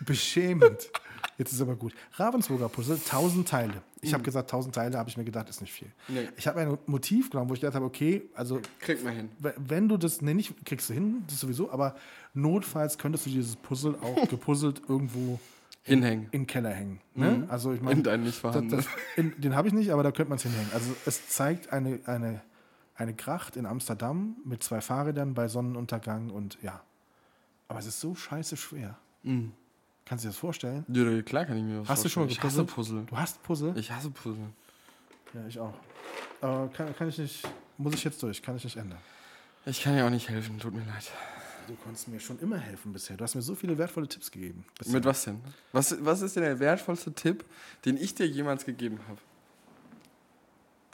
Beschämend. 0.00 0.90
Jetzt 1.38 1.52
ist 1.52 1.60
aber 1.60 1.76
gut. 1.76 1.94
Ravensburger 2.14 2.68
Puzzle, 2.68 2.96
1000 2.96 3.48
Teile. 3.48 3.82
Ich 4.00 4.12
habe 4.12 4.22
gesagt, 4.22 4.52
1000 4.52 4.74
Teile, 4.74 4.98
habe 4.98 5.08
ich 5.08 5.16
mir 5.16 5.24
gedacht, 5.24 5.48
ist 5.48 5.60
nicht 5.60 5.72
viel. 5.72 5.90
Nee. 6.08 6.28
Ich 6.36 6.46
habe 6.46 6.60
ein 6.60 6.78
Motiv 6.86 7.30
genommen, 7.30 7.48
wo 7.50 7.54
ich 7.54 7.60
gedacht 7.60 7.74
habe, 7.76 7.84
okay, 7.86 8.28
also 8.34 8.60
Kriegt 8.80 9.02
man 9.04 9.14
hin. 9.14 9.28
wenn 9.56 9.88
du 9.88 9.96
das, 9.96 10.20
nee, 10.20 10.34
nicht 10.34 10.64
kriegst 10.66 10.90
du 10.90 10.94
hin, 10.94 11.24
das 11.28 11.40
sowieso, 11.40 11.70
aber 11.70 11.94
notfalls 12.34 12.98
könntest 12.98 13.26
du 13.26 13.30
dieses 13.30 13.56
Puzzle 13.56 13.96
auch 14.02 14.28
gepuzzelt 14.28 14.82
irgendwo 14.88 15.38
Hinhängen. 15.84 16.26
in 16.32 16.42
den 16.42 16.46
Keller 16.46 16.70
hängen. 16.70 17.00
Ne? 17.14 17.46
Also 17.48 17.72
ich 17.72 17.80
meine, 17.80 17.96
In 17.98 18.02
deinen 18.04 18.24
nicht 18.24 18.38
vorhandenen. 18.38 18.84
In, 19.16 19.40
den 19.40 19.56
habe 19.56 19.68
ich 19.68 19.74
nicht, 19.74 19.90
aber 19.90 20.02
da 20.02 20.12
könnte 20.12 20.28
man 20.30 20.36
es 20.36 20.42
hinhängen. 20.42 20.70
Also 20.74 20.94
es 21.06 21.28
zeigt 21.28 21.72
eine, 21.72 22.00
eine, 22.06 22.42
eine 22.94 23.14
Gracht 23.14 23.56
in 23.56 23.66
Amsterdam 23.66 24.36
mit 24.44 24.62
zwei 24.62 24.80
Fahrrädern 24.80 25.34
bei 25.34 25.48
Sonnenuntergang 25.48 26.30
und 26.30 26.58
ja. 26.62 26.82
Aber 27.68 27.78
es 27.78 27.86
ist 27.86 28.00
so 28.00 28.14
scheiße 28.14 28.56
schwer. 28.56 28.98
Kannst 30.04 30.24
du 30.24 30.28
dir 30.28 30.32
das 30.32 30.38
vorstellen? 30.38 30.84
Ja, 30.88 31.22
klar 31.22 31.44
kann 31.44 31.56
ich 31.56 31.64
mir 31.64 31.80
das 31.80 31.88
Hast 31.88 32.04
du 32.04 32.08
schon 32.08 32.24
mal 32.24 32.28
vorstellen. 32.28 32.48
Ich 32.48 32.52
hasse 32.52 32.64
gepuzzelt? 32.64 33.06
Puzzle. 33.06 33.06
Du 33.06 33.16
hast 33.16 33.42
Puzzle? 33.42 33.78
Ich 33.78 33.90
hasse 33.90 34.10
Puzzle. 34.10 34.48
Ja, 35.34 35.46
ich 35.48 35.58
auch. 35.58 35.74
Aber 36.40 36.68
kann, 36.68 36.94
kann 36.96 37.08
ich 37.08 37.18
nicht, 37.18 37.48
muss 37.78 37.94
ich 37.94 38.04
jetzt 38.04 38.22
durch, 38.22 38.42
kann 38.42 38.56
ich 38.56 38.64
nicht 38.64 38.76
ändern. 38.76 38.98
Ich 39.64 39.82
kann 39.82 39.96
ja 39.96 40.06
auch 40.06 40.10
nicht 40.10 40.28
helfen, 40.28 40.58
tut 40.58 40.74
mir 40.74 40.84
leid. 40.84 41.10
Du 41.68 41.76
konntest 41.76 42.08
mir 42.08 42.18
schon 42.18 42.38
immer 42.40 42.58
helfen 42.58 42.92
bisher. 42.92 43.16
Du 43.16 43.22
hast 43.22 43.36
mir 43.36 43.42
so 43.42 43.54
viele 43.54 43.78
wertvolle 43.78 44.08
Tipps 44.08 44.30
gegeben. 44.30 44.64
Bisher. 44.76 44.94
Mit 44.94 45.04
was 45.04 45.24
denn? 45.24 45.40
Was, 45.70 45.96
was 46.04 46.20
ist 46.20 46.34
denn 46.34 46.42
der 46.42 46.58
wertvollste 46.58 47.12
Tipp, 47.12 47.44
den 47.84 47.96
ich 47.96 48.14
dir 48.14 48.26
jemals 48.26 48.64
gegeben 48.64 48.98
habe? 49.08 49.18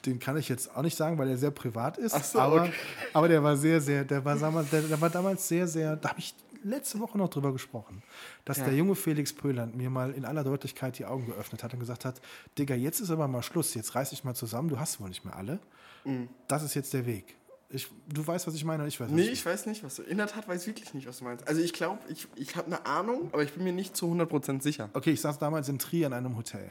Den 0.04 0.18
kann 0.18 0.36
ich 0.36 0.48
jetzt 0.48 0.76
auch 0.76 0.82
nicht 0.82 0.96
sagen, 0.96 1.18
weil 1.18 1.28
er 1.28 1.38
sehr 1.38 1.50
privat 1.50 1.96
ist. 1.96 2.14
Ach 2.14 2.22
so, 2.22 2.38
aber, 2.38 2.62
okay. 2.62 2.72
aber 3.14 3.28
der 3.28 3.42
war 3.42 3.56
sehr, 3.56 3.80
sehr, 3.80 4.04
der 4.04 4.24
war, 4.24 4.36
damals, 4.36 4.70
der, 4.70 4.82
der 4.82 5.00
war 5.00 5.10
damals 5.10 5.48
sehr, 5.48 5.66
sehr, 5.66 5.96
da 5.96 6.10
habe 6.10 6.20
ich 6.20 6.34
letzte 6.62 6.98
Woche 7.00 7.16
noch 7.18 7.28
drüber 7.28 7.52
gesprochen, 7.52 8.02
dass 8.44 8.58
Ja. 8.58 8.64
der 8.66 8.74
junge 8.74 8.94
Felix 8.94 9.32
Pöland 9.32 9.74
mir 9.76 9.90
mal 9.90 10.12
in 10.12 10.24
aller 10.24 10.44
Deutlichkeit 10.44 10.98
die 10.98 11.04
Augen 11.06 11.26
geöffnet 11.26 11.62
hat 11.62 11.72
und 11.74 11.80
gesagt 11.80 12.04
hat, 12.04 12.20
Digga, 12.58 12.74
jetzt 12.74 13.00
ist 13.00 13.10
aber 13.10 13.28
mal 13.28 13.42
Schluss, 13.42 13.74
jetzt 13.74 13.94
reiß 13.94 14.10
dich 14.10 14.24
mal 14.24 14.34
zusammen, 14.34 14.68
du 14.68 14.78
hast 14.78 15.00
wohl 15.00 15.08
nicht 15.08 15.24
mehr 15.24 15.36
alle. 15.36 15.58
Mhm. 16.04 16.28
Das 16.48 16.62
ist 16.62 16.74
jetzt 16.74 16.92
der 16.94 17.06
Weg. 17.06 17.34
Ich, 17.70 17.88
du 18.08 18.26
weißt, 18.26 18.46
was 18.46 18.54
ich 18.54 18.64
meine 18.64 18.82
und 18.82 18.88
ich 18.88 18.98
weiß, 18.98 19.08
was 19.08 19.14
Nee, 19.14 19.28
ich 19.28 19.44
weiß 19.44 19.66
nicht, 19.66 19.84
was 19.84 19.96
du. 19.96 20.02
In 20.02 20.16
der 20.16 20.26
Tat 20.26 20.48
weiß 20.48 20.62
ich 20.62 20.66
wirklich 20.68 20.94
nicht, 20.94 21.06
was 21.06 21.18
du 21.18 21.24
meinst. 21.24 21.46
Also 21.46 21.60
ich 21.60 21.74
glaube, 21.74 21.98
ich, 22.08 22.26
ich 22.36 22.56
habe 22.56 22.66
eine 22.68 22.86
Ahnung, 22.86 23.28
aber 23.32 23.42
ich 23.42 23.52
bin 23.52 23.62
mir 23.64 23.74
nicht 23.74 23.94
zu 23.94 24.06
100% 24.06 24.62
sicher. 24.62 24.88
Okay, 24.94 25.10
ich 25.10 25.20
saß 25.20 25.38
damals 25.38 25.68
in 25.68 25.78
Trier 25.78 26.06
in 26.06 26.14
einem 26.14 26.34
Hotel. 26.36 26.70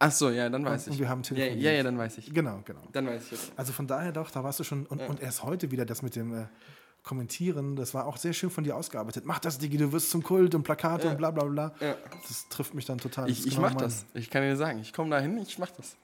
Ach 0.00 0.12
so, 0.12 0.28
ja, 0.30 0.48
dann 0.50 0.64
weiß 0.64 0.86
Und 0.86 0.92
ich. 0.92 0.98
wir 1.00 1.08
haben 1.08 1.22
ja, 1.22 1.28
telefoniert. 1.30 1.60
ja, 1.62 1.72
ja, 1.72 1.82
dann 1.82 1.96
weiß 1.98 2.18
ich. 2.18 2.32
Genau, 2.32 2.60
genau. 2.64 2.82
Dann 2.92 3.06
weiß 3.06 3.24
ich 3.24 3.30
jetzt. 3.32 3.52
Also 3.56 3.72
von 3.72 3.86
daher 3.86 4.12
doch, 4.12 4.30
da 4.30 4.44
warst 4.44 4.60
du 4.60 4.64
schon. 4.64 4.84
Und, 4.86 5.00
und 5.00 5.20
erst 5.22 5.42
heute 5.44 5.70
wieder 5.70 5.84
das 5.86 6.02
mit 6.02 6.14
dem 6.14 6.34
äh, 6.34 6.44
Kommentieren, 7.04 7.74
das 7.76 7.94
war 7.94 8.04
auch 8.06 8.16
sehr 8.18 8.32
schön 8.34 8.50
von 8.50 8.64
dir 8.64 8.76
ausgearbeitet. 8.76 9.24
Mach 9.24 9.38
das, 9.38 9.58
Digi, 9.58 9.78
du 9.78 9.92
wirst 9.92 10.10
zum 10.10 10.22
Kult 10.22 10.54
und 10.54 10.62
Plakate 10.62 11.04
Ja. 11.06 11.10
und 11.12 11.16
bla 11.16 11.30
bla 11.30 11.44
bla. 11.44 11.72
Ja. 11.80 11.96
Das 12.28 12.48
trifft 12.48 12.74
mich 12.74 12.84
dann 12.84 12.98
total. 12.98 13.30
Ich, 13.30 13.46
ich 13.46 13.54
genau 13.54 13.62
mach 13.62 13.74
mein- 13.74 13.84
das. 13.84 14.04
Ich 14.14 14.28
kann 14.28 14.42
dir 14.42 14.56
sagen, 14.56 14.78
ich 14.80 14.92
komme 14.92 15.10
da 15.10 15.18
hin, 15.20 15.38
ich 15.38 15.58
mach 15.58 15.70
das. 15.70 15.96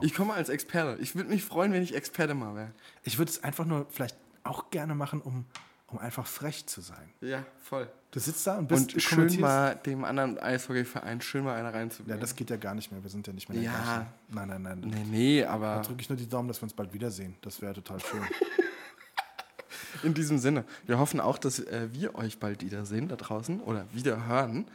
Ich 0.00 0.14
komme 0.14 0.34
als 0.34 0.48
Experte. 0.48 1.00
Ich 1.02 1.16
würde 1.16 1.28
mich 1.30 1.42
freuen, 1.44 1.72
wenn 1.72 1.82
ich 1.82 1.94
Experte 1.96 2.34
mal 2.34 2.54
wäre. 2.54 2.70
Ich 3.02 3.18
würde 3.18 3.30
es 3.32 3.42
einfach 3.42 3.64
nur 3.64 3.86
vielleicht 3.90 4.16
auch 4.44 4.70
gerne 4.70 4.94
machen, 4.94 5.20
um 5.20 5.44
um 5.88 5.98
einfach 6.00 6.26
frech 6.26 6.66
zu 6.66 6.80
sein. 6.80 7.08
Ja, 7.20 7.44
voll. 7.62 7.88
Du 8.10 8.18
sitzt 8.18 8.44
da 8.48 8.58
und 8.58 8.66
bist 8.66 8.94
Und 8.94 9.00
schön 9.02 9.40
mal 9.40 9.76
dem 9.76 10.04
anderen 10.04 10.38
Eishockeyverein 10.40 11.20
schön 11.20 11.44
mal 11.44 11.54
einer 11.54 11.68
Ja, 11.70 11.76
reinzubringen. 11.76 12.20
das 12.20 12.34
geht 12.34 12.50
ja 12.50 12.56
gar 12.56 12.74
nicht 12.74 12.90
mehr. 12.90 13.00
Wir 13.02 13.10
sind 13.10 13.24
ja 13.28 13.32
nicht 13.32 13.48
mehr 13.48 13.58
in 13.58 13.64
der 13.64 13.72
Ja. 13.72 13.78
gleichen. 13.84 14.06
Nein, 14.28 14.48
nein, 14.48 14.62
nein. 14.62 14.80
nee, 14.80 15.04
nee, 15.08 15.40
Da 15.42 15.50
aber 15.50 15.82
drücke 15.82 16.00
ich 16.00 16.08
nur 16.08 16.18
die 16.18 16.28
Daumen, 16.28 16.48
dass 16.48 16.58
wir 16.60 16.64
uns 16.64 16.72
bald 16.72 16.92
wiedersehen. 16.92 17.36
Das 17.42 17.60
wäre 17.62 17.74
total 17.74 18.00
schön. 18.00 18.20
in 20.02 20.14
diesem 20.14 20.38
Sinne, 20.38 20.64
wir 20.86 20.98
hoffen 20.98 21.20
auch, 21.20 21.38
dass 21.38 21.58
äh, 21.58 21.88
wir 21.92 22.14
euch 22.14 22.38
bald 22.38 22.62
wiedersehen 22.64 23.08
da 23.08 23.16
draußen 23.16 23.60
oder 23.60 23.86
wieder 23.92 24.26
hören. 24.26 24.66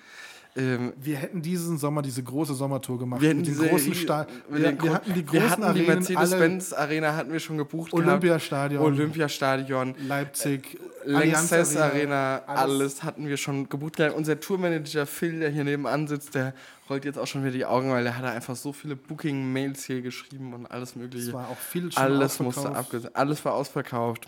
Ähm, 0.55 0.93
Wir 0.99 1.17
hätten 1.17 1.41
diesen 1.43 1.77
Sommer 1.77 2.01
diese 2.01 2.23
große 2.23 2.55
Sommertour 2.55 2.97
gemacht. 2.97 3.21
wir 3.21 3.29
hätten 3.29 3.41
mit 3.41 3.49
den 3.49 3.69
großen 3.69 3.93
Sta 3.93 4.25
wir, 4.49 4.81
wir 4.81 4.93
hatten 4.93 5.13
die 5.13 5.23
großen 5.23 5.41
wir 5.41 5.49
hatten 5.49 5.61
die 5.61 5.67
Arenen, 5.67 5.89
alle 5.89 5.95
Mercedes-Benz 5.95 6.73
Arena 6.73 7.15
hatten 7.15 7.31
wir 7.31 7.39
schon 7.39 7.57
gebucht 7.57 7.93
Olympiastadion, 7.93 8.81
gehabt. 8.81 8.99
Olympiastadion, 8.99 9.95
Leipzig, 10.07 10.79
Allianz 11.05 11.51
Lanxess 11.51 11.77
Arena, 11.77 12.41
alles. 12.47 12.61
alles. 12.71 13.03
hatten 13.03 13.27
wir 13.27 13.37
schon 13.37 13.69
gebucht 13.69 13.97
gehabt. 13.97 14.15
Unser 14.15 14.39
Tourmanager 14.39 15.05
Phil, 15.05 15.39
der 15.39 15.51
hier 15.51 15.63
nebenan 15.63 16.07
sitzt, 16.07 16.33
der 16.33 16.53
rollt 16.89 17.05
jetzt 17.05 17.19
auch 17.19 17.27
schon 17.27 17.43
wieder 17.43 17.53
die 17.53 17.65
Augen, 17.65 17.91
weil 17.91 18.05
er 18.05 18.17
hat 18.17 18.25
einfach 18.25 18.55
so 18.55 18.73
viele 18.73 18.95
Booking-Mails 18.95 19.83
hier 19.83 20.01
geschrieben 20.01 20.53
und 20.53 20.65
alles 20.65 20.95
mögliche. 20.95 21.27
Es 21.27 21.33
war 21.33 21.47
auch 21.49 21.57
viel 21.57 21.91
schon 21.91 22.01
alles 22.03 22.39
musste 22.39 22.75
abgesagt. 22.75 23.15
Alles 23.15 23.45
war 23.45 23.53
ausverkauft. 23.53 24.27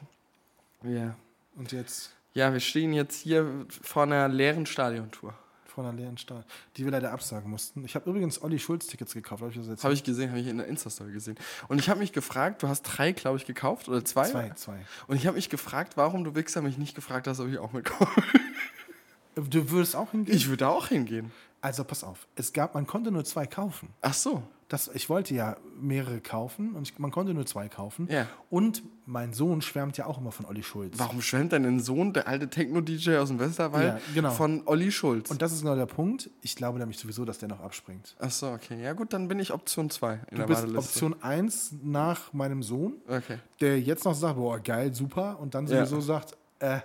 Ja. 0.83 1.15
Und 1.55 1.71
jetzt 1.71 2.11
Ja, 2.33 2.51
wir 2.53 2.59
stehen 2.59 2.93
jetzt 2.93 3.21
hier 3.21 3.65
vor 3.81 4.03
einer 4.03 4.27
leeren 4.27 4.65
Stadiontour. 4.65 5.33
vor 5.65 5.85
einer 5.85 5.93
leeren 5.93 6.17
Stadt, 6.17 6.45
die 6.75 6.83
wir 6.83 6.91
leider 6.91 7.13
absagen 7.13 7.49
mussten. 7.49 7.85
Ich 7.85 7.95
habe 7.95 8.09
übrigens 8.09 8.41
Olli 8.41 8.59
Schulz 8.59 8.87
Tickets 8.87 9.13
gekauft. 9.13 9.41
Habe 9.41 9.51
ich 9.51 9.57
das 9.57 9.67
jetzt 9.67 9.83
Habe 9.85 9.93
ich 9.93 10.03
gesehen, 10.03 10.29
habe 10.29 10.39
ich 10.41 10.47
in 10.47 10.57
der 10.57 10.67
Insta-Story 10.67 11.13
gesehen. 11.13 11.37
Und 11.69 11.79
ich 11.79 11.89
habe 11.89 11.99
mich 11.99 12.11
gefragt, 12.11 12.61
du 12.61 12.67
hast 12.67 12.81
drei, 12.83 13.13
glaube 13.13 13.37
ich, 13.37 13.45
gekauft 13.45 13.87
oder 13.87 14.03
zwei? 14.03 14.29
zwei, 14.29 14.49
zwei. 14.49 14.85
Und 15.07 15.15
ich 15.15 15.27
habe 15.27 15.35
mich 15.35 15.49
gefragt, 15.49 15.95
warum 15.95 16.25
du 16.25 16.35
Wichser 16.35 16.61
mich 16.61 16.77
nicht 16.77 16.93
gefragt 16.93 17.25
hast, 17.27 17.39
ob 17.39 17.47
ich 17.47 17.57
auch 17.57 17.71
mitkomme. 17.71 18.11
Du 19.35 19.69
würdest 19.71 19.95
auch 19.95 20.11
hingehen? 20.11 20.35
Ich 20.35 20.49
würde 20.49 20.67
auch 20.67 20.87
hingehen. 20.87 21.31
Also 21.61 21.85
pass 21.85 22.03
auf, 22.03 22.27
es 22.35 22.51
gab, 22.51 22.73
man 22.73 22.85
konnte 22.85 23.11
nur 23.11 23.23
zwei 23.23 23.45
kaufen. 23.45 23.93
Ach 24.01 24.13
so. 24.13 24.43
Das, 24.71 24.89
ich 24.93 25.09
wollte 25.09 25.33
ja 25.35 25.57
mehrere 25.81 26.21
kaufen 26.21 26.75
und 26.75 26.83
ich, 26.87 26.97
man 26.97 27.11
konnte 27.11 27.33
nur 27.33 27.45
zwei 27.45 27.67
kaufen. 27.67 28.07
Ja. 28.09 28.25
Und 28.49 28.83
mein 29.05 29.33
Sohn 29.33 29.61
schwärmt 29.61 29.97
ja 29.97 30.05
auch 30.05 30.17
immer 30.17 30.31
von 30.31 30.45
Olli 30.45 30.63
Schulz. 30.63 30.97
Warum 30.97 31.21
schwärmt 31.21 31.51
dein 31.51 31.81
Sohn, 31.81 32.13
der 32.13 32.25
alte 32.25 32.49
Techno-DJ 32.49 33.17
aus 33.17 33.27
dem 33.27 33.39
Westerwald, 33.39 33.95
Ja, 33.95 33.99
genau. 34.15 34.31
von 34.31 34.61
Olli 34.65 34.89
Schulz? 34.93 35.29
Und 35.29 35.41
das 35.41 35.51
ist 35.51 35.63
genau 35.63 35.75
der 35.75 35.87
Punkt. 35.87 36.29
Ich 36.41 36.55
glaube 36.55 36.79
nämlich 36.79 36.97
sowieso, 36.99 37.25
dass 37.25 37.37
der 37.39 37.49
noch 37.49 37.59
abspringt. 37.59 38.15
Ach 38.19 38.31
so, 38.31 38.47
okay. 38.51 38.81
Ja 38.81 38.93
gut, 38.93 39.11
dann 39.11 39.27
bin 39.27 39.39
ich 39.39 39.51
Option 39.51 39.89
2 39.89 40.13
in 40.13 40.19
Du 40.29 40.35
der 40.37 40.47
bist 40.47 40.61
Warteliste. 40.61 40.79
Option 41.05 41.15
1 41.21 41.73
nach 41.83 42.31
meinem 42.31 42.63
Sohn, 42.63 42.93
Okay. 43.09 43.39
der 43.59 43.77
jetzt 43.81 44.05
noch 44.05 44.15
sagt, 44.15 44.37
boah, 44.37 44.57
geil, 44.57 44.93
super. 44.93 45.37
Und 45.41 45.53
dann 45.53 45.67
Ja. 45.67 45.85
sowieso 45.85 45.99
sagt, 45.99 46.37
äh, 46.59 46.79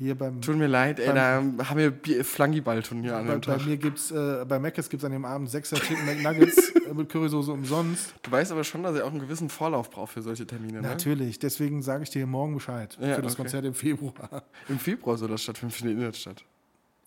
hier 0.00 0.14
beim, 0.14 0.40
Tut 0.40 0.56
mir 0.56 0.66
leid, 0.66 0.98
ey, 0.98 1.12
da 1.14 1.36
haben 1.68 1.76
wir 1.76 2.24
Flangiball-Turnier 2.24 3.16
an 3.16 3.26
bei, 3.26 3.32
dem 3.34 3.40
bei 3.42 3.56
Tag. 3.58 3.66
mir 3.66 3.76
gibt's, 3.76 4.10
äh, 4.10 4.44
bei 4.48 4.58
Mc's 4.58 4.88
gibt 4.88 5.02
es 5.02 5.04
an 5.04 5.12
dem 5.12 5.26
Abend 5.26 5.50
6er 5.50 5.78
Chicken 5.78 6.06
McNuggets 6.06 6.70
äh, 6.74 6.94
mit 6.94 7.10
Currysoße 7.10 7.52
umsonst. 7.52 8.14
Du 8.22 8.30
weißt 8.30 8.50
aber 8.50 8.64
schon, 8.64 8.82
dass 8.82 8.96
er 8.96 9.04
auch 9.04 9.10
einen 9.10 9.20
gewissen 9.20 9.50
Vorlauf 9.50 9.90
braucht 9.90 10.12
für 10.12 10.22
solche 10.22 10.46
Termine, 10.46 10.80
ne? 10.80 10.88
Natürlich, 10.88 11.38
deswegen 11.38 11.82
sage 11.82 12.04
ich 12.04 12.10
dir 12.10 12.26
morgen 12.26 12.54
Bescheid 12.54 12.96
Ja, 13.00 13.14
für 13.14 13.22
das 13.22 13.34
okay. 13.34 13.42
Konzert 13.42 13.64
im 13.66 13.74
Februar. 13.74 14.42
Im 14.68 14.78
Februar 14.78 15.18
soll 15.18 15.28
das 15.28 15.42
stattfinden, 15.42 15.74
findet 15.74 15.92
in 15.92 15.98
der 15.98 16.08
Innenstadt. 16.08 16.44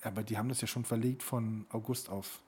Aber 0.03 0.21
die 0.21 0.37
haben 0.37 0.49
das 0.49 0.61
ja 0.61 0.67
schon 0.67 0.85
verlegt 0.85 1.23
von 1.23 1.65
August 1.71 2.09
auf. 2.09 2.41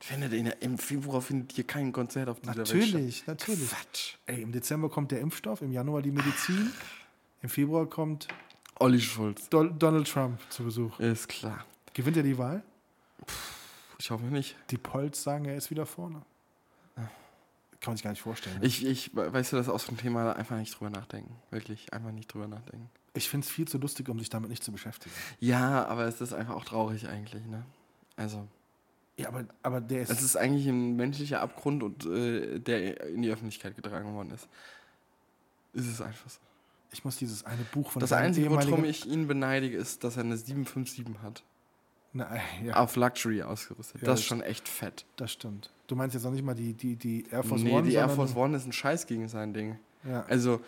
Findet 0.00 0.32
in 0.32 0.46
Im 0.60 0.78
Februar 0.78 1.20
findet 1.20 1.52
hier 1.52 1.64
kein 1.64 1.92
Konzert 1.92 2.28
auf 2.28 2.40
dieser 2.40 2.56
Welt 2.56 2.68
Natürlich, 2.68 3.18
statt. 3.18 3.26
natürlich. 3.46 3.68
Quatsch. 3.70 4.14
Ey, 4.26 4.42
im 4.42 4.52
Dezember 4.52 4.88
kommt 4.88 5.10
der 5.12 5.20
Impfstoff, 5.20 5.60
im 5.62 5.72
Januar 5.72 6.02
die 6.02 6.10
Medizin, 6.10 6.70
im 7.42 7.48
Februar 7.48 7.86
kommt 7.86 8.28
Olli 8.78 9.00
Schulz. 9.00 9.48
Do 9.48 9.64
Donald 9.64 10.08
Trump 10.10 10.40
zu 10.50 10.64
Besuch. 10.64 10.98
Ist 11.00 11.28
klar. 11.28 11.64
Gewinnt 11.92 12.16
er 12.16 12.22
die 12.22 12.36
Wahl? 12.38 12.62
Ich 13.98 14.10
hoffe 14.10 14.24
nicht. 14.24 14.56
Die 14.70 14.78
Polls 14.78 15.22
sagen, 15.22 15.44
er 15.44 15.56
ist 15.56 15.70
wieder 15.70 15.86
vorne. 15.86 16.22
Kann 17.80 17.92
man 17.92 17.96
sich 17.98 18.04
gar 18.04 18.10
nicht 18.10 18.22
vorstellen. 18.22 18.58
ne? 18.60 18.66
Ich, 18.66 18.84
ich, 18.84 19.14
weißt 19.14 19.52
du, 19.52 19.56
das 19.56 19.66
ist 19.66 19.72
auch 19.72 19.78
so 19.78 19.92
ein 19.92 19.98
Thema, 19.98 20.32
einfach 20.34 20.56
nicht 20.56 20.78
drüber 20.78 20.88
nachdenken. 20.90 21.36
Wirklich, 21.50 21.92
einfach 21.92 22.12
nicht 22.12 22.32
drüber 22.32 22.48
nachdenken. 22.48 22.88
Ich 23.12 23.28
finde 23.28 23.44
es 23.46 23.52
viel 23.52 23.68
zu 23.68 23.76
lustig, 23.78 24.08
um 24.08 24.18
sich 24.18 24.30
damit 24.30 24.48
nicht 24.48 24.64
zu 24.64 24.72
beschäftigen. 24.72 25.14
Ja, 25.38 25.84
aber 25.86 26.06
es 26.06 26.20
ist 26.22 26.32
einfach 26.32 26.54
auch 26.54 26.64
traurig 26.64 27.06
eigentlich, 27.08 27.44
ne? 27.44 27.62
Also, 28.16 28.48
Ja, 29.18 29.28
aber, 29.28 29.44
aber 29.62 29.82
der 29.82 30.00
ist. 30.02 30.10
es 30.10 30.22
ist 30.22 30.34
eigentlich 30.36 30.66
ein 30.66 30.96
menschlicher 30.96 31.42
Abgrund 31.42 31.82
und 31.82 32.06
äh, 32.06 32.58
der 32.58 33.06
in 33.08 33.20
die 33.20 33.30
Öffentlichkeit 33.30 33.76
getragen 33.76 34.14
worden 34.14 34.30
ist. 34.30 34.48
Ist 35.74 35.86
es 35.86 36.00
einfach 36.00 36.28
so. 36.30 36.40
Ich 36.94 37.04
muss 37.04 37.16
dieses 37.16 37.44
eine 37.44 37.62
Buch 37.72 37.90
von 37.90 38.00
Das 38.00 38.12
Einzige, 38.12 38.48
worum 38.50 38.84
ich 38.84 39.04
ihn 39.06 39.26
beneidige, 39.28 39.76
ist, 39.76 40.04
dass 40.04 40.16
er 40.16 40.22
eine 40.24 40.36
757 40.36 41.04
hat. 41.22 41.42
Na, 42.12 42.28
ja, 42.64 42.76
Auf 42.76 42.94
Luxury 42.96 43.42
ausgerüstet. 43.42 44.00
Ja, 44.00 44.06
das 44.06 44.20
ist 44.20 44.26
schon 44.26 44.40
echt 44.40 44.68
fett. 44.68 45.04
das 45.16 45.32
stimmt. 45.32 45.70
Du 45.88 45.96
meinst 45.96 46.14
jetzt 46.14 46.22
noch 46.22 46.30
nicht 46.30 46.44
mal 46.44 46.54
die, 46.54 46.72
die, 46.72 46.94
die 46.96 47.26
Air 47.30 47.42
Force 47.42 47.62
nee, 47.62 47.72
One? 47.72 47.88
die 47.88 47.94
Air 47.94 48.08
Force 48.08 48.34
One 48.36 48.56
ist 48.56 48.66
ein 48.66 48.72
Scheiß 48.72 49.06
gegen 49.06 49.28
sein 49.28 49.52
Ding. 49.52 49.78
Ja. 50.08 50.24
Also 50.28 50.60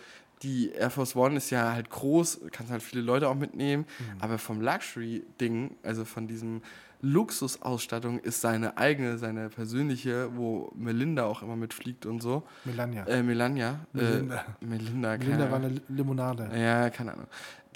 die 0.43 0.69
Air 0.71 0.89
Force 0.91 1.15
One 1.15 1.37
ist 1.37 1.49
ja 1.49 1.71
halt 1.71 1.89
groß, 1.89 2.41
kannst 2.51 2.71
halt 2.71 2.83
viele 2.83 3.01
Leute 3.01 3.29
auch 3.29 3.35
mitnehmen, 3.35 3.85
Mhm. 3.97 4.21
aber 4.21 4.37
vom 4.37 4.61
Luxury-Ding, 4.61 5.77
also 5.83 6.05
von 6.05 6.27
diesem 6.27 6.61
Luxusausstattung 7.01 8.19
ist 8.19 8.41
seine 8.41 8.77
eigene, 8.77 9.17
seine 9.17 9.49
persönliche, 9.49 10.35
wo 10.35 10.71
Melinda 10.75 11.25
auch 11.25 11.43
immer 11.43 11.55
mitfliegt 11.55 12.05
und 12.05 12.21
so. 12.21 12.43
Melania. 12.65 13.05
Äh, 13.05 13.21
Melania. 13.21 13.79
Melinda. 13.93 14.35
Äh, 14.35 14.65
Melinda, 14.65 15.17
Melinda 15.17 15.51
war 15.51 15.59
eine 15.59 15.81
Limonade. 15.87 16.49
Ja, 16.55 16.89
keine 16.89 17.13
Ahnung. 17.13 17.27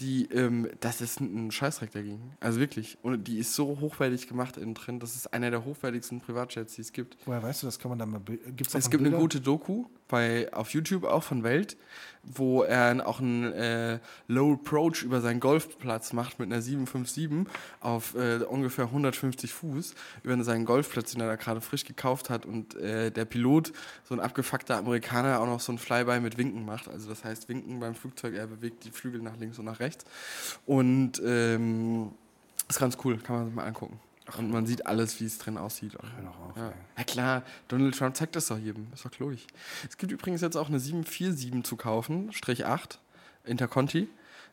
Die, 0.01 0.25
ähm, 0.33 0.67
das 0.79 0.99
ist 0.99 1.21
ein, 1.21 1.47
ein 1.47 1.51
Scheißdreck 1.51 1.91
dagegen. 1.91 2.33
Also 2.39 2.59
wirklich. 2.59 2.97
Und 3.03 3.27
die 3.27 3.37
ist 3.37 3.53
so 3.53 3.79
hochwertig 3.79 4.27
gemacht 4.27 4.57
innen 4.57 4.73
drin. 4.73 4.99
Das 4.99 5.15
ist 5.15 5.31
einer 5.33 5.51
der 5.51 5.63
hochwertigsten 5.63 6.19
Privatjets, 6.19 6.75
die 6.75 6.81
es 6.81 6.91
gibt. 6.91 7.17
Woher 7.25 7.41
weißt 7.43 7.61
du, 7.63 7.67
das 7.67 7.79
kann 7.79 7.89
man 7.89 7.99
dann 7.99 8.09
mal. 8.09 8.21
Gibt's 8.21 8.73
Es 8.73 8.89
gibt 8.89 9.01
eine 9.01 9.11
Bilder? 9.11 9.21
gute 9.21 9.41
Doku 9.41 9.85
bei, 10.11 10.51
auf 10.53 10.73
YouTube 10.73 11.05
auch 11.05 11.23
von 11.23 11.43
Welt, 11.43 11.77
wo 12.23 12.63
er 12.63 13.07
auch 13.07 13.19
einen 13.19 13.51
äh, 13.53 13.99
Low 14.27 14.53
Approach 14.53 15.03
über 15.03 15.21
seinen 15.21 15.39
Golfplatz 15.39 16.13
macht 16.13 16.37
mit 16.37 16.51
einer 16.51 16.61
757 16.61 17.47
auf 17.79 18.13
äh, 18.15 18.43
ungefähr 18.43 18.85
150 18.85 19.53
Fuß 19.53 19.95
über 20.23 20.43
seinen 20.43 20.65
Golfplatz, 20.65 21.13
den 21.13 21.21
er 21.21 21.27
da 21.27 21.35
gerade 21.35 21.61
frisch 21.61 21.85
gekauft 21.85 22.29
hat 22.29 22.45
und 22.45 22.75
äh, 22.75 23.09
der 23.11 23.25
Pilot, 23.25 23.71
so 24.03 24.13
ein 24.13 24.19
abgefuckter 24.19 24.77
Amerikaner, 24.77 25.39
auch 25.39 25.45
noch 25.45 25.61
so 25.61 25.71
ein 25.71 25.77
Flyby 25.77 26.19
mit 26.19 26.37
Winken 26.37 26.65
macht. 26.65 26.89
Also 26.89 27.07
das 27.09 27.23
heißt 27.23 27.47
Winken 27.47 27.79
beim 27.79 27.95
Flugzeug, 27.95 28.35
er 28.35 28.47
bewegt 28.47 28.83
die 28.83 28.91
Flügel 28.91 29.21
nach 29.21 29.37
links 29.37 29.57
und 29.59 29.65
nach 29.65 29.79
rechts. 29.79 29.90
Und 30.65 31.21
ähm, 31.25 32.11
ist 32.69 32.79
ganz 32.79 32.97
cool, 33.03 33.17
kann 33.17 33.35
man 33.37 33.45
sich 33.47 33.55
mal 33.55 33.65
angucken. 33.65 33.99
Und 34.37 34.49
man 34.51 34.65
sieht 34.65 34.85
alles, 34.85 35.19
wie 35.19 35.25
es 35.25 35.37
drin 35.39 35.57
aussieht. 35.57 35.93
Hör 35.93 36.23
doch 36.23 36.39
auf, 36.39 36.55
Ja. 36.57 36.71
ja 36.97 37.03
klar, 37.03 37.43
Donald 37.67 37.97
Trump 37.97 38.15
zeigt 38.15 38.35
das 38.35 38.47
doch 38.47 38.57
jedem. 38.57 38.87
Ist 38.93 39.03
doch 39.03 39.17
logisch. 39.19 39.45
Es 39.89 39.97
gibt 39.97 40.11
übrigens 40.11 40.41
jetzt 40.41 40.55
auch 40.55 40.69
eine 40.69 40.79
747 40.79 41.63
zu 41.63 41.75
kaufen, 41.75 42.31
Strich 42.31 42.65
8, 42.65 42.99
Interconti, 43.43 44.07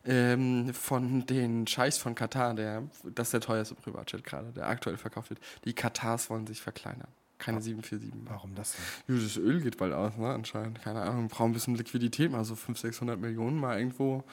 ähm, 0.04 0.72
von 0.74 1.26
den 1.26 1.66
Scheichs 1.66 1.98
von 1.98 2.14
Katar. 2.14 2.54
Der, 2.54 2.82
das 3.04 3.28
ist 3.28 3.32
der 3.34 3.40
teuerste 3.40 3.74
Privatjet 3.76 4.24
gerade, 4.24 4.50
der 4.52 4.66
aktuell 4.68 4.96
verkauft 4.96 5.30
wird. 5.30 5.40
Die 5.64 5.74
Katars 5.74 6.28
wollen 6.30 6.46
sich 6.46 6.60
verkleinern. 6.60 7.08
Keine 7.38 7.60
747 7.60 8.14
mehr. 8.24 8.32
Warum 8.34 8.54
das 8.56 8.72
denn? 9.06 9.16
Ja, 9.16 9.22
das 9.22 9.36
Öl 9.36 9.60
geht 9.60 9.76
bald 9.76 9.92
aus, 9.92 10.16
ne, 10.16 10.28
anscheinend. 10.30 10.82
Keine 10.82 11.02
Ahnung, 11.02 11.24
wir 11.24 11.28
brauchen 11.28 11.50
ein 11.50 11.54
bisschen 11.54 11.76
Liquidität, 11.76 12.32
mal 12.32 12.44
so 12.44 12.56
500, 12.56 12.78
600 12.94 13.20
Millionen 13.20 13.60
mal 13.60 13.78
irgendwo. 13.78 14.24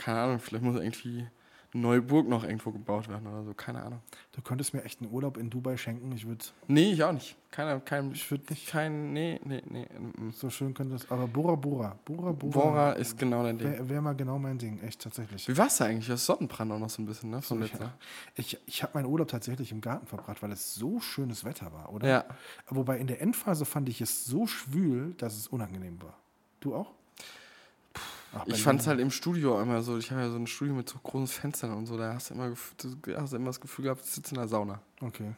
Keine 0.00 0.20
Ahnung, 0.20 0.38
vielleicht 0.38 0.64
muss 0.64 0.76
irgendwie 0.76 1.26
eine 1.72 1.82
neue 1.82 2.02
Burg 2.02 2.26
noch 2.26 2.42
irgendwo 2.42 2.70
gebaut 2.72 3.08
werden 3.08 3.26
oder 3.26 3.44
so. 3.44 3.52
Keine 3.54 3.82
Ahnung. 3.82 4.00
Du 4.32 4.40
könntest 4.40 4.72
mir 4.74 4.82
echt 4.82 5.02
einen 5.02 5.12
Urlaub 5.12 5.36
in 5.36 5.50
Dubai 5.50 5.76
schenken. 5.76 6.10
Ich 6.12 6.26
würde 6.26 6.44
Nee, 6.66 6.92
ich 6.92 7.04
auch 7.04 7.12
nicht. 7.12 7.36
Keiner, 7.50 7.78
kein, 7.80 8.12
Ich 8.12 8.28
würd 8.30 8.48
nicht. 8.48 8.66
Kein, 8.66 9.12
nee, 9.12 9.38
nee, 9.44 9.62
nee. 9.68 9.86
mm, 9.86 10.28
mm. 10.28 10.32
so 10.32 10.48
schön 10.50 10.72
könnte 10.72 10.94
das. 10.94 11.10
Aber 11.10 11.26
Bora 11.26 11.54
Bora. 11.54 11.98
Bora 12.04 12.32
Bora. 12.32 12.52
Bora 12.52 12.92
ist 12.92 13.18
genau 13.18 13.42
dein 13.42 13.58
Ding. 13.58 13.70
Wäre 13.70 13.88
wär 13.88 14.00
mal 14.00 14.14
genau 14.14 14.38
mein 14.38 14.56
Ding. 14.56 14.80
Echt, 14.80 15.02
tatsächlich. 15.02 15.46
Wie 15.46 15.56
war's 15.58 15.76
da 15.76 15.84
eigentlich? 15.84 16.06
Du 16.06 16.14
hast 16.14 16.26
Sonnenbrand 16.26 16.72
auch 16.72 16.78
noch 16.78 16.90
so 16.90 17.02
ein 17.02 17.06
bisschen, 17.06 17.30
ne? 17.30 17.40
Ja. 17.48 17.56
Jahr. 17.56 17.98
Ich, 18.36 18.58
ich 18.66 18.82
habe 18.82 18.92
meinen 18.94 19.06
Urlaub 19.06 19.28
tatsächlich 19.28 19.70
im 19.70 19.80
Garten 19.80 20.06
verbracht, 20.06 20.42
weil 20.42 20.52
es 20.52 20.74
so 20.74 20.98
schönes 20.98 21.44
Wetter 21.44 21.72
war, 21.72 21.92
oder? 21.92 22.08
Ja. 22.08 22.24
Wobei 22.68 22.98
in 22.98 23.06
der 23.06 23.20
Endphase 23.20 23.64
fand 23.64 23.88
ich 23.90 24.00
es 24.00 24.24
so 24.24 24.46
schwül, 24.46 25.14
dass 25.18 25.36
es 25.36 25.46
unangenehm 25.46 26.00
war. 26.02 26.16
Du 26.60 26.74
auch? 26.74 26.94
Ach, 28.32 28.40
Ich 28.42 28.46
Berlin. 28.48 28.62
fand's 28.62 28.86
halt 28.86 29.00
im 29.00 29.10
Studio 29.10 29.60
immer 29.60 29.82
so, 29.82 29.98
ich 29.98 30.10
habe 30.10 30.20
ja 30.22 30.30
so 30.30 30.36
ein 30.36 30.46
Studio 30.46 30.74
mit 30.74 30.88
so 30.88 30.98
großen 31.02 31.26
Fenstern 31.26 31.72
und 31.72 31.86
so, 31.86 31.96
da 31.98 32.14
hast 32.14 32.30
du 32.30 32.34
immer, 32.34 32.46
gef- 32.46 32.74
du 33.02 33.16
hast 33.16 33.32
immer 33.32 33.46
das 33.46 33.60
Gefühl 33.60 33.84
gehabt, 33.84 34.02
du 34.02 34.06
sitzt 34.08 34.30
in 34.32 34.38
der 34.38 34.46
Sauna. 34.48 34.80
Okay. 35.00 35.32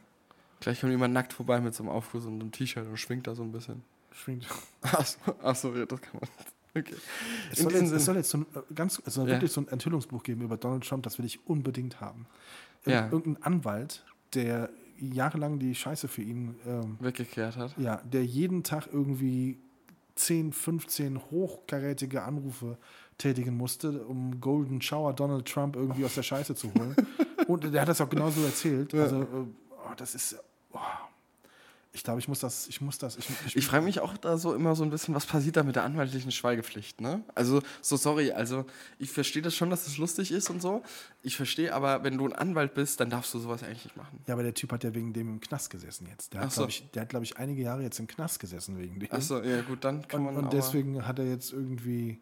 Gleich 0.61 0.81
kommt 0.81 0.93
jemand 0.93 1.15
nackt 1.15 1.33
vorbei 1.33 1.61
mit 1.61 1.75
so 1.75 1.83
einem 1.83 1.91
Aufguss 1.91 2.27
und 2.27 2.41
einem 2.41 2.53
T-Shirt 2.53 2.87
und 2.87 2.97
schwingt 2.99 3.27
da 3.27 3.35
so 3.35 3.43
ein 3.43 3.51
bisschen. 3.53 3.83
Schwingt. 4.13 4.47
Achso, 4.83 5.19
ach 5.43 5.57
so, 5.57 5.73
das 5.85 6.01
kann 6.01 6.21
man. 6.21 6.29
Okay. 6.75 6.95
Es 7.51 7.59
soll, 7.59 7.73
jetzt, 7.73 7.91
es 7.93 8.05
soll 8.05 8.17
jetzt 8.17 8.31
so 8.31 8.39
ein, 8.39 8.47
äh, 8.55 8.75
ganz, 8.75 9.03
es 9.05 9.15
soll 9.15 9.27
Ja. 9.27 9.35
wirklich 9.35 9.53
so 9.53 9.61
ein 9.63 9.69
Enthüllungsbuch 9.69 10.23
geben 10.23 10.43
über 10.43 10.57
Donald 10.57 10.87
Trump, 10.87 11.03
das 11.03 11.19
will 11.19 11.25
ich 11.27 11.47
unbedingt 11.47 12.01
haben. 12.01 12.27
Ir 12.87 12.93
Ja. 12.93 13.09
Irgendein 13.11 13.43
Anwalt, 13.43 14.05
der 14.35 14.71
jahrelang 15.01 15.59
die 15.59 15.75
Scheiße 15.75 16.09
für 16.09 16.23
ihn, 16.23 16.55
ähm, 16.67 16.97
weggekehrt 17.01 17.57
hat. 17.57 17.77
ja, 17.79 17.97
der 18.05 18.25
jeden 18.25 18.63
Tag 18.63 18.89
irgendwie 18.93 19.59
10, 20.15 20.53
15 20.53 21.31
hochkarätige 21.31 22.23
Anrufe 22.23 22.79
tätigen 23.19 23.57
musste, 23.57 24.05
um 24.05 24.41
Golden 24.41 24.81
Shower 24.81 25.13
Donald 25.13 25.47
Trump 25.47 25.77
irgendwie 25.77 26.05
aus 26.05 26.15
der 26.15 26.23
Scheiße 26.23 26.55
zu 26.55 26.73
holen. 26.75 26.97
Und 27.47 27.65
der 27.73 27.83
hat 27.83 27.89
das 27.89 28.01
auch 28.01 28.09
genauso 28.09 28.43
erzählt. 28.43 28.95
Also, 28.95 29.23
äh, 29.23 29.27
oh, 29.71 29.95
das 29.97 30.15
ist. 30.15 30.37
Oh. 30.73 30.79
Ich 31.95 32.05
glaube, 32.05 32.21
ich 32.21 32.29
muss 32.29 32.41
das, 32.41 32.69
ich 32.69 32.81
muss 32.81 32.97
das, 32.97 33.19
ich, 33.19 33.29
ich, 33.47 33.57
Ich 33.57 33.67
frage 33.67 33.85
mich 33.85 34.01
auch 34.01 34.17
da 34.17 34.39
so 34.39 34.55
immer 34.55 34.75
so 34.75 34.83
ein 34.83 34.89
bisschen, 34.89 35.15
was 35.15 35.27
passiert 35.27 35.57
da 35.57 35.63
mit 35.63 35.77
der 35.77 35.85
anwaltlichen 35.85 36.33
Schweigepflicht, 36.33 37.03
ne? 37.03 37.23
Also, 37.35 37.61
so 37.83 37.99
sorry, 37.99 38.33
also 38.33 38.65
ich 38.99 39.11
verstehe 39.11 39.43
das 39.43 39.55
schon, 39.55 39.69
dass 39.69 39.87
es 39.87 39.99
lustig 39.99 40.33
ist 40.33 40.49
und 40.49 40.63
so. 40.63 40.83
Ich 41.23 41.37
verstehe 41.37 41.75
aber, 41.75 42.03
wenn 42.03 42.17
du 42.17 42.27
ein 42.27 42.33
Anwalt 42.33 42.73
bist, 42.73 42.99
dann 43.01 43.11
darfst 43.11 43.35
du 43.35 43.39
sowas 43.39 43.63
eigentlich 43.63 43.85
nicht 43.85 43.97
machen. 43.99 44.21
Ja, 44.27 44.35
aber 44.35 44.43
der 44.43 44.55
Typ 44.55 44.73
hat 44.73 44.85
ja 44.85 44.95
wegen 44.95 45.13
dem 45.13 45.29
im 45.29 45.41
Knast 45.41 45.69
gesessen 45.69 46.07
jetzt. 46.07 46.33
Der 46.33 46.41
hat, 46.41 46.53
so. 46.53 46.63
glaube 46.63 46.71
ich, 46.71 46.91
der 46.93 47.03
hat, 47.03 47.09
glaube 47.11 47.27
ich, 47.27 47.37
einige 47.37 47.61
Jahre 47.61 47.83
jetzt 47.83 47.99
im 47.99 48.07
Knast 48.07 48.41
gesessen 48.41 48.79
wegen 48.79 48.99
dem. 48.99 49.13
Achso, 49.13 49.43
ja 49.43 49.61
gut, 49.61 49.85
dann 49.85 50.09
kann 50.09 50.27
und, 50.27 50.35
man 50.35 50.45
und 50.45 50.53
deswegen 50.55 51.07
hat 51.07 51.19
er 51.19 51.27
jetzt 51.27 51.53
irgendwie 51.53 52.19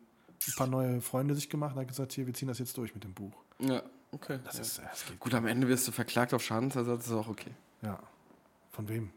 ein 0.49 0.53
paar 0.57 0.67
neue 0.67 1.01
Freunde 1.01 1.37
sich 1.37 1.49
gemacht 1.49 1.77
und 1.77 1.83
hat 1.83 1.89
gesagt, 1.89 2.13
hier, 2.13 2.27
wir 2.27 2.35
ziehen 2.35 2.49
das 2.49 2.59
jetzt 2.59 2.77
durch 2.77 2.93
mit 2.93 3.05
dem 3.05 3.15
Buch. 3.15 3.35
Ja, 3.61 3.85
okay. 4.11 4.41
Das 4.45 4.57
ja. 4.57 4.63
ist, 4.63 4.79
das 4.79 5.07
geht 5.07 5.21
Gut, 5.21 5.33
am 5.35 5.47
Ende 5.47 5.69
wirst 5.69 5.87
du 5.87 5.93
verklagt 5.93 6.35
auf 6.35 6.43
Schadensersatz, 6.43 7.07
ist 7.07 7.13
auch 7.13 7.29
okay. 7.29 7.53
Ja. 7.83 8.01
Von 8.73 8.89
wem? 8.89 9.11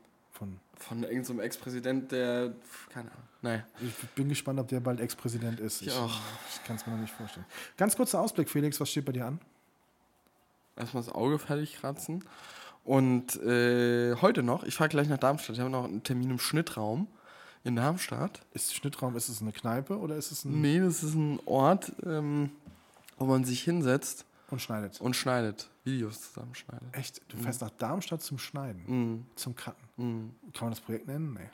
Von. 0.44 0.60
Von 0.78 1.04
irgendeinem 1.04 1.38
so 1.38 1.42
Ex-Präsident, 1.42 2.12
der. 2.12 2.54
Keine 2.90 3.10
Ahnung. 3.12 3.24
Naja. 3.42 3.64
Ich 3.82 3.94
bin 4.16 4.30
gespannt, 4.30 4.60
ob 4.60 4.68
der 4.68 4.80
bald 4.80 5.00
Ex-Präsident 5.00 5.60
ist. 5.60 5.82
Ich 5.82 5.92
auch. 5.94 6.20
Ich 6.52 6.64
kann 6.66 6.76
es 6.76 6.86
mir 6.86 6.94
noch 6.94 7.02
nicht 7.02 7.14
vorstellen. 7.14 7.46
Ganz 7.78 7.96
kurzer 7.96 8.20
Ausblick, 8.20 8.50
Felix, 8.50 8.80
was 8.80 8.90
steht 8.90 9.06
bei 9.06 9.12
dir 9.12 9.26
an? 9.26 9.40
Erstmal 10.76 11.04
das 11.04 11.14
Auge 11.14 11.40
fertig 11.40 11.76
kratzen. 11.76 12.24
Und 12.84 13.36
äh, 13.42 14.16
heute 14.16 14.44
noch, 14.44 14.64
ich 14.64 14.76
fahre 14.76 14.90
gleich 14.90 15.08
nach 15.08 15.18
Darmstadt. 15.18 15.56
Ich 15.56 15.60
habe 15.62 15.70
noch 15.70 15.86
einen 15.86 16.04
Termin 16.04 16.32
im 16.32 16.40
Schnittraum 16.40 17.08
in 17.64 17.76
Darmstadt. 17.76 18.42
Ist 18.54 18.76
Schnittraum, 18.76 19.16
ist 19.16 19.30
es 19.30 19.42
eine 19.42 19.54
Kneipe 19.54 19.98
oder 19.98 20.16
ist 20.16 20.32
es 20.32 20.44
ein. 20.44 20.60
Nee, 20.62 20.80
das 20.80 21.04
ist 21.04 21.16
ein 21.16 21.40
Ort, 21.46 21.94
ähm, 22.06 22.52
wo 23.18 23.26
man 23.26 23.46
sich 23.46 23.64
hinsetzt 23.64 24.26
Und 24.50 24.62
schneidet? 24.62 25.00
und 25.00 25.16
schneidet. 25.16 25.70
Videos 25.84 26.22
zusammenschneidet. 26.22 26.88
Echt? 26.94 27.22
Du 27.28 27.38
fährst 27.38 27.62
nach 27.62 27.70
Darmstadt 27.72 28.22
zum 28.22 28.38
Schneiden? 28.38 28.84
Mhm. 28.88 29.26
Zum 29.36 29.56
Cutten? 29.56 29.84
Mhm. 29.98 30.36
Kann 30.54 30.68
man 30.68 30.72
das 30.72 30.82
Projekt 30.82 31.08
nennen? 31.08 31.34
Nee. 31.34 31.50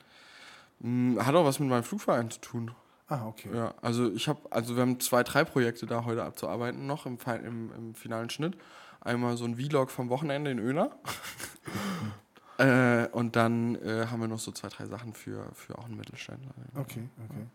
Mhm, 0.88 1.24
Hat 1.24 1.34
auch 1.34 1.44
was 1.44 1.58
mit 1.58 1.68
meinem 1.68 1.82
Flugverein 1.82 2.30
zu 2.30 2.40
tun. 2.40 2.70
Ah, 3.08 3.26
okay. 3.26 3.48
Ja, 3.52 3.74
also 3.82 4.10
ich 4.12 4.28
habe, 4.28 4.40
also 4.50 4.76
wir 4.76 4.82
haben 4.82 5.00
zwei, 5.00 5.24
drei 5.24 5.44
Projekte 5.44 5.84
da 5.86 6.04
heute 6.04 6.22
abzuarbeiten 6.22 6.86
noch 6.86 7.06
im, 7.06 7.18
im, 7.44 7.72
im 7.72 7.94
finalen 7.94 8.30
Schnitt. 8.30 8.56
Einmal 9.00 9.36
so 9.36 9.44
ein 9.44 9.56
Vlog 9.56 9.90
vom 9.90 10.10
Wochenende 10.10 10.50
in 10.52 10.58
Öna. 10.60 10.90
äh, 12.58 13.08
und 13.08 13.34
dann 13.34 13.74
äh, 13.76 14.06
haben 14.06 14.20
wir 14.20 14.28
noch 14.28 14.38
so 14.38 14.52
zwei, 14.52 14.68
drei 14.68 14.86
Sachen 14.86 15.12
für, 15.14 15.50
für 15.54 15.76
auch 15.76 15.86
einen 15.86 15.96
Mittelständler. 15.96 16.52
Okay, 16.76 17.08
okay. 17.28 17.46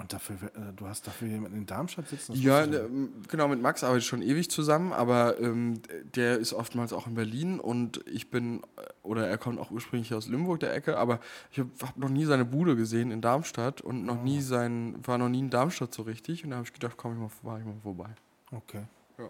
Und 0.00 0.12
dafür, 0.12 0.36
äh, 0.54 0.72
du 0.74 0.86
hast 0.86 1.06
dafür 1.06 1.28
jemanden 1.28 1.58
in 1.58 1.66
Darmstadt 1.66 2.08
sitzen? 2.08 2.34
Ja, 2.34 2.64
ähm, 2.64 3.12
genau, 3.28 3.48
mit 3.48 3.60
Max 3.60 3.84
arbeite 3.84 3.98
ich 3.98 4.06
schon 4.06 4.22
ewig 4.22 4.50
zusammen, 4.50 4.92
aber 4.92 5.38
ähm, 5.40 5.82
der 6.14 6.38
ist 6.38 6.54
oftmals 6.54 6.92
auch 6.92 7.06
in 7.06 7.14
Berlin 7.14 7.60
und 7.60 8.00
ich 8.06 8.30
bin, 8.30 8.62
äh, 8.76 8.82
oder 9.02 9.28
er 9.28 9.36
kommt 9.36 9.58
auch 9.60 9.70
ursprünglich 9.70 10.14
aus 10.14 10.28
Limburg, 10.28 10.60
der 10.60 10.74
Ecke, 10.74 10.96
aber 10.96 11.20
ich 11.52 11.58
habe 11.58 11.70
hab 11.82 11.96
noch 11.98 12.08
nie 12.08 12.24
seine 12.24 12.46
Bude 12.46 12.76
gesehen 12.76 13.10
in 13.10 13.20
Darmstadt 13.20 13.82
und 13.82 14.04
noch 14.06 14.22
nie 14.22 14.40
sein, 14.40 14.96
war 15.04 15.18
noch 15.18 15.28
nie 15.28 15.40
in 15.40 15.50
Darmstadt 15.50 15.92
so 15.92 16.02
richtig 16.02 16.44
und 16.44 16.50
da 16.50 16.56
habe 16.56 16.66
ich 16.66 16.72
gedacht, 16.72 16.94
komm 16.96 17.12
ich 17.12 17.18
mal 17.18 17.28
vorbei, 17.28 17.58
ich 17.60 17.66
mal 17.66 17.74
vorbei. 17.82 18.08
Okay. 18.52 18.82
Ja. 19.18 19.28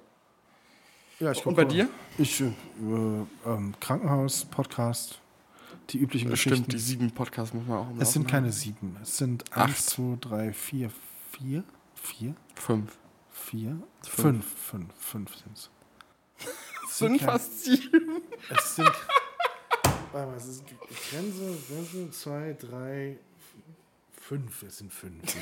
Ja, 1.18 1.32
ich 1.32 1.44
Und 1.44 1.56
bei 1.56 1.64
mal. 1.64 1.70
dir? 1.70 1.88
Ich, 2.16 2.40
äh, 2.40 2.52
ähm, 3.44 3.74
Krankenhaus, 3.80 4.44
Podcast, 4.44 5.20
die 5.92 5.98
üblichen 5.98 6.30
Geschichten. 6.30 6.56
Stimmt, 6.58 6.72
die 6.72 6.78
sieben 6.78 7.10
Podcasts 7.10 7.54
muss 7.54 7.66
man 7.66 7.78
auch 7.78 7.90
im 7.90 8.00
es 8.00 8.12
sind 8.12 8.26
keine 8.28 8.46
haben. 8.48 8.52
sieben. 8.52 8.96
Es 9.02 9.16
sind 9.18 9.44
Acht. 9.52 9.68
eins, 9.70 9.86
zwei, 9.86 10.16
drei, 10.20 10.52
vier, 10.52 10.90
vier, 11.32 11.64
vier, 11.94 12.34
Fünf. 12.54 12.96
vier, 13.30 13.76
Fünf. 14.06 14.44
fünf, 14.44 14.92
fünf, 14.94 14.94
fünf 14.98 15.34
sind 15.44 15.56
es. 15.56 15.70
Es 16.88 16.98
sind 16.98 17.18
kein- 17.18 17.28
fast 17.28 17.64
sieben. 17.64 18.22
Es 18.48 18.76
sind. 18.76 18.90
Warte 20.12 20.26
mal, 20.30 20.36
es 20.36 20.46
ist 20.46 20.64
Grenze, 21.10 21.56
Grenze, 21.68 22.10
zwei, 22.10 22.56
drei, 22.60 23.18
fünf. 24.20 24.62
Es 24.64 24.78
sind 24.78 24.92
fünf. 24.92 25.22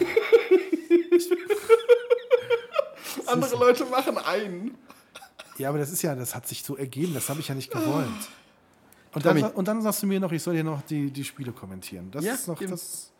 Andere 3.26 3.56
Leute 3.56 3.84
machen 3.86 4.18
einen. 4.18 4.76
Ja, 5.58 5.70
aber 5.70 5.78
das 5.78 5.90
ist 5.90 6.02
ja, 6.02 6.14
das 6.14 6.34
hat 6.34 6.46
sich 6.46 6.62
so 6.62 6.76
ergeben, 6.76 7.14
das 7.14 7.28
habe 7.28 7.40
ich 7.40 7.48
ja 7.48 7.54
nicht 7.54 7.70
gewollt. 7.70 8.06
Und 9.14 9.24
dann, 9.24 9.38
Tommy. 9.40 9.52
und 9.54 9.68
dann 9.68 9.82
sagst 9.82 10.02
du 10.02 10.06
mir 10.06 10.20
noch, 10.20 10.30
ich 10.32 10.42
soll 10.42 10.54
hier 10.54 10.64
noch 10.64 10.82
die, 10.82 11.10
die 11.10 11.24
Spiele 11.24 11.52
kommentieren. 11.52 12.10
Das 12.10 12.24
Ja, 12.24 12.34
ist 12.34 12.46
noch 12.48 12.60
eben. 12.60 12.70
das. 12.70 13.12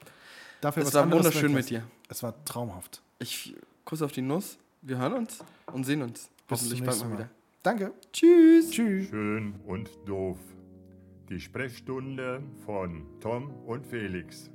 Dafür 0.60 0.82
Es 0.82 0.88
was 0.88 0.94
war 0.94 1.10
wunderschön 1.10 1.52
mit 1.52 1.70
dir. 1.70 1.84
Es 2.08 2.22
war 2.22 2.34
traumhaft. 2.44 3.00
Ich 3.18 3.54
Kuss 3.84 4.02
auf 4.02 4.12
die 4.12 4.22
Nuss. 4.22 4.58
Wir 4.82 4.98
hören 4.98 5.12
uns 5.14 5.38
und 5.72 5.84
sehen 5.84 6.02
uns. 6.02 6.28
Bis 6.48 6.60
zum 6.60 6.68
Hoffentlich 6.70 6.84
bald 6.84 7.04
Mal. 7.04 7.12
wieder. 7.12 7.30
Danke. 7.62 7.92
Tschüss. 8.12 8.70
Tschüss. 8.70 9.08
Schön 9.08 9.54
und 9.66 9.88
doof. 10.06 10.38
Die 11.28 11.40
Sprechstunde 11.40 12.42
von 12.64 13.06
Tom 13.20 13.50
und 13.66 13.86
Felix. 13.86 14.50